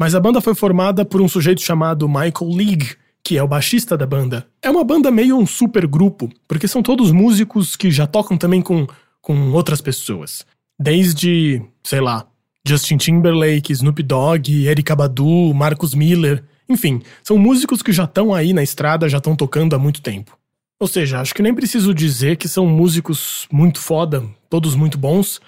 Mas 0.00 0.14
a 0.14 0.20
banda 0.20 0.40
foi 0.40 0.54
formada 0.54 1.04
por 1.04 1.20
um 1.20 1.28
sujeito 1.28 1.60
chamado 1.60 2.08
Michael 2.08 2.56
League, 2.56 2.96
que 3.22 3.36
é 3.36 3.42
o 3.42 3.46
baixista 3.46 3.98
da 3.98 4.06
banda. 4.06 4.46
É 4.62 4.70
uma 4.70 4.82
banda 4.82 5.10
meio 5.10 5.36
um 5.36 5.46
super 5.46 5.86
grupo, 5.86 6.30
porque 6.48 6.66
são 6.66 6.82
todos 6.82 7.12
músicos 7.12 7.76
que 7.76 7.90
já 7.90 8.06
tocam 8.06 8.38
também 8.38 8.62
com, 8.62 8.86
com 9.20 9.52
outras 9.52 9.82
pessoas. 9.82 10.46
Desde, 10.80 11.60
sei 11.84 12.00
lá, 12.00 12.26
Justin 12.66 12.96
Timberlake, 12.96 13.74
Snoop 13.74 14.02
Dogg, 14.02 14.66
Erykah 14.66 14.96
Badu, 14.96 15.52
Marcus 15.52 15.94
Miller, 15.94 16.42
enfim, 16.66 17.02
são 17.22 17.36
músicos 17.36 17.82
que 17.82 17.92
já 17.92 18.04
estão 18.04 18.32
aí 18.32 18.54
na 18.54 18.62
estrada, 18.62 19.06
já 19.06 19.18
estão 19.18 19.36
tocando 19.36 19.76
há 19.76 19.78
muito 19.78 20.00
tempo. 20.00 20.34
Ou 20.80 20.88
seja, 20.88 21.20
acho 21.20 21.34
que 21.34 21.42
nem 21.42 21.54
preciso 21.54 21.92
dizer 21.92 22.38
que 22.38 22.48
são 22.48 22.66
músicos 22.66 23.46
muito 23.52 23.78
foda, 23.78 24.24
todos 24.48 24.74
muito 24.74 24.96
bons, 24.96 25.42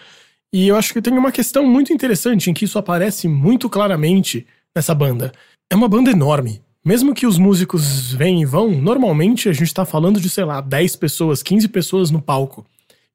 e 0.52 0.68
eu 0.68 0.76
acho 0.76 0.92
que 0.92 1.00
tem 1.00 1.16
uma 1.16 1.32
questão 1.32 1.66
muito 1.66 1.92
interessante 1.92 2.50
em 2.50 2.54
que 2.54 2.66
isso 2.66 2.78
aparece 2.78 3.26
muito 3.26 3.70
claramente 3.70 4.46
nessa 4.74 4.94
banda. 4.94 5.32
É 5.70 5.74
uma 5.74 5.88
banda 5.88 6.10
enorme. 6.10 6.60
Mesmo 6.84 7.14
que 7.14 7.26
os 7.26 7.38
músicos 7.38 8.12
venham 8.12 8.42
e 8.42 8.44
vão, 8.44 8.72
normalmente 8.72 9.48
a 9.48 9.52
gente 9.52 9.72
tá 9.72 9.84
falando 9.84 10.20
de, 10.20 10.28
sei 10.28 10.44
lá, 10.44 10.60
10 10.60 10.96
pessoas, 10.96 11.42
15 11.42 11.68
pessoas 11.68 12.10
no 12.10 12.20
palco. 12.20 12.66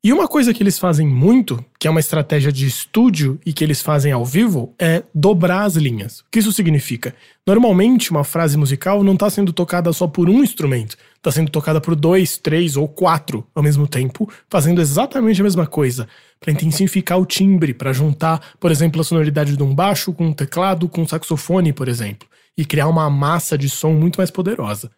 E 0.04 0.14
uma 0.14 0.28
coisa 0.28 0.54
que 0.54 0.62
eles 0.62 0.78
fazem 0.78 1.08
muito, 1.08 1.64
que 1.80 1.88
é 1.88 1.92
uma 1.92 2.00
estratégia 2.00 2.52
de 2.52 2.68
estúdio 2.68 3.40
e 3.44 3.52
que 3.52 3.64
eles 3.64 3.82
fazem 3.82 4.12
ao 4.12 4.24
vivo, 4.24 4.74
é 4.80 5.04
dobrar 5.14 5.64
as 5.64 5.76
linhas. 5.76 6.20
O 6.20 6.26
que 6.32 6.38
isso 6.38 6.54
significa? 6.54 7.16
Normalmente, 7.46 8.12
uma 8.12 8.24
frase 8.24 8.58
musical 8.58 9.04
não 9.04 9.14
está 9.14 9.28
sendo 9.30 9.52
tocada 9.52 9.92
só 9.92 10.08
por 10.08 10.30
um 10.30 10.44
instrumento, 10.44 10.96
está 11.16 11.32
sendo 11.32 11.52
tocada 11.52 11.82
por 11.82 11.96
dois, 11.96 12.38
três 12.38 12.78
ou 12.78 12.88
quatro 12.88 13.46
ao 13.56 13.64
mesmo 13.64 13.88
tempo, 13.88 14.32
fazendo 14.48 14.80
exatamente 14.80 15.42
a 15.42 15.44
mesma 15.44 15.66
coisa, 15.66 16.08
para 16.40 16.54
intensificar 16.54 17.20
o 17.20 17.26
timbre, 17.26 17.74
para 17.74 17.92
juntar, 17.92 18.54
por 18.60 18.72
exemplo, 18.72 19.02
a 19.02 19.04
sonoridade 19.04 19.58
de 19.58 19.64
um 19.64 19.74
baixo 19.74 20.14
com 20.14 20.28
um 20.28 20.34
teclado, 20.34 20.88
com 20.88 21.02
um 21.02 21.08
saxofone, 21.08 21.74
por 21.74 21.88
exemplo, 21.90 22.30
e 22.56 22.64
criar 22.64 22.88
uma 22.88 23.10
massa 23.10 23.58
de 23.58 23.68
som 23.68 23.94
muito 23.94 24.18
mais 24.18 24.30
poderosa. 24.30 24.92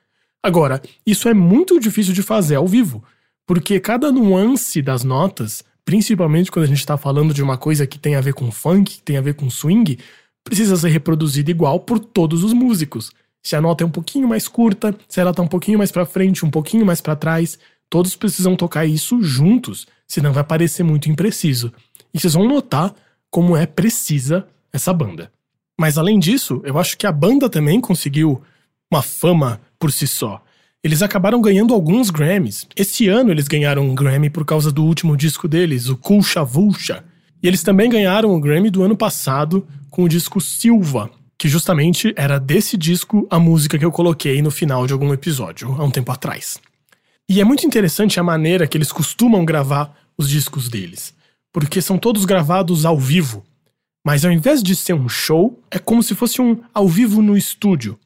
Agora, 0.43 0.81
isso 1.05 1.29
é 1.29 1.33
muito 1.33 1.79
difícil 1.79 2.13
de 2.13 2.21
fazer 2.21 2.55
ao 2.55 2.67
vivo, 2.67 3.03
porque 3.49 3.79
cada 3.79 4.11
nuance 4.11 4.79
das 4.79 5.03
notas, 5.03 5.63
principalmente 5.83 6.51
quando 6.51 6.65
a 6.65 6.67
gente 6.67 6.77
está 6.77 6.95
falando 6.97 7.33
de 7.33 7.41
uma 7.41 7.57
coisa 7.57 7.87
que 7.87 7.97
tem 7.97 8.13
a 8.13 8.21
ver 8.21 8.35
com 8.35 8.51
funk, 8.51 8.97
que 8.97 9.01
tem 9.01 9.17
a 9.17 9.21
ver 9.21 9.33
com 9.33 9.49
swing, 9.49 9.97
precisa 10.43 10.77
ser 10.77 10.89
reproduzida 10.89 11.49
igual 11.49 11.79
por 11.79 11.97
todos 11.97 12.43
os 12.43 12.53
músicos. 12.53 13.11
Se 13.41 13.55
a 13.55 13.61
nota 13.61 13.83
é 13.83 13.87
um 13.87 13.89
pouquinho 13.89 14.27
mais 14.27 14.47
curta, 14.47 14.95
se 15.07 15.19
ela 15.19 15.33
tá 15.33 15.41
um 15.41 15.47
pouquinho 15.47 15.79
mais 15.79 15.91
para 15.91 16.05
frente, 16.05 16.45
um 16.45 16.51
pouquinho 16.51 16.85
mais 16.85 17.01
para 17.01 17.15
trás, 17.15 17.57
todos 17.89 18.15
precisam 18.15 18.55
tocar 18.55 18.85
isso 18.85 19.19
juntos, 19.23 19.87
senão 20.07 20.31
vai 20.31 20.43
parecer 20.43 20.83
muito 20.83 21.09
impreciso. 21.09 21.73
E 22.13 22.19
vocês 22.19 22.35
vão 22.35 22.47
notar 22.47 22.93
como 23.31 23.57
é 23.57 23.65
precisa 23.65 24.47
essa 24.71 24.93
banda. 24.93 25.31
Mas 25.75 25.97
além 25.97 26.19
disso, 26.19 26.61
eu 26.63 26.77
acho 26.77 26.95
que 26.95 27.07
a 27.07 27.11
banda 27.11 27.49
também 27.49 27.81
conseguiu 27.81 28.43
uma 28.91 29.01
fama 29.01 29.59
por 29.79 29.91
si 29.91 30.05
só. 30.05 30.39
Eles 30.81 31.01
acabaram 31.01 31.41
ganhando 31.41 31.73
alguns 31.73 32.09
Grammys. 32.09 32.65
Esse 32.73 33.09
ano 33.09 33.31
eles 33.31 33.49
ganharam 33.49 33.83
um 33.83 33.93
Grammy 33.93 34.29
por 34.29 34.45
causa 34.45 34.71
do 34.71 34.85
último 34.85 35.17
disco 35.17 35.45
deles, 35.45 35.89
o 35.89 35.97
Kulcha 35.97 36.43
Vulcha. 36.43 37.03
E 37.43 37.47
eles 37.47 37.63
também 37.63 37.89
ganharam 37.89 38.33
o 38.33 38.39
Grammy 38.39 38.69
do 38.69 38.81
ano 38.81 38.95
passado 38.95 39.67
com 39.89 40.03
o 40.03 40.09
disco 40.09 40.39
Silva, 40.39 41.09
que 41.37 41.49
justamente 41.49 42.13
era 42.15 42.39
desse 42.39 42.77
disco 42.77 43.27
a 43.29 43.37
música 43.37 43.77
que 43.77 43.83
eu 43.83 43.91
coloquei 43.91 44.41
no 44.41 44.51
final 44.51 44.87
de 44.87 44.93
algum 44.93 45.13
episódio, 45.13 45.75
há 45.77 45.83
um 45.83 45.91
tempo 45.91 46.13
atrás. 46.13 46.57
E 47.27 47.41
é 47.41 47.43
muito 47.43 47.65
interessante 47.65 48.17
a 48.17 48.23
maneira 48.23 48.65
que 48.65 48.77
eles 48.77 48.91
costumam 48.91 49.43
gravar 49.43 49.93
os 50.17 50.29
discos 50.29 50.69
deles, 50.69 51.13
porque 51.51 51.81
são 51.81 51.97
todos 51.97 52.23
gravados 52.23 52.85
ao 52.85 52.97
vivo. 52.97 53.43
Mas 54.05 54.23
ao 54.23 54.31
invés 54.31 54.63
de 54.63 54.75
ser 54.77 54.93
um 54.93 55.09
show, 55.09 55.61
é 55.69 55.77
como 55.77 56.01
se 56.01 56.15
fosse 56.15 56.41
um 56.41 56.61
ao 56.73 56.87
vivo 56.87 57.21
no 57.21 57.35
estúdio, 57.35 57.99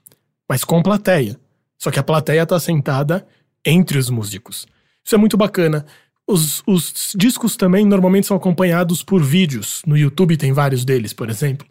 mas 0.50 0.64
com 0.64 0.82
plateia. 0.82 1.40
Só 1.84 1.92
que 1.92 2.00
a 2.00 2.04
plateia 2.04 2.46
tá 2.46 2.58
sentada 2.62 3.28
entre 3.66 3.98
os 3.98 4.10
músicos. 4.10 4.66
Isso 5.04 5.16
é 5.16 5.18
muito 5.18 5.36
bacana. 5.36 5.86
Os, 6.26 6.64
os 6.66 7.12
discos 7.14 7.58
também 7.58 7.84
normalmente 7.84 8.26
são 8.26 8.38
acompanhados 8.38 9.04
por 9.04 9.22
vídeos. 9.22 9.82
No 9.86 9.98
YouTube 9.98 10.38
tem 10.38 10.54
vários 10.54 10.86
deles, 10.86 11.12
por 11.12 11.30
exemplo. 11.30 11.68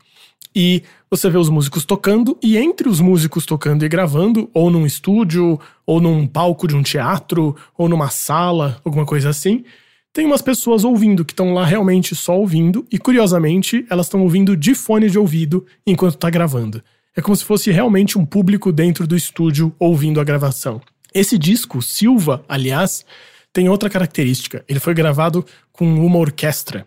E 0.54 0.82
você 1.10 1.30
vê 1.30 1.38
os 1.38 1.48
músicos 1.48 1.86
tocando, 1.86 2.36
e 2.42 2.58
entre 2.58 2.90
os 2.90 3.00
músicos 3.00 3.46
tocando 3.46 3.86
e 3.86 3.88
gravando, 3.88 4.50
ou 4.52 4.70
num 4.70 4.84
estúdio, 4.84 5.58
ou 5.86 5.98
num 5.98 6.26
palco 6.26 6.68
de 6.68 6.76
um 6.76 6.82
teatro, 6.82 7.56
ou 7.74 7.88
numa 7.88 8.10
sala, 8.10 8.78
alguma 8.84 9.06
coisa 9.06 9.30
assim, 9.30 9.64
tem 10.12 10.26
umas 10.26 10.42
pessoas 10.42 10.84
ouvindo 10.84 11.24
que 11.24 11.32
estão 11.32 11.54
lá 11.54 11.64
realmente 11.64 12.14
só 12.14 12.36
ouvindo, 12.36 12.86
e 12.92 12.98
curiosamente, 12.98 13.86
elas 13.88 14.04
estão 14.04 14.20
ouvindo 14.20 14.54
de 14.58 14.74
fone 14.74 15.08
de 15.08 15.18
ouvido 15.18 15.64
enquanto 15.86 16.18
tá 16.18 16.28
gravando. 16.28 16.82
É 17.14 17.20
como 17.20 17.36
se 17.36 17.44
fosse 17.44 17.70
realmente 17.70 18.18
um 18.18 18.24
público 18.24 18.72
dentro 18.72 19.06
do 19.06 19.16
estúdio 19.16 19.74
ouvindo 19.78 20.20
a 20.20 20.24
gravação. 20.24 20.80
Esse 21.14 21.36
disco, 21.36 21.82
Silva, 21.82 22.42
aliás, 22.48 23.04
tem 23.52 23.68
outra 23.68 23.90
característica. 23.90 24.64
Ele 24.66 24.80
foi 24.80 24.94
gravado 24.94 25.44
com 25.70 25.86
uma 26.06 26.18
orquestra. 26.18 26.86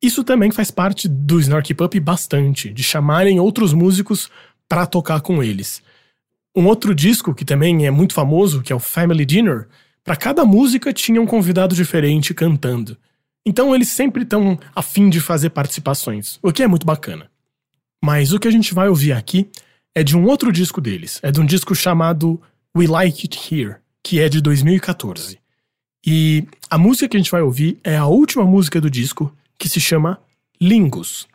Isso 0.00 0.24
também 0.24 0.50
faz 0.50 0.70
parte 0.70 1.06
do 1.06 1.38
Snarky 1.38 1.74
Puppy 1.74 2.00
bastante, 2.00 2.72
de 2.72 2.82
chamarem 2.82 3.38
outros 3.38 3.72
músicos 3.72 4.30
para 4.68 4.86
tocar 4.86 5.20
com 5.20 5.42
eles. 5.42 5.82
Um 6.56 6.66
outro 6.66 6.94
disco 6.94 7.34
que 7.34 7.44
também 7.44 7.86
é 7.86 7.90
muito 7.90 8.14
famoso, 8.14 8.62
que 8.62 8.72
é 8.72 8.76
o 8.76 8.80
Family 8.80 9.24
Dinner, 9.24 9.68
para 10.02 10.16
cada 10.16 10.44
música 10.44 10.92
tinha 10.92 11.20
um 11.20 11.26
convidado 11.26 11.74
diferente 11.74 12.34
cantando. 12.34 12.96
Então 13.44 13.74
eles 13.74 13.88
sempre 13.88 14.22
estão 14.22 14.58
a 14.74 14.82
fim 14.82 15.08
de 15.08 15.20
fazer 15.20 15.50
participações, 15.50 16.38
o 16.42 16.52
que 16.52 16.62
é 16.62 16.66
muito 16.66 16.86
bacana. 16.86 17.31
Mas 18.02 18.32
o 18.32 18.38
que 18.38 18.48
a 18.48 18.50
gente 18.50 18.74
vai 18.74 18.88
ouvir 18.88 19.12
aqui 19.12 19.48
é 19.94 20.02
de 20.02 20.16
um 20.16 20.24
outro 20.24 20.50
disco 20.50 20.80
deles, 20.80 21.20
é 21.22 21.30
de 21.30 21.40
um 21.40 21.46
disco 21.46 21.74
chamado 21.74 22.40
We 22.76 22.86
Like 22.86 23.22
It 23.22 23.54
Here, 23.54 23.76
que 24.02 24.18
é 24.20 24.28
de 24.28 24.40
2014. 24.40 25.38
E 26.04 26.44
a 26.68 26.76
música 26.76 27.08
que 27.08 27.16
a 27.16 27.20
gente 27.20 27.30
vai 27.30 27.42
ouvir 27.42 27.78
é 27.84 27.96
a 27.96 28.06
última 28.06 28.44
música 28.44 28.80
do 28.80 28.90
disco, 28.90 29.32
que 29.56 29.68
se 29.68 29.80
chama 29.80 30.18
Lingus. 30.60 31.28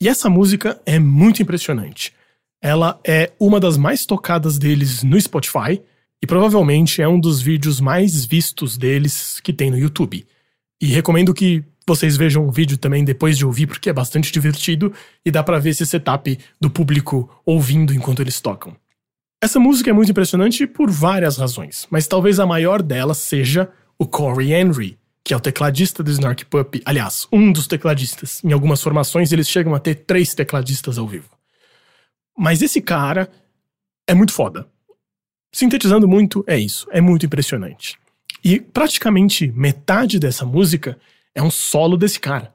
E 0.00 0.08
essa 0.08 0.28
música 0.28 0.80
é 0.84 0.98
muito 0.98 1.42
impressionante. 1.42 2.12
Ela 2.60 2.98
é 3.06 3.32
uma 3.38 3.60
das 3.60 3.76
mais 3.76 4.04
tocadas 4.04 4.58
deles 4.58 5.04
no 5.04 5.20
Spotify 5.20 5.80
e 6.20 6.26
provavelmente 6.26 7.00
é 7.00 7.06
um 7.06 7.20
dos 7.20 7.40
vídeos 7.40 7.80
mais 7.80 8.24
vistos 8.24 8.76
deles 8.76 9.38
que 9.40 9.52
tem 9.52 9.70
no 9.70 9.78
YouTube. 9.78 10.26
E 10.80 10.86
recomendo 10.86 11.32
que 11.32 11.62
vocês 11.88 12.16
vejam 12.16 12.46
o 12.46 12.52
vídeo 12.52 12.78
também 12.78 13.04
depois 13.04 13.36
de 13.36 13.44
ouvir, 13.44 13.66
porque 13.66 13.90
é 13.90 13.92
bastante 13.92 14.30
divertido 14.30 14.92
e 15.24 15.30
dá 15.30 15.42
pra 15.42 15.58
ver 15.58 15.70
esse 15.70 15.84
setup 15.84 16.38
do 16.60 16.70
público 16.70 17.28
ouvindo 17.44 17.92
enquanto 17.92 18.20
eles 18.20 18.40
tocam. 18.40 18.76
Essa 19.42 19.58
música 19.58 19.90
é 19.90 19.92
muito 19.92 20.10
impressionante 20.10 20.66
por 20.66 20.90
várias 20.90 21.36
razões, 21.36 21.86
mas 21.90 22.06
talvez 22.06 22.38
a 22.38 22.46
maior 22.46 22.82
delas 22.82 23.18
seja 23.18 23.70
o 23.98 24.06
Corey 24.06 24.52
Henry, 24.52 24.98
que 25.24 25.32
é 25.32 25.36
o 25.36 25.40
tecladista 25.40 26.02
do 26.02 26.10
Snark 26.10 26.44
Puppy. 26.46 26.82
Aliás, 26.84 27.26
um 27.32 27.52
dos 27.52 27.66
tecladistas. 27.66 28.42
Em 28.44 28.52
algumas 28.52 28.82
formações 28.82 29.32
eles 29.32 29.48
chegam 29.48 29.74
a 29.74 29.80
ter 29.80 29.94
três 29.94 30.34
tecladistas 30.34 30.98
ao 30.98 31.06
vivo. 31.06 31.30
Mas 32.36 32.62
esse 32.62 32.80
cara 32.80 33.30
é 34.06 34.14
muito 34.14 34.32
foda. 34.32 34.66
Sintetizando 35.52 36.06
muito, 36.06 36.44
é 36.46 36.58
isso. 36.58 36.86
É 36.90 37.00
muito 37.00 37.26
impressionante. 37.26 37.98
E 38.44 38.60
praticamente 38.60 39.52
metade 39.52 40.18
dessa 40.18 40.44
música 40.44 40.98
é 41.38 41.42
um 41.42 41.50
solo 41.50 41.96
desse 41.96 42.18
cara. 42.18 42.52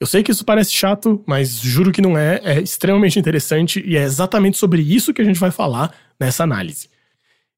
Eu 0.00 0.08
sei 0.08 0.22
que 0.22 0.32
isso 0.32 0.44
parece 0.44 0.72
chato, 0.72 1.22
mas 1.24 1.60
juro 1.60 1.92
que 1.92 2.02
não 2.02 2.18
é. 2.18 2.40
É 2.42 2.60
extremamente 2.60 3.18
interessante 3.18 3.82
e 3.86 3.96
é 3.96 4.02
exatamente 4.02 4.58
sobre 4.58 4.82
isso 4.82 5.14
que 5.14 5.22
a 5.22 5.24
gente 5.24 5.38
vai 5.38 5.52
falar 5.52 5.94
nessa 6.18 6.42
análise. 6.42 6.88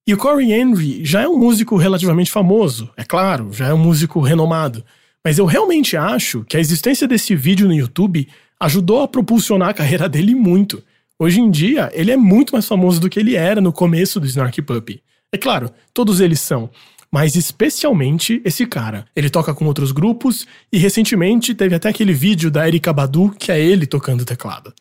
E 0.07 0.13
o 0.13 0.19
Corey 0.19 0.53
Henry 0.53 1.03
já 1.03 1.23
é 1.23 1.29
um 1.29 1.39
músico 1.39 1.77
relativamente 1.77 2.31
famoso, 2.31 2.91
é 2.97 3.03
claro, 3.03 3.53
já 3.53 3.69
é 3.69 3.75
um 3.75 3.79
músico 3.79 4.21
renomado. 4.21 4.85
Mas 5.25 5.39
eu 5.39 5.47
realmente 5.47 5.97
acho 5.97 6.45
que 6.45 6.57
a 6.57 6.61
existência 6.61 7.09
desse 7.09 7.35
vídeo 7.35 7.67
no 7.67 7.75
YouTube 7.75 8.29
ajudou 8.61 9.03
a 9.03 9.09
propulsionar 9.09 9.71
a 9.71 9.75
carreira 9.75 10.09
dele 10.09 10.35
muito. 10.35 10.85
Hoje 11.19 11.41
em 11.41 11.51
dia, 11.51 11.91
ele 11.95 12.13
é 12.13 12.17
muito 12.17 12.53
mais 12.53 12.69
famoso 12.69 13.01
do 13.01 13.09
que 13.09 13.19
ele 13.19 13.35
era 13.35 13.61
no 13.61 13.73
começo 13.73 14.21
do 14.21 14.27
Snarky 14.27 14.61
Puppy. 14.61 15.03
É 15.33 15.39
claro, 15.39 15.71
todos 15.93 16.21
eles 16.21 16.39
são, 16.39 16.71
mas 17.11 17.37
especialmente 17.37 18.41
esse 18.45 18.67
cara. 18.67 19.07
Ele 19.15 19.31
toca 19.31 19.55
com 19.55 19.67
outros 19.67 19.93
grupos 19.93 20.47
e 20.73 20.79
recentemente 20.79 21.55
teve 21.55 21.75
até 21.75 21.89
aquele 21.89 22.13
vídeo 22.13 22.51
da 22.51 22.67
Erika 22.67 22.93
Badu 22.93 23.35
que 23.39 23.51
é 23.53 23.61
ele 23.61 23.87
tocando 23.87 24.25
teclado. 24.25 24.73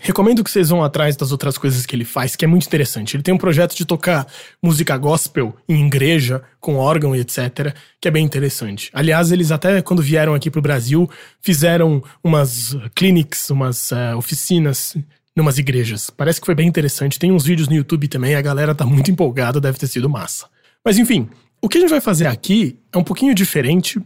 Recomendo 0.00 0.44
que 0.44 0.50
vocês 0.50 0.68
vão 0.68 0.84
atrás 0.84 1.16
das 1.16 1.32
outras 1.32 1.56
coisas 1.56 1.86
que 1.86 1.96
ele 1.96 2.04
faz, 2.04 2.36
que 2.36 2.44
é 2.44 2.48
muito 2.48 2.66
interessante. 2.66 3.16
Ele 3.16 3.22
tem 3.22 3.32
um 3.32 3.38
projeto 3.38 3.74
de 3.74 3.84
tocar 3.84 4.26
música 4.62 4.96
gospel 4.96 5.56
em 5.68 5.86
igreja, 5.86 6.42
com 6.60 6.76
órgão 6.76 7.16
e 7.16 7.20
etc., 7.20 7.74
que 8.00 8.06
é 8.06 8.10
bem 8.10 8.24
interessante. 8.24 8.90
Aliás, 8.92 9.32
eles 9.32 9.50
até 9.50 9.80
quando 9.80 10.02
vieram 10.02 10.34
aqui 10.34 10.50
pro 10.50 10.60
Brasil, 10.60 11.08
fizeram 11.40 12.02
umas 12.22 12.76
clinics, 12.94 13.48
umas 13.50 13.90
uh, 13.90 14.16
oficinas 14.16 14.96
numas 15.34 15.58
igrejas. 15.58 16.08
Parece 16.08 16.40
que 16.40 16.46
foi 16.46 16.54
bem 16.54 16.66
interessante. 16.66 17.18
Tem 17.18 17.32
uns 17.32 17.44
vídeos 17.44 17.68
no 17.68 17.74
YouTube 17.74 18.08
também, 18.08 18.34
a 18.34 18.42
galera 18.42 18.74
tá 18.74 18.86
muito 18.86 19.10
empolgada, 19.10 19.60
deve 19.60 19.78
ter 19.78 19.86
sido 19.86 20.08
massa. 20.08 20.46
Mas 20.84 20.98
enfim, 20.98 21.28
o 21.66 21.68
que 21.68 21.78
a 21.78 21.80
gente 21.80 21.90
vai 21.90 22.00
fazer 22.00 22.28
aqui 22.28 22.78
é 22.92 22.96
um 22.96 23.02
pouquinho 23.02 23.34
diferente 23.34 24.00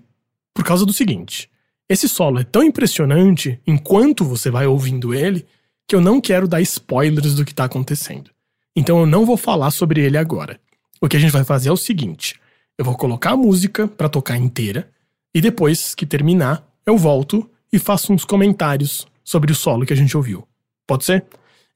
por 0.54 0.64
causa 0.64 0.86
do 0.86 0.94
seguinte. 0.94 1.50
Esse 1.90 2.08
solo 2.08 2.40
é 2.40 2.42
tão 2.42 2.62
impressionante 2.62 3.60
enquanto 3.66 4.24
você 4.24 4.50
vai 4.50 4.66
ouvindo 4.66 5.12
ele 5.12 5.44
que 5.86 5.94
eu 5.94 6.00
não 6.00 6.22
quero 6.22 6.48
dar 6.48 6.62
spoilers 6.62 7.34
do 7.34 7.44
que 7.44 7.52
tá 7.52 7.64
acontecendo. 7.64 8.30
Então 8.74 9.00
eu 9.00 9.04
não 9.04 9.26
vou 9.26 9.36
falar 9.36 9.70
sobre 9.72 10.00
ele 10.00 10.16
agora. 10.16 10.58
O 11.02 11.06
que 11.06 11.18
a 11.18 11.20
gente 11.20 11.32
vai 11.32 11.44
fazer 11.44 11.68
é 11.68 11.72
o 11.72 11.76
seguinte: 11.76 12.40
eu 12.78 12.84
vou 12.84 12.96
colocar 12.96 13.32
a 13.32 13.36
música 13.36 13.86
para 13.86 14.08
tocar 14.08 14.38
inteira 14.38 14.90
e 15.34 15.42
depois 15.42 15.94
que 15.94 16.06
terminar, 16.06 16.66
eu 16.86 16.96
volto 16.96 17.46
e 17.70 17.78
faço 17.78 18.10
uns 18.10 18.24
comentários 18.24 19.06
sobre 19.22 19.52
o 19.52 19.54
solo 19.54 19.84
que 19.84 19.92
a 19.92 19.96
gente 19.96 20.16
ouviu. 20.16 20.48
Pode 20.86 21.04
ser? 21.04 21.26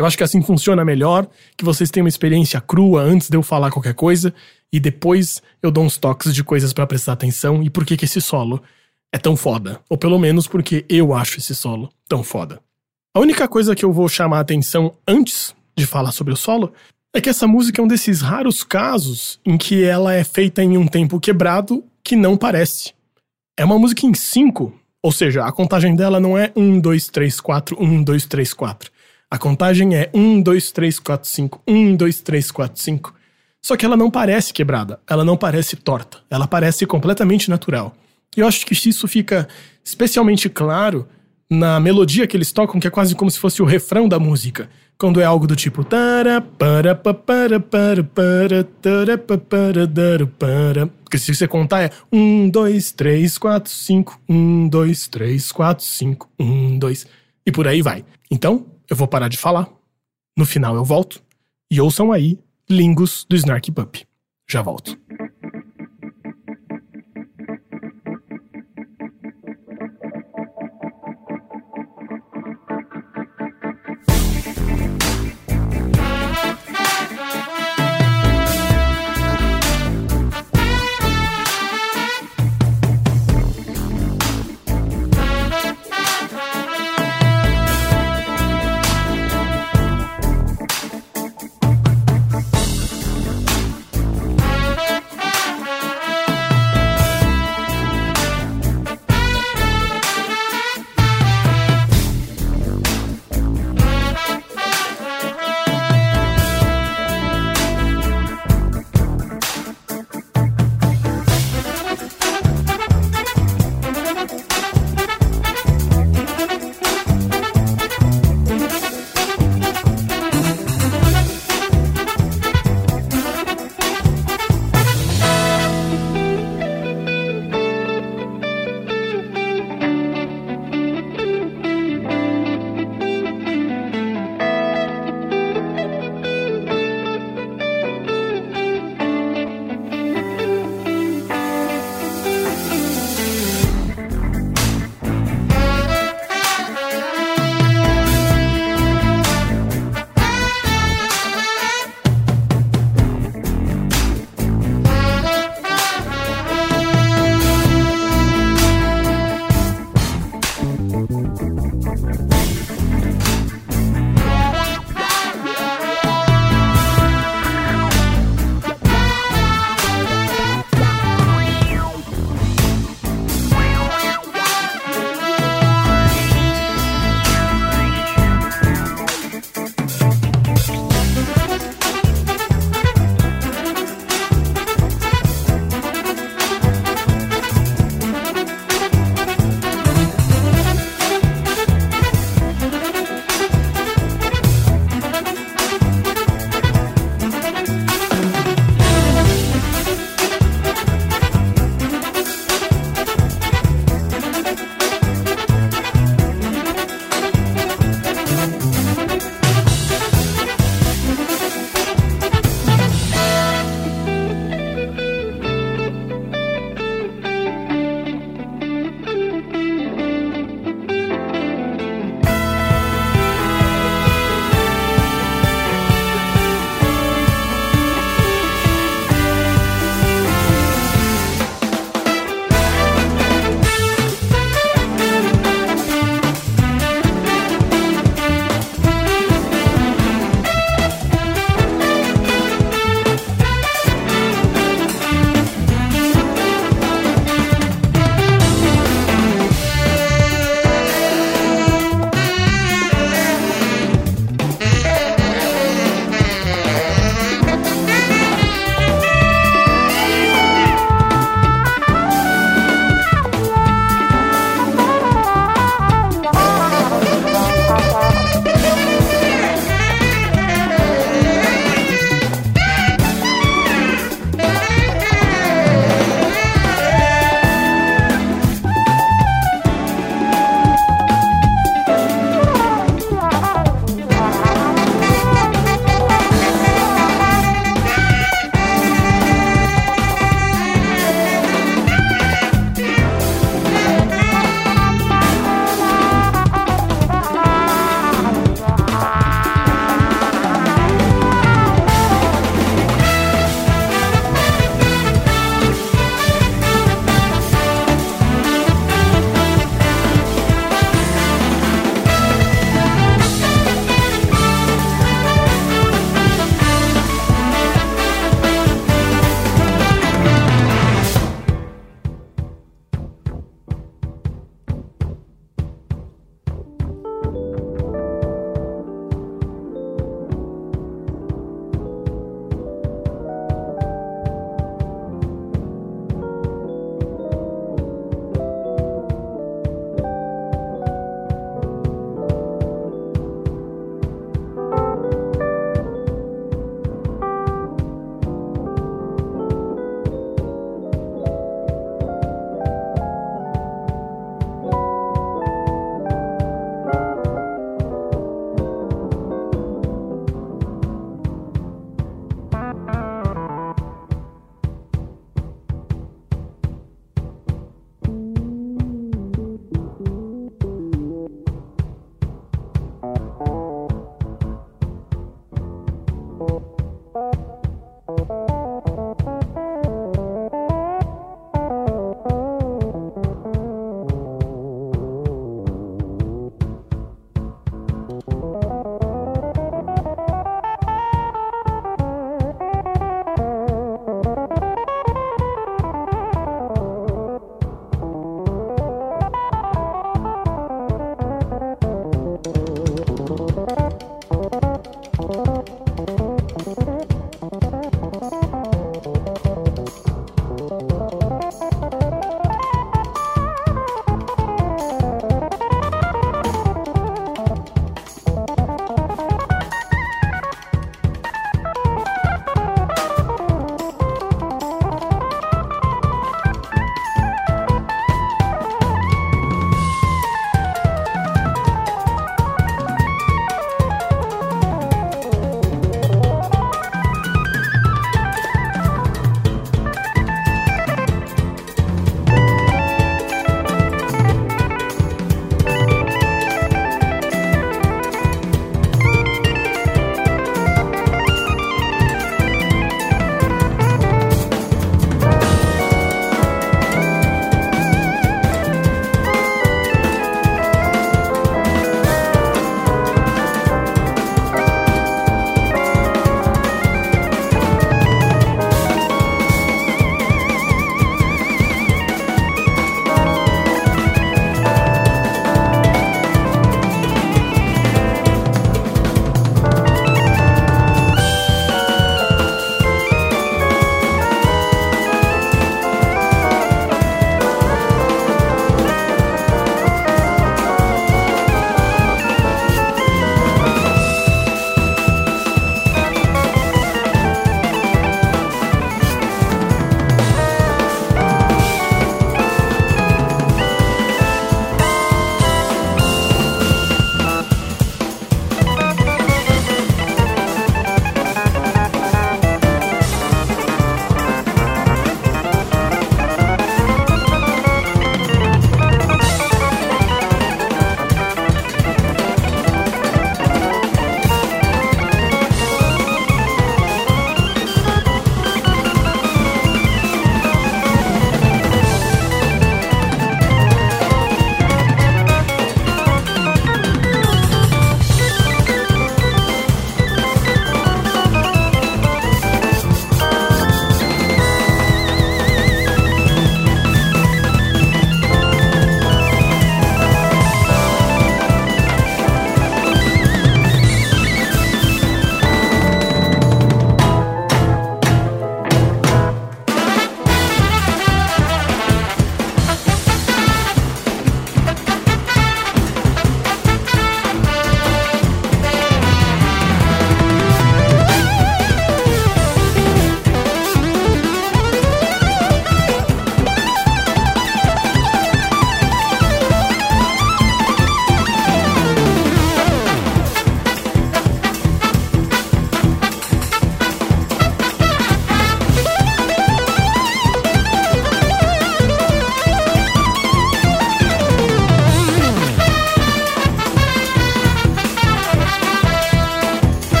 Eu 0.00 0.06
acho 0.06 0.16
que 0.16 0.24
assim 0.24 0.40
funciona 0.40 0.82
melhor, 0.82 1.28
que 1.58 1.62
vocês 1.62 1.90
tenham 1.90 2.06
uma 2.06 2.08
experiência 2.08 2.58
crua 2.58 3.02
antes 3.02 3.28
de 3.28 3.36
eu 3.36 3.42
falar 3.42 3.70
qualquer 3.70 3.92
coisa 3.92 4.32
e 4.72 4.80
depois 4.80 5.42
eu 5.62 5.70
dou 5.70 5.84
uns 5.84 5.98
toques 5.98 6.34
de 6.34 6.42
coisas 6.42 6.72
para 6.72 6.86
prestar 6.86 7.12
atenção 7.12 7.62
e 7.62 7.68
por 7.68 7.84
que 7.84 7.98
que 7.98 8.06
esse 8.06 8.18
solo 8.18 8.62
é 9.12 9.18
tão 9.18 9.36
foda, 9.36 9.78
ou 9.90 9.98
pelo 9.98 10.18
menos 10.18 10.46
porque 10.46 10.86
eu 10.88 11.12
acho 11.12 11.36
esse 11.36 11.54
solo 11.54 11.90
tão 12.08 12.22
foda. 12.22 12.62
A 13.14 13.20
única 13.20 13.46
coisa 13.46 13.74
que 13.74 13.84
eu 13.84 13.92
vou 13.92 14.08
chamar 14.08 14.38
a 14.38 14.40
atenção 14.40 14.94
antes 15.06 15.54
de 15.76 15.84
falar 15.84 16.12
sobre 16.12 16.32
o 16.32 16.36
solo 16.36 16.72
é 17.14 17.20
que 17.20 17.28
essa 17.28 17.46
música 17.46 17.82
é 17.82 17.84
um 17.84 17.88
desses 17.88 18.22
raros 18.22 18.64
casos 18.64 19.38
em 19.44 19.58
que 19.58 19.84
ela 19.84 20.14
é 20.14 20.24
feita 20.24 20.62
em 20.62 20.78
um 20.78 20.86
tempo 20.86 21.20
quebrado 21.20 21.84
que 22.02 22.16
não 22.16 22.38
parece. 22.38 22.94
é 23.54 23.66
uma 23.66 23.78
música 23.78 24.06
em 24.06 24.14
5, 24.14 24.72
ou 25.02 25.12
seja, 25.12 25.44
a 25.44 25.52
contagem 25.52 25.94
dela 25.94 26.18
não 26.18 26.38
é 26.38 26.50
1, 26.56 26.80
2, 26.80 27.08
3, 27.08 27.38
4, 27.38 27.76
1, 27.78 28.02
2, 28.02 28.24
3, 28.24 28.54
4. 28.54 28.99
A 29.30 29.38
contagem 29.38 29.94
é 29.94 30.10
1, 30.12 30.42
2, 30.42 30.72
3, 30.72 30.98
4, 30.98 31.28
5, 31.28 31.62
1, 31.68 31.94
2, 31.94 32.20
3, 32.20 32.50
4, 32.50 32.82
5. 32.82 33.14
Só 33.62 33.76
que 33.76 33.86
ela 33.86 33.96
não 33.96 34.10
parece 34.10 34.52
quebrada, 34.52 34.98
ela 35.08 35.24
não 35.24 35.36
parece 35.36 35.76
torta, 35.76 36.18
ela 36.28 36.48
parece 36.48 36.84
completamente 36.84 37.48
natural. 37.48 37.94
E 38.36 38.40
eu 38.40 38.48
acho 38.48 38.66
que 38.66 38.74
isso 38.74 39.06
fica 39.06 39.46
especialmente 39.84 40.48
claro 40.48 41.06
na 41.48 41.78
melodia 41.78 42.26
que 42.26 42.36
eles 42.36 42.50
tocam, 42.50 42.80
que 42.80 42.88
é 42.88 42.90
quase 42.90 43.14
como 43.14 43.30
se 43.30 43.38
fosse 43.38 43.62
o 43.62 43.64
refrão 43.64 44.08
da 44.08 44.18
música. 44.18 44.68
Quando 44.98 45.20
é 45.20 45.24
algo 45.24 45.46
do 45.46 45.56
tipo. 45.56 45.82
Porque 51.02 51.18
se 51.18 51.34
você 51.34 51.48
contar 51.48 51.82
é 51.82 51.90
1, 52.12 52.50
2, 52.50 52.92
3, 52.92 53.38
4, 53.38 53.72
5, 53.72 54.20
1, 54.28 54.68
2, 54.68 55.08
3, 55.08 55.52
4, 55.52 55.84
5, 55.84 56.28
1, 56.38 56.78
2. 56.78 57.06
E 57.46 57.52
por 57.52 57.66
aí 57.66 57.80
vai. 57.80 58.04
Então, 58.30 58.66
eu 58.90 58.96
vou 58.96 59.06
parar 59.06 59.28
de 59.28 59.38
falar. 59.38 59.70
No 60.36 60.44
final 60.44 60.74
eu 60.74 60.84
volto. 60.84 61.22
E 61.70 61.80
ouçam 61.80 62.10
aí 62.10 62.38
Lingus 62.68 63.24
do 63.28 63.36
Snarky 63.36 63.70
Puppy. 63.70 64.04
Já 64.48 64.60
volto. 64.60 64.98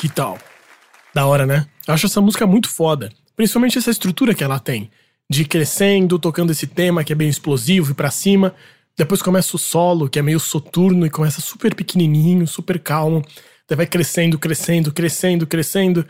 Que 0.00 0.08
tal? 0.08 0.38
Da 1.12 1.26
hora, 1.26 1.44
né? 1.44 1.66
Acho 1.86 2.06
essa 2.06 2.22
música 2.22 2.46
muito 2.46 2.70
foda. 2.70 3.12
Principalmente 3.36 3.76
essa 3.76 3.90
estrutura 3.90 4.34
que 4.34 4.42
ela 4.42 4.58
tem. 4.58 4.90
De 5.28 5.44
crescendo, 5.44 6.18
tocando 6.18 6.52
esse 6.52 6.66
tema 6.66 7.04
que 7.04 7.12
é 7.12 7.14
bem 7.14 7.28
explosivo 7.28 7.90
e 7.90 7.94
pra 7.94 8.10
cima. 8.10 8.54
Depois 8.96 9.20
começa 9.20 9.54
o 9.54 9.58
solo, 9.58 10.08
que 10.08 10.18
é 10.18 10.22
meio 10.22 10.40
soturno 10.40 11.04
e 11.04 11.10
começa 11.10 11.42
super 11.42 11.74
pequenininho, 11.74 12.46
super 12.46 12.78
calmo. 12.78 13.22
Daí 13.68 13.76
vai 13.76 13.86
crescendo, 13.86 14.38
crescendo, 14.38 14.90
crescendo, 14.90 15.46
crescendo. 15.46 16.06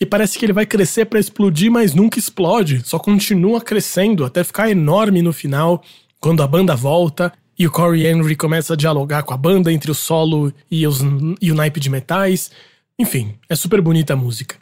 E 0.00 0.06
parece 0.06 0.38
que 0.38 0.46
ele 0.46 0.54
vai 0.54 0.64
crescer 0.64 1.04
pra 1.04 1.20
explodir, 1.20 1.70
mas 1.70 1.92
nunca 1.92 2.18
explode. 2.18 2.80
Só 2.82 2.98
continua 2.98 3.60
crescendo 3.60 4.24
até 4.24 4.42
ficar 4.42 4.70
enorme 4.70 5.20
no 5.20 5.34
final, 5.34 5.84
quando 6.18 6.42
a 6.42 6.46
banda 6.46 6.74
volta 6.74 7.30
e 7.58 7.66
o 7.66 7.70
Corey 7.70 8.06
Henry 8.06 8.36
começa 8.36 8.72
a 8.72 8.76
dialogar 8.76 9.22
com 9.22 9.34
a 9.34 9.36
banda 9.36 9.70
entre 9.70 9.90
o 9.90 9.94
solo 9.94 10.50
e, 10.70 10.86
os, 10.86 11.00
e 11.42 11.52
o 11.52 11.54
naipe 11.54 11.78
de 11.78 11.90
metais. 11.90 12.50
Enfim, 12.98 13.34
é 13.48 13.56
super 13.56 13.80
bonita 13.80 14.12
a 14.12 14.16
música. 14.16 14.56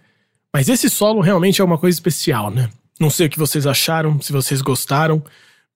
Mas 0.52 0.68
esse 0.68 0.88
solo 0.88 1.20
realmente 1.20 1.60
é 1.60 1.64
uma 1.64 1.78
coisa 1.78 1.96
especial, 1.96 2.50
né? 2.50 2.70
Não 3.00 3.10
sei 3.10 3.26
o 3.26 3.30
que 3.30 3.38
vocês 3.38 3.66
acharam, 3.66 4.20
se 4.20 4.32
vocês 4.32 4.60
gostaram, 4.60 5.22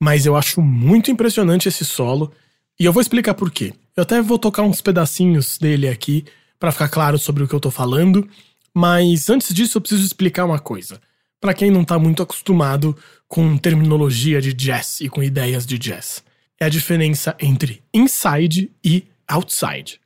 mas 0.00 0.26
eu 0.26 0.36
acho 0.36 0.60
muito 0.60 1.10
impressionante 1.10 1.68
esse 1.68 1.84
solo. 1.84 2.32
E 2.78 2.84
eu 2.84 2.92
vou 2.92 3.00
explicar 3.00 3.34
por 3.34 3.50
quê. 3.50 3.72
Eu 3.96 4.02
até 4.02 4.20
vou 4.20 4.38
tocar 4.38 4.62
uns 4.62 4.80
pedacinhos 4.80 5.58
dele 5.58 5.88
aqui 5.88 6.24
pra 6.58 6.72
ficar 6.72 6.88
claro 6.88 7.18
sobre 7.18 7.42
o 7.42 7.48
que 7.48 7.54
eu 7.54 7.60
tô 7.60 7.70
falando, 7.70 8.28
mas 8.74 9.30
antes 9.30 9.54
disso 9.54 9.78
eu 9.78 9.80
preciso 9.80 10.04
explicar 10.04 10.44
uma 10.44 10.58
coisa. 10.58 11.00
Pra 11.40 11.54
quem 11.54 11.70
não 11.70 11.84
tá 11.84 11.98
muito 11.98 12.22
acostumado 12.22 12.96
com 13.28 13.56
terminologia 13.56 14.40
de 14.40 14.52
jazz 14.52 15.00
e 15.00 15.08
com 15.08 15.22
ideias 15.22 15.66
de 15.66 15.78
jazz. 15.78 16.22
É 16.60 16.66
a 16.66 16.70
diferença 16.70 17.34
entre 17.40 17.82
inside 17.92 18.70
e 18.84 19.04
outside. 19.28 20.00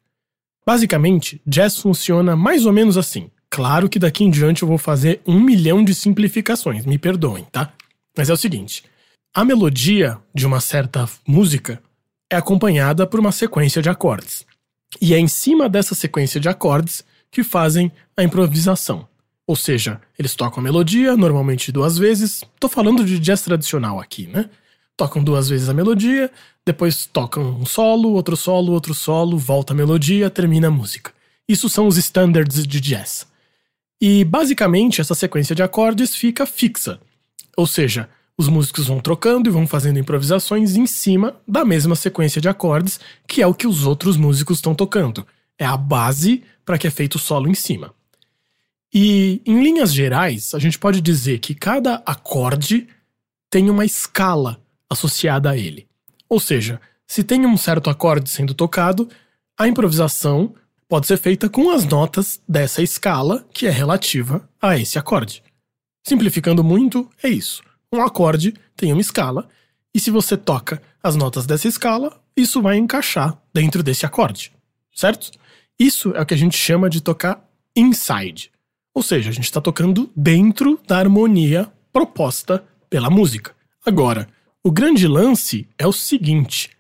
Basicamente, 0.67 1.41
jazz 1.47 1.79
funciona 1.79 2.37
mais 2.37 2.67
ou 2.67 2.73
menos 2.73 2.97
assim. 2.97 3.31
Claro 3.51 3.89
que 3.89 3.99
daqui 3.99 4.25
em 4.25 4.31
diante 4.31 4.63
eu 4.63 4.69
vou 4.69 4.79
fazer 4.79 5.21
um 5.27 5.41
milhão 5.41 5.83
de 5.83 5.95
simplificações, 5.95 6.87
me 6.87 6.99
perdoem, 6.99 7.45
tá? 7.51 7.73
Mas 8.17 8.31
é 8.31 8.33
o 8.33 8.37
seguinte: 8.37 8.85
a 9.35 9.45
melodia 9.45 10.19
de 10.35 10.47
uma 10.47 10.61
certa 10.61 11.09
música 11.27 11.83
é 12.31 12.37
acompanhada 12.37 13.07
por 13.07 13.19
uma 13.19 13.33
sequência 13.33 13.83
de 13.83 13.89
acordes. 13.89 14.47
E 15.01 15.15
é 15.15 15.19
em 15.19 15.29
cima 15.29 15.69
dessa 15.69 15.95
sequência 15.95 16.41
de 16.41 16.49
acordes 16.49 17.05
que 17.31 17.43
fazem 17.43 17.91
a 18.17 18.23
improvisação. 18.23 19.09
Ou 19.47 19.57
seja, 19.57 20.01
eles 20.19 20.35
tocam 20.37 20.61
a 20.61 20.63
melodia, 20.63 21.17
normalmente 21.17 21.73
duas 21.73 21.99
vezes. 21.99 22.45
Tô 22.59 22.69
falando 22.69 23.05
de 23.05 23.19
jazz 23.19 23.43
tradicional 23.43 24.01
aqui, 24.01 24.29
né? 24.29 24.49
Tocam 24.97 25.25
duas 25.25 25.49
vezes 25.49 25.69
a 25.69 25.75
melodia, 25.75 26.31
depois 26.71 27.05
tocam 27.05 27.59
um 27.61 27.67
solo, 27.67 28.11
outro 28.13 28.37
solo, 28.37 28.73
outro 28.73 28.95
solo, 28.95 29.37
volta 29.37 29.73
a 29.73 29.77
melodia, 29.77 30.31
termina 30.31 30.69
a 30.69 30.71
música. 30.71 31.13
Isso 31.49 31.69
são 31.69 31.89
os 31.89 31.97
standards 31.97 32.65
de 32.65 32.81
jazz. 32.81 33.27
E 34.01 34.25
basicamente 34.25 35.01
essa 35.01 35.15
sequência 35.15 35.55
de 35.55 35.65
acordes 35.65 36.15
fica 36.15 36.47
fixa. 36.47 37.01
Ou 37.57 37.67
seja, 37.67 38.09
os 38.39 38.49
músicos 38.49 38.87
vão 38.87 39.01
trocando 39.01 39.51
e 39.51 39.53
vão 39.53 39.67
fazendo 39.67 39.99
improvisações 39.99 40.77
em 40.77 40.87
cima 40.87 41.37
da 41.47 41.65
mesma 41.65 41.97
sequência 41.97 42.41
de 42.41 42.49
acordes, 42.49 43.01
que 43.27 43.43
é 43.43 43.47
o 43.47 43.53
que 43.55 43.67
os 43.67 43.85
outros 43.85 44.17
músicos 44.17 44.59
estão 44.59 44.73
tocando. 44.73 45.27
É 45.59 45.67
a 45.67 45.77
base 45.77 46.45
para 46.65 46.79
que 46.79 46.87
é 46.87 46.91
feito 46.91 47.17
o 47.17 47.19
solo 47.19 47.49
em 47.49 47.55
cima. 47.55 47.93
E 48.95 49.43
em 49.45 49.61
linhas 49.61 49.93
gerais, 49.93 50.55
a 50.55 50.61
gente 50.61 50.79
pode 50.79 51.01
dizer 51.01 51.41
que 51.41 51.53
cada 51.53 51.97
acorde 52.07 52.87
tem 53.51 53.69
uma 53.69 53.85
escala 53.85 54.63
associada 54.89 55.51
a 55.51 55.57
ele. 55.57 55.90
Ou 56.31 56.39
seja, 56.39 56.81
se 57.07 57.25
tem 57.25 57.45
um 57.45 57.57
certo 57.57 57.91
acorde 57.91 58.31
sendo 58.31 58.55
tocado, 58.55 59.09
a 59.59 59.67
improvisação 59.67 60.55
pode 60.89 61.09
ser 61.09 61.17
feita 61.17 61.49
com 61.49 61.71
as 61.71 61.85
notas 61.85 62.41
dessa 62.49 62.83
escala 62.83 63.45
que 63.53 63.67
é 63.67 63.71
relativa 63.71 64.49
a 64.63 64.79
esse 64.79 64.97
acorde. 64.97 65.43
Simplificando 66.07 66.63
muito, 66.63 67.11
é 67.23 67.29
isso. 67.29 67.63
Um 67.93 68.01
acorde 68.01 68.55
tem 68.77 68.93
uma 68.93 69.01
escala, 69.01 69.49
e 69.93 69.99
se 69.99 70.11
você 70.11 70.37
toca 70.37 70.81
as 71.03 71.17
notas 71.17 71.47
dessa 71.47 71.67
escala, 71.67 72.23
isso 72.37 72.63
vai 72.63 72.77
encaixar 72.77 73.37
dentro 73.53 73.83
desse 73.83 74.07
acorde, 74.07 74.53
certo? 74.95 75.33
Isso 75.79 76.15
é 76.15 76.21
o 76.21 76.27
que 76.27 76.35
a 76.35 76.37
gente 76.37 76.57
chama 76.57 76.89
de 76.89 77.01
tocar 77.01 77.45
inside. 77.75 78.53
Ou 78.95 79.03
seja, 79.03 79.31
a 79.31 79.33
gente 79.33 79.45
está 79.45 79.61
tocando 79.61 80.11
dentro 80.15 80.81
da 80.87 80.99
harmonia 80.99 81.71
proposta 81.93 82.65
pela 82.89 83.11
música. 83.11 83.53
Agora, 83.85 84.29
o 84.63 84.71
grande 84.71 85.07
lance 85.07 85.67
é 85.79 85.87
o 85.87 85.93
seguinte: 85.93 86.71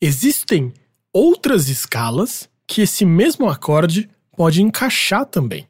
existem 0.00 0.72
outras 1.12 1.68
escalas 1.68 2.48
que 2.66 2.82
esse 2.82 3.04
mesmo 3.04 3.48
acorde 3.48 4.08
pode 4.36 4.62
encaixar 4.62 5.26
também. 5.26 5.66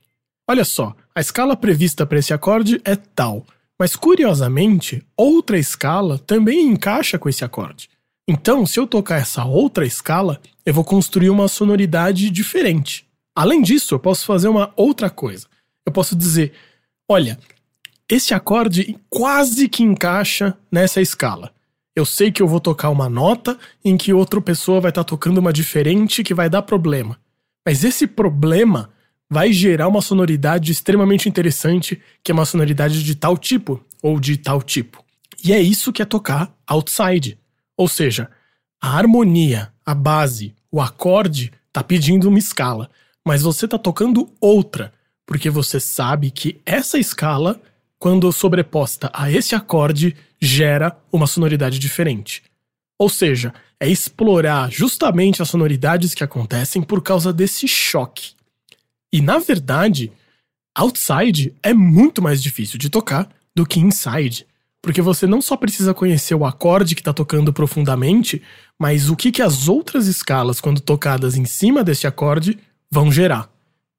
Olha 0.49 0.65
só, 0.65 0.95
a 1.15 1.21
escala 1.21 1.57
prevista 1.57 2.05
para 2.05 2.19
esse 2.19 2.33
acorde 2.35 2.81
é 2.85 2.97
tal, 2.97 3.47
mas 3.79 3.95
curiosamente, 3.95 5.05
outra 5.17 5.59
escala 5.59 6.19
também 6.19 6.67
encaixa 6.67 7.19
com 7.19 7.29
esse 7.29 7.45
acorde. 7.45 7.89
Então, 8.29 8.65
se 8.67 8.79
eu 8.79 8.87
tocar 8.87 9.21
essa 9.21 9.45
outra 9.45 9.85
escala, 9.85 10.41
eu 10.65 10.73
vou 10.73 10.85
construir 10.85 11.31
uma 11.31 11.49
sonoridade 11.49 12.31
diferente. 12.31 13.07
Além 13.37 13.63
disso, 13.63 13.95
eu 13.95 13.99
posso 13.99 14.27
fazer 14.27 14.49
uma 14.49 14.73
outra 14.77 15.11
coisa. 15.11 15.47
Eu 15.87 15.93
posso 15.93 16.15
dizer: 16.15 16.53
olha, 17.09 17.39
esse 18.09 18.35
acorde 18.35 18.99
quase 19.09 19.69
que 19.69 19.83
encaixa 19.83 20.57
nessa 20.71 21.01
escala. 21.01 21.53
Eu 21.95 22.07
sei 22.07 22.33
que 22.33 22.43
eu 22.43 22.49
vou 22.49 22.61
tocar 22.61 22.91
uma 22.91 23.09
nota 23.09 23.59
em 23.85 23.97
que 23.97 24.13
outra 24.13 24.41
pessoa 24.41 24.81
vai 24.81 24.91
estar 24.91 25.05
tocando 25.05 25.39
uma 25.39 25.53
diferente 25.53 26.23
que 26.23 26.35
vai 26.35 26.49
dar 26.49 26.63
problema. 26.63 27.19
Mas 27.67 27.85
esse 27.85 28.07
problema 28.07 28.91
vai 29.31 29.53
gerar 29.53 29.89
uma 29.89 30.03
sonoridade 30.03 30.73
extremamente 30.73 31.29
interessante, 31.29 32.01
que 32.23 32.31
é 32.31 32.35
uma 32.35 32.45
sonoridade 32.45 33.03
de 33.03 33.15
tal 33.15 33.37
tipo 33.37 33.83
ou 34.03 34.19
de 34.19 34.37
tal 34.37 34.63
tipo. 34.63 35.05
E 35.45 35.53
é 35.53 35.61
isso 35.61 35.93
que 35.93 36.03
é 36.03 36.05
tocar 36.05 36.55
outside. 36.67 37.39
Ou 37.77 37.89
seja, 37.89 38.31
a 38.81 38.97
harmonia, 38.97 39.73
a 39.85 39.95
base, 39.95 40.55
o 40.71 40.81
acorde 40.81 41.53
tá 41.73 41.83
pedindo 41.83 42.29
uma 42.29 42.39
escala, 42.39 42.91
mas 43.25 43.43
você 43.43 43.67
tá 43.67 43.79
tocando 43.79 44.31
outra, 44.41 44.93
porque 45.27 45.49
você 45.49 45.81
sabe 45.81 46.31
que 46.31 46.61
essa 46.67 46.99
escala, 46.99 47.61
quando 48.03 48.33
sobreposta 48.33 49.09
a 49.15 49.31
esse 49.31 49.55
acorde, 49.55 50.17
gera 50.41 50.99
uma 51.13 51.25
sonoridade 51.25 51.79
diferente. 51.79 52.43
Ou 52.99 53.09
seja, 53.09 53.55
é 53.79 53.89
explorar 53.89 54.73
justamente 54.73 55.41
as 55.41 55.49
sonoridades 55.49 56.13
que 56.13 56.25
acontecem 56.25 56.83
por 56.83 57.01
causa 57.01 57.33
desse 57.33 57.69
choque. 57.69 58.33
E 59.13 59.21
na 59.21 59.39
verdade, 59.39 60.11
outside 60.75 61.55
é 61.63 61.73
muito 61.73 62.21
mais 62.21 62.43
difícil 62.43 62.77
de 62.77 62.91
tocar 62.91 63.29
do 63.55 63.65
que 63.65 63.79
inside, 63.79 64.49
porque 64.83 65.01
você 65.01 65.25
não 65.25 65.41
só 65.41 65.57
precisa 65.57 65.95
conhecer 65.95 66.35
o 66.35 66.45
acorde 66.45 66.97
que 66.97 67.03
está 67.03 67.13
tocando 67.13 67.53
profundamente, 67.53 68.43
mas 68.77 69.11
o 69.11 69.15
que, 69.15 69.31
que 69.31 69.43
as 69.43 69.69
outras 69.69 70.09
escalas, 70.09 70.61
quando 70.61 70.81
tocadas 70.81 71.37
em 71.37 71.45
cima 71.45 71.85
desse 71.85 72.09
acorde, 72.09 72.59
vão 72.91 73.13
gerar. 73.13 73.49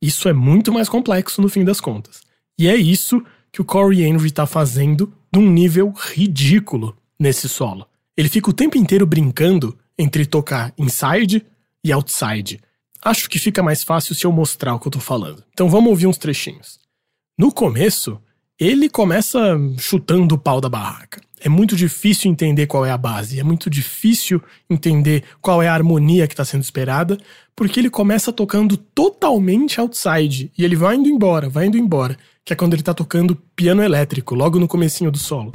Isso 0.01 0.27
é 0.27 0.33
muito 0.33 0.73
mais 0.73 0.89
complexo 0.89 1.41
no 1.41 1.47
fim 1.47 1.63
das 1.63 1.79
contas. 1.79 2.21
E 2.59 2.67
é 2.67 2.75
isso 2.75 3.23
que 3.53 3.61
o 3.61 3.65
Corey 3.65 4.03
Henry 4.03 4.25
está 4.25 4.47
fazendo 4.47 5.13
num 5.31 5.47
nível 5.47 5.93
ridículo 5.95 6.97
nesse 7.19 7.47
solo. 7.47 7.85
Ele 8.17 8.27
fica 8.27 8.49
o 8.49 8.53
tempo 8.53 8.79
inteiro 8.79 9.05
brincando 9.05 9.77
entre 9.97 10.25
tocar 10.25 10.73
inside 10.75 11.45
e 11.83 11.91
outside. 11.93 12.59
Acho 12.99 13.29
que 13.29 13.37
fica 13.37 13.61
mais 13.61 13.83
fácil 13.83 14.15
se 14.15 14.25
eu 14.25 14.31
mostrar 14.31 14.73
o 14.73 14.79
que 14.79 14.87
eu 14.87 14.91
tô 14.91 14.99
falando. 14.99 15.43
Então 15.53 15.69
vamos 15.69 15.91
ouvir 15.91 16.07
uns 16.07 16.17
trechinhos. 16.17 16.79
No 17.37 17.51
começo, 17.51 18.19
ele 18.59 18.89
começa 18.89 19.55
chutando 19.77 20.33
o 20.33 20.37
pau 20.37 20.59
da 20.59 20.69
barraca. 20.69 21.21
É 21.39 21.49
muito 21.49 21.75
difícil 21.75 22.31
entender 22.31 22.65
qual 22.67 22.85
é 22.85 22.91
a 22.91 22.97
base, 22.97 23.39
é 23.39 23.43
muito 23.43 23.69
difícil 23.69 24.41
entender 24.69 25.23
qual 25.41 25.61
é 25.61 25.67
a 25.67 25.73
harmonia 25.73 26.25
que 26.25 26.33
está 26.33 26.45
sendo 26.45 26.63
esperada, 26.63 27.17
porque 27.55 27.79
ele 27.79 27.89
começa 27.89 28.31
tocando 28.31 28.77
totalmente 28.77 29.79
outside 29.79 30.49
e 30.57 30.63
ele 30.63 30.75
vai 30.75 30.95
indo 30.95 31.09
embora, 31.09 31.49
vai 31.49 31.65
indo 31.65 31.77
embora, 31.77 32.17
que 32.45 32.51
é 32.51 32.55
quando 32.55 32.73
ele 32.73 32.83
tá 32.83 32.93
tocando 32.93 33.35
piano 33.55 33.81
elétrico, 33.81 34.35
logo 34.35 34.59
no 34.59 34.67
comecinho 34.67 35.09
do 35.09 35.17
solo. 35.17 35.53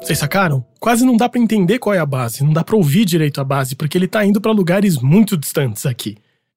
Vocês 0.00 0.18
sacaram? 0.18 0.64
Quase 0.78 1.04
não 1.04 1.16
dá 1.16 1.30
pra 1.30 1.40
entender 1.40 1.78
qual 1.78 1.94
é 1.94 1.98
a 1.98 2.06
base, 2.06 2.44
não 2.44 2.52
dá 2.52 2.62
pra 2.62 2.76
ouvir 2.76 3.04
direito 3.04 3.40
a 3.40 3.44
base, 3.44 3.74
porque 3.74 3.96
ele 3.96 4.06
tá 4.06 4.24
indo 4.24 4.40
pra 4.40 4.52
lugares 4.52 4.98
muito 4.98 5.36
distantes 5.36 5.86
aqui. 5.86 6.16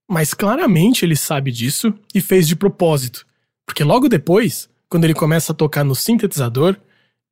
Mas 0.09 0.33
claramente 0.33 1.03
ele 1.03 1.15
sabe 1.15 1.51
disso 1.51 1.93
e 2.13 2.21
fez 2.21 2.47
de 2.47 2.55
propósito, 2.55 3.25
porque 3.67 3.83
logo 3.83 4.07
depois, 4.07 4.69
quando 4.89 5.03
ele 5.03 5.13
começa 5.13 5.51
a 5.51 5.55
tocar 5.55 5.83
no 5.83 5.93
sintetizador, 5.93 6.77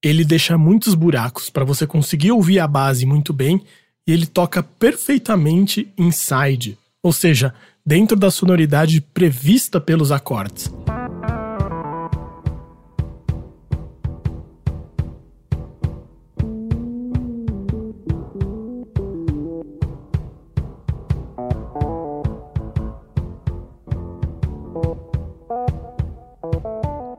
ele 0.03 0.25
deixa 0.25 0.57
muitos 0.57 0.93
buracos 0.93 1.49
pra 1.49 1.63
você 1.63 1.87
conseguir 1.87 2.31
ouvir 2.31 2.59
a 2.59 2.67
base 2.67 3.05
muito 3.05 3.33
bem 3.33 3.63
e 4.05 4.11
ele 4.11 4.27
toca 4.27 4.61
perfeitamente 4.61 5.91
inside, 5.97 6.77
ou 7.01 7.11
seja, 7.11 7.55
dentro 7.83 8.15
da 8.15 8.29
sonoridade 8.29 9.01
prevista 9.01 9.79
pelos 9.79 10.11
acordes. 10.11 10.71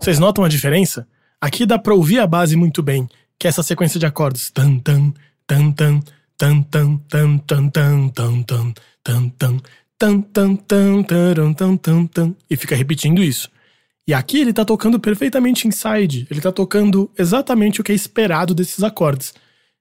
Vocês 0.06 0.20
notam 0.20 0.44
a 0.44 0.48
diferença? 0.48 1.04
Aqui 1.40 1.66
dá 1.66 1.80
pra 1.80 1.92
ouvir 1.92 2.20
a 2.20 2.28
base 2.28 2.54
muito 2.54 2.80
bem, 2.80 3.08
que 3.36 3.48
é 3.48 3.50
essa 3.50 3.60
sequência 3.60 3.98
de 3.98 4.06
acordes. 4.06 4.52
Tan 4.52 4.78
tan 4.78 5.12
tan 5.44 5.72
tan 5.72 6.00
tan 6.36 6.62
tan 6.62 7.02
tan 7.04 7.38
tan 7.38 7.68
tan 7.70 8.10
tan 8.12 8.40
tan 8.40 8.72
tan 9.02 9.30
tan 9.30 9.60
tan 9.98 10.22
tan 10.22 10.56
tan 10.58 11.02
taran, 11.02 11.52
tan 11.52 11.76
tan 11.76 12.06
tan 12.06 12.36
e 12.48 12.56
fica 12.56 12.76
repetindo 12.76 13.20
isso. 13.20 13.50
E 14.06 14.14
aqui 14.14 14.38
ele 14.38 14.52
tá 14.52 14.64
tocando 14.64 15.00
perfeitamente 15.00 15.66
inside, 15.66 16.28
ele 16.30 16.40
tá 16.40 16.52
tocando 16.52 17.10
exatamente 17.18 17.80
o 17.80 17.82
que 17.82 17.90
é 17.90 17.94
esperado 17.96 18.54
desses 18.54 18.84
acordes. 18.84 19.34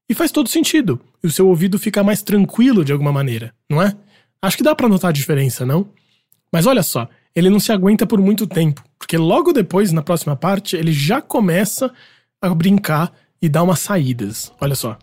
E 0.10 0.15
faz 0.15 0.31
todo 0.31 0.49
sentido. 0.49 0.99
E 1.23 1.27
o 1.27 1.31
seu 1.31 1.47
ouvido 1.47 1.77
fica 1.77 2.03
mais 2.03 2.23
tranquilo 2.23 2.84
de 2.84 2.91
alguma 2.91 3.11
maneira, 3.11 3.53
não 3.69 3.80
é? 3.80 3.95
Acho 4.41 4.57
que 4.57 4.64
dá 4.64 4.73
pra 4.73 4.89
notar 4.89 5.10
a 5.10 5.14
diferença, 5.14 5.68
não? 5.68 5.88
Mas 6.52 6.65
olha 6.65 6.81
só, 6.81 7.07
ele 7.35 7.49
não 7.49 7.59
se 7.59 7.71
aguenta 7.73 8.07
por 8.07 8.21
muito 8.21 8.47
tempo, 8.47 8.81
porque 8.97 9.17
logo 9.17 9.51
depois, 9.51 9.91
na 9.91 10.01
próxima 10.01 10.37
parte, 10.37 10.77
ele 10.77 10.93
já 10.93 11.21
começa 11.21 11.91
a 12.41 12.53
brincar 12.55 13.11
e 13.41 13.49
dar 13.49 13.63
umas 13.63 13.79
saídas. 13.79 14.53
Olha 14.61 14.73
só. 14.73 14.97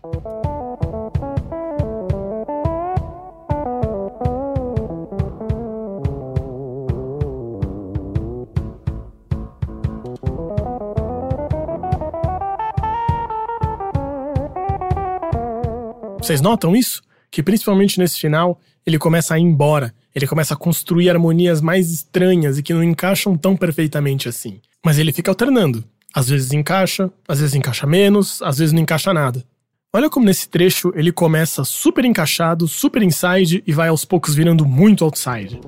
Vocês 16.17 16.41
notam 16.41 16.75
isso? 16.75 17.03
Que 17.29 17.43
principalmente 17.43 17.99
nesse 17.99 18.19
final, 18.19 18.59
ele 18.85 18.97
começa 18.97 19.35
a 19.35 19.39
ir 19.39 19.43
embora. 19.43 19.93
Ele 20.15 20.27
começa 20.27 20.53
a 20.53 20.57
construir 20.57 21.09
harmonias 21.09 21.61
mais 21.61 21.91
estranhas 21.91 22.57
e 22.57 22.63
que 22.63 22.73
não 22.73 22.83
encaixam 22.83 23.35
tão 23.35 23.55
perfeitamente 23.55 24.29
assim. 24.29 24.59
Mas 24.85 24.99
ele 24.99 25.11
fica 25.11 25.31
alternando. 25.31 25.83
Às 26.13 26.29
vezes 26.29 26.51
encaixa, 26.51 27.11
às 27.27 27.39
vezes 27.39 27.55
encaixa 27.55 27.87
menos, 27.87 28.41
às 28.41 28.59
vezes 28.59 28.71
não 28.73 28.81
encaixa 28.81 29.13
nada. 29.13 29.43
Olha 29.91 30.09
como 30.09 30.25
nesse 30.25 30.49
trecho 30.49 30.91
ele 30.95 31.11
começa 31.11 31.63
super 31.63 32.05
encaixado, 32.05 32.67
super 32.67 33.01
inside 33.01 33.63
e 33.65 33.71
vai 33.71 33.89
aos 33.89 34.05
poucos 34.05 34.35
virando 34.35 34.65
muito 34.65 35.03
outside. 35.03 35.59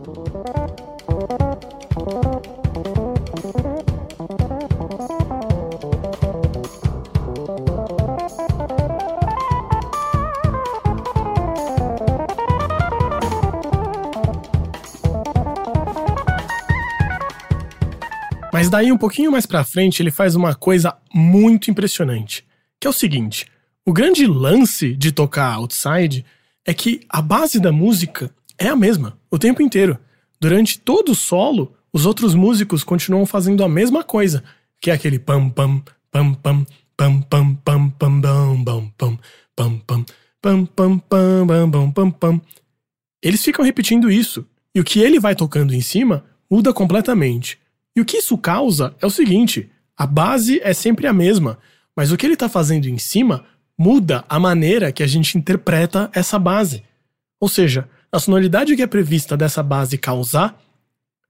Mas 18.56 18.70
daí 18.70 18.90
um 18.90 18.98
pouquinho 18.98 19.34
mais 19.34 19.46
pra 19.46 19.66
frente 19.66 20.02
ele 20.02 20.10
faz 20.10 20.34
uma 20.34 20.56
coisa 20.56 20.96
muito 21.14 21.70
impressionante, 21.70 22.46
que 22.80 22.88
é 22.88 22.90
o 22.90 22.94
seguinte: 22.94 23.48
o 23.86 23.92
grande 23.92 24.26
lance 24.26 24.96
de 24.96 25.12
tocar 25.12 25.56
outside 25.56 26.26
é 26.66 26.74
que 26.74 27.02
a 27.10 27.22
base 27.22 27.60
da 27.60 27.74
música 27.74 28.34
é 28.58 28.70
a 28.70 28.76
mesma 28.76 29.20
o 29.30 29.38
tempo 29.38 29.62
inteiro. 29.62 30.00
Durante 30.40 30.80
todo 30.80 31.12
o 31.12 31.16
solo, 31.16 31.76
os 31.92 32.06
outros 32.06 32.34
músicos 32.34 32.82
continuam 32.82 33.26
fazendo 33.26 33.62
a 33.62 33.68
mesma 33.68 34.06
coisa, 34.06 34.42
que 34.80 34.90
é 34.90 34.94
aquele 34.94 35.20
pam 35.20 35.50
pam 35.50 35.84
pam 36.10 36.34
pam 36.36 36.66
pam 36.96 37.22
pam 37.24 37.58
pam 37.58 37.90
pam 37.90 38.22
pam 38.22 38.62
pam 38.62 38.92
pam 38.96 39.20
pam 39.54 39.80
pam 39.80 40.06
pam 40.42 40.66
pam 40.66 41.00
pam 41.00 41.72
pam 41.72 41.92
pam 41.92 42.10
pam. 42.10 42.42
Eles 43.22 43.44
ficam 43.44 43.66
repetindo 43.66 44.10
isso, 44.10 44.48
e 44.74 44.80
o 44.80 44.84
que 44.86 45.02
ele 45.02 45.20
vai 45.20 45.36
tocando 45.36 45.74
em 45.76 45.82
cima 45.82 46.24
muda 46.50 46.72
completamente. 46.72 47.60
E 47.96 48.02
o 48.02 48.06
que 48.06 48.18
isso 48.18 48.38
causa 48.38 48.96
é 49.02 49.06
o 49.06 49.10
seguinte: 49.10 49.70
a 49.98 50.06
base 50.06 50.60
é 50.64 50.74
sempre 50.74 51.08
a 51.08 51.14
mesma, 51.14 51.58
mas 51.96 52.12
o 52.12 52.18
que 52.18 52.26
ele 52.26 52.34
está 52.34 52.50
fazendo 52.50 52.88
em 52.88 52.98
cima 52.98 53.46
muda 53.78 54.26
a 54.28 54.40
maneira 54.40 54.92
que 54.92 55.04
a 55.04 55.08
gente 55.08 55.38
interpreta 55.38 56.10
essa 56.14 56.38
base. 56.38 56.84
Ou 57.40 57.48
seja, 57.48 57.88
a 58.12 58.20
sonoridade 58.20 58.76
que 58.76 58.82
é 58.82 58.88
prevista 58.88 59.36
dessa 59.36 59.62
base 59.62 59.98
causar 59.98 60.60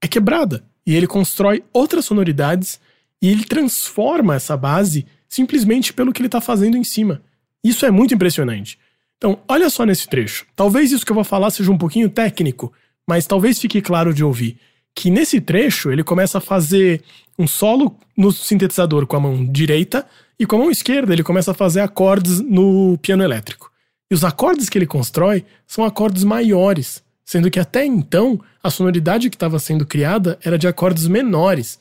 é 0.02 0.08
quebrada, 0.08 0.64
e 0.86 0.96
ele 0.96 1.08
constrói 1.08 1.64
outras 1.74 2.06
sonoridades 2.06 2.80
e 3.22 3.28
ele 3.28 3.44
transforma 3.44 4.36
essa 4.36 4.56
base 4.56 5.06
simplesmente 5.28 5.92
pelo 5.92 6.14
que 6.14 6.22
ele 6.22 6.28
está 6.28 6.40
fazendo 6.40 6.78
em 6.78 6.84
cima. 6.84 7.22
Isso 7.64 7.86
é 7.86 7.92
muito 7.92 8.14
impressionante. 8.14 8.78
Então, 9.18 9.40
olha 9.48 9.70
só 9.70 9.86
nesse 9.86 10.08
trecho. 10.08 10.46
Talvez 10.56 10.92
isso 10.92 11.06
que 11.06 11.12
eu 11.12 11.16
vou 11.16 11.24
falar 11.24 11.50
seja 11.50 11.72
um 11.72 11.78
pouquinho 11.78 12.10
técnico, 12.10 12.72
mas 13.08 13.26
talvez 13.26 13.60
fique 13.60 13.82
claro 13.82 14.14
de 14.14 14.24
ouvir 14.24 14.60
que 14.96 15.12
nesse 15.12 15.42
trecho 15.42 15.92
ele 15.92 16.04
começa 16.04 16.38
a 16.38 16.42
fazer 16.42 17.04
um 17.38 17.46
solo 17.46 17.98
no 18.16 18.32
sintetizador 18.32 19.06
com 19.06 19.18
a 19.18 19.20
mão 19.20 19.46
direita 19.46 20.08
e 20.40 20.46
com 20.46 20.56
a 20.56 20.60
mão 20.60 20.72
esquerda 20.72 21.12
ele 21.14 21.24
começa 21.24 21.52
a 21.52 21.54
fazer 21.54 21.82
acordes 21.82 22.40
no 22.40 22.98
piano 23.00 23.24
elétrico. 23.24 23.70
E 24.10 24.16
os 24.16 24.24
acordes 24.24 24.70
que 24.70 24.78
ele 24.78 24.86
constrói 24.86 25.44
são 25.68 25.84
acordes 25.84 26.24
maiores, 26.24 27.04
sendo 27.26 27.52
que 27.52 27.60
até 27.60 27.86
então 27.86 28.40
a 28.64 28.70
sonoridade 28.70 29.30
que 29.30 29.36
estava 29.36 29.60
sendo 29.60 29.86
criada 29.86 30.40
era 30.44 30.58
de 30.58 30.68
acordes 30.68 31.08
menores. 31.08 31.80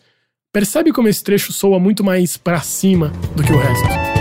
Percebe 0.52 0.92
como 0.92 1.08
esse 1.08 1.22
trecho 1.22 1.52
soa 1.52 1.78
muito 1.78 2.02
mais 2.02 2.36
para 2.36 2.60
cima 2.60 3.12
do 3.36 3.42
que 3.42 3.52
o 3.52 3.58
resto? 3.58 4.13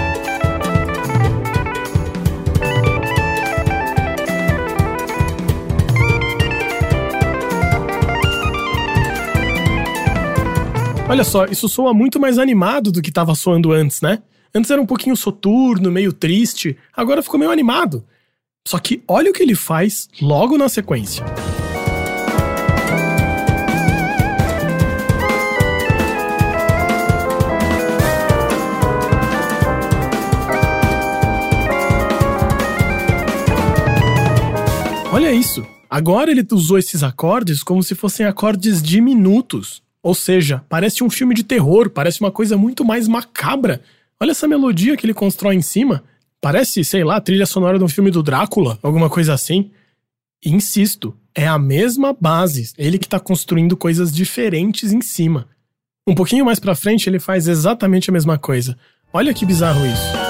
Olha 11.13 11.23
só, 11.23 11.45
isso 11.45 11.69
soa 11.69 11.93
muito 11.93 12.19
mais 12.19 12.39
animado 12.39 12.91
do 12.91 12.99
que 12.99 13.09
estava 13.09 13.35
soando 13.35 13.71
antes, 13.71 14.01
né? 14.01 14.23
Antes 14.51 14.71
era 14.71 14.81
um 14.81 14.85
pouquinho 14.87 15.15
soturno, 15.15 15.91
meio 15.91 16.11
triste, 16.11 16.75
agora 16.91 17.21
ficou 17.21 17.39
meio 17.39 17.51
animado. 17.51 18.03
Só 18.67 18.79
que 18.79 19.03
olha 19.07 19.29
o 19.29 19.33
que 19.33 19.43
ele 19.43 19.53
faz 19.53 20.09
logo 20.19 20.57
na 20.57 20.67
sequência. 20.67 21.23
Olha 35.11 35.31
isso! 35.31 35.63
Agora 35.87 36.31
ele 36.31 36.43
usou 36.51 36.79
esses 36.79 37.03
acordes 37.03 37.61
como 37.61 37.83
se 37.83 37.93
fossem 37.93 38.25
acordes 38.25 38.81
diminutos. 38.81 39.82
Ou 40.03 40.13
seja, 40.13 40.61
parece 40.67 41.01
um 41.01 41.09
filme 41.09 41.33
de 41.33 41.43
terror, 41.43 41.89
parece 41.89 42.19
uma 42.19 42.29
coisa 42.29 42.57
muito 42.57 42.83
mais 42.83 43.07
macabra. 43.07 43.81
Olha 44.19 44.31
essa 44.31 44.47
melodia 44.47 44.97
que 44.97 45.05
ele 45.05 45.13
constrói 45.13 45.55
em 45.55 45.61
cima. 45.61 46.03
Parece, 46.41 46.83
sei 46.83 47.05
lá, 47.05 47.21
trilha 47.21 47.45
sonora 47.45 47.77
de 47.77 47.85
um 47.85 47.87
filme 47.87 48.11
do 48.11 48.21
Drácula, 48.21 48.77
alguma 48.83 49.09
coisa 49.09 49.33
assim. 49.33 49.71
E 50.45 50.51
insisto, 50.51 51.15
é 51.33 51.47
a 51.47 51.57
mesma 51.57 52.15
base, 52.19 52.73
ele 52.77 52.99
que 52.99 53.07
tá 53.07 53.17
construindo 53.17 53.77
coisas 53.77 54.13
diferentes 54.13 54.91
em 54.91 55.01
cima. 55.01 55.47
Um 56.05 56.13
pouquinho 56.13 56.43
mais 56.43 56.59
pra 56.59 56.75
frente 56.75 57.09
ele 57.09 57.19
faz 57.19 57.47
exatamente 57.47 58.09
a 58.09 58.13
mesma 58.13 58.37
coisa. 58.37 58.77
Olha 59.13 59.33
que 59.33 59.45
bizarro 59.45 59.85
isso. 59.85 60.22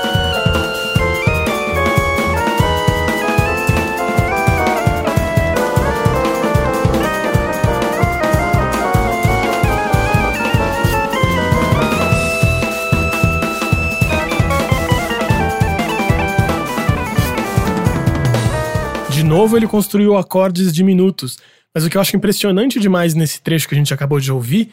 Novo 19.34 19.58
ele 19.58 19.68
construiu 19.68 20.16
acordes 20.16 20.72
diminutos. 20.72 21.40
Mas 21.74 21.84
o 21.84 21.90
que 21.90 21.98
eu 21.98 22.02
acho 22.02 22.16
impressionante 22.16 22.80
demais 22.80 23.16
nesse 23.16 23.42
trecho 23.42 23.68
que 23.68 23.74
a 23.74 23.78
gente 23.78 23.94
acabou 23.94 24.20
de 24.20 24.32
ouvir 24.32 24.70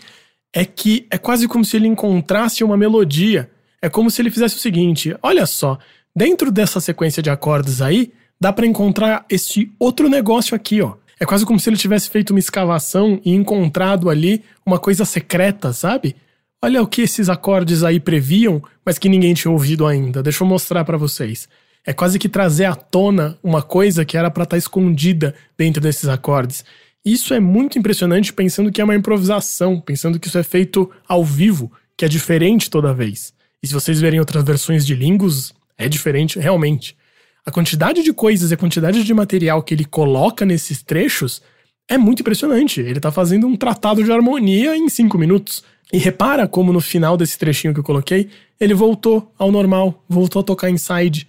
é 0.55 0.67
que 0.67 1.07
é 1.11 1.17
quase 1.17 1.49
como 1.49 1.65
se 1.65 1.77
ele 1.77 1.89
encontrasse 1.89 2.63
uma 2.63 2.77
melodia. 2.77 3.51
É 3.81 3.89
como 3.89 4.11
se 4.11 4.21
ele 4.21 4.31
fizesse 4.31 4.57
o 4.57 4.59
seguinte: 4.59 5.17
olha 5.23 5.47
só, 5.47 5.79
dentro 6.15 6.53
dessa 6.53 6.79
sequência 6.79 7.23
de 7.23 7.31
acordes 7.31 7.81
aí, 7.81 8.13
dá 8.39 8.53
para 8.53 8.67
encontrar 8.67 9.25
este 9.31 9.73
outro 9.79 10.11
negócio 10.11 10.55
aqui, 10.55 10.83
ó. 10.83 10.95
É 11.19 11.25
quase 11.25 11.47
como 11.47 11.59
se 11.61 11.69
ele 11.69 11.77
tivesse 11.77 12.11
feito 12.11 12.31
uma 12.31 12.39
escavação 12.39 13.21
e 13.25 13.35
encontrado 13.35 14.09
ali 14.11 14.43
uma 14.65 14.79
coisa 14.79 15.05
secreta, 15.05 15.73
sabe? 15.73 16.17
Olha 16.63 16.83
o 16.83 16.87
que 16.87 17.03
esses 17.03 17.31
acordes 17.31 17.83
aí 17.83 17.99
previam, 17.99 18.63
mas 18.85 18.99
que 18.99 19.09
ninguém 19.09 19.33
tinha 19.33 19.51
ouvido 19.51 19.87
ainda. 19.87 20.23
Deixa 20.23 20.45
eu 20.45 20.49
mostrar 20.49 20.85
para 20.85 20.99
vocês. 20.99 21.49
É 21.87 21.93
quase 21.93 22.19
que 22.19 22.29
trazer 22.29 22.67
à 22.67 22.75
tona 22.75 23.39
uma 23.43 23.63
coisa 23.63 24.05
que 24.05 24.17
era 24.17 24.31
para 24.31 24.45
estar 24.45 24.57
escondida 24.57 25.35
dentro 25.57 25.81
desses 25.81 26.09
acordes. 26.09 26.65
Isso 27.05 27.33
é 27.33 27.41
muito 27.41 27.79
impressionante 27.79 28.33
pensando 28.33 28.71
que 28.71 28.81
é 28.81 28.85
uma 28.85 28.95
improvisação, 28.95 29.81
pensando 29.81 30.21
que 30.21 30.29
isso 30.29 30.39
é 30.39 30.43
feito 30.43 30.91
ao 31.09 31.25
vivo, 31.25 31.73
que 31.97 32.05
é 32.05 32.09
diferente 32.09 32.69
toda 32.69 32.93
vez. 32.93 33.33
E 33.63 33.67
se 33.67 33.75
vocês 33.75 34.01
verem 34.01 34.21
outras 34.21 34.45
versões 34.45 34.85
de 34.85 34.95
Lingus, 34.95 35.55
é 35.79 35.89
diferente 35.89 36.39
realmente. 36.39 36.97
A 37.45 37.51
quantidade 37.51 38.03
de 38.03 38.13
coisas 38.13 38.51
e 38.51 38.55
a 38.55 38.57
quantidade 38.57 39.03
de 39.03 39.15
material 39.15 39.63
que 39.63 39.73
ele 39.73 39.85
coloca 39.85 40.45
nesses 40.45 40.83
trechos 40.83 41.41
é 41.89 41.97
muito 41.97 42.21
impressionante. 42.21 42.81
Ele 42.81 43.01
tá 43.01 43.11
fazendo 43.11 43.47
um 43.47 43.57
tratado 43.57 44.05
de 44.05 44.13
harmonia 44.13 44.77
em 44.77 44.89
cinco 44.89 45.19
minutos. 45.19 45.65
E 45.93 45.99
repara 45.99 46.47
como 46.47 46.73
no 46.73 46.81
final 46.81 47.17
desse 47.17 47.37
trechinho 47.37 47.75
que 47.75 47.81
eu 47.81 47.85
coloquei, 47.85 48.29
ele 48.61 48.75
voltou 48.75 49.33
ao 49.37 49.51
normal, 49.51 50.05
voltou 50.09 50.41
a 50.41 50.45
tocar 50.45 50.71
inside. 50.71 51.27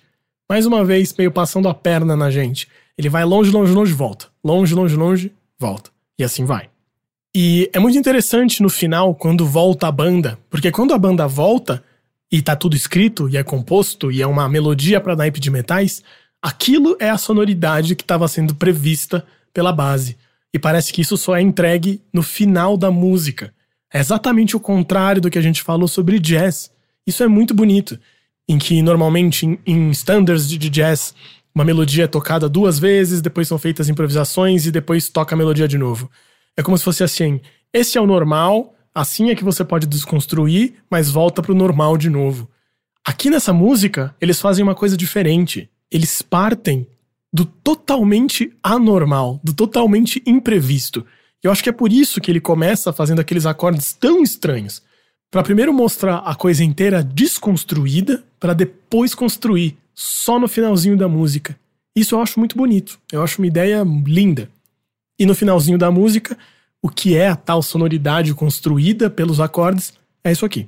Mais 0.51 0.65
uma 0.65 0.83
vez, 0.83 1.15
meio 1.17 1.31
passando 1.31 1.69
a 1.69 1.73
perna 1.73 2.13
na 2.13 2.29
gente. 2.29 2.67
Ele 2.97 3.07
vai 3.07 3.23
longe, 3.23 3.49
longe, 3.49 3.71
longe, 3.71 3.93
volta. 3.93 4.25
Longe, 4.43 4.75
longe, 4.75 4.97
longe, 4.97 5.31
volta. 5.57 5.89
E 6.19 6.25
assim 6.25 6.43
vai. 6.43 6.69
E 7.33 7.69
é 7.71 7.79
muito 7.79 7.97
interessante 7.97 8.61
no 8.61 8.69
final, 8.69 9.15
quando 9.15 9.45
volta 9.45 9.87
a 9.87 9.91
banda, 9.93 10.37
porque 10.49 10.69
quando 10.69 10.93
a 10.93 10.97
banda 10.97 11.25
volta 11.25 11.81
e 12.29 12.41
tá 12.41 12.53
tudo 12.53 12.75
escrito 12.75 13.29
e 13.29 13.37
é 13.37 13.43
composto 13.45 14.11
e 14.11 14.21
é 14.21 14.27
uma 14.27 14.49
melodia 14.49 14.99
para 14.99 15.15
naipe 15.15 15.39
de 15.39 15.49
metais, 15.49 16.03
aquilo 16.41 16.97
é 16.99 17.09
a 17.09 17.17
sonoridade 17.17 17.95
que 17.95 18.03
estava 18.03 18.27
sendo 18.27 18.53
prevista 18.53 19.25
pela 19.53 19.71
base. 19.71 20.17
E 20.53 20.59
parece 20.59 20.91
que 20.91 20.99
isso 20.99 21.15
só 21.15 21.37
é 21.37 21.41
entregue 21.41 22.01
no 22.11 22.21
final 22.21 22.75
da 22.75 22.91
música. 22.91 23.53
É 23.89 24.01
exatamente 24.01 24.57
o 24.57 24.59
contrário 24.59 25.21
do 25.21 25.29
que 25.29 25.39
a 25.39 25.41
gente 25.41 25.63
falou 25.63 25.87
sobre 25.87 26.19
jazz. 26.19 26.69
Isso 27.07 27.23
é 27.23 27.27
muito 27.29 27.53
bonito. 27.53 27.97
Em 28.51 28.57
que 28.57 28.81
normalmente 28.81 29.45
em, 29.45 29.57
em 29.65 29.91
standards 29.91 30.45
de 30.49 30.69
jazz, 30.69 31.15
uma 31.55 31.63
melodia 31.63 32.03
é 32.03 32.07
tocada 32.07 32.49
duas 32.49 32.77
vezes, 32.77 33.21
depois 33.21 33.47
são 33.47 33.57
feitas 33.57 33.87
improvisações 33.87 34.65
e 34.65 34.71
depois 34.71 35.07
toca 35.07 35.33
a 35.33 35.37
melodia 35.37 35.69
de 35.69 35.77
novo. 35.77 36.11
É 36.57 36.61
como 36.61 36.77
se 36.77 36.83
fosse 36.83 37.01
assim: 37.01 37.39
esse 37.71 37.97
é 37.97 38.01
o 38.01 38.05
normal, 38.05 38.75
assim 38.93 39.29
é 39.29 39.35
que 39.35 39.43
você 39.45 39.63
pode 39.63 39.87
desconstruir, 39.87 40.73
mas 40.89 41.09
volta 41.09 41.41
pro 41.41 41.55
normal 41.55 41.95
de 41.95 42.09
novo. 42.09 42.49
Aqui 43.05 43.29
nessa 43.29 43.53
música, 43.53 44.13
eles 44.19 44.41
fazem 44.41 44.61
uma 44.61 44.75
coisa 44.75 44.97
diferente. 44.97 45.69
Eles 45.89 46.21
partem 46.21 46.85
do 47.31 47.45
totalmente 47.45 48.51
anormal, 48.61 49.39
do 49.41 49.53
totalmente 49.53 50.21
imprevisto. 50.25 51.05
Eu 51.41 51.53
acho 51.53 51.63
que 51.63 51.69
é 51.69 51.73
por 51.73 51.89
isso 51.89 52.19
que 52.19 52.29
ele 52.29 52.41
começa 52.41 52.91
fazendo 52.91 53.21
aqueles 53.21 53.45
acordes 53.45 53.93
tão 53.93 54.21
estranhos. 54.21 54.83
Pra 55.31 55.41
primeiro 55.41 55.71
mostrar 55.71 56.17
a 56.17 56.35
coisa 56.35 56.65
inteira 56.65 57.01
desconstruída, 57.01 58.21
pra 58.41 58.53
depois 58.53 59.13
construir 59.13 59.77
só 59.93 60.39
no 60.39 60.47
finalzinho 60.47 60.97
da 60.97 61.07
música. 61.07 61.55
Isso 61.95 62.15
eu 62.15 62.22
acho 62.22 62.39
muito 62.39 62.57
bonito. 62.57 62.99
Eu 63.11 63.22
acho 63.22 63.39
uma 63.39 63.45
ideia 63.45 63.84
linda. 64.03 64.49
E 65.19 65.27
no 65.27 65.35
finalzinho 65.35 65.77
da 65.77 65.91
música, 65.91 66.35
o 66.81 66.89
que 66.89 67.15
é 67.15 67.27
a 67.27 67.35
tal 67.35 67.61
sonoridade 67.61 68.34
construída 68.34 69.11
pelos 69.11 69.39
acordes 69.39 69.93
é 70.23 70.31
isso 70.31 70.43
aqui. 70.43 70.68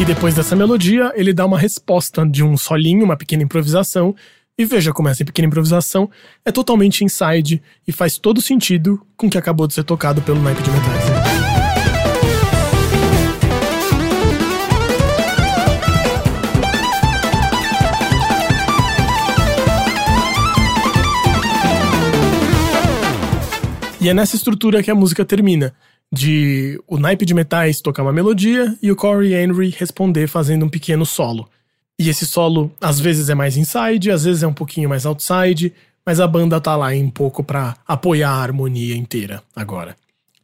E 0.00 0.04
depois 0.06 0.34
dessa 0.34 0.56
melodia, 0.56 1.12
ele 1.14 1.34
dá 1.34 1.44
uma 1.44 1.58
resposta 1.58 2.26
de 2.26 2.42
um 2.42 2.56
solinho, 2.56 3.04
uma 3.04 3.16
pequena 3.16 3.42
improvisação. 3.42 4.14
E 4.56 4.64
veja 4.64 4.92
como 4.92 5.08
essa 5.08 5.24
pequena 5.24 5.48
improvisação 5.48 6.08
é 6.44 6.52
totalmente 6.52 7.02
inside 7.02 7.60
e 7.84 7.90
faz 7.90 8.18
todo 8.18 8.40
sentido 8.40 9.04
com 9.16 9.26
o 9.26 9.30
que 9.30 9.36
acabou 9.36 9.66
de 9.66 9.74
ser 9.74 9.82
tocado 9.82 10.22
pelo 10.22 10.40
naipe 10.40 10.62
de 10.62 10.70
metais. 10.70 11.04
E 24.00 24.08
é 24.08 24.14
nessa 24.14 24.36
estrutura 24.36 24.84
que 24.84 24.90
a 24.90 24.94
música 24.94 25.24
termina. 25.24 25.74
De 26.12 26.80
o 26.86 26.96
naipe 26.96 27.24
de 27.24 27.34
metais 27.34 27.80
tocar 27.80 28.04
uma 28.04 28.12
melodia 28.12 28.76
e 28.80 28.92
o 28.92 28.94
Corey 28.94 29.34
Henry 29.34 29.70
responder 29.70 30.28
fazendo 30.28 30.64
um 30.64 30.68
pequeno 30.68 31.04
solo. 31.04 31.48
E 31.98 32.08
esse 32.08 32.26
solo 32.26 32.72
às 32.80 32.98
vezes 32.98 33.28
é 33.28 33.34
mais 33.34 33.56
inside, 33.56 34.10
às 34.10 34.24
vezes 34.24 34.42
é 34.42 34.46
um 34.46 34.52
pouquinho 34.52 34.88
mais 34.88 35.06
outside, 35.06 35.72
mas 36.04 36.20
a 36.20 36.26
banda 36.26 36.60
tá 36.60 36.76
lá 36.76 36.88
um 36.88 37.10
pouco 37.10 37.42
pra 37.42 37.76
apoiar 37.86 38.30
a 38.30 38.42
harmonia 38.42 38.96
inteira 38.96 39.42
agora. 39.54 39.96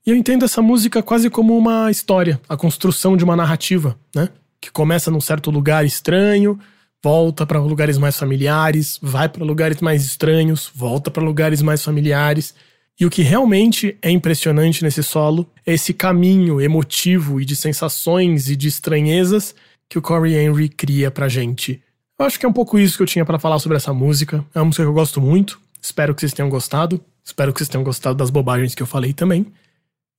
E 0.06 0.10
eu 0.10 0.16
entendo 0.16 0.44
essa 0.44 0.62
música 0.62 1.02
quase 1.02 1.28
como 1.28 1.56
uma 1.56 1.90
história, 1.90 2.40
a 2.48 2.56
construção 2.56 3.16
de 3.16 3.24
uma 3.24 3.36
narrativa, 3.36 3.98
né? 4.14 4.28
Que 4.60 4.70
começa 4.70 5.10
num 5.10 5.20
certo 5.20 5.51
lugar 5.51 5.85
estranho, 5.85 6.59
volta 7.02 7.44
para 7.44 7.60
lugares 7.60 7.98
mais 7.98 8.16
familiares, 8.16 8.98
vai 9.02 9.28
para 9.28 9.44
lugares 9.44 9.81
mais 9.81 10.05
estranhos, 10.05 10.70
volta 10.74 11.10
para 11.10 11.22
lugares 11.22 11.60
mais 11.60 11.82
familiares. 11.82 12.55
E 12.98 13.05
o 13.05 13.10
que 13.10 13.22
realmente 13.22 13.97
é 14.02 14.10
impressionante 14.10 14.82
nesse 14.82 15.02
solo 15.02 15.47
é 15.66 15.74
esse 15.74 15.93
caminho 15.93 16.60
emotivo 16.60 17.40
e 17.40 17.44
de 17.44 17.56
sensações 17.56 18.48
e 18.48 18.56
de 18.56 18.68
estranhezas 18.68 19.55
que 19.90 19.98
o 19.98 20.02
Corey 20.02 20.36
Henry 20.36 20.68
cria 20.68 21.10
pra 21.10 21.28
gente. 21.28 21.82
Eu 22.16 22.24
acho 22.24 22.38
que 22.38 22.46
é 22.46 22.48
um 22.48 22.52
pouco 22.52 22.78
isso 22.78 22.96
que 22.96 23.02
eu 23.02 23.06
tinha 23.06 23.24
para 23.24 23.40
falar 23.40 23.58
sobre 23.58 23.76
essa 23.76 23.92
música. 23.92 24.44
É 24.54 24.60
uma 24.60 24.66
música 24.66 24.84
que 24.84 24.88
eu 24.88 24.94
gosto 24.94 25.20
muito. 25.20 25.60
Espero 25.82 26.14
que 26.14 26.20
vocês 26.20 26.32
tenham 26.32 26.48
gostado. 26.48 27.04
Espero 27.24 27.52
que 27.52 27.58
vocês 27.58 27.68
tenham 27.68 27.82
gostado 27.82 28.14
das 28.14 28.30
bobagens 28.30 28.74
que 28.74 28.82
eu 28.82 28.86
falei 28.86 29.12
também. 29.12 29.52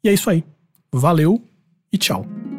E 0.04 0.10
é 0.10 0.14
isso 0.14 0.30
aí. 0.30 0.44
Valeu 0.92 1.42
e 1.92 1.98
tchau. 1.98 2.51